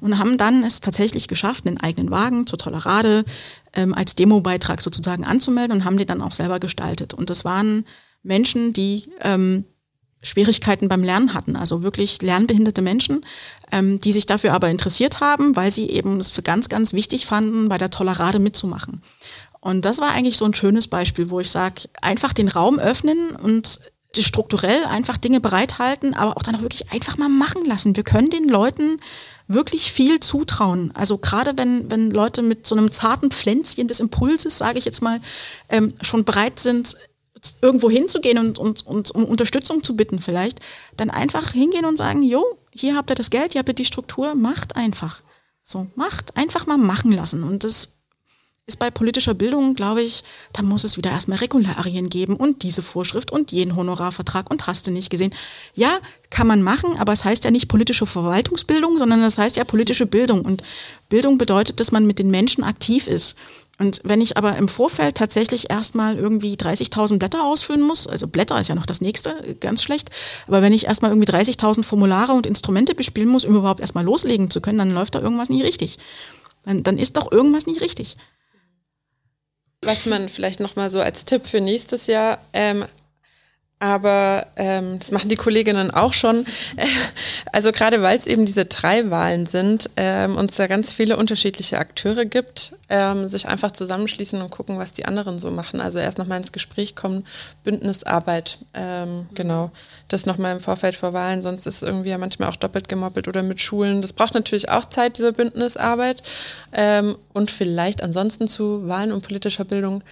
und 0.00 0.18
haben 0.18 0.38
dann 0.38 0.64
es 0.64 0.80
tatsächlich 0.80 1.28
geschafft, 1.28 1.66
einen 1.66 1.78
eigenen 1.78 2.10
Wagen 2.10 2.46
zur 2.46 2.58
Tolerade 2.58 3.24
ähm, 3.74 3.92
als 3.92 4.16
Demobeitrag 4.16 4.80
sozusagen 4.80 5.24
anzumelden 5.24 5.76
und 5.76 5.84
haben 5.84 5.98
die 5.98 6.06
dann 6.06 6.22
auch 6.22 6.32
selber 6.32 6.60
gestaltet. 6.60 7.12
Und 7.12 7.28
das 7.28 7.44
waren 7.44 7.84
Menschen, 8.22 8.72
die 8.72 9.10
ähm, 9.20 9.64
Schwierigkeiten 10.22 10.88
beim 10.88 11.04
Lernen 11.04 11.32
hatten, 11.32 11.54
also 11.54 11.82
wirklich 11.82 12.20
lernbehinderte 12.22 12.82
Menschen, 12.82 13.20
ähm, 13.70 14.00
die 14.00 14.12
sich 14.12 14.26
dafür 14.26 14.52
aber 14.52 14.68
interessiert 14.68 15.20
haben, 15.20 15.54
weil 15.54 15.70
sie 15.70 15.88
eben 15.90 16.18
es 16.18 16.30
für 16.30 16.42
ganz, 16.42 16.68
ganz 16.68 16.92
wichtig 16.92 17.26
fanden, 17.26 17.68
bei 17.68 17.78
der 17.78 17.90
Tolerade 17.90 18.40
mitzumachen. 18.40 19.02
Und 19.60 19.84
das 19.84 19.98
war 19.98 20.10
eigentlich 20.10 20.36
so 20.36 20.44
ein 20.44 20.54
schönes 20.54 20.88
Beispiel, 20.88 21.30
wo 21.30 21.40
ich 21.40 21.50
sage, 21.50 21.88
einfach 22.00 22.32
den 22.32 22.48
Raum 22.48 22.78
öffnen 22.78 23.30
und 23.30 23.80
strukturell 24.16 24.84
einfach 24.84 25.16
Dinge 25.16 25.40
bereithalten, 25.40 26.14
aber 26.14 26.36
auch 26.36 26.42
dann 26.42 26.56
auch 26.56 26.62
wirklich 26.62 26.92
einfach 26.92 27.18
mal 27.18 27.28
machen 27.28 27.64
lassen. 27.66 27.94
Wir 27.94 28.02
können 28.02 28.30
den 28.30 28.48
Leuten 28.48 28.96
wirklich 29.46 29.92
viel 29.92 30.20
zutrauen. 30.20 30.92
Also 30.94 31.18
gerade 31.18 31.56
wenn, 31.56 31.90
wenn 31.90 32.10
Leute 32.10 32.42
mit 32.42 32.66
so 32.66 32.74
einem 32.74 32.90
zarten 32.90 33.30
Pflänzchen 33.30 33.88
des 33.88 34.00
Impulses, 34.00 34.58
sage 34.58 34.78
ich 34.78 34.84
jetzt 34.84 35.02
mal, 35.02 35.20
ähm, 35.68 35.94
schon 36.00 36.24
bereit 36.24 36.58
sind, 36.58 36.96
irgendwo 37.62 37.88
hinzugehen 37.88 38.38
und, 38.38 38.58
und, 38.58 38.86
und 38.86 39.10
um 39.12 39.24
Unterstützung 39.24 39.82
zu 39.84 39.96
bitten 39.96 40.18
vielleicht, 40.18 40.60
dann 40.96 41.10
einfach 41.10 41.52
hingehen 41.52 41.84
und 41.84 41.96
sagen, 41.96 42.22
jo, 42.22 42.44
hier 42.72 42.96
habt 42.96 43.10
ihr 43.10 43.14
das 43.16 43.30
Geld, 43.30 43.52
hier 43.52 43.60
habt 43.60 43.68
ihr 43.68 43.74
die 43.74 43.84
Struktur, 43.84 44.34
macht 44.34 44.76
einfach. 44.76 45.22
So, 45.62 45.86
macht, 45.94 46.36
einfach 46.36 46.66
mal 46.66 46.78
machen 46.78 47.12
lassen. 47.12 47.44
Und 47.44 47.64
das 47.64 47.97
ist 48.68 48.78
bei 48.78 48.90
politischer 48.90 49.32
Bildung, 49.32 49.74
glaube 49.74 50.02
ich, 50.02 50.22
da 50.52 50.62
muss 50.62 50.84
es 50.84 50.98
wieder 50.98 51.10
erstmal 51.10 51.38
Regularien 51.38 52.10
geben 52.10 52.36
und 52.36 52.62
diese 52.62 52.82
Vorschrift 52.82 53.32
und 53.32 53.50
jeden 53.50 53.74
Honorarvertrag 53.74 54.50
und 54.50 54.66
hast 54.66 54.86
du 54.86 54.90
nicht 54.90 55.08
gesehen. 55.08 55.34
Ja, 55.74 55.98
kann 56.28 56.46
man 56.46 56.62
machen, 56.62 56.98
aber 56.98 57.14
es 57.14 57.24
heißt 57.24 57.44
ja 57.44 57.50
nicht 57.50 57.68
politische 57.68 58.04
Verwaltungsbildung, 58.04 58.98
sondern 58.98 59.22
es 59.22 59.38
heißt 59.38 59.56
ja 59.56 59.64
politische 59.64 60.04
Bildung. 60.04 60.42
Und 60.42 60.62
Bildung 61.08 61.38
bedeutet, 61.38 61.80
dass 61.80 61.92
man 61.92 62.06
mit 62.06 62.18
den 62.18 62.30
Menschen 62.30 62.62
aktiv 62.62 63.08
ist. 63.08 63.36
Und 63.78 64.02
wenn 64.04 64.20
ich 64.20 64.36
aber 64.36 64.56
im 64.56 64.68
Vorfeld 64.68 65.14
tatsächlich 65.14 65.70
erstmal 65.70 66.16
irgendwie 66.16 66.56
30.000 66.56 67.18
Blätter 67.18 67.44
ausfüllen 67.44 67.80
muss, 67.80 68.06
also 68.06 68.26
Blätter 68.26 68.60
ist 68.60 68.68
ja 68.68 68.74
noch 68.74 68.86
das 68.86 69.00
nächste, 69.00 69.56
ganz 69.60 69.82
schlecht, 69.82 70.10
aber 70.46 70.60
wenn 70.60 70.72
ich 70.74 70.86
erstmal 70.86 71.12
irgendwie 71.12 71.32
30.000 71.32 71.84
Formulare 71.84 72.32
und 72.32 72.44
Instrumente 72.44 72.94
bespielen 72.94 73.28
muss, 73.28 73.44
um 73.44 73.56
überhaupt 73.56 73.80
erstmal 73.80 74.04
loslegen 74.04 74.50
zu 74.50 74.60
können, 74.60 74.78
dann 74.78 74.92
läuft 74.92 75.14
da 75.14 75.20
irgendwas 75.20 75.48
nicht 75.48 75.64
richtig. 75.64 75.98
Dann, 76.64 76.82
dann 76.82 76.98
ist 76.98 77.16
doch 77.16 77.32
irgendwas 77.32 77.66
nicht 77.66 77.80
richtig. 77.80 78.16
Was 79.82 80.06
man 80.06 80.28
vielleicht 80.28 80.60
nochmal 80.60 80.90
so 80.90 81.00
als 81.00 81.24
Tipp 81.24 81.46
für 81.46 81.60
nächstes 81.60 82.06
Jahr 82.06 82.38
ähm, 82.52 82.84
aber 83.80 84.46
ähm, 84.56 84.98
das 84.98 85.12
machen 85.12 85.28
die 85.28 85.36
Kolleginnen 85.36 85.90
auch 85.90 86.12
schon. 86.12 86.46
Also 87.50 87.72
gerade 87.72 88.02
weil 88.02 88.16
es 88.16 88.26
eben 88.26 88.44
diese 88.44 88.66
drei 88.66 89.10
Wahlen 89.10 89.46
sind 89.46 89.88
ähm, 89.96 90.36
und 90.36 90.50
es 90.50 90.58
ja 90.58 90.66
ganz 90.66 90.92
viele 90.92 91.16
unterschiedliche 91.16 91.78
Akteure 91.78 92.24
gibt, 92.26 92.74
ähm, 92.88 93.28
sich 93.28 93.48
einfach 93.48 93.72
zusammenschließen 93.72 94.40
und 94.40 94.50
gucken, 94.50 94.78
was 94.78 94.92
die 94.92 95.04
anderen 95.04 95.38
so 95.38 95.50
machen. 95.50 95.80
Also 95.80 95.98
erst 95.98 96.18
nochmal 96.18 96.38
ins 96.38 96.52
Gespräch 96.52 96.96
kommen, 96.96 97.26
Bündnisarbeit, 97.64 98.58
ähm, 98.74 99.26
genau. 99.34 99.70
Das 100.08 100.26
nochmal 100.26 100.52
im 100.52 100.60
Vorfeld 100.60 100.94
vor 100.94 101.12
Wahlen, 101.12 101.42
sonst 101.42 101.66
ist 101.66 101.82
irgendwie 101.82 102.10
ja 102.10 102.18
manchmal 102.18 102.48
auch 102.48 102.56
doppelt 102.56 102.88
gemoppelt 102.88 103.28
oder 103.28 103.42
mit 103.42 103.60
Schulen. 103.60 104.02
Das 104.02 104.12
braucht 104.12 104.34
natürlich 104.34 104.70
auch 104.70 104.86
Zeit, 104.86 105.18
diese 105.18 105.32
Bündnisarbeit. 105.32 106.22
Ähm, 106.72 107.16
und 107.32 107.50
vielleicht 107.50 108.02
ansonsten 108.02 108.48
zu 108.48 108.88
Wahlen 108.88 109.12
und 109.12 109.22
politischer 109.22 109.64
Bildung 109.64 110.02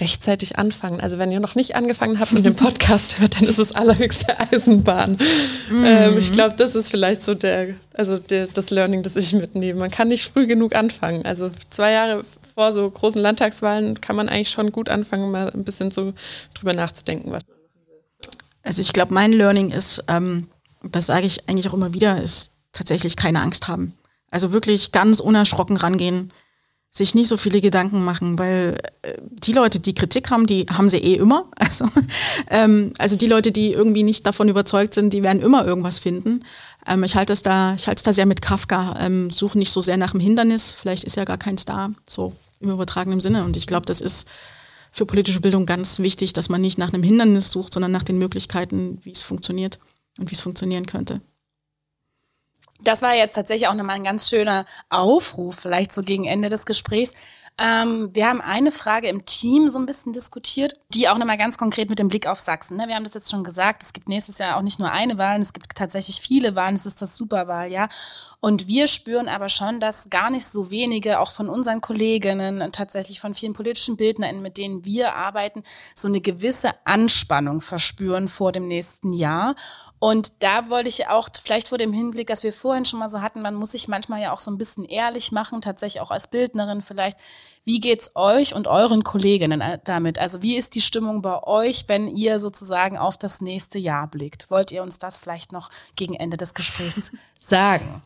rechtzeitig 0.00 0.58
anfangen. 0.58 1.00
Also 1.00 1.18
wenn 1.18 1.32
ihr 1.32 1.40
noch 1.40 1.54
nicht 1.54 1.76
angefangen 1.76 2.18
habt 2.18 2.32
mit 2.32 2.44
dem 2.44 2.56
Podcast 2.56 3.18
hört, 3.18 3.40
dann 3.40 3.48
ist 3.48 3.58
es 3.58 3.74
allerhöchste 3.74 4.38
Eisenbahn. 4.38 5.18
Mhm. 5.70 5.84
Ähm, 5.84 6.18
ich 6.18 6.32
glaube, 6.32 6.56
das 6.56 6.74
ist 6.74 6.90
vielleicht 6.90 7.22
so 7.22 7.34
der, 7.34 7.68
also 7.94 8.18
der, 8.18 8.48
das 8.48 8.70
Learning, 8.70 9.02
das 9.02 9.16
ich 9.16 9.32
mitnehme. 9.32 9.78
Man 9.78 9.90
kann 9.90 10.08
nicht 10.08 10.24
früh 10.24 10.46
genug 10.46 10.74
anfangen. 10.74 11.24
Also 11.24 11.50
zwei 11.70 11.92
Jahre 11.92 12.24
vor 12.54 12.72
so 12.72 12.90
großen 12.90 13.20
Landtagswahlen 13.20 14.00
kann 14.00 14.16
man 14.16 14.28
eigentlich 14.28 14.50
schon 14.50 14.72
gut 14.72 14.88
anfangen, 14.88 15.30
mal 15.30 15.50
ein 15.50 15.64
bisschen 15.64 15.90
so 15.90 16.12
drüber 16.54 16.74
nachzudenken, 16.74 17.30
was. 17.30 17.42
Also 18.62 18.80
ich 18.80 18.92
glaube, 18.92 19.14
mein 19.14 19.32
Learning 19.32 19.70
ist, 19.70 20.02
ähm, 20.08 20.48
das 20.82 21.06
sage 21.06 21.26
ich 21.26 21.48
eigentlich 21.48 21.68
auch 21.68 21.74
immer 21.74 21.94
wieder, 21.94 22.20
ist 22.20 22.52
tatsächlich 22.72 23.16
keine 23.16 23.40
Angst 23.40 23.68
haben. 23.68 23.94
Also 24.30 24.52
wirklich 24.52 24.90
ganz 24.90 25.20
unerschrocken 25.20 25.76
rangehen 25.76 26.32
sich 26.96 27.14
nicht 27.16 27.26
so 27.26 27.36
viele 27.36 27.60
Gedanken 27.60 28.04
machen, 28.04 28.38
weil 28.38 28.78
äh, 29.02 29.14
die 29.20 29.52
Leute, 29.52 29.80
die 29.80 29.94
Kritik 29.94 30.30
haben, 30.30 30.46
die 30.46 30.66
haben 30.70 30.88
sie 30.88 30.98
eh 30.98 31.16
immer. 31.16 31.44
Also, 31.58 31.88
ähm, 32.50 32.92
also 32.98 33.16
die 33.16 33.26
Leute, 33.26 33.50
die 33.50 33.72
irgendwie 33.72 34.04
nicht 34.04 34.24
davon 34.26 34.48
überzeugt 34.48 34.94
sind, 34.94 35.12
die 35.12 35.24
werden 35.24 35.42
immer 35.42 35.66
irgendwas 35.66 35.98
finden. 35.98 36.44
Ähm, 36.86 37.04
ich 37.04 37.14
halte 37.16 37.32
es 37.32 37.42
da, 37.42 37.74
ich 37.74 37.86
halte 37.86 38.00
es 38.00 38.02
da 38.02 38.12
sehr 38.12 38.26
mit 38.26 38.42
Kafka. 38.42 38.96
Ähm, 39.00 39.30
suche 39.30 39.58
nicht 39.58 39.70
so 39.70 39.80
sehr 39.80 39.96
nach 39.96 40.12
dem 40.12 40.20
Hindernis. 40.20 40.74
Vielleicht 40.74 41.04
ist 41.04 41.16
ja 41.16 41.24
gar 41.24 41.38
keins 41.38 41.64
da, 41.64 41.90
so 42.08 42.32
im 42.60 42.70
übertragenen 42.70 43.20
Sinne. 43.20 43.44
Und 43.44 43.56
ich 43.56 43.66
glaube, 43.66 43.86
das 43.86 44.00
ist 44.00 44.28
für 44.92 45.06
politische 45.06 45.40
Bildung 45.40 45.66
ganz 45.66 45.98
wichtig, 45.98 46.32
dass 46.32 46.48
man 46.48 46.60
nicht 46.60 46.78
nach 46.78 46.92
einem 46.92 47.02
Hindernis 47.02 47.50
sucht, 47.50 47.74
sondern 47.74 47.90
nach 47.90 48.04
den 48.04 48.18
Möglichkeiten, 48.18 49.00
wie 49.02 49.12
es 49.12 49.22
funktioniert 49.22 49.78
und 50.18 50.30
wie 50.30 50.34
es 50.34 50.40
funktionieren 50.40 50.86
könnte 50.86 51.20
das 52.84 53.02
war 53.02 53.14
jetzt 53.14 53.34
tatsächlich 53.34 53.68
auch 53.68 53.74
nochmal 53.74 53.96
ein 53.96 54.04
ganz 54.04 54.28
schöner 54.28 54.66
Aufruf, 54.90 55.56
vielleicht 55.56 55.92
so 55.92 56.02
gegen 56.02 56.26
Ende 56.26 56.48
des 56.48 56.66
Gesprächs. 56.66 57.14
Ähm, 57.56 58.10
wir 58.12 58.28
haben 58.28 58.40
eine 58.40 58.72
Frage 58.72 59.06
im 59.06 59.24
Team 59.26 59.70
so 59.70 59.78
ein 59.78 59.86
bisschen 59.86 60.12
diskutiert, 60.12 60.76
die 60.88 61.08
auch 61.08 61.18
nochmal 61.18 61.38
ganz 61.38 61.56
konkret 61.56 61.88
mit 61.88 62.00
dem 62.00 62.08
Blick 62.08 62.26
auf 62.26 62.40
Sachsen. 62.40 62.76
Ne? 62.76 62.88
Wir 62.88 62.96
haben 62.96 63.04
das 63.04 63.14
jetzt 63.14 63.30
schon 63.30 63.44
gesagt, 63.44 63.84
es 63.84 63.92
gibt 63.92 64.08
nächstes 64.08 64.38
Jahr 64.38 64.56
auch 64.56 64.62
nicht 64.62 64.80
nur 64.80 64.90
eine 64.90 65.18
Wahl, 65.18 65.40
es 65.40 65.52
gibt 65.52 65.72
tatsächlich 65.76 66.20
viele 66.20 66.56
Wahlen, 66.56 66.74
es 66.74 66.84
ist 66.84 67.00
das 67.00 67.16
Superwahljahr. 67.16 67.88
Und 68.40 68.66
wir 68.66 68.88
spüren 68.88 69.28
aber 69.28 69.48
schon, 69.48 69.78
dass 69.78 70.10
gar 70.10 70.30
nicht 70.30 70.46
so 70.46 70.72
wenige, 70.72 71.20
auch 71.20 71.30
von 71.30 71.48
unseren 71.48 71.80
Kolleginnen, 71.80 72.72
tatsächlich 72.72 73.20
von 73.20 73.34
vielen 73.34 73.52
politischen 73.52 73.96
Bildnern, 73.96 74.42
mit 74.42 74.58
denen 74.58 74.84
wir 74.84 75.14
arbeiten, 75.14 75.62
so 75.94 76.08
eine 76.08 76.20
gewisse 76.20 76.72
Anspannung 76.84 77.60
verspüren 77.60 78.26
vor 78.26 78.50
dem 78.50 78.66
nächsten 78.66 79.12
Jahr. 79.12 79.54
Und 80.04 80.42
da 80.42 80.68
wollte 80.68 80.90
ich 80.90 81.08
auch, 81.08 81.30
vielleicht 81.42 81.70
vor 81.70 81.78
dem 81.78 81.94
Hinblick, 81.94 82.26
dass 82.26 82.42
wir 82.42 82.52
vorhin 82.52 82.84
schon 82.84 82.98
mal 82.98 83.08
so 83.08 83.22
hatten, 83.22 83.40
man 83.40 83.54
muss 83.54 83.70
sich 83.70 83.88
manchmal 83.88 84.20
ja 84.20 84.34
auch 84.34 84.40
so 84.40 84.50
ein 84.50 84.58
bisschen 84.58 84.84
ehrlich 84.84 85.32
machen, 85.32 85.62
tatsächlich 85.62 86.02
auch 86.02 86.10
als 86.10 86.26
Bildnerin 86.26 86.82
vielleicht. 86.82 87.16
Wie 87.64 87.80
geht's 87.80 88.10
euch 88.14 88.54
und 88.54 88.66
euren 88.66 89.02
Kolleginnen 89.02 89.62
äh, 89.62 89.78
damit? 89.82 90.18
Also 90.18 90.42
wie 90.42 90.56
ist 90.56 90.74
die 90.74 90.82
Stimmung 90.82 91.22
bei 91.22 91.42
euch, 91.44 91.84
wenn 91.86 92.06
ihr 92.06 92.38
sozusagen 92.38 92.98
auf 92.98 93.16
das 93.16 93.40
nächste 93.40 93.78
Jahr 93.78 94.06
blickt? 94.06 94.50
Wollt 94.50 94.72
ihr 94.72 94.82
uns 94.82 94.98
das 94.98 95.16
vielleicht 95.16 95.52
noch 95.52 95.70
gegen 95.96 96.12
Ende 96.12 96.36
des 96.36 96.52
Gesprächs 96.52 97.12
sagen? 97.38 98.02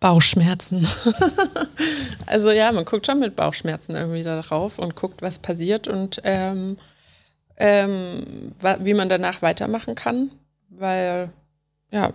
Bauchschmerzen. 0.00 0.88
also 2.26 2.50
ja, 2.50 2.72
man 2.72 2.84
guckt 2.84 3.06
schon 3.06 3.20
mit 3.20 3.36
Bauchschmerzen 3.36 3.94
irgendwie 3.94 4.24
darauf 4.24 4.80
und 4.80 4.96
guckt, 4.96 5.22
was 5.22 5.38
passiert 5.38 5.86
und 5.86 6.20
ähm, 6.24 6.78
ähm, 7.60 8.52
wie 8.80 8.94
man 8.94 9.08
danach 9.08 9.42
weitermachen 9.42 9.94
kann, 9.94 10.30
weil 10.70 11.28
ja, 11.92 12.12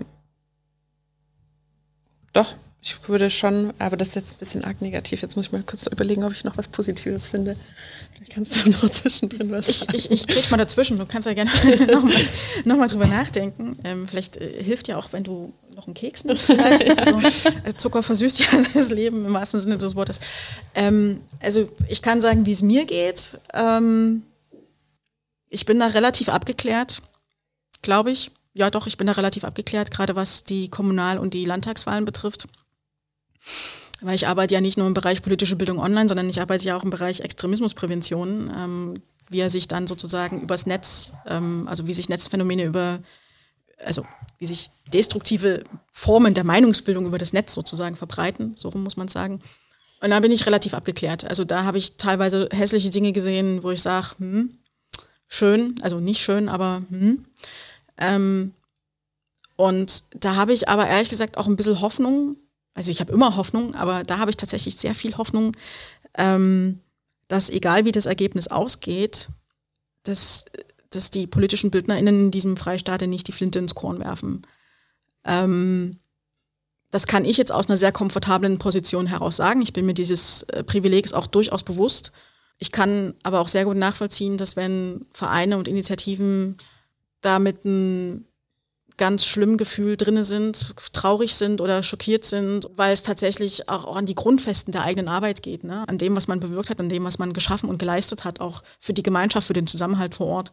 doch, 2.34 2.56
ich 2.82 2.98
würde 3.08 3.30
schon, 3.30 3.74
aber 3.80 3.98
das 3.98 4.10
ist 4.10 4.16
jetzt 4.16 4.36
ein 4.36 4.40
bisschen 4.40 4.64
arg 4.64 4.82
negativ. 4.82 5.22
Jetzt 5.22 5.36
muss 5.36 5.48
ich 5.48 5.52
mal 5.52 5.64
kurz 5.64 5.88
überlegen, 5.88 6.24
ob 6.24 6.32
ich 6.32 6.44
noch 6.44 6.58
was 6.58 6.68
Positives 6.68 7.28
finde. 7.28 7.56
Vielleicht 8.14 8.32
kannst 8.32 8.64
du 8.66 8.70
noch 8.72 8.90
zwischendrin 8.90 9.52
was 9.52 9.70
ich, 9.70 9.78
sagen. 9.80 9.98
Ich, 9.98 10.12
ich 10.12 10.28
krieg 10.28 10.52
mal 10.52 10.58
dazwischen. 10.58 10.98
Du 10.98 11.06
kannst 11.06 11.28
ja 11.28 11.34
gerne 11.34 11.50
nochmal 11.92 12.22
noch 12.64 12.78
mal 12.78 12.88
drüber 12.88 13.08
nachdenken. 13.08 13.78
Ähm, 13.84 14.08
vielleicht 14.08 14.38
äh, 14.38 14.64
hilft 14.64 14.88
ja 14.88 14.98
auch, 14.98 15.14
wenn 15.14 15.24
du 15.24 15.54
noch 15.76 15.88
einen 15.88 15.94
Keks 15.94 16.26
nimmst. 16.26 16.46
Vielleicht. 16.46 17.00
Also, 17.00 17.20
äh, 17.20 17.74
Zucker 17.76 18.04
versüßt 18.04 18.40
ja 18.40 18.46
das 18.74 18.90
Leben 18.90 19.26
im 19.26 19.34
wahrsten 19.34 19.60
Sinne 19.60 19.78
des 19.78 19.96
Wortes. 19.96 20.20
Ähm, 20.76 21.22
also 21.40 21.68
ich 21.90 22.02
kann 22.02 22.22
sagen, 22.22 22.46
wie 22.46 22.52
es 22.52 22.62
mir 22.62 22.86
geht. 22.86 23.32
Ähm, 23.54 24.24
ich 25.50 25.66
bin 25.66 25.80
da 25.80 25.88
relativ 25.88 26.30
abgeklärt, 26.30 27.02
glaube 27.82 28.12
ich. 28.12 28.32
Ja, 28.54 28.70
doch, 28.70 28.88
ich 28.88 28.98
bin 28.98 29.08
da 29.08 29.14
relativ 29.14 29.44
abgeklärt, 29.44 29.92
gerade 29.92 30.16
was 30.16 30.44
die 30.44 30.70
Kommunal- 30.70 31.20
und 31.20 31.34
die 31.34 31.46
Landtagswahlen 31.46 32.06
betrifft 32.06 32.48
Weil 34.02 34.16
ich 34.16 34.28
arbeite 34.28 34.54
ja 34.54 34.62
nicht 34.62 34.78
nur 34.78 34.88
im 34.88 34.94
Bereich 34.94 35.22
politische 35.22 35.58
Bildung 35.58 35.80
online, 35.80 36.08
sondern 36.08 36.30
ich 36.30 36.40
arbeite 36.40 36.66
ja 36.66 36.78
auch 36.78 36.84
im 36.84 36.90
Bereich 36.90 37.20
Extremismusprävention, 37.20 38.52
ähm, 38.56 39.02
wie 39.30 39.40
er 39.40 39.50
sich 39.50 39.68
dann 39.68 39.88
sozusagen 39.88 40.42
übers 40.42 40.66
Netz, 40.66 41.14
ähm, 41.28 41.68
also 41.68 41.88
wie 41.88 41.94
sich 41.94 42.10
Netzphänomene 42.10 42.64
über, 42.64 43.00
also 43.84 44.06
wie 44.38 44.46
sich 44.48 44.70
destruktive 44.94 45.64
Formen 45.92 46.34
der 46.34 46.44
Meinungsbildung 46.44 47.06
über 47.06 47.18
das 47.18 47.34
Netz 47.34 47.54
sozusagen 47.54 47.98
verbreiten, 47.98 48.56
so 48.56 48.70
rum 48.70 48.84
muss 48.84 48.98
man 48.98 49.08
sagen. 49.08 49.42
Und 50.02 50.12
da 50.12 50.20
bin 50.20 50.32
ich 50.32 50.46
relativ 50.46 50.74
abgeklärt. 50.74 51.26
Also 51.26 51.46
da 51.46 51.64
habe 51.64 51.78
ich 51.78 51.98
teilweise 51.98 52.48
hässliche 52.52 52.90
Dinge 52.90 53.12
gesehen, 53.12 53.64
wo 53.64 53.72
ich 53.72 53.82
sage, 53.82 54.16
hm, 54.20 54.60
schön, 55.28 55.76
also 55.82 56.00
nicht 56.00 56.22
schön, 56.22 56.50
aber 56.50 56.84
hm. 56.90 57.24
Ähm, 57.98 58.54
und 59.56 60.04
da 60.24 60.36
habe 60.36 60.54
ich 60.54 60.68
aber 60.68 60.88
ehrlich 60.88 61.10
gesagt 61.10 61.38
auch 61.38 61.48
ein 61.48 61.56
bisschen 61.56 61.82
Hoffnung. 61.82 62.36
Also 62.74 62.92
ich 62.92 63.00
habe 63.00 63.14
immer 63.14 63.38
Hoffnung, 63.38 63.74
aber 63.76 64.04
da 64.04 64.18
habe 64.18 64.32
ich 64.32 64.38
tatsächlich 64.38 64.76
sehr 64.76 64.94
viel 64.94 65.18
Hoffnung, 65.18 65.56
ähm, 66.18 66.80
dass 67.28 67.50
egal 67.50 67.86
wie 67.86 67.94
das 67.94 68.06
Ergebnis 68.06 68.50
ausgeht, 68.50 69.30
dass, 70.04 70.46
dass 70.90 71.10
die 71.10 71.26
politischen 71.26 71.72
BildnerInnen 71.72 72.20
in 72.20 72.32
diesem 72.32 72.58
Freistaat 72.58 73.02
nicht 73.02 73.28
die 73.28 73.32
Flinte 73.32 73.60
ins 73.60 73.76
Korn 73.76 74.00
werfen. 74.00 74.42
Ähm, 75.24 76.00
das 76.92 77.08
kann 77.08 77.26
ich 77.26 77.38
jetzt 77.38 77.52
aus 77.52 77.68
einer 77.68 77.78
sehr 77.78 77.92
komfortablen 77.92 78.60
Position 78.60 79.08
heraus 79.08 79.38
sagen. 79.38 79.62
Ich 79.62 79.74
bin 79.74 79.86
mir 79.86 79.94
dieses 79.94 80.44
äh, 80.44 80.64
Privilegs 80.64 81.14
auch 81.14 81.28
durchaus 81.28 81.64
bewusst. 81.64 82.12
Ich 82.58 82.72
kann 82.72 83.14
aber 83.24 83.42
auch 83.42 83.50
sehr 83.50 83.66
gut 83.66 83.78
nachvollziehen, 83.78 84.38
dass 84.38 84.56
wenn 84.56 85.06
Vereine 85.12 85.58
und 85.58 85.68
Initiativen 85.68 86.58
da 87.22 87.40
mit 87.40 87.66
einem 87.66 88.26
ganz 88.98 89.26
schlimmen 89.26 89.58
Gefühl 89.58 89.98
drinne 89.98 90.24
sind, 90.24 90.74
traurig 90.94 91.36
sind 91.36 91.60
oder 91.60 91.84
schockiert 91.84 92.24
sind, 92.24 92.70
weil 92.76 92.94
es 92.94 93.04
tatsächlich 93.04 93.68
auch, 93.68 93.84
auch 93.86 93.98
an 93.98 94.06
die 94.06 94.16
Grundfesten 94.16 94.72
der 94.72 94.84
eigenen 94.84 95.10
Arbeit 95.10 95.42
geht, 95.42 95.64
ne? 95.64 95.84
an 95.88 95.98
dem, 95.98 96.16
was 96.16 96.28
man 96.28 96.40
bewirkt 96.40 96.70
hat, 96.70 96.80
an 96.80 96.90
dem, 96.90 97.04
was 97.04 97.20
man 97.20 97.34
geschaffen 97.34 97.70
und 97.70 97.78
geleistet 97.78 98.24
hat, 98.24 98.40
auch 98.40 98.64
für 98.80 98.94
die 98.94 99.04
Gemeinschaft, 99.04 99.48
für 99.48 99.54
den 99.54 99.68
Zusammenhalt 99.68 100.16
vor 100.16 100.28
Ort. 100.28 100.52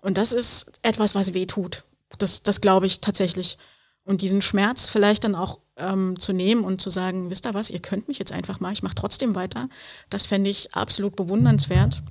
Und 0.00 0.16
das 0.16 0.32
ist 0.32 0.72
etwas, 0.82 1.14
was 1.14 1.34
weh 1.34 1.46
tut. 1.46 1.84
Das, 2.18 2.42
das 2.42 2.60
glaube 2.60 2.86
ich 2.86 3.00
tatsächlich. 3.00 3.58
Und 4.04 4.22
diesen 4.22 4.40
Schmerz 4.40 4.88
vielleicht 4.88 5.24
dann 5.24 5.34
auch 5.34 5.58
ähm, 5.76 6.18
zu 6.18 6.32
nehmen 6.32 6.64
und 6.64 6.80
zu 6.80 6.90
sagen, 6.90 7.30
wisst 7.30 7.46
ihr 7.46 7.54
was, 7.54 7.70
ihr 7.70 7.80
könnt 7.80 8.08
mich 8.08 8.18
jetzt 8.18 8.32
einfach 8.32 8.60
mal, 8.60 8.72
ich 8.72 8.82
mache 8.82 8.94
trotzdem 8.94 9.34
weiter, 9.34 9.68
das 10.10 10.26
fände 10.26 10.50
ich 10.50 10.74
absolut 10.74 11.16
bewundernswert. 11.16 12.02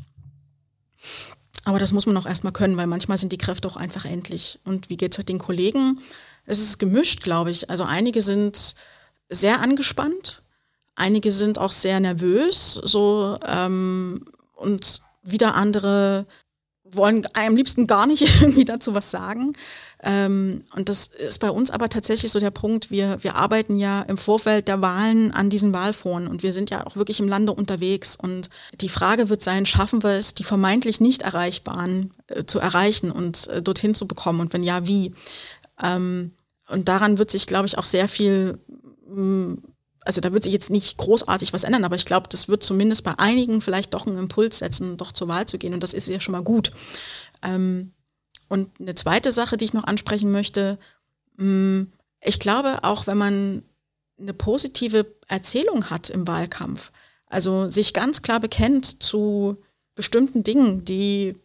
Aber 1.66 1.80
das 1.80 1.92
muss 1.92 2.06
man 2.06 2.16
auch 2.18 2.28
erstmal 2.28 2.54
können, 2.54 2.78
weil 2.78 2.88
manchmal 2.88 3.18
sind 3.18 3.32
die 3.32 3.40
Kräfte 3.40 3.68
auch 3.68 3.76
einfach 3.76 4.06
endlich. 4.06 4.60
Und 4.66 4.90
wie 4.90 4.98
geht 4.98 5.14
es 5.14 5.18
mit 5.18 5.30
den 5.30 5.40
Kollegen? 5.40 6.00
Es 6.46 6.60
ist 6.60 6.78
gemischt, 6.78 7.24
glaube 7.24 7.50
ich. 7.50 7.72
Also 7.72 7.84
einige 7.84 8.22
sind 8.22 8.76
sehr 9.30 9.62
angespannt, 9.62 10.44
einige 10.96 11.32
sind 11.32 11.58
auch 11.58 11.72
sehr 11.72 12.00
nervös, 12.00 12.74
so 12.74 13.40
ähm, 13.48 14.26
und 14.54 15.02
wieder 15.24 15.56
andere 15.56 16.28
wollen 16.92 17.28
am 17.34 17.56
liebsten 17.56 17.88
gar 17.88 18.08
nicht 18.08 18.22
irgendwie 18.42 18.66
dazu 18.66 18.94
was 18.94 19.12
sagen. 19.12 19.54
Ähm, 20.04 20.64
und 20.76 20.90
das 20.90 21.08
ist 21.08 21.40
bei 21.40 21.50
uns 21.50 21.72
aber 21.72 21.90
tatsächlich 21.90 22.32
so 22.32 22.40
der 22.40 22.52
Punkt, 22.52 22.92
wir, 22.92 23.24
wir 23.24 23.36
arbeiten 23.36 23.78
ja 23.78 24.02
im 24.04 24.18
Vorfeld 24.18 24.68
der 24.68 24.82
Wahlen 24.82 25.32
an 25.32 25.50
diesen 25.50 25.74
Wahlforen 25.74 26.28
und 26.28 26.44
wir 26.44 26.54
sind 26.54 26.70
ja 26.70 26.86
auch 26.86 26.96
wirklich 26.96 27.20
im 27.20 27.28
Lande 27.28 27.54
unterwegs. 27.54 28.16
Und 28.16 28.50
die 28.82 28.90
Frage 28.90 29.30
wird 29.30 29.42
sein, 29.42 29.66
schaffen 29.66 30.04
wir 30.04 30.12
es, 30.12 30.36
die 30.36 30.44
vermeintlich 30.44 31.02
nicht 31.02 31.24
erreichbaren 31.24 32.12
äh, 32.28 32.46
zu 32.46 32.60
erreichen 32.60 33.12
und 33.12 33.48
äh, 33.48 33.62
dorthin 33.62 33.96
zu 33.96 34.08
bekommen? 34.08 34.40
Und 34.40 34.54
wenn 34.54 34.64
ja, 34.64 34.88
wie? 34.88 35.14
Ähm, 35.84 36.34
und 36.68 36.88
daran 36.88 37.18
wird 37.18 37.32
sich, 37.32 37.48
glaube 37.48 37.68
ich, 37.68 37.78
auch 37.78 37.86
sehr 37.86 38.08
viel 38.08 38.60
mh, 39.08 39.58
also 40.06 40.22
da 40.22 40.32
wird 40.32 40.44
sich 40.44 40.54
jetzt 40.54 40.70
nicht 40.70 40.98
großartig 40.98 41.52
was 41.52 41.64
ändern, 41.64 41.84
aber 41.84 41.96
ich 41.96 42.06
glaube, 42.06 42.30
das 42.30 42.48
wird 42.48 42.64
zumindest 42.64 43.04
bei 43.04 43.18
einigen 43.18 43.60
vielleicht 43.60 43.94
doch 43.94 44.06
einen 44.06 44.18
Impuls 44.18 44.60
setzen, 44.60 44.98
doch 44.98 45.12
zur 45.12 45.28
Wahl 45.28 45.48
zu 45.48 45.58
gehen. 45.58 45.74
Und 45.74 45.82
das 45.82 45.94
ist 45.94 46.08
ja 46.08 46.20
schon 46.20 46.34
mal 46.34 46.44
gut. 46.44 46.72
Ähm, 47.42 47.92
und 48.48 48.80
eine 48.80 48.94
zweite 48.94 49.32
Sache, 49.32 49.58
die 49.58 49.66
ich 49.66 49.74
noch 49.74 49.84
ansprechen 49.84 50.32
möchte, 50.32 50.78
mh, 51.38 51.46
mm, 51.46 51.92
ich 52.22 52.40
glaube, 52.40 52.84
auch 52.84 53.08
wenn 53.08 53.18
man 53.18 53.64
eine 54.18 54.34
positive 54.34 55.06
Erzählung 55.28 55.90
hat 55.90 56.10
im 56.10 56.28
Wahlkampf, 56.28 56.92
also 57.28 57.68
sich 57.70 57.94
ganz 57.94 58.22
klar 58.22 58.40
bekennt 58.40 59.04
zu 59.04 59.58
bestimmten 59.96 60.44
Dingen, 60.44 60.86
die, 60.86 61.36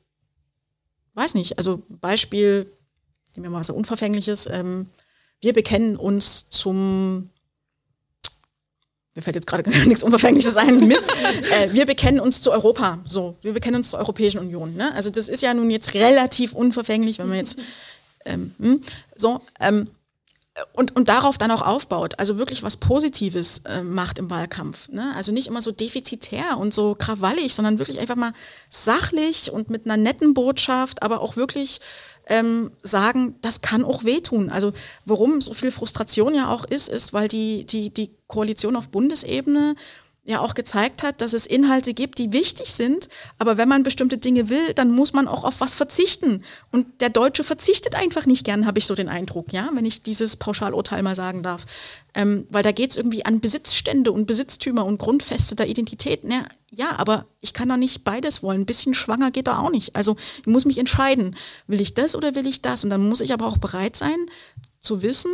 weiß 1.15 1.35
nicht, 1.35 1.59
also 1.59 1.83
Beispiel, 1.89 2.71
nehmen 3.35 3.45
wir 3.45 3.51
mal 3.51 3.61
was 3.61 3.71
Unverfängliches, 3.71 4.47
ähm, 4.51 4.87
wir 5.41 5.53
bekennen 5.53 5.97
uns 5.97 6.49
zum 6.51 7.31
mir 9.15 9.23
fällt 9.23 9.37
jetzt 9.37 9.47
gerade 9.47 9.69
nichts 9.87 10.03
Unverfängliches 10.03 10.57
ein, 10.57 10.87
Mist. 10.87 11.07
Äh, 11.51 11.73
wir 11.73 11.87
bekennen 11.87 12.21
uns 12.21 12.43
zu 12.43 12.53
Europa, 12.53 12.99
so. 13.05 13.37
Wir 13.43 13.53
bekennen 13.53 13.77
uns 13.77 13.91
zur 13.91 13.99
Europäischen 13.99 14.39
Union. 14.39 14.77
Ne? 14.77 14.93
Also 14.95 15.11
das 15.11 15.29
ist 15.29 15.43
ja 15.43 15.53
nun 15.55 15.71
jetzt 15.71 15.95
relativ 15.95 16.53
unverfänglich, 16.53 17.19
wenn 17.19 17.29
man 17.29 17.39
jetzt 17.39 17.59
ähm, 18.25 18.55
hm, 18.59 18.81
so 19.17 19.41
ähm, 19.59 19.89
und, 20.73 20.95
und 20.97 21.09
darauf 21.09 21.39
dann 21.39 21.51
auch 21.51 21.63
aufbaut, 21.63 22.19
also 22.19 22.39
wirklich 22.39 22.63
was 22.63 22.77
Positives 22.77 23.63
äh, 23.67 23.83
macht 23.83 24.19
im 24.19 24.31
Wahlkampf. 24.31 24.89
Ne? 24.89 25.13
Also 25.17 25.33
nicht 25.33 25.47
immer 25.47 25.63
so 25.63 25.73
defizitär 25.73 26.59
und 26.59 26.75
so 26.75 26.95
krawallig, 26.95 27.55
sondern 27.55 27.79
wirklich 27.79 28.01
einfach 28.01 28.17
mal 28.17 28.33
sachlich 28.69 29.51
und 29.51 29.71
mit 29.71 29.87
einer 29.87 29.97
netten 29.97 30.35
Botschaft, 30.35 31.03
aber 31.03 31.21
auch 31.21 31.37
wirklich 31.37 31.81
ähm, 32.31 32.71
sagen, 32.83 33.35
das 33.43 33.61
kann 33.61 33.85
auch 33.85 34.05
wehtun. 34.05 34.49
Also 34.49 34.73
warum 35.05 35.43
so 35.43 35.53
viel 35.53 35.73
Frustration 35.73 36.35
ja 36.35 36.49
auch 36.49 36.65
ist, 36.65 36.89
ist, 36.89 37.13
weil 37.13 37.29
die, 37.29 37.67
die, 37.67 37.93
die 37.93 38.13
Koalition 38.29 38.77
auf 38.77 38.89
Bundesebene 38.89 39.75
ja 40.25 40.41
auch 40.41 40.55
gezeigt 40.55 41.03
hat, 41.03 41.23
dass 41.23 41.33
es 41.33 41.47
Inhalte 41.47 41.95
gibt, 41.95 42.19
die 42.19 42.33
wichtig 42.33 42.75
sind, 42.75 43.09
aber 43.39 43.57
wenn 43.57 43.69
man 43.69 43.83
bestimmte 43.83 44.19
Dinge 44.19 44.49
will, 44.49 44.75
dann 44.75 44.91
muss 44.91 45.13
man 45.13 45.27
auch 45.27 45.45
auf 45.45 45.61
was 45.61 45.75
verzichten. 45.75 46.43
Und 46.71 47.01
der 47.01 47.09
Deutsche 47.09 47.43
verzichtet 47.43 47.95
einfach 47.95 48.27
nicht 48.27 48.45
gern, 48.45 48.67
habe 48.67 48.79
ich 48.79 48.87
so 48.87 48.95
den 48.95 49.09
Eindruck, 49.09 49.53
ja, 49.53 49.71
wenn 49.75 49.87
ich 49.87 50.03
dieses 50.03 50.37
Pauschalurteil 50.37 51.03
mal 51.03 51.17
sagen 51.17 51.43
darf. 51.43 51.65
Ähm, 52.15 52.47
weil 52.51 52.63
da 52.63 52.73
geht 52.73 52.91
es 52.91 52.97
irgendwie 52.97 53.25
an 53.25 53.41
Besitzstände 53.41 54.13
und 54.13 54.27
Besitztümer 54.27 54.85
und 54.85 54.99
Grundfeste 54.99 55.57
der 55.57 55.69
Identität. 55.69 56.23
Ja, 56.25 56.45
ja, 56.71 56.99
aber 56.99 57.27
ich 57.41 57.53
kann 57.53 57.69
doch 57.69 57.77
nicht 57.77 58.05
beides 58.05 58.43
wollen. 58.43 58.63
Ein 58.63 58.67
bisschen 58.67 58.95
schwanger 58.95 59.31
geht 59.31 59.47
da 59.47 59.59
auch 59.59 59.71
nicht. 59.71 59.97
Also 59.97 60.17
ich 60.41 60.47
muss 60.47 60.65
mich 60.65 60.79
entscheiden, 60.79 61.37
will 61.67 61.81
ich 61.81 61.95
das 61.95 62.15
oder 62.15 62.35
will 62.35 62.47
ich 62.47 62.63
das? 62.63 62.85
Und 62.85 62.91
dann 62.91 63.09
muss 63.09 63.21
ich 63.21 63.33
aber 63.33 63.47
auch 63.47 63.59
bereit 63.59 63.97
sein 63.97 64.27
zu 64.81 65.03
wissen, 65.03 65.31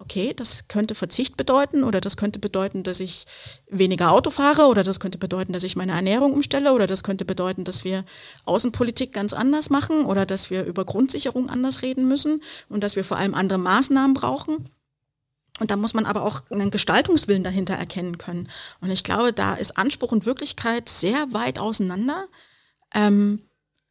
okay, 0.00 0.32
das 0.34 0.66
könnte 0.66 0.94
Verzicht 0.94 1.36
bedeuten 1.36 1.84
oder 1.84 2.00
das 2.00 2.16
könnte 2.16 2.38
bedeuten, 2.38 2.82
dass 2.82 3.00
ich 3.00 3.26
weniger 3.68 4.10
Auto 4.10 4.30
fahre 4.30 4.62
oder 4.66 4.82
das 4.82 4.98
könnte 4.98 5.18
bedeuten, 5.18 5.52
dass 5.52 5.62
ich 5.62 5.76
meine 5.76 5.92
Ernährung 5.92 6.32
umstelle 6.32 6.72
oder 6.72 6.86
das 6.86 7.04
könnte 7.04 7.24
bedeuten, 7.24 7.64
dass 7.64 7.84
wir 7.84 8.04
Außenpolitik 8.46 9.12
ganz 9.12 9.32
anders 9.34 9.68
machen 9.68 10.06
oder 10.06 10.24
dass 10.26 10.50
wir 10.50 10.64
über 10.64 10.84
Grundsicherung 10.84 11.50
anders 11.50 11.82
reden 11.82 12.08
müssen 12.08 12.42
und 12.68 12.82
dass 12.82 12.96
wir 12.96 13.04
vor 13.04 13.18
allem 13.18 13.34
andere 13.34 13.58
Maßnahmen 13.58 14.14
brauchen. 14.14 14.70
Und 15.60 15.70
da 15.70 15.76
muss 15.76 15.92
man 15.92 16.06
aber 16.06 16.22
auch 16.22 16.42
einen 16.50 16.70
Gestaltungswillen 16.70 17.44
dahinter 17.44 17.74
erkennen 17.74 18.16
können. 18.16 18.48
Und 18.80 18.90
ich 18.90 19.04
glaube, 19.04 19.34
da 19.34 19.54
ist 19.54 19.76
Anspruch 19.76 20.12
und 20.12 20.24
Wirklichkeit 20.24 20.88
sehr 20.88 21.34
weit 21.34 21.58
auseinander. 21.58 22.26
Ähm, 22.94 23.42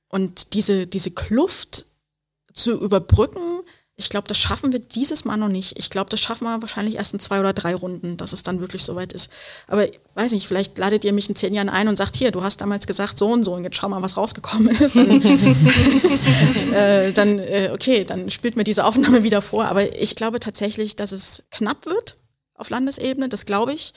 und 0.07 0.55
diese, 0.55 0.87
diese 0.87 1.11
Kluft 1.11 1.85
zu 2.51 2.81
überbrücken, 2.81 3.61
ich 3.99 4.09
glaube, 4.09 4.29
das 4.29 4.37
schaffen 4.37 4.71
wir 4.71 4.79
dieses 4.79 5.25
Mal 5.25 5.35
noch 5.35 5.49
nicht. 5.49 5.77
Ich 5.77 5.89
glaube, 5.89 6.09
das 6.09 6.21
schaffen 6.21 6.45
wir 6.45 6.61
wahrscheinlich 6.61 6.95
erst 6.95 7.13
in 7.13 7.19
zwei 7.19 7.41
oder 7.41 7.51
drei 7.51 7.75
Runden, 7.75 8.15
dass 8.15 8.31
es 8.31 8.43
dann 8.43 8.61
wirklich 8.61 8.81
soweit 8.83 9.11
ist. 9.11 9.29
Aber 9.67 9.89
ich 9.89 9.99
weiß 10.15 10.31
nicht, 10.31 10.47
vielleicht 10.47 10.77
ladet 10.77 11.03
ihr 11.03 11.11
mich 11.11 11.27
in 11.27 11.35
zehn 11.35 11.53
Jahren 11.53 11.67
ein 11.67 11.89
und 11.89 11.97
sagt, 11.97 12.15
hier, 12.15 12.31
du 12.31 12.41
hast 12.41 12.61
damals 12.61 12.87
gesagt 12.87 13.17
so 13.17 13.27
und 13.27 13.43
so 13.43 13.51
und 13.53 13.65
jetzt 13.65 13.75
schau 13.75 13.89
mal, 13.89 14.01
was 14.01 14.15
rausgekommen 14.15 14.69
ist. 14.69 14.95
Und, 14.95 15.25
äh, 16.73 17.11
dann, 17.11 17.39
äh, 17.39 17.71
okay, 17.73 18.05
dann 18.05 18.31
spielt 18.31 18.55
mir 18.55 18.63
diese 18.63 18.85
Aufnahme 18.85 19.23
wieder 19.23 19.41
vor. 19.41 19.65
Aber 19.65 19.93
ich 19.93 20.15
glaube 20.15 20.39
tatsächlich, 20.39 20.95
dass 20.95 21.11
es 21.11 21.43
knapp 21.51 21.85
wird 21.85 22.15
auf 22.55 22.69
Landesebene, 22.69 23.27
das 23.27 23.45
glaube 23.45 23.73
ich. 23.73 23.93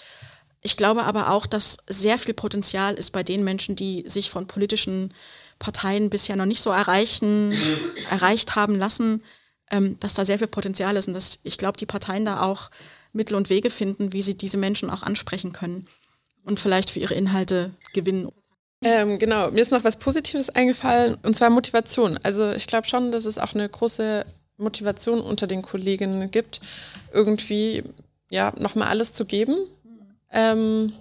Ich 0.63 0.77
glaube 0.77 1.05
aber 1.05 1.31
auch, 1.31 1.47
dass 1.47 1.79
sehr 1.89 2.19
viel 2.19 2.35
Potenzial 2.35 2.95
ist 2.95 3.13
bei 3.13 3.23
den 3.23 3.45
Menschen, 3.45 3.77
die 3.77 4.03
sich 4.09 4.31
von 4.31 4.49
politischen 4.49 5.15
Parteien 5.61 6.11
bisher 6.11 6.35
noch 6.35 6.47
nicht 6.47 6.61
so 6.61 6.71
erreichen, 6.71 7.55
erreicht 8.11 8.57
haben 8.57 8.77
lassen, 8.77 9.23
ähm, 9.73 9.99
dass 9.99 10.15
da 10.15 10.25
sehr 10.25 10.39
viel 10.39 10.47
Potenzial 10.47 10.97
ist 10.97 11.09
und 11.09 11.15
dass 11.15 11.41
ich 11.43 11.59
glaube, 11.59 11.79
die 11.79 11.87
Parteien 11.87 12.25
da 12.25 12.43
auch 12.43 12.71
Mittel 13.13 13.35
und 13.35 13.51
Wege 13.51 13.71
finden, 13.71 14.13
wie 14.13 14.23
sie 14.23 14.37
diese 14.37 14.59
Menschen 14.59 14.91
auch 14.91 15.03
ansprechen 15.03 15.53
können 15.53 15.89
und 16.45 16.61
vielleicht 16.61 16.91
für 16.91 17.01
ihre 17.01 17.15
Inhalte 17.15 17.71
gewinnen. 17.93 18.31
Ähm, 18.83 19.19
genau, 19.19 19.51
mir 19.51 19.61
ist 19.61 19.73
noch 19.73 19.85
was 19.85 19.97
Positives 19.97 20.51
eingefallen 20.51 21.17
und 21.23 21.35
zwar 21.35 21.51
Motivation. 21.51 22.19
Also 22.23 22.53
ich 22.53 22.67
glaube 22.67 22.87
schon, 22.87 23.13
dass 23.13 23.25
es 23.25 23.39
auch 23.39 23.55
eine 23.55 23.69
große 23.69 24.25
Motivation 24.59 25.21
unter 25.21 25.47
den 25.47 25.63
Kolleginnen 25.63 26.31
gibt, 26.31 26.61
irgendwie 27.13 27.83
ja 28.31 28.53
nochmal 28.59 28.89
alles 28.89 29.13
zu 29.13 29.25
geben. 29.25 29.57
Ähm, 30.31 30.93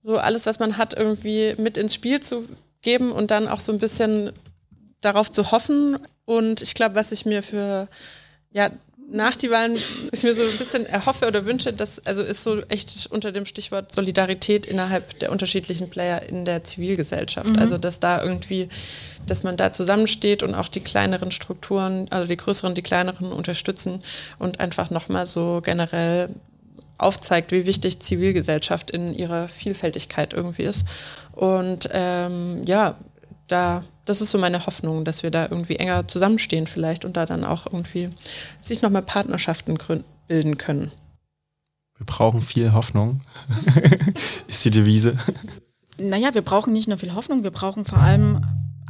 so 0.00 0.18
alles, 0.18 0.46
was 0.46 0.58
man 0.58 0.76
hat, 0.76 0.94
irgendwie 0.94 1.54
mit 1.58 1.76
ins 1.76 1.94
Spiel 1.94 2.20
zu 2.20 2.48
geben 2.80 3.12
und 3.12 3.30
dann 3.30 3.48
auch 3.48 3.60
so 3.60 3.72
ein 3.72 3.78
bisschen 3.78 4.32
darauf 5.00 5.30
zu 5.30 5.50
hoffen, 5.50 5.98
und 6.26 6.60
ich 6.60 6.74
glaube, 6.74 6.94
was 6.94 7.12
ich 7.12 7.24
mir 7.24 7.42
für 7.42 7.88
ja, 8.52 8.70
nach 9.08 9.36
die 9.36 9.50
Wahlen 9.50 9.76
ich 10.12 10.22
mir 10.22 10.34
so 10.34 10.42
ein 10.42 10.58
bisschen 10.58 10.86
erhoffe 10.86 11.26
oder 11.26 11.44
wünsche, 11.44 11.72
dass, 11.72 12.04
also 12.06 12.22
ist 12.22 12.42
so 12.42 12.60
echt 12.62 13.06
unter 13.10 13.32
dem 13.32 13.46
Stichwort 13.46 13.92
Solidarität 13.92 14.66
innerhalb 14.66 15.18
der 15.20 15.30
unterschiedlichen 15.30 15.88
Player 15.90 16.22
in 16.22 16.44
der 16.44 16.64
Zivilgesellschaft. 16.64 17.50
Mhm. 17.50 17.58
Also 17.58 17.78
dass 17.78 18.00
da 18.00 18.22
irgendwie, 18.22 18.68
dass 19.26 19.42
man 19.42 19.56
da 19.56 19.72
zusammensteht 19.72 20.42
und 20.42 20.54
auch 20.54 20.68
die 20.68 20.80
kleineren 20.80 21.30
Strukturen, 21.30 22.08
also 22.10 22.26
die 22.26 22.36
größeren, 22.36 22.74
die 22.74 22.82
kleineren 22.82 23.32
unterstützen 23.32 24.02
und 24.38 24.60
einfach 24.60 24.90
nochmal 24.90 25.26
so 25.26 25.60
generell 25.62 26.30
aufzeigt, 26.98 27.52
wie 27.52 27.66
wichtig 27.66 28.00
Zivilgesellschaft 28.00 28.90
in 28.90 29.14
ihrer 29.14 29.48
Vielfältigkeit 29.48 30.32
irgendwie 30.32 30.62
ist. 30.62 30.84
Und 31.32 31.88
ähm, 31.92 32.62
ja, 32.64 32.96
da, 33.48 33.84
das 34.06 34.20
ist 34.20 34.30
so 34.30 34.38
meine 34.38 34.66
Hoffnung, 34.66 35.04
dass 35.04 35.22
wir 35.22 35.30
da 35.30 35.44
irgendwie 35.44 35.76
enger 35.76 36.08
zusammenstehen 36.08 36.66
vielleicht 36.66 37.04
und 37.04 37.16
da 37.16 37.26
dann 37.26 37.44
auch 37.44 37.66
irgendwie 37.66 38.10
sich 38.60 38.82
nochmal 38.82 39.02
Partnerschaften 39.02 39.78
bilden 40.28 40.56
können. 40.56 40.92
Wir 41.98 42.06
brauchen 42.06 42.40
viel 42.40 42.72
Hoffnung, 42.72 43.20
ist 44.48 44.64
die 44.64 44.70
Devise. 44.70 45.16
Naja, 46.00 46.34
wir 46.34 46.42
brauchen 46.42 46.72
nicht 46.72 46.88
nur 46.88 46.98
viel 46.98 47.14
Hoffnung, 47.14 47.42
wir 47.42 47.50
brauchen 47.50 47.84
vor 47.84 47.98
allem 47.98 48.40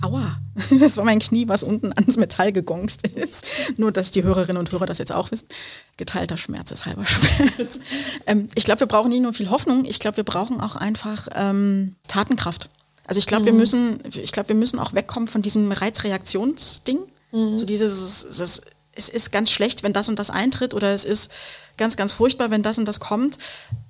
Aua, 0.03 0.39
das 0.79 0.97
war 0.99 1.05
mein 1.05 1.21
Knie, 1.21 1.49
was 1.49 1.63
unten 1.63 1.93
ans 1.93 2.17
Metall 2.17 2.53
gegongst 2.53 3.07
ist. 3.07 3.47
Nur, 3.79 3.93
dass 3.93 4.11
die 4.11 4.23
Hörerinnen 4.23 4.59
und 4.59 4.71
Hörer 4.71 4.87
das 4.87 4.99
jetzt 4.99 5.13
auch 5.13 5.31
wissen. 5.31 5.49
Geteilter 5.97 6.37
Schmerz 6.37 6.71
ist 6.71 6.85
halber 6.85 7.07
Schmerz. 7.07 7.81
Ähm, 8.27 8.49
ich 8.55 8.65
glaube, 8.65 8.81
wir 8.81 8.87
brauchen 8.87 9.09
nicht 9.09 9.23
nur 9.23 9.33
viel 9.33 9.51
Hoffnung, 9.51 9.85
ich 9.87 9.99
glaube, 9.99 10.19
wir 10.19 10.25
brauchen 10.25 10.61
auch 10.61 10.77
einfach 10.77 11.29
ähm, 11.35 11.97
Tatenkraft. 12.09 12.69
Also 13.07 13.19
ich 13.19 13.27
glaube, 13.27 13.43
mhm. 13.43 13.47
wir 13.47 13.53
müssen, 13.55 13.99
ich 14.15 14.33
glaube, 14.33 14.51
wir 14.51 14.57
müssen 14.57 14.79
auch 14.79 14.93
wegkommen 14.93 15.29
von 15.29 15.43
diesem 15.43 15.71
Reizreaktionsding. 15.71 16.99
Mhm. 17.33 17.57
So 17.57 17.65
dieses, 17.65 18.27
das, 18.37 18.63
es 18.93 19.09
ist 19.09 19.31
ganz 19.31 19.51
schlecht, 19.51 19.83
wenn 19.83 19.93
das 19.93 20.09
und 20.09 20.19
das 20.19 20.31
eintritt 20.31 20.75
oder 20.75 20.93
es 20.93 21.05
ist 21.05 21.31
ganz, 21.77 21.97
ganz 21.97 22.13
furchtbar, 22.13 22.51
wenn 22.51 22.63
das 22.63 22.79
und 22.79 22.87
das 22.87 23.01
kommt. 23.01 23.39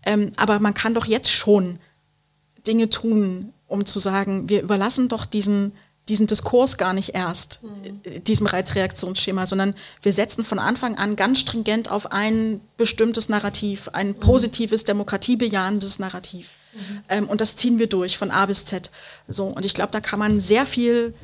Ähm, 0.05 0.32
aber 0.36 0.60
man 0.60 0.74
kann 0.74 0.94
doch 0.94 1.06
jetzt 1.06 1.30
schon 1.30 1.78
Dinge 2.66 2.90
tun, 2.90 3.52
um 3.66 3.86
zu 3.86 3.98
sagen, 3.98 4.48
wir 4.48 4.62
überlassen 4.62 5.09
doch 5.09 5.24
diesen, 5.24 5.72
diesen 6.09 6.26
Diskurs 6.26 6.76
gar 6.76 6.93
nicht 6.93 7.14
erst, 7.14 7.60
mhm. 7.62 8.24
diesem 8.24 8.47
Reizreaktionsschema, 8.47 9.47
sondern 9.47 9.74
wir 10.02 10.12
setzen 10.12 10.44
von 10.44 10.59
Anfang 10.59 10.97
an 10.97 11.16
ganz 11.16 11.40
stringent 11.40 11.90
auf 11.90 12.12
ein 12.12 12.60
bestimmtes 12.76 13.28
Narrativ, 13.28 13.88
ein 13.93 14.09
mhm. 14.09 14.20
positives, 14.20 14.84
demokratiebejahendes 14.84 15.98
Narrativ. 15.98 16.52
Mhm. 16.76 17.02
Ähm, 17.08 17.28
und 17.28 17.40
das 17.40 17.56
ziehen 17.56 17.78
wir 17.78 17.88
durch 17.88 18.18
von 18.18 18.30
A 18.30 18.46
bis 18.46 18.64
Z. 18.64 18.90
So, 19.28 19.46
und 19.46 19.64
ich 19.64 19.74
glaube, 19.74 19.90
da 19.92 20.00
kann 20.00 20.18
man 20.18 20.40
sehr 20.40 20.66
viel 20.66 21.14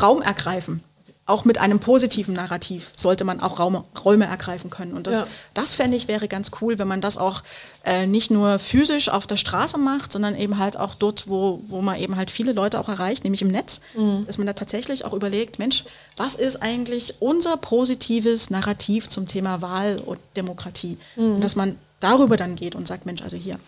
Raum 0.00 0.22
ergreifen. 0.22 0.82
Auch 1.26 1.46
mit 1.46 1.56
einem 1.56 1.80
positiven 1.80 2.34
Narrativ 2.34 2.92
sollte 2.96 3.24
man 3.24 3.40
auch 3.40 3.58
Raum, 3.58 3.82
Räume 4.04 4.26
ergreifen 4.26 4.68
können. 4.68 4.92
Und 4.92 5.06
das, 5.06 5.20
ja. 5.20 5.26
das 5.54 5.72
fände 5.72 5.96
ich 5.96 6.06
wäre 6.06 6.28
ganz 6.28 6.50
cool, 6.60 6.78
wenn 6.78 6.86
man 6.86 7.00
das 7.00 7.16
auch 7.16 7.42
äh, 7.82 8.06
nicht 8.06 8.30
nur 8.30 8.58
physisch 8.58 9.08
auf 9.08 9.26
der 9.26 9.38
Straße 9.38 9.78
macht, 9.78 10.12
sondern 10.12 10.36
eben 10.36 10.58
halt 10.58 10.76
auch 10.76 10.94
dort, 10.94 11.26
wo, 11.26 11.62
wo 11.68 11.80
man 11.80 11.98
eben 11.98 12.16
halt 12.16 12.30
viele 12.30 12.52
Leute 12.52 12.78
auch 12.78 12.90
erreicht, 12.90 13.24
nämlich 13.24 13.40
im 13.40 13.48
Netz, 13.48 13.80
mhm. 13.96 14.26
dass 14.26 14.36
man 14.36 14.46
da 14.46 14.52
tatsächlich 14.52 15.06
auch 15.06 15.14
überlegt, 15.14 15.58
Mensch, 15.58 15.84
was 16.18 16.34
ist 16.34 16.56
eigentlich 16.62 17.14
unser 17.20 17.56
positives 17.56 18.50
Narrativ 18.50 19.08
zum 19.08 19.26
Thema 19.26 19.62
Wahl 19.62 20.02
und 20.04 20.18
Demokratie? 20.36 20.98
Mhm. 21.16 21.36
Und 21.36 21.40
dass 21.40 21.56
man 21.56 21.78
darüber 22.00 22.36
dann 22.36 22.54
geht 22.54 22.74
und 22.74 22.86
sagt, 22.86 23.06
Mensch, 23.06 23.22
also 23.22 23.38
hier, 23.38 23.58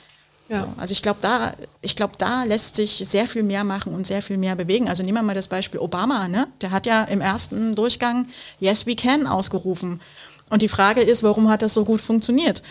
ja. 0.48 0.62
So, 0.62 0.68
also 0.77 0.93
ich 0.93 1.02
glaube, 1.02 1.18
da, 1.20 1.55
ich 1.81 1.97
glaube, 1.97 2.14
da 2.18 2.44
lässt 2.44 2.77
sich 2.77 3.02
sehr 3.05 3.27
viel 3.27 3.43
mehr 3.43 3.64
machen 3.64 3.94
und 3.94 4.06
sehr 4.06 4.23
viel 4.23 4.36
mehr 4.36 4.55
bewegen. 4.55 4.89
Also 4.89 5.02
nehmen 5.02 5.18
wir 5.18 5.23
mal 5.23 5.35
das 5.35 5.48
Beispiel 5.48 5.81
Obama, 5.81 6.28
ne? 6.28 6.47
Der 6.60 6.70
hat 6.70 6.86
ja 6.86 7.05
im 7.05 7.20
ersten 7.20 7.74
Durchgang 7.74 8.28
Yes, 8.60 8.86
we 8.86 8.94
can 8.94 9.27
ausgerufen. 9.27 10.01
Und 10.48 10.62
die 10.62 10.68
Frage 10.68 11.01
ist, 11.01 11.23
warum 11.23 11.48
hat 11.48 11.62
das 11.62 11.74
so 11.74 11.85
gut 11.85 12.01
funktioniert? 12.01 12.62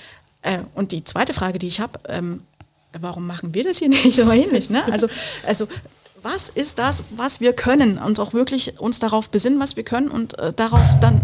Äh, 0.41 0.59
und 0.73 0.91
die 0.93 1.03
zweite 1.03 1.33
Frage, 1.33 1.59
die 1.59 1.67
ich 1.67 1.81
habe, 1.81 1.99
ähm, 2.07 2.43
warum 2.97 3.27
machen 3.27 3.53
wir 3.53 3.65
das 3.65 3.79
hier 3.79 3.89
nicht 3.89 4.15
so 4.15 4.31
ähnlich? 4.31 4.69
Ne? 4.69 4.83
Also, 4.91 5.07
also 5.45 5.67
was 6.21 6.49
ist 6.49 6.79
das, 6.79 7.03
was 7.11 7.41
wir 7.41 7.53
können? 7.53 7.97
Und 7.97 8.19
auch 8.19 8.33
wirklich 8.33 8.79
uns 8.79 8.99
darauf 8.99 9.29
besinnen, 9.29 9.59
was 9.59 9.75
wir 9.75 9.83
können 9.83 10.07
und 10.07 10.39
äh, 10.39 10.53
darauf 10.53 10.87
dann 11.01 11.21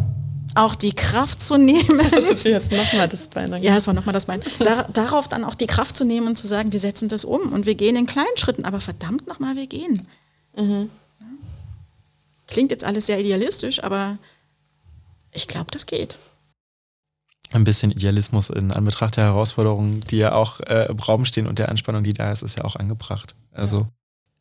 auch 0.55 0.75
die 0.75 0.93
Kraft 0.93 1.41
zu 1.41 1.57
nehmen. 1.57 2.01
Also 2.13 2.35
jetzt 2.47 2.71
nochmal 2.71 3.07
das 3.07 3.27
Bein. 3.27 3.63
Ja, 3.63 3.77
es 3.77 3.87
war 3.87 3.93
nochmal 3.93 4.13
das 4.13 4.25
Bein. 4.25 4.41
Dar 4.59 4.87
darauf 4.91 5.27
dann 5.27 5.43
auch 5.43 5.55
die 5.55 5.67
Kraft 5.67 5.95
zu 5.95 6.03
nehmen 6.03 6.27
und 6.27 6.37
zu 6.37 6.47
sagen, 6.47 6.71
wir 6.71 6.79
setzen 6.79 7.09
das 7.09 7.25
um 7.25 7.53
und 7.53 7.65
wir 7.65 7.75
gehen 7.75 7.95
in 7.95 8.05
kleinen 8.05 8.37
Schritten, 8.37 8.65
aber 8.65 8.81
verdammt 8.81 9.27
nochmal, 9.27 9.55
wir 9.55 9.67
gehen. 9.67 10.07
Mhm. 10.55 10.89
Klingt 12.47 12.71
jetzt 12.71 12.83
alles 12.83 13.05
sehr 13.05 13.19
idealistisch, 13.19 13.83
aber 13.83 14.17
ich 15.31 15.47
glaube, 15.47 15.71
das 15.71 15.85
geht. 15.85 16.17
Ein 17.51 17.63
bisschen 17.63 17.91
Idealismus 17.91 18.49
in 18.49 18.71
Anbetracht 18.71 19.17
der 19.17 19.25
Herausforderungen, 19.25 20.01
die 20.01 20.17
ja 20.17 20.33
auch 20.33 20.59
äh, 20.61 20.87
im 20.89 20.99
Raum 20.99 21.25
stehen 21.25 21.47
und 21.47 21.59
der 21.59 21.69
Anspannung, 21.69 22.03
die 22.03 22.13
da 22.13 22.31
ist, 22.31 22.43
ist 22.43 22.57
ja 22.57 22.63
auch 22.63 22.75
angebracht. 22.75 23.35
Also 23.51 23.87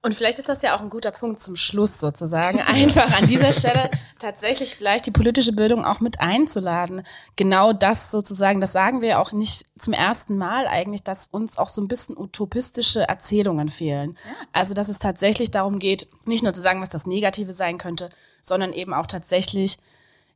und 0.02 0.14
vielleicht 0.14 0.38
ist 0.38 0.48
das 0.48 0.62
ja 0.62 0.74
auch 0.74 0.80
ein 0.80 0.88
guter 0.88 1.10
Punkt 1.10 1.40
zum 1.40 1.56
Schluss 1.56 1.98
sozusagen, 1.98 2.60
einfach 2.66 3.12
an 3.18 3.26
dieser 3.26 3.52
Stelle 3.52 3.90
tatsächlich 4.18 4.74
vielleicht 4.74 5.06
die 5.06 5.10
politische 5.10 5.52
Bildung 5.52 5.84
auch 5.84 6.00
mit 6.00 6.20
einzuladen. 6.20 7.02
Genau 7.36 7.72
das 7.72 8.10
sozusagen, 8.10 8.60
das 8.60 8.72
sagen 8.72 9.02
wir 9.02 9.20
auch 9.20 9.32
nicht 9.32 9.66
zum 9.78 9.92
ersten 9.92 10.38
Mal 10.38 10.66
eigentlich, 10.66 11.02
dass 11.02 11.28
uns 11.30 11.58
auch 11.58 11.68
so 11.68 11.82
ein 11.82 11.88
bisschen 11.88 12.16
utopistische 12.16 13.08
Erzählungen 13.08 13.68
fehlen. 13.68 14.16
Also 14.52 14.72
dass 14.72 14.88
es 14.88 14.98
tatsächlich 14.98 15.50
darum 15.50 15.78
geht, 15.78 16.06
nicht 16.24 16.42
nur 16.42 16.54
zu 16.54 16.62
sagen, 16.62 16.80
was 16.80 16.88
das 16.88 17.06
Negative 17.06 17.52
sein 17.52 17.76
könnte, 17.76 18.08
sondern 18.40 18.72
eben 18.72 18.94
auch 18.94 19.06
tatsächlich 19.06 19.78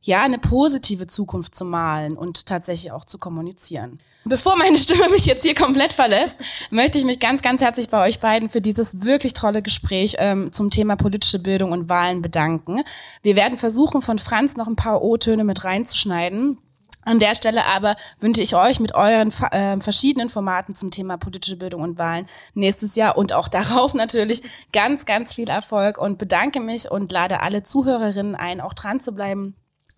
ja, 0.05 0.21
eine 0.21 0.37
positive 0.37 1.07
Zukunft 1.07 1.55
zu 1.55 1.65
malen 1.65 2.15
und 2.15 2.45
tatsächlich 2.45 2.91
auch 2.91 3.05
zu 3.05 3.17
kommunizieren. 3.17 3.97
Bevor 4.23 4.55
meine 4.55 4.77
Stimme 4.77 5.09
mich 5.11 5.25
jetzt 5.25 5.43
hier 5.43 5.55
komplett 5.55 5.93
verlässt, 5.93 6.37
möchte 6.69 6.99
ich 6.99 7.05
mich 7.05 7.19
ganz, 7.19 7.41
ganz 7.41 7.61
herzlich 7.61 7.89
bei 7.89 8.05
euch 8.05 8.19
beiden 8.19 8.49
für 8.49 8.61
dieses 8.61 9.01
wirklich 9.01 9.33
tolle 9.33 9.63
Gespräch 9.63 10.15
ähm, 10.19 10.51
zum 10.51 10.69
Thema 10.69 10.95
politische 10.95 11.39
Bildung 11.39 11.71
und 11.71 11.89
Wahlen 11.89 12.21
bedanken. 12.21 12.83
Wir 13.23 13.35
werden 13.35 13.57
versuchen, 13.57 14.03
von 14.03 14.19
Franz 14.19 14.55
noch 14.55 14.67
ein 14.67 14.75
paar 14.75 15.01
O-Töne 15.01 15.43
mit 15.43 15.63
reinzuschneiden. 15.63 16.59
An 17.01 17.19
der 17.19 17.33
Stelle 17.33 17.65
aber 17.65 17.95
wünsche 18.19 18.41
ich 18.41 18.55
euch 18.55 18.79
mit 18.79 18.93
euren 18.93 19.31
äh, 19.51 19.79
verschiedenen 19.79 20.29
Formaten 20.29 20.75
zum 20.75 20.91
Thema 20.91 21.17
politische 21.17 21.55
Bildung 21.55 21.81
und 21.81 21.97
Wahlen 21.97 22.27
nächstes 22.53 22.95
Jahr 22.95 23.17
und 23.17 23.33
auch 23.33 23.47
darauf 23.49 23.95
natürlich 23.95 24.43
ganz, 24.71 25.05
ganz 25.05 25.33
viel 25.33 25.49
Erfolg 25.49 25.97
und 25.97 26.19
bedanke 26.19 26.59
mich 26.59 26.91
und 26.91 27.11
lade 27.11 27.39
alle 27.39 27.63
Zuhörerinnen 27.63 28.35
ein, 28.35 28.61
auch 28.61 28.73
dran 28.73 29.01
zu 29.01 29.11
bleiben 29.11 29.55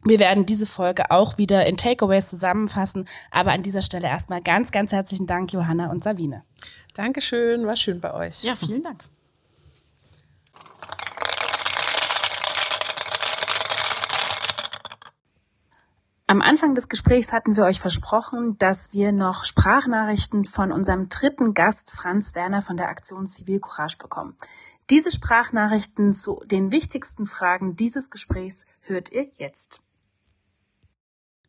wir 0.09 0.19
werden 0.19 0.45
diese 0.45 0.65
Folge 0.65 1.11
auch 1.11 1.37
wieder 1.37 1.65
in 1.65 1.77
Takeaways 1.77 2.29
zusammenfassen. 2.29 3.05
Aber 3.31 3.51
an 3.51 3.63
dieser 3.63 3.81
Stelle 3.81 4.07
erstmal 4.07 4.41
ganz, 4.41 4.71
ganz 4.71 4.91
herzlichen 4.91 5.27
Dank, 5.27 5.53
Johanna 5.53 5.89
und 5.89 6.03
Sabine. 6.03 6.43
Dankeschön, 6.93 7.65
war 7.65 7.75
schön 7.75 7.99
bei 7.99 8.13
euch. 8.13 8.43
Ja, 8.43 8.55
vielen 8.55 8.83
Dank. 8.83 9.03
Am 16.29 16.41
Anfang 16.41 16.75
des 16.75 16.89
Gesprächs 16.89 17.31
hatten 17.31 17.55
wir 17.55 17.63
euch 17.63 17.79
versprochen, 17.79 18.57
dass 18.57 18.91
wir 18.91 19.13
noch 19.13 19.45
Sprachnachrichten 19.45 20.43
von 20.43 20.73
unserem 20.73 21.07
dritten 21.07 21.53
Gast 21.53 21.91
Franz 21.91 22.35
Werner 22.35 22.61
von 22.61 22.75
der 22.75 22.89
Aktion 22.89 23.27
Zivilcourage 23.27 23.97
bekommen. 23.97 24.35
Diese 24.89 25.09
Sprachnachrichten 25.09 26.13
zu 26.13 26.41
den 26.45 26.71
wichtigsten 26.71 27.27
Fragen 27.27 27.77
dieses 27.77 28.09
Gesprächs 28.09 28.65
hört 28.81 29.09
ihr 29.13 29.29
jetzt. 29.37 29.81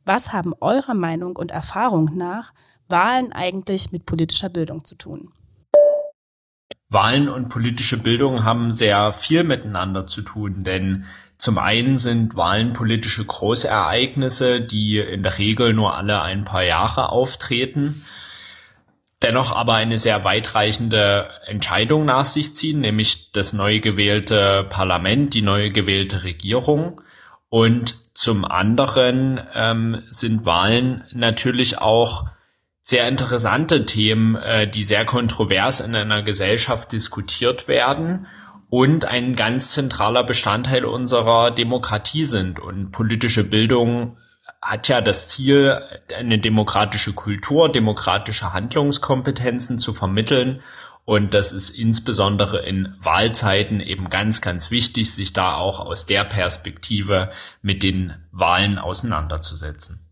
Was 0.09 0.33
haben 0.33 0.55
eurer 0.63 0.95
Meinung 0.95 1.37
und 1.37 1.51
Erfahrung 1.51 2.17
nach 2.17 2.55
Wahlen 2.89 3.31
eigentlich 3.31 3.93
mit 3.93 4.07
politischer 4.07 4.49
Bildung 4.49 4.83
zu 4.83 4.97
tun? 4.97 5.35
Wahlen 6.89 7.29
und 7.29 7.51
politische 7.51 7.99
Bildung 8.03 8.43
haben 8.43 8.73
sehr 8.73 9.13
viel 9.13 9.45
miteinander 9.45 10.07
zu 10.07 10.23
tun, 10.23 10.65
denn 10.65 11.05
zum 11.37 11.59
einen 11.59 11.99
sind 11.99 12.37
Wahlen 12.37 12.73
politische 12.73 13.23
Großereignisse, 13.23 14.63
die 14.63 14.97
in 14.97 15.23
der 15.23 15.37
Regel 15.37 15.75
nur 15.75 15.95
alle 15.95 16.23
ein 16.23 16.45
paar 16.45 16.65
Jahre 16.65 17.13
auftreten, 17.13 18.03
dennoch 19.23 19.53
aber 19.53 19.75
eine 19.75 19.99
sehr 19.99 20.25
weitreichende 20.25 21.29
Entscheidung 21.45 22.07
nach 22.07 22.25
sich 22.25 22.55
ziehen, 22.55 22.81
nämlich 22.81 23.31
das 23.33 23.53
neu 23.53 23.81
gewählte 23.81 24.65
Parlament, 24.71 25.35
die 25.35 25.43
neu 25.43 25.69
gewählte 25.69 26.23
Regierung. 26.23 27.03
Und 27.51 28.08
zum 28.19 28.45
anderen 28.45 29.41
ähm, 29.55 30.03
sind 30.09 30.45
Wahlen 30.45 31.05
natürlich 31.13 31.79
auch 31.79 32.25
sehr 32.83 33.07
interessante 33.07 33.87
Themen, 33.87 34.35
äh, 34.35 34.69
die 34.69 34.83
sehr 34.83 35.05
kontrovers 35.05 35.79
in 35.79 35.95
einer 35.95 36.25
Gesellschaft 36.25 36.91
diskutiert 36.91 37.69
werden 37.69 38.27
und 38.71 39.05
ein 39.05 39.37
ganz 39.37 39.71
zentraler 39.71 40.25
Bestandteil 40.25 40.85
unserer 40.85 41.53
Demokratie 41.53 42.25
sind. 42.25 42.59
Und 42.59 42.91
politische 42.91 43.45
Bildung 43.45 44.19
hat 44.61 44.89
ja 44.89 45.01
das 45.01 45.29
Ziel, 45.29 45.81
eine 46.13 46.41
demokratische 46.41 47.13
Kultur, 47.13 47.71
demokratische 47.71 48.53
Handlungskompetenzen 48.53 49.79
zu 49.79 49.95
vermitteln 49.95 50.61
und 51.09 51.33
das 51.33 51.53
ist 51.53 51.71
insbesondere 51.71 52.67
in 52.67 52.95
Wahlzeiten 53.01 53.81
eben 53.81 54.11
ganz, 54.11 54.43
ganz 54.43 54.71
wichtig, 54.71 55.11
sich 55.15 55.33
da 55.33 55.55
auch 55.55 55.81
aus 55.81 56.05
der 56.05 56.23
Perspektive 56.25 57.31
mit 57.63 57.83
den 57.83 58.13
Wahlen 58.31 58.77
auseinanderzusetzen. 58.77 60.07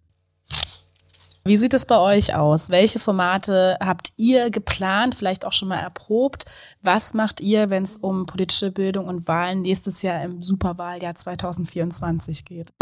Wie 1.44 1.58
sieht 1.58 1.74
es 1.74 1.84
bei 1.84 1.98
euch 1.98 2.34
aus? 2.34 2.70
Welche 2.70 2.98
Formate 2.98 3.76
habt 3.78 4.12
ihr 4.16 4.48
geplant, 4.50 5.14
vielleicht 5.14 5.46
auch 5.46 5.52
schon 5.52 5.68
mal 5.68 5.80
erprobt? 5.80 6.46
Was 6.80 7.12
macht 7.12 7.42
ihr, 7.42 7.68
wenn 7.68 7.82
es 7.82 7.98
um 7.98 8.24
politische 8.24 8.70
Bildung 8.70 9.06
und 9.06 9.28
Wahlen 9.28 9.60
nächstes 9.60 10.00
Jahr 10.00 10.22
im 10.22 10.40
Superwahljahr 10.40 11.14
2024 11.14 12.46
geht? 12.46 12.72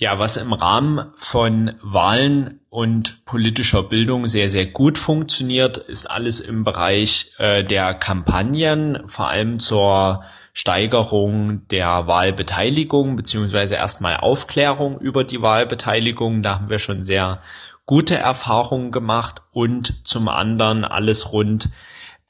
Ja, 0.00 0.18
was 0.18 0.38
im 0.38 0.54
Rahmen 0.54 1.12
von 1.14 1.74
Wahlen 1.82 2.60
und 2.70 3.26
politischer 3.26 3.82
Bildung 3.82 4.28
sehr, 4.28 4.48
sehr 4.48 4.64
gut 4.64 4.96
funktioniert, 4.96 5.76
ist 5.76 6.10
alles 6.10 6.40
im 6.40 6.64
Bereich 6.64 7.34
äh, 7.36 7.62
der 7.62 7.92
Kampagnen, 7.92 9.06
vor 9.06 9.28
allem 9.28 9.58
zur 9.58 10.24
Steigerung 10.54 11.68
der 11.68 12.06
Wahlbeteiligung 12.06 13.14
beziehungsweise 13.14 13.74
erstmal 13.74 14.16
Aufklärung 14.16 14.98
über 15.00 15.22
die 15.22 15.42
Wahlbeteiligung. 15.42 16.42
Da 16.42 16.54
haben 16.54 16.70
wir 16.70 16.78
schon 16.78 17.04
sehr 17.04 17.40
gute 17.84 18.16
Erfahrungen 18.16 18.92
gemacht 18.92 19.42
und 19.52 20.06
zum 20.08 20.28
anderen 20.30 20.86
alles 20.86 21.34
rund 21.34 21.68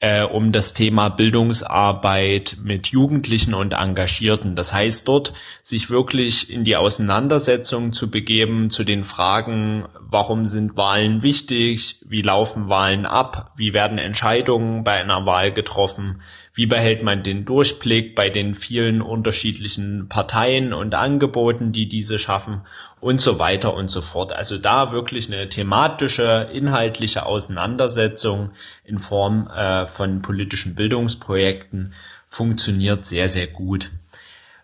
äh, 0.01 0.23
um 0.23 0.51
das 0.51 0.73
Thema 0.73 1.09
Bildungsarbeit 1.09 2.57
mit 2.63 2.87
Jugendlichen 2.87 3.53
und 3.53 3.73
Engagierten. 3.73 4.55
Das 4.55 4.73
heißt, 4.73 5.07
dort 5.07 5.31
sich 5.61 5.91
wirklich 5.91 6.51
in 6.51 6.63
die 6.63 6.75
Auseinandersetzung 6.75 7.93
zu 7.93 8.09
begeben 8.09 8.71
zu 8.71 8.83
den 8.83 9.03
Fragen, 9.03 9.85
warum 9.99 10.47
sind 10.47 10.75
Wahlen 10.75 11.21
wichtig, 11.21 12.03
wie 12.07 12.23
laufen 12.23 12.67
Wahlen 12.67 13.05
ab, 13.05 13.53
wie 13.55 13.73
werden 13.73 13.99
Entscheidungen 13.99 14.83
bei 14.83 14.93
einer 14.93 15.25
Wahl 15.27 15.53
getroffen, 15.53 16.21
wie 16.55 16.65
behält 16.65 17.03
man 17.03 17.21
den 17.21 17.45
Durchblick 17.45 18.15
bei 18.15 18.29
den 18.29 18.55
vielen 18.55 19.01
unterschiedlichen 19.03 20.09
Parteien 20.09 20.73
und 20.73 20.95
Angeboten, 20.95 21.71
die 21.71 21.87
diese 21.87 22.17
schaffen 22.17 22.63
und 23.01 23.19
so 23.19 23.39
weiter 23.39 23.73
und 23.73 23.89
so 23.89 24.01
fort. 24.01 24.31
Also 24.31 24.57
da 24.57 24.91
wirklich 24.91 25.31
eine 25.31 25.49
thematische, 25.49 26.49
inhaltliche 26.53 27.25
Auseinandersetzung 27.25 28.51
in 28.85 28.99
Form 28.99 29.47
äh, 29.47 29.85
von 29.85 30.21
politischen 30.21 30.75
Bildungsprojekten 30.75 31.93
funktioniert 32.27 33.03
sehr, 33.03 33.27
sehr 33.27 33.47
gut. 33.47 33.91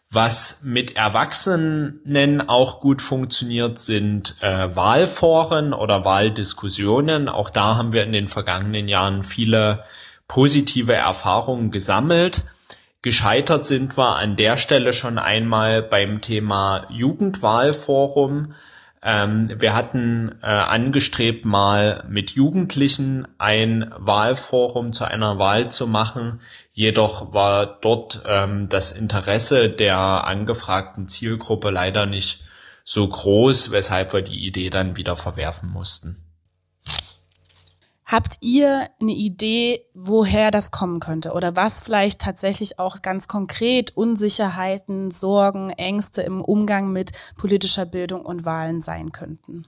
Was 0.10 0.64
mit 0.64 0.96
Erwachsenen 0.96 2.42
auch 2.48 2.80
gut 2.80 3.02
funktioniert, 3.02 3.78
sind 3.78 4.36
äh, 4.40 4.74
Wahlforen 4.74 5.74
oder 5.74 6.06
Wahldiskussionen. 6.06 7.28
Auch 7.28 7.50
da 7.50 7.76
haben 7.76 7.92
wir 7.92 8.04
in 8.04 8.14
den 8.14 8.30
vergangenen 8.30 8.88
Jahren 8.88 9.24
viele 9.24 9.84
positive 10.30 10.94
Erfahrungen 10.94 11.72
gesammelt. 11.72 12.44
Gescheitert 13.02 13.66
sind 13.66 13.98
wir 13.98 14.16
an 14.16 14.36
der 14.36 14.58
Stelle 14.58 14.92
schon 14.92 15.20
einmal 15.20 15.84
beim 15.84 16.22
Thema 16.22 16.88
Jugendwahlforum. 16.90 18.54
Ähm, 19.04 19.54
wir 19.60 19.76
hatten 19.76 20.40
äh, 20.42 20.48
angestrebt, 20.48 21.46
mal 21.46 22.04
mit 22.10 22.32
Jugendlichen 22.32 23.28
ein 23.38 23.94
Wahlforum 23.96 24.92
zu 24.94 25.06
einer 25.06 25.38
Wahl 25.38 25.70
zu 25.70 25.86
machen. 25.86 26.42
Jedoch 26.74 27.34
war 27.34 27.80
dort 27.80 28.24
ähm, 28.26 28.68
das 28.68 28.92
Interesse 28.92 29.70
der 29.70 29.98
angefragten 29.98 31.08
Zielgruppe 31.08 31.70
leider 31.70 32.08
nicht 32.08 32.44
so 32.84 33.08
groß, 33.08 33.72
weshalb 33.72 34.14
wir 34.14 34.24
die 34.24 34.46
Idee 34.46 34.70
dann 34.70 34.98
wieder 34.98 35.16
verwerfen 35.16 35.70
mussten. 35.70 36.27
Habt 38.10 38.38
ihr 38.40 38.88
eine 39.02 39.12
Idee, 39.12 39.82
woher 39.94 40.50
das 40.50 40.72
kommen 40.72 41.02
könnte 41.02 41.34
oder 41.34 41.58
was 41.58 41.82
vielleicht 41.82 42.22
tatsächlich 42.22 42.80
auch 42.80 43.02
ganz 43.02 43.28
konkret 43.28 43.98
Unsicherheiten, 43.98 45.12
Sorgen, 45.12 45.72
Ängste 45.72 46.22
im 46.22 46.42
Umgang 46.42 46.94
mit 46.94 47.12
politischer 47.36 47.86
Bildung 47.86 48.26
und 48.26 48.46
Wahlen 48.46 48.80
sein 48.80 49.12
könnten? 49.12 49.66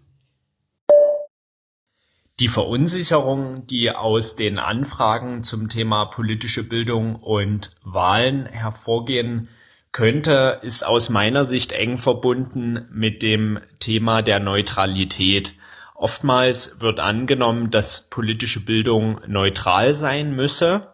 Die 2.40 2.48
Verunsicherung, 2.48 3.68
die 3.68 3.92
aus 3.92 4.38
den 4.38 4.58
Anfragen 4.58 5.44
zum 5.44 5.68
Thema 5.68 6.06
politische 6.06 6.64
Bildung 6.64 7.18
und 7.18 7.76
Wahlen 7.84 8.46
hervorgehen 8.46 9.50
könnte, 9.92 10.62
ist 10.64 10.86
aus 10.86 11.10
meiner 11.10 11.44
Sicht 11.44 11.74
eng 11.74 11.98
verbunden 11.98 12.88
mit 12.90 13.22
dem 13.22 13.60
Thema 13.80 14.22
der 14.22 14.40
Neutralität. 14.40 15.59
Oftmals 16.00 16.80
wird 16.80 17.02
angenommen, 17.02 17.72
dass 17.72 18.10
politische 18.10 18.64
Bildung 18.64 19.20
neutral 19.28 19.94
sein 19.94 20.34
müsse 20.34 20.94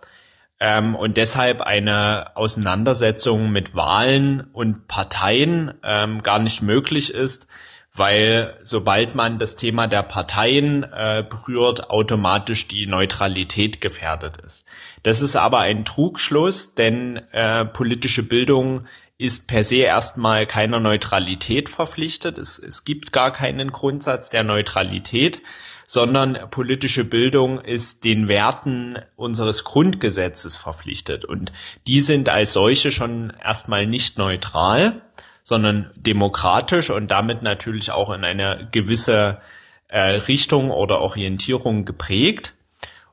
ähm, 0.59 0.95
und 0.95 1.17
deshalb 1.17 1.61
eine 1.61 2.35
Auseinandersetzung 2.35 3.51
mit 3.51 3.75
Wahlen 3.75 4.47
und 4.51 4.87
Parteien 4.87 5.75
ähm, 5.83 6.23
gar 6.23 6.39
nicht 6.39 6.63
möglich 6.63 7.13
ist, 7.13 7.47
weil 7.93 8.57
sobald 8.61 9.13
man 9.13 9.37
das 9.37 9.55
Thema 9.55 9.85
der 9.85 10.01
Parteien 10.01 10.81
äh, 10.81 11.23
berührt, 11.29 11.91
automatisch 11.91 12.67
die 12.67 12.87
Neutralität 12.87 13.81
gefährdet 13.81 14.37
ist. 14.37 14.67
Das 15.03 15.21
ist 15.21 15.35
aber 15.35 15.59
ein 15.59 15.85
Trugschluss, 15.85 16.73
denn 16.73 17.17
äh, 17.31 17.63
politische 17.63 18.23
Bildung 18.23 18.87
ist 19.17 19.47
per 19.47 19.63
se 19.63 19.77
erstmal 19.77 20.45
keiner 20.45 20.79
Neutralität 20.79 21.69
verpflichtet. 21.69 22.37
Es, 22.37 22.59
es 22.59 22.83
gibt 22.83 23.13
gar 23.13 23.31
keinen 23.31 23.71
Grundsatz 23.71 24.29
der 24.29 24.43
Neutralität, 24.43 25.41
sondern 25.87 26.49
politische 26.49 27.05
Bildung 27.05 27.59
ist 27.61 28.03
den 28.03 28.27
Werten 28.27 28.97
unseres 29.15 29.63
Grundgesetzes 29.63 30.57
verpflichtet. 30.57 31.23
Und 31.23 31.53
die 31.87 32.01
sind 32.01 32.27
als 32.27 32.53
solche 32.53 32.91
schon 32.91 33.31
erstmal 33.41 33.85
nicht 33.85 34.17
neutral, 34.17 35.01
sondern 35.43 35.91
demokratisch 35.95 36.89
und 36.89 37.09
damit 37.09 37.43
natürlich 37.43 37.91
auch 37.91 38.11
in 38.11 38.23
eine 38.23 38.67
gewisse 38.71 39.39
äh, 39.87 39.99
Richtung 39.99 40.71
oder 40.71 40.99
Orientierung 41.01 41.85
geprägt. 41.85 42.53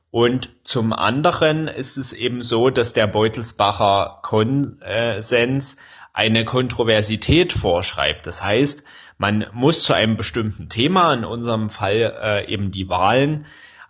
Und 0.09 0.49
zum 0.63 0.93
anderen 0.93 1.67
ist 1.67 1.97
es 1.97 2.11
eben 2.11 2.41
so, 2.41 2.69
dass 2.69 2.93
der 2.93 3.07
Beutelsbacher 3.07 4.19
Konsens 4.23 5.77
eine 6.13 6.45
Kontroversität 6.45 7.51
vorschreibt. 7.51 8.27
Das 8.27 8.43
heißt, 8.43 8.85
man 9.17 9.45
muss 9.53 9.83
zu 9.83 9.93
einem 9.93 10.15
bestimmten 10.15 10.69
Thema, 10.69 11.13
in 11.13 11.25
unserem 11.25 11.69
Fall 11.69 12.17
äh, 12.21 12.51
eben 12.51 12.71
die 12.71 12.89
Wahlen, 12.89 13.45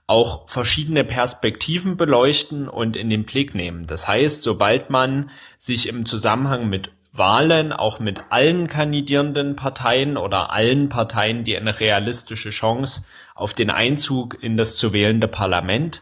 auch 0.07 0.49
verschiedene 0.49 1.03
Perspektiven 1.03 1.95
beleuchten 1.97 2.67
und 2.67 2.95
in 2.95 3.09
den 3.09 3.23
Blick 3.23 3.55
nehmen. 3.55 3.87
Das 3.87 4.07
heißt, 4.07 4.43
sobald 4.43 4.89
man 4.89 5.29
sich 5.57 5.87
im 5.87 6.05
Zusammenhang 6.05 6.69
mit 6.69 6.91
Wahlen 7.13 7.71
auch 7.71 7.99
mit 7.99 8.21
allen 8.29 8.67
kandidierenden 8.67 9.55
Parteien 9.55 10.17
oder 10.17 10.51
allen 10.51 10.89
Parteien, 10.89 11.43
die 11.43 11.55
eine 11.55 11.79
realistische 11.79 12.49
Chance 12.49 13.05
auf 13.35 13.53
den 13.53 13.69
Einzug 13.69 14.41
in 14.41 14.57
das 14.57 14.77
zu 14.77 14.93
wählende 14.93 15.27
Parlament 15.27 16.01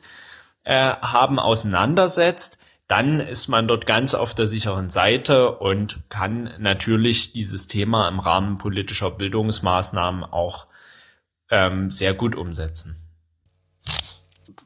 äh, 0.64 0.74
haben, 0.74 1.38
auseinandersetzt, 1.38 2.61
dann 2.92 3.22
ist 3.22 3.48
man 3.48 3.70
dort 3.70 3.86
ganz 3.86 4.14
auf 4.14 4.36
der 4.36 4.50
sicheren 4.50 4.90
Seite 4.90 5.58
und 5.58 6.10
kann 6.10 6.50
natürlich 6.60 7.32
dieses 7.32 7.68
Thema 7.68 8.10
im 8.10 8.20
Rahmen 8.20 8.58
politischer 8.58 9.12
Bildungsmaßnahmen 9.12 10.26
auch 10.26 10.68
ähm, 11.50 11.90
sehr 11.90 12.14
gut 12.14 12.36
umsetzen. 12.36 13.01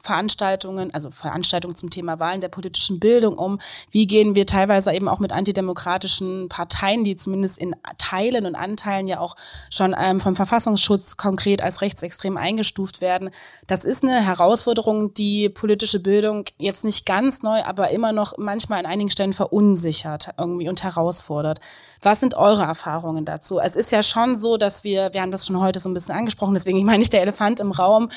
Veranstaltungen, 0.06 0.94
also 0.94 1.10
Veranstaltungen 1.10 1.74
zum 1.74 1.90
Thema 1.90 2.18
Wahlen 2.20 2.40
der 2.40 2.48
politischen 2.48 3.00
Bildung 3.00 3.36
um? 3.36 3.58
Wie 3.90 4.06
gehen 4.06 4.34
wir 4.34 4.46
teilweise 4.46 4.92
eben 4.92 5.08
auch 5.08 5.18
mit 5.18 5.32
antidemokratischen 5.32 6.48
Parteien, 6.48 7.04
die 7.04 7.16
zumindest 7.16 7.58
in 7.58 7.74
Teilen 7.98 8.46
und 8.46 8.54
Anteilen 8.54 9.08
ja 9.08 9.18
auch 9.18 9.34
schon 9.70 9.94
ähm, 9.98 10.20
vom 10.20 10.36
Verfassungsschutz 10.36 11.16
konkret 11.16 11.60
als 11.60 11.80
rechtsextrem 11.80 12.36
eingestuft 12.36 13.00
werden? 13.00 13.30
Das 13.66 13.84
ist 13.84 14.04
eine 14.04 14.24
Herausforderung, 14.24 15.12
die 15.12 15.48
politische 15.48 15.98
Bildung 15.98 16.44
jetzt 16.56 16.84
nicht 16.84 17.04
ganz 17.04 17.42
neu, 17.42 17.62
aber 17.64 17.90
immer 17.90 18.12
noch 18.12 18.38
manchmal 18.38 18.78
an 18.78 18.86
einigen 18.86 19.10
Stellen 19.10 19.32
verunsichert 19.32 20.30
irgendwie 20.38 20.68
und 20.68 20.84
herausfordert. 20.84 21.58
Was 22.02 22.20
sind 22.20 22.34
eure 22.34 22.62
Erfahrungen 22.62 23.24
dazu? 23.24 23.58
Es 23.58 23.74
ist 23.74 23.90
ja 23.90 24.02
schon 24.02 24.36
so, 24.36 24.56
dass 24.56 24.84
wir, 24.84 25.12
wir 25.12 25.22
haben 25.22 25.32
das 25.32 25.46
schon 25.46 25.58
heute 25.60 25.80
so 25.80 25.88
ein 25.88 25.94
bisschen 25.94 26.14
angesprochen, 26.14 26.54
deswegen 26.54 26.78
ich 26.78 26.84
meine 26.84 26.98
nicht 26.98 27.12
der 27.12 27.22
Elefant 27.22 27.58
im 27.58 27.72
Raum, 27.72 28.08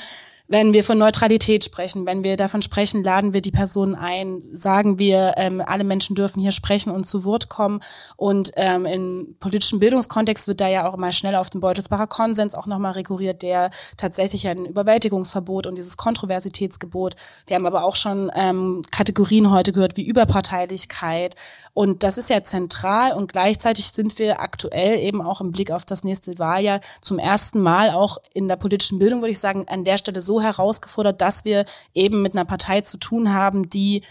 wenn 0.50 0.72
wir 0.72 0.82
von 0.82 0.98
Neutralität 0.98 1.62
sprechen, 1.62 2.06
wenn 2.06 2.24
wir 2.24 2.36
davon 2.36 2.60
sprechen, 2.60 3.04
laden 3.04 3.32
wir 3.32 3.40
die 3.40 3.52
Personen 3.52 3.94
ein, 3.94 4.42
sagen 4.50 4.98
wir, 4.98 5.34
ähm, 5.36 5.62
alle 5.64 5.84
Menschen 5.84 6.16
dürfen 6.16 6.40
hier 6.40 6.50
sprechen 6.50 6.90
und 6.90 7.04
zu 7.04 7.24
Wort 7.24 7.48
kommen. 7.48 7.80
Und 8.16 8.50
ähm, 8.56 8.84
im 8.84 9.36
politischen 9.38 9.78
Bildungskontext 9.78 10.48
wird 10.48 10.60
da 10.60 10.66
ja 10.66 10.88
auch 10.88 10.96
mal 10.96 11.12
schnell 11.12 11.36
auf 11.36 11.50
den 11.50 11.60
Beutelsbacher 11.60 12.08
Konsens 12.08 12.56
auch 12.56 12.66
nochmal 12.66 12.92
rekurriert, 12.92 13.42
der 13.42 13.70
tatsächlich 13.96 14.48
ein 14.48 14.66
Überwältigungsverbot 14.66 15.68
und 15.68 15.78
dieses 15.78 15.96
Kontroversitätsgebot. 15.96 17.14
Wir 17.46 17.54
haben 17.54 17.66
aber 17.66 17.84
auch 17.84 17.94
schon 17.94 18.28
ähm, 18.34 18.82
Kategorien 18.90 19.52
heute 19.52 19.72
gehört 19.72 19.96
wie 19.96 20.04
Überparteilichkeit. 20.04 21.36
Und 21.74 22.02
das 22.02 22.18
ist 22.18 22.28
ja 22.28 22.42
zentral 22.42 23.12
und 23.12 23.30
gleichzeitig 23.32 23.86
sind 23.92 24.18
wir 24.18 24.40
aktuell 24.40 24.98
eben 24.98 25.22
auch 25.22 25.40
im 25.40 25.52
Blick 25.52 25.70
auf 25.70 25.84
das 25.84 26.02
nächste 26.02 26.40
Wahljahr 26.40 26.80
zum 27.00 27.20
ersten 27.20 27.60
Mal 27.60 27.90
auch 27.90 28.18
in 28.34 28.48
der 28.48 28.56
politischen 28.56 28.98
Bildung, 28.98 29.20
würde 29.20 29.30
ich 29.30 29.38
sagen, 29.38 29.66
an 29.68 29.84
der 29.84 29.96
Stelle 29.96 30.20
so 30.20 30.39
herausgefordert, 30.42 31.20
dass 31.20 31.44
wir 31.44 31.64
eben 31.94 32.22
mit 32.22 32.34
einer 32.34 32.44
Partei 32.44 32.80
zu 32.80 32.98
tun 32.98 33.32
haben, 33.32 33.68
die 33.68 34.02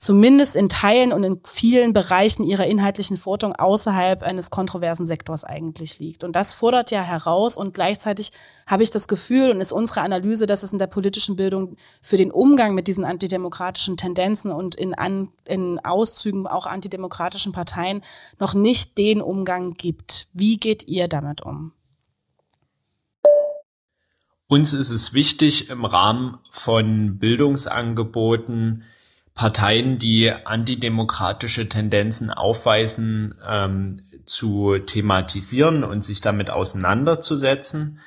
zumindest 0.00 0.56
in 0.56 0.70
Teilen 0.70 1.12
und 1.12 1.22
in 1.24 1.40
vielen 1.44 1.92
Bereichen 1.92 2.42
ihrer 2.42 2.66
inhaltlichen 2.66 3.18
Forderung 3.18 3.54
außerhalb 3.54 4.22
eines 4.22 4.48
kontroversen 4.48 5.06
Sektors 5.06 5.44
eigentlich 5.44 5.98
liegt. 5.98 6.24
Und 6.24 6.34
das 6.34 6.54
fordert 6.54 6.90
ja 6.90 7.02
heraus 7.02 7.58
und 7.58 7.74
gleichzeitig 7.74 8.32
habe 8.66 8.82
ich 8.82 8.90
das 8.90 9.08
Gefühl 9.08 9.50
und 9.50 9.60
ist 9.60 9.72
unsere 9.72 10.00
Analyse, 10.00 10.46
dass 10.46 10.62
es 10.62 10.72
in 10.72 10.78
der 10.78 10.86
politischen 10.86 11.36
Bildung 11.36 11.76
für 12.00 12.16
den 12.16 12.32
Umgang 12.32 12.74
mit 12.74 12.88
diesen 12.88 13.04
antidemokratischen 13.04 13.98
Tendenzen 13.98 14.50
und 14.50 14.74
in, 14.74 14.94
An 14.94 15.28
in 15.46 15.78
Auszügen 15.80 16.46
auch 16.46 16.64
antidemokratischen 16.64 17.52
Parteien 17.52 18.00
noch 18.38 18.54
nicht 18.54 18.96
den 18.96 19.20
Umgang 19.20 19.74
gibt. 19.74 20.28
Wie 20.32 20.56
geht 20.56 20.88
ihr 20.88 21.08
damit 21.08 21.42
um? 21.42 21.72
Uns 24.50 24.72
ist 24.72 24.90
es 24.90 25.14
wichtig, 25.14 25.70
im 25.70 25.84
Rahmen 25.84 26.38
von 26.50 27.18
Bildungsangeboten 27.18 28.82
Parteien, 29.32 29.98
die 29.98 30.28
antidemokratische 30.28 31.68
Tendenzen 31.68 32.32
aufweisen, 32.32 33.36
ähm, 33.48 34.02
zu 34.24 34.76
thematisieren 34.78 35.84
und 35.84 36.04
sich 36.04 36.20
damit 36.20 36.50
auseinanderzusetzen. 36.50 38.00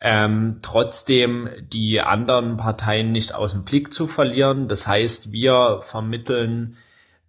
Ähm, 0.00 0.60
trotzdem 0.62 1.50
die 1.70 2.00
anderen 2.00 2.56
Parteien 2.56 3.12
nicht 3.12 3.34
aus 3.34 3.52
dem 3.52 3.66
Blick 3.66 3.92
zu 3.92 4.06
verlieren. 4.06 4.68
Das 4.68 4.86
heißt, 4.86 5.32
wir 5.32 5.80
vermitteln 5.82 6.78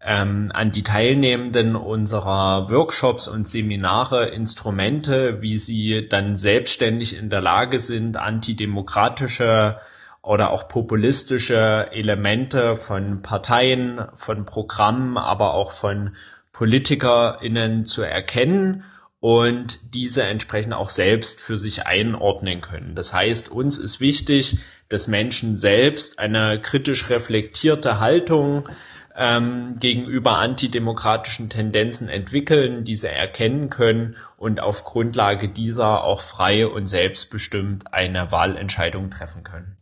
ähm, 0.05 0.51
an 0.53 0.71
die 0.71 0.83
Teilnehmenden 0.83 1.75
unserer 1.75 2.69
Workshops 2.69 3.27
und 3.27 3.47
Seminare 3.47 4.27
Instrumente, 4.27 5.41
wie 5.41 5.57
sie 5.57 6.07
dann 6.07 6.35
selbstständig 6.35 7.17
in 7.17 7.31
der 7.31 7.41
Lage 7.41 7.79
sind, 7.79 8.15
antidemokratische 8.15 9.79
oder 10.21 10.51
auch 10.51 10.67
populistische 10.67 11.89
Elemente 11.91 12.75
von 12.75 13.21
Parteien, 13.21 14.05
von 14.15 14.45
Programmen, 14.45 15.17
aber 15.17 15.55
auch 15.55 15.71
von 15.71 16.15
PolitikerInnen 16.53 17.85
zu 17.85 18.03
erkennen 18.03 18.83
und 19.19 19.95
diese 19.95 20.23
entsprechend 20.23 20.73
auch 20.73 20.89
selbst 20.89 21.41
für 21.41 21.57
sich 21.57 21.87
einordnen 21.87 22.61
können. 22.61 22.93
Das 22.93 23.11
heißt, 23.11 23.49
uns 23.49 23.79
ist 23.79 23.99
wichtig, 23.99 24.59
dass 24.87 25.07
Menschen 25.07 25.57
selbst 25.57 26.19
eine 26.19 26.59
kritisch 26.61 27.09
reflektierte 27.09 27.99
Haltung 27.99 28.69
ähm, 29.17 29.77
gegenüber 29.79 30.37
antidemokratischen 30.37 31.49
Tendenzen 31.49 32.09
entwickeln, 32.09 32.83
diese 32.83 33.09
erkennen 33.09 33.69
können 33.69 34.15
und 34.37 34.59
auf 34.59 34.83
Grundlage 34.83 35.49
dieser 35.49 36.03
auch 36.03 36.21
frei 36.21 36.67
und 36.67 36.87
selbstbestimmt 36.87 37.93
eine 37.93 38.31
Wahlentscheidung 38.31 39.09
treffen 39.09 39.43
können. 39.43 39.77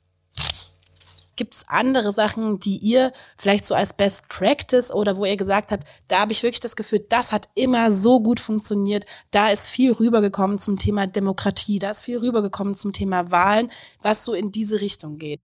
Gibt 1.36 1.56
es 1.56 1.68
andere 1.68 2.12
Sachen, 2.12 2.60
die 2.60 2.78
ihr 2.78 3.12
vielleicht 3.38 3.66
so 3.66 3.74
als 3.74 3.94
Best 3.94 4.30
Practice 4.30 4.92
oder 4.92 5.18
wo 5.18 5.26
ihr 5.26 5.36
gesagt 5.36 5.72
habt, 5.72 5.88
da 6.08 6.20
habe 6.20 6.32
ich 6.32 6.44
wirklich 6.44 6.60
das 6.60 6.76
Gefühl, 6.76 7.04
das 7.10 7.32
hat 7.32 7.50
immer 7.56 7.92
so 7.92 8.22
gut 8.22 8.40
funktioniert, 8.40 9.06
da 9.32 9.50
ist 9.50 9.70
viel 9.70 9.94
rübergekommen 9.94 10.60
zum 10.60 10.78
Thema 10.78 11.08
Demokratie, 11.08 11.80
da 11.80 11.90
ist 11.90 12.04
viel 12.04 12.20
rübergekommen 12.20 12.76
zum 12.76 12.94
Thema 12.94 13.32
Wahlen, 13.32 13.72
was 14.04 14.24
so 14.24 14.34
in 14.34 14.52
diese 14.52 14.80
Richtung 14.80 15.18
geht? 15.18 15.42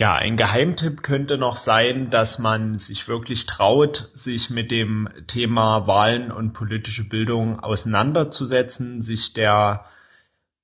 Ja, 0.00 0.14
ein 0.14 0.38
Geheimtipp 0.38 1.02
könnte 1.02 1.36
noch 1.36 1.56
sein, 1.56 2.08
dass 2.08 2.38
man 2.38 2.78
sich 2.78 3.06
wirklich 3.06 3.44
traut, 3.44 4.08
sich 4.14 4.48
mit 4.48 4.70
dem 4.70 5.10
Thema 5.26 5.86
Wahlen 5.86 6.32
und 6.32 6.54
politische 6.54 7.06
Bildung 7.06 7.60
auseinanderzusetzen, 7.60 9.02
sich 9.02 9.34
der 9.34 9.84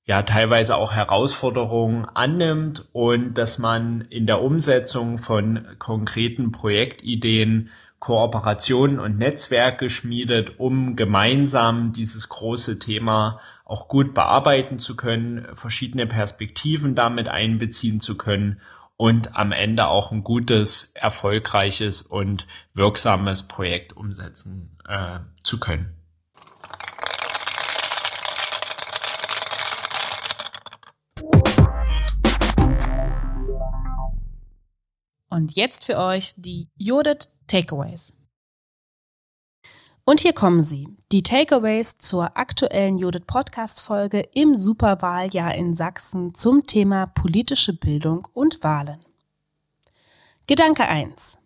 ja 0.05 0.23
teilweise 0.23 0.75
auch 0.75 0.91
Herausforderungen 0.91 2.05
annimmt 2.05 2.87
und 2.93 3.37
dass 3.37 3.59
man 3.59 4.01
in 4.09 4.25
der 4.25 4.41
Umsetzung 4.41 5.19
von 5.19 5.67
konkreten 5.77 6.51
Projektideen 6.51 7.69
Kooperationen 7.99 8.99
und 8.99 9.19
Netzwerke 9.19 9.91
schmiedet, 9.91 10.59
um 10.59 10.95
gemeinsam 10.95 11.93
dieses 11.93 12.27
große 12.29 12.79
Thema 12.79 13.39
auch 13.65 13.87
gut 13.87 14.15
bearbeiten 14.15 14.79
zu 14.79 14.95
können, 14.95 15.45
verschiedene 15.53 16.07
Perspektiven 16.07 16.95
damit 16.95 17.29
einbeziehen 17.29 17.99
zu 17.99 18.17
können 18.17 18.59
und 18.97 19.35
am 19.35 19.51
Ende 19.51 19.87
auch 19.87 20.11
ein 20.11 20.23
gutes, 20.23 20.91
erfolgreiches 20.95 22.01
und 22.01 22.47
wirksames 22.73 23.47
Projekt 23.47 23.95
umsetzen 23.95 24.75
äh, 24.87 25.19
zu 25.43 25.59
können. 25.59 25.93
Und 35.29 35.55
jetzt 35.55 35.85
für 35.85 35.99
euch 35.99 36.33
die 36.35 36.67
Judith 36.77 37.29
Takeaways. 37.45 38.16
Und 40.09 40.21
hier 40.21 40.31
kommen 40.31 40.63
sie, 40.63 40.87
die 41.11 41.21
Takeaways 41.21 41.97
zur 41.97 42.37
aktuellen 42.37 42.97
Judith 42.97 43.25
Podcast 43.27 43.81
Folge 43.81 44.21
im 44.33 44.55
Superwahljahr 44.55 45.53
in 45.53 45.75
Sachsen 45.75 46.33
zum 46.33 46.65
Thema 46.65 47.07
politische 47.07 47.73
Bildung 47.73 48.25
und 48.31 48.63
Wahlen. 48.63 49.03
Gedanke 50.47 50.87
1. 50.87 51.39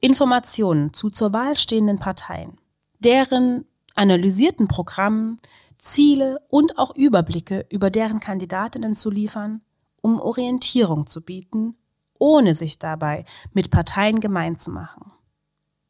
Informationen 0.00 0.94
zu 0.94 1.10
zur 1.10 1.34
Wahl 1.34 1.58
stehenden 1.58 1.98
Parteien, 1.98 2.56
deren 3.00 3.66
analysierten 3.94 4.66
Programmen, 4.66 5.36
Ziele 5.76 6.40
und 6.48 6.78
auch 6.78 6.96
Überblicke 6.96 7.66
über 7.68 7.90
deren 7.90 8.20
Kandidatinnen 8.20 8.96
zu 8.96 9.10
liefern, 9.10 9.60
um 10.00 10.18
Orientierung 10.18 11.06
zu 11.06 11.20
bieten 11.20 11.76
ohne 12.18 12.54
sich 12.54 12.78
dabei 12.78 13.24
mit 13.52 13.70
Parteien 13.70 14.20
gemein 14.20 14.58
zu 14.58 14.70
machen. 14.70 15.10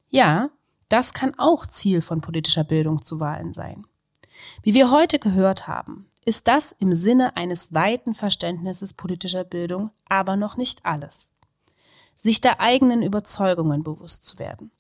Ja, 0.09 0.51
das 0.91 1.15
kann 1.15 1.35
auch 1.39 1.67
Ziel 1.67 2.03
von 2.03 2.21
politischer 2.21 2.65
Bildung 2.65 3.03
zu 3.03 3.21
Wahlen 3.21 3.55
sein. 3.55 3.87
Wie 4.62 4.75
wir 4.75 4.91
heute 4.91 5.19
gehört 5.19 5.69
haben, 5.69 6.07
ist 6.25 6.49
das 6.49 6.73
im 6.79 6.95
Sinne 6.95 7.37
eines 7.37 7.73
weiten 7.73 8.15
Verständnisses 8.15 8.93
politischer 8.95 9.45
Bildung 9.45 9.91
aber 10.09 10.37
noch 10.37 10.57
nicht 10.57 10.85
alles. 10.85 11.29
Sich 12.17 12.41
der 12.41 12.61
eigenen 12.61 13.03
Überzeugungen 13.03 13.83
bewusst 13.83 14.27
zu 14.27 14.39
werden, 14.39 14.71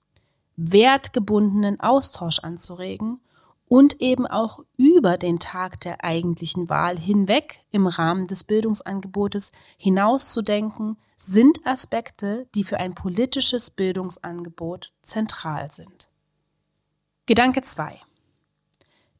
wertgebundenen 0.56 1.80
Austausch 1.80 2.40
anzuregen 2.40 3.20
und 3.66 4.00
eben 4.00 4.26
auch 4.26 4.64
über 4.76 5.16
den 5.16 5.38
Tag 5.38 5.80
der 5.80 6.02
eigentlichen 6.02 6.68
Wahl 6.68 6.98
hinweg 6.98 7.62
im 7.70 7.86
Rahmen 7.86 8.26
des 8.26 8.44
Bildungsangebotes 8.44 9.52
hinauszudenken, 9.78 10.98
sind 11.16 11.66
Aspekte, 11.66 12.48
die 12.54 12.64
für 12.64 12.78
ein 12.78 12.94
politisches 12.94 13.70
Bildungsangebot 13.70 14.92
zentral 15.02 15.70
sind. 15.70 15.99
Gedanke 17.30 17.62
2. 17.62 18.00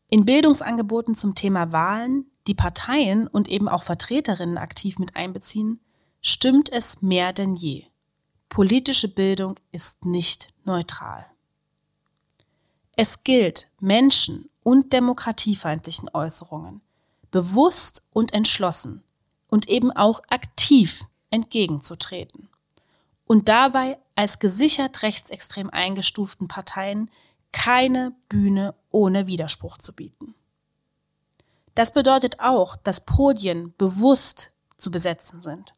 In 0.09 0.25
Bildungsangeboten 0.25 1.15
zum 1.15 1.37
Thema 1.37 1.71
Wahlen, 1.71 2.29
die 2.49 2.57
Parteien 2.57 3.29
und 3.29 3.47
eben 3.47 3.69
auch 3.69 3.85
Vertreterinnen 3.85 4.59
aktiv 4.59 4.99
mit 4.99 5.15
einbeziehen, 5.15 5.79
stimmt 6.21 6.73
es 6.73 7.03
mehr 7.03 7.33
denn 7.33 7.55
je. 7.55 7.85
Politische 8.49 9.07
Bildung 9.07 9.61
ist 9.71 10.07
nicht 10.07 10.49
neutral. 10.65 11.25
Es 12.97 13.23
gilt, 13.23 13.69
Menschen 13.79 14.51
und 14.65 14.93
demokratiefeindlichen 14.93 16.11
Äußerungen 16.13 16.81
bewusst 17.31 18.09
und 18.13 18.35
entschlossen 18.35 19.05
und 19.47 19.69
eben 19.69 19.93
auch 19.93 20.21
aktiv 20.31 21.05
entgegenzutreten 21.31 22.49
und 23.29 23.49
dabei 23.49 24.01
als 24.17 24.41
gesichert 24.41 25.03
rechtsextrem 25.05 25.71
eingestuften 25.71 26.49
Parteien 26.49 27.09
keine 27.53 28.15
Bühne 28.29 28.75
ohne 28.91 29.27
Widerspruch 29.27 29.79
zu 29.79 29.95
bieten. 29.95 30.35
Das 31.75 31.93
bedeutet 31.93 32.41
auch, 32.41 32.77
dass 32.77 33.05
Podien 33.05 33.75
bewusst 33.79 34.53
zu 34.77 34.91
besetzen 34.91 35.41
sind 35.41 35.75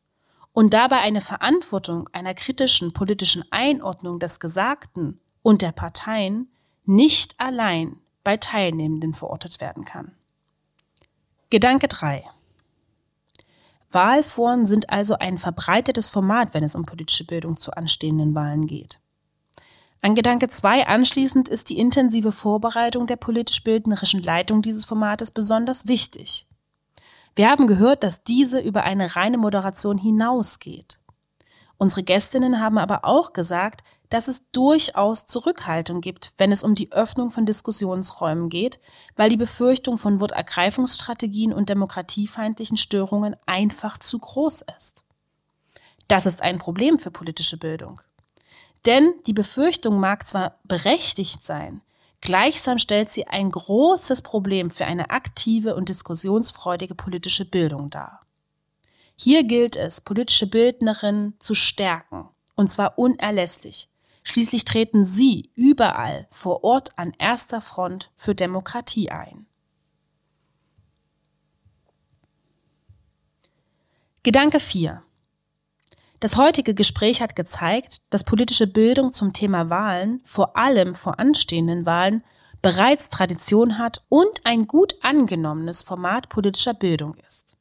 und 0.52 0.74
dabei 0.74 0.98
eine 0.98 1.20
Verantwortung 1.20 2.08
einer 2.12 2.34
kritischen 2.34 2.92
politischen 2.92 3.44
Einordnung 3.50 4.18
des 4.18 4.40
Gesagten 4.40 5.20
und 5.42 5.62
der 5.62 5.72
Parteien 5.72 6.50
nicht 6.84 7.38
allein 7.38 7.96
bei 8.24 8.36
Teilnehmenden 8.36 9.14
verortet 9.14 9.60
werden 9.60 9.84
kann. 9.84 10.12
Gedanke 11.50 11.88
3. 11.88 12.24
Wahlforen 13.90 14.66
sind 14.66 14.88
also 14.90 15.18
ein 15.18 15.36
verbreitetes 15.36 16.08
Format, 16.08 16.54
wenn 16.54 16.64
es 16.64 16.74
um 16.74 16.86
politische 16.86 17.26
Bildung 17.26 17.58
zu 17.58 17.72
anstehenden 17.72 18.34
Wahlen 18.34 18.66
geht. 18.66 19.01
An 20.04 20.16
Gedanke 20.16 20.48
2 20.48 20.88
anschließend 20.88 21.48
ist 21.48 21.70
die 21.70 21.78
intensive 21.78 22.32
Vorbereitung 22.32 23.06
der 23.06 23.14
politisch-bildnerischen 23.14 24.20
Leitung 24.20 24.60
dieses 24.60 24.84
Formates 24.84 25.30
besonders 25.30 25.86
wichtig. 25.86 26.48
Wir 27.36 27.48
haben 27.48 27.68
gehört, 27.68 28.02
dass 28.02 28.24
diese 28.24 28.60
über 28.60 28.82
eine 28.82 29.14
reine 29.14 29.38
Moderation 29.38 29.98
hinausgeht. 29.98 30.98
Unsere 31.78 32.02
Gästinnen 32.02 32.58
haben 32.58 32.78
aber 32.78 33.04
auch 33.04 33.32
gesagt, 33.32 33.84
dass 34.08 34.26
es 34.26 34.50
durchaus 34.50 35.26
Zurückhaltung 35.26 36.00
gibt, 36.00 36.32
wenn 36.36 36.50
es 36.50 36.64
um 36.64 36.74
die 36.74 36.90
Öffnung 36.90 37.30
von 37.30 37.46
Diskussionsräumen 37.46 38.48
geht, 38.48 38.80
weil 39.14 39.30
die 39.30 39.36
Befürchtung 39.36 39.98
von 39.98 40.20
Wortergreifungsstrategien 40.20 41.52
und 41.52 41.68
demokratiefeindlichen 41.68 42.76
Störungen 42.76 43.36
einfach 43.46 43.98
zu 43.98 44.18
groß 44.18 44.64
ist. 44.76 45.04
Das 46.08 46.26
ist 46.26 46.42
ein 46.42 46.58
Problem 46.58 46.98
für 46.98 47.12
politische 47.12 47.56
Bildung. 47.56 48.00
Denn 48.86 49.14
die 49.26 49.32
Befürchtung 49.32 50.00
mag 50.00 50.26
zwar 50.26 50.59
berechtigt 50.64 51.44
sein, 51.44 51.82
gleichsam 52.20 52.78
stellt 52.78 53.12
sie 53.12 53.26
ein 53.26 53.50
großes 53.50 54.22
Problem 54.22 54.70
für 54.70 54.86
eine 54.86 55.10
aktive 55.10 55.74
und 55.76 55.88
diskussionsfreudige 55.88 56.94
politische 56.94 57.44
Bildung 57.44 57.90
dar. 57.90 58.26
Hier 59.16 59.44
gilt 59.44 59.76
es, 59.76 60.00
politische 60.00 60.48
Bildnerinnen 60.48 61.34
zu 61.38 61.54
stärken, 61.54 62.28
und 62.56 62.72
zwar 62.72 62.98
unerlässlich. 62.98 63.88
Schließlich 64.24 64.64
treten 64.64 65.04
sie 65.04 65.50
überall 65.54 66.26
vor 66.30 66.64
Ort 66.64 66.96
an 66.96 67.12
erster 67.18 67.60
Front 67.60 68.10
für 68.16 68.34
Demokratie 68.34 69.10
ein. 69.10 69.46
Gedanke 74.22 74.60
4. 74.60 75.02
Das 76.22 76.36
heutige 76.36 76.72
Gespräch 76.72 77.20
hat 77.20 77.34
gezeigt, 77.34 78.00
dass 78.10 78.22
politische 78.22 78.68
Bildung 78.68 79.10
zum 79.10 79.32
Thema 79.32 79.70
Wahlen, 79.70 80.20
vor 80.22 80.56
allem 80.56 80.94
vor 80.94 81.18
anstehenden 81.18 81.84
Wahlen, 81.84 82.22
bereits 82.62 83.08
Tradition 83.08 83.76
hat 83.76 84.06
und 84.08 84.30
ein 84.44 84.68
gut 84.68 84.94
angenommenes 85.02 85.82
Format 85.82 86.28
politischer 86.28 86.74
Bildung 86.74 87.16
ist. 87.26 87.56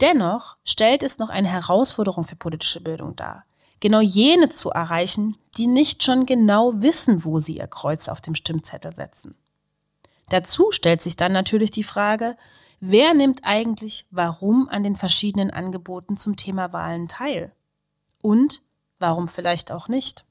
Dennoch 0.00 0.56
stellt 0.64 1.04
es 1.04 1.18
noch 1.18 1.28
eine 1.28 1.46
Herausforderung 1.46 2.24
für 2.24 2.34
politische 2.34 2.80
Bildung 2.80 3.14
dar, 3.14 3.44
genau 3.78 4.00
jene 4.00 4.50
zu 4.50 4.70
erreichen, 4.70 5.36
die 5.56 5.68
nicht 5.68 6.02
schon 6.02 6.26
genau 6.26 6.72
wissen, 6.82 7.24
wo 7.24 7.38
sie 7.38 7.58
ihr 7.58 7.68
Kreuz 7.68 8.08
auf 8.08 8.20
dem 8.20 8.34
Stimmzettel 8.34 8.96
setzen. 8.96 9.36
Dazu 10.28 10.72
stellt 10.72 11.02
sich 11.02 11.14
dann 11.14 11.30
natürlich 11.30 11.70
die 11.70 11.84
Frage, 11.84 12.36
wer 12.80 13.14
nimmt 13.14 13.42
eigentlich 13.44 14.06
warum 14.10 14.68
an 14.68 14.82
den 14.82 14.96
verschiedenen 14.96 15.52
Angeboten 15.52 16.16
zum 16.16 16.34
Thema 16.34 16.72
Wahlen 16.72 17.06
teil? 17.06 17.52
Und 18.22 18.62
warum 18.98 19.28
vielleicht 19.28 19.72
auch 19.72 19.88
nicht? 19.88 20.24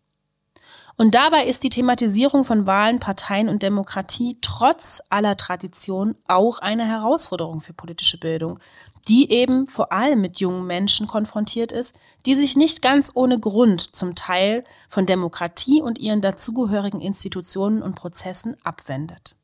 Und 1.00 1.16
dabei 1.16 1.46
ist 1.46 1.64
die 1.64 1.70
Thematisierung 1.70 2.44
von 2.44 2.68
Wahlen, 2.68 3.00
Parteien 3.00 3.48
und 3.48 3.64
Demokratie 3.64 4.38
trotz 4.42 5.02
aller 5.10 5.38
Tradition 5.38 6.16
auch 6.28 6.60
eine 6.60 6.86
Herausforderung 6.86 7.62
für 7.62 7.72
politische 7.72 8.18
Bildung, 8.18 8.60
die 9.08 9.32
eben 9.32 9.70
vor 9.70 9.94
allem 9.94 10.20
mit 10.20 10.42
jungen 10.42 10.68
Menschen 10.68 11.08
konfrontiert 11.08 11.72
ist, 11.72 11.98
die 12.26 12.36
sich 12.36 12.58
nicht 12.58 12.82
ganz 12.82 13.12
ohne 13.14 13.40
Grund 13.40 13.96
zum 13.96 14.14
Teil 14.14 14.66
von 14.90 15.06
Demokratie 15.06 15.82
und 15.82 16.00
ihren 16.00 16.20
dazugehörigen 16.20 17.00
Institutionen 17.00 17.82
und 17.82 17.96
Prozessen 17.96 18.58
abwendet. 18.66 19.38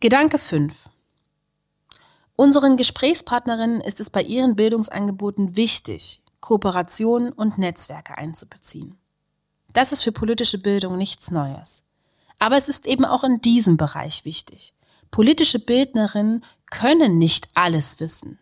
Gedanke 0.00 0.38
5. 0.38 0.88
Unseren 2.40 2.78
Gesprächspartnerinnen 2.78 3.82
ist 3.82 4.00
es 4.00 4.08
bei 4.08 4.22
ihren 4.22 4.56
Bildungsangeboten 4.56 5.56
wichtig, 5.56 6.22
Kooperationen 6.40 7.32
und 7.32 7.58
Netzwerke 7.58 8.16
einzubeziehen. 8.16 8.96
Das 9.74 9.92
ist 9.92 10.02
für 10.02 10.10
politische 10.10 10.56
Bildung 10.56 10.96
nichts 10.96 11.30
Neues. 11.30 11.84
Aber 12.38 12.56
es 12.56 12.70
ist 12.70 12.86
eben 12.86 13.04
auch 13.04 13.24
in 13.24 13.42
diesem 13.42 13.76
Bereich 13.76 14.24
wichtig. 14.24 14.72
Politische 15.10 15.58
Bildnerinnen 15.58 16.42
können 16.70 17.18
nicht 17.18 17.50
alles 17.52 18.00
wissen. 18.00 18.38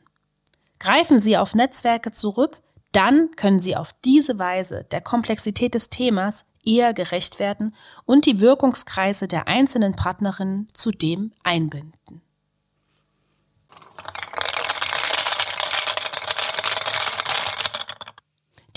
Greifen 0.79 1.21
Sie 1.21 1.37
auf 1.37 1.57
Netzwerke 1.57 2.13
zurück, 2.13 2.61
dann 2.93 3.35
können 3.35 3.59
Sie 3.59 3.75
auf 3.75 3.97
diese 4.05 4.39
Weise 4.39 4.87
der 4.93 5.01
Komplexität 5.01 5.75
des 5.75 5.91
Themas 5.91 6.45
eher 6.65 6.95
gerecht 6.95 7.41
werden 7.41 7.75
und 8.05 8.27
die 8.27 8.39
Wirkungskreise 8.39 9.27
der 9.27 9.49
einzelnen 9.49 9.97
Partnerinnen 9.97 10.69
zudem 10.73 11.33
einbinden. 11.43 12.23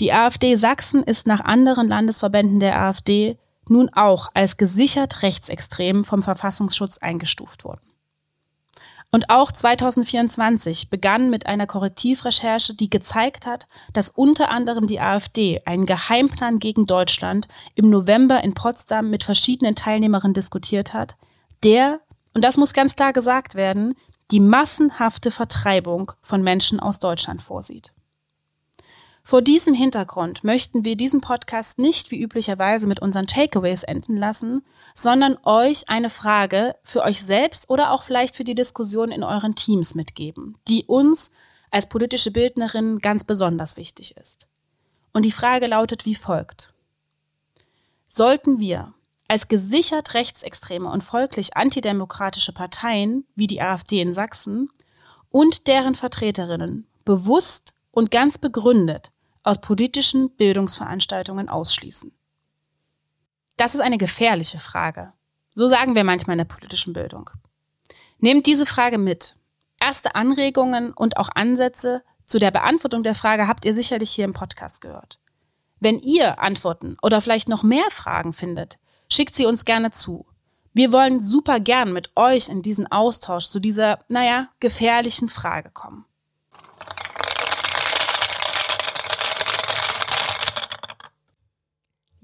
Die 0.02 0.12
AfD 0.12 0.56
Sachsen 0.56 1.04
ist 1.04 1.28
nach 1.28 1.42
anderen 1.42 1.86
Landesverbänden 1.86 2.58
der 2.58 2.76
AfD 2.82 3.38
nun 3.68 3.88
auch 3.94 4.30
als 4.34 4.56
gesichert 4.56 5.22
rechtsextrem 5.22 6.02
vom 6.02 6.24
Verfassungsschutz 6.24 6.98
eingestuft 6.98 7.62
worden. 7.62 7.82
Und 9.12 9.30
auch 9.30 9.52
2024 9.52 10.90
begann 10.90 11.30
mit 11.30 11.46
einer 11.46 11.68
Korrektivrecherche, 11.68 12.74
die 12.74 12.90
gezeigt 12.90 13.46
hat, 13.46 13.68
dass 13.92 14.10
unter 14.10 14.50
anderem 14.50 14.88
die 14.88 14.98
AfD 14.98 15.62
einen 15.66 15.86
Geheimplan 15.86 16.58
gegen 16.58 16.86
Deutschland 16.86 17.46
im 17.76 17.88
November 17.88 18.42
in 18.42 18.54
Potsdam 18.54 19.08
mit 19.08 19.22
verschiedenen 19.22 19.76
Teilnehmerinnen 19.76 20.34
diskutiert 20.34 20.94
hat, 20.94 21.14
der, 21.62 22.00
und 22.34 22.44
das 22.44 22.56
muss 22.56 22.72
ganz 22.72 22.96
klar 22.96 23.12
gesagt 23.12 23.54
werden, 23.54 23.94
die 24.32 24.40
massenhafte 24.40 25.30
Vertreibung 25.30 26.10
von 26.22 26.42
Menschen 26.42 26.80
aus 26.80 26.98
Deutschland 26.98 27.40
vorsieht. 27.40 27.92
Vor 29.24 29.40
diesem 29.40 29.72
Hintergrund 29.72 30.42
möchten 30.42 30.84
wir 30.84 30.96
diesen 30.96 31.20
Podcast 31.20 31.78
nicht 31.78 32.10
wie 32.10 32.20
üblicherweise 32.20 32.86
mit 32.86 33.00
unseren 33.00 33.26
Takeaways 33.26 33.84
enden 33.84 34.16
lassen, 34.16 34.64
sondern 34.94 35.38
euch 35.44 35.88
eine 35.88 36.10
Frage 36.10 36.74
für 36.82 37.02
euch 37.02 37.22
selbst 37.22 37.70
oder 37.70 37.92
auch 37.92 38.02
vielleicht 38.02 38.36
für 38.36 38.44
die 38.44 38.56
Diskussion 38.56 39.12
in 39.12 39.22
euren 39.22 39.54
Teams 39.54 39.94
mitgeben, 39.94 40.58
die 40.68 40.84
uns 40.84 41.30
als 41.70 41.88
politische 41.88 42.32
Bildnerin 42.32 42.98
ganz 42.98 43.24
besonders 43.24 43.76
wichtig 43.76 44.16
ist. 44.16 44.48
Und 45.12 45.24
die 45.24 45.32
Frage 45.32 45.66
lautet 45.66 46.04
wie 46.04 46.14
folgt. 46.14 46.74
Sollten 48.08 48.58
wir 48.58 48.92
als 49.28 49.48
gesichert 49.48 50.14
rechtsextreme 50.14 50.90
und 50.90 51.02
folglich 51.02 51.56
antidemokratische 51.56 52.52
Parteien 52.52 53.24
wie 53.34 53.46
die 53.46 53.62
AfD 53.62 54.00
in 54.00 54.12
Sachsen 54.12 54.70
und 55.30 55.68
deren 55.68 55.94
Vertreterinnen 55.94 56.86
bewusst 57.04 57.72
und 57.92 58.10
ganz 58.10 58.38
begründet 58.38 59.12
aus 59.44 59.60
politischen 59.60 60.34
Bildungsveranstaltungen 60.34 61.48
ausschließen? 61.48 62.12
Das 63.56 63.74
ist 63.74 63.80
eine 63.80 63.98
gefährliche 63.98 64.58
Frage. 64.58 65.12
So 65.52 65.68
sagen 65.68 65.94
wir 65.94 66.02
manchmal 66.02 66.34
in 66.34 66.38
der 66.38 66.52
politischen 66.52 66.92
Bildung. 66.92 67.30
Nehmt 68.18 68.46
diese 68.46 68.66
Frage 68.66 68.98
mit. 68.98 69.36
Erste 69.78 70.14
Anregungen 70.14 70.92
und 70.92 71.16
auch 71.16 71.28
Ansätze 71.34 72.02
zu 72.24 72.38
der 72.38 72.50
Beantwortung 72.50 73.02
der 73.02 73.14
Frage 73.14 73.46
habt 73.46 73.64
ihr 73.64 73.74
sicherlich 73.74 74.10
hier 74.10 74.24
im 74.24 74.32
Podcast 74.32 74.80
gehört. 74.80 75.18
Wenn 75.80 75.98
ihr 75.98 76.40
Antworten 76.40 76.96
oder 77.02 77.20
vielleicht 77.20 77.48
noch 77.48 77.62
mehr 77.62 77.90
Fragen 77.90 78.32
findet, 78.32 78.78
schickt 79.10 79.34
sie 79.34 79.46
uns 79.46 79.64
gerne 79.64 79.90
zu. 79.90 80.26
Wir 80.72 80.92
wollen 80.92 81.22
super 81.22 81.60
gern 81.60 81.92
mit 81.92 82.12
euch 82.16 82.48
in 82.48 82.62
diesen 82.62 82.90
Austausch 82.90 83.48
zu 83.48 83.60
dieser, 83.60 83.98
naja, 84.08 84.48
gefährlichen 84.60 85.28
Frage 85.28 85.70
kommen. 85.70 86.06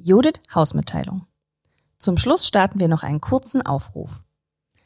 Judith 0.01 0.41
Hausmitteilung. 0.55 1.27
Zum 1.99 2.19
Schluss 2.19 2.47
starten 2.47 2.79
wir 2.79 2.87
noch 2.87 3.03
einen 3.03 3.21
kurzen 3.21 3.67
Aufruf. 3.67 4.23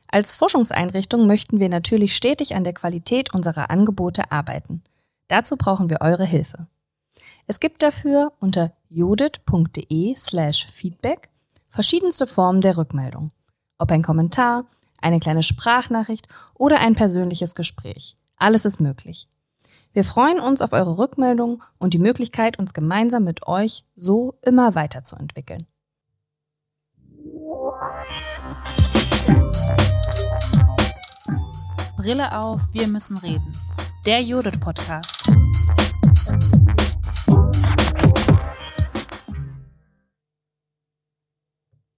Als 0.08 0.32
Forschungseinrichtung 0.32 1.26
möchten 1.26 1.60
wir 1.60 1.68
natürlich 1.68 2.16
stetig 2.16 2.54
an 2.54 2.64
der 2.64 2.72
Qualität 2.72 3.34
unserer 3.34 3.68
Angebote 3.70 4.32
arbeiten. 4.32 4.82
Dazu 5.28 5.56
brauchen 5.56 5.90
wir 5.90 6.00
eure 6.00 6.24
Hilfe. 6.24 6.66
Es 7.46 7.60
gibt 7.60 7.82
dafür 7.82 8.32
unter 8.40 8.72
judith.de 8.88 10.14
slash 10.16 10.66
feedback 10.72 11.28
verschiedenste 11.68 12.26
Formen 12.26 12.62
der 12.62 12.78
Rückmeldung. 12.78 13.28
Ob 13.76 13.92
ein 13.92 14.02
Kommentar, 14.02 14.64
eine 15.02 15.18
kleine 15.18 15.42
Sprachnachricht 15.42 16.26
oder 16.54 16.80
ein 16.80 16.94
persönliches 16.94 17.54
Gespräch. 17.54 18.16
Alles 18.36 18.64
ist 18.64 18.80
möglich. 18.80 19.28
Wir 19.94 20.04
freuen 20.04 20.40
uns 20.40 20.62
auf 20.62 20.72
eure 20.72 20.96
Rückmeldung 20.96 21.62
und 21.78 21.92
die 21.92 21.98
Möglichkeit, 21.98 22.58
uns 22.58 22.72
gemeinsam 22.72 23.24
mit 23.24 23.46
euch 23.46 23.84
so 23.94 24.38
immer 24.40 24.74
weiterzuentwickeln. 24.74 25.66
Brille 31.98 32.36
auf, 32.36 32.62
wir 32.72 32.88
müssen 32.88 33.18
reden. 33.18 33.52
Der 34.06 34.22
Judith 34.22 34.58
Podcast. 34.60 35.30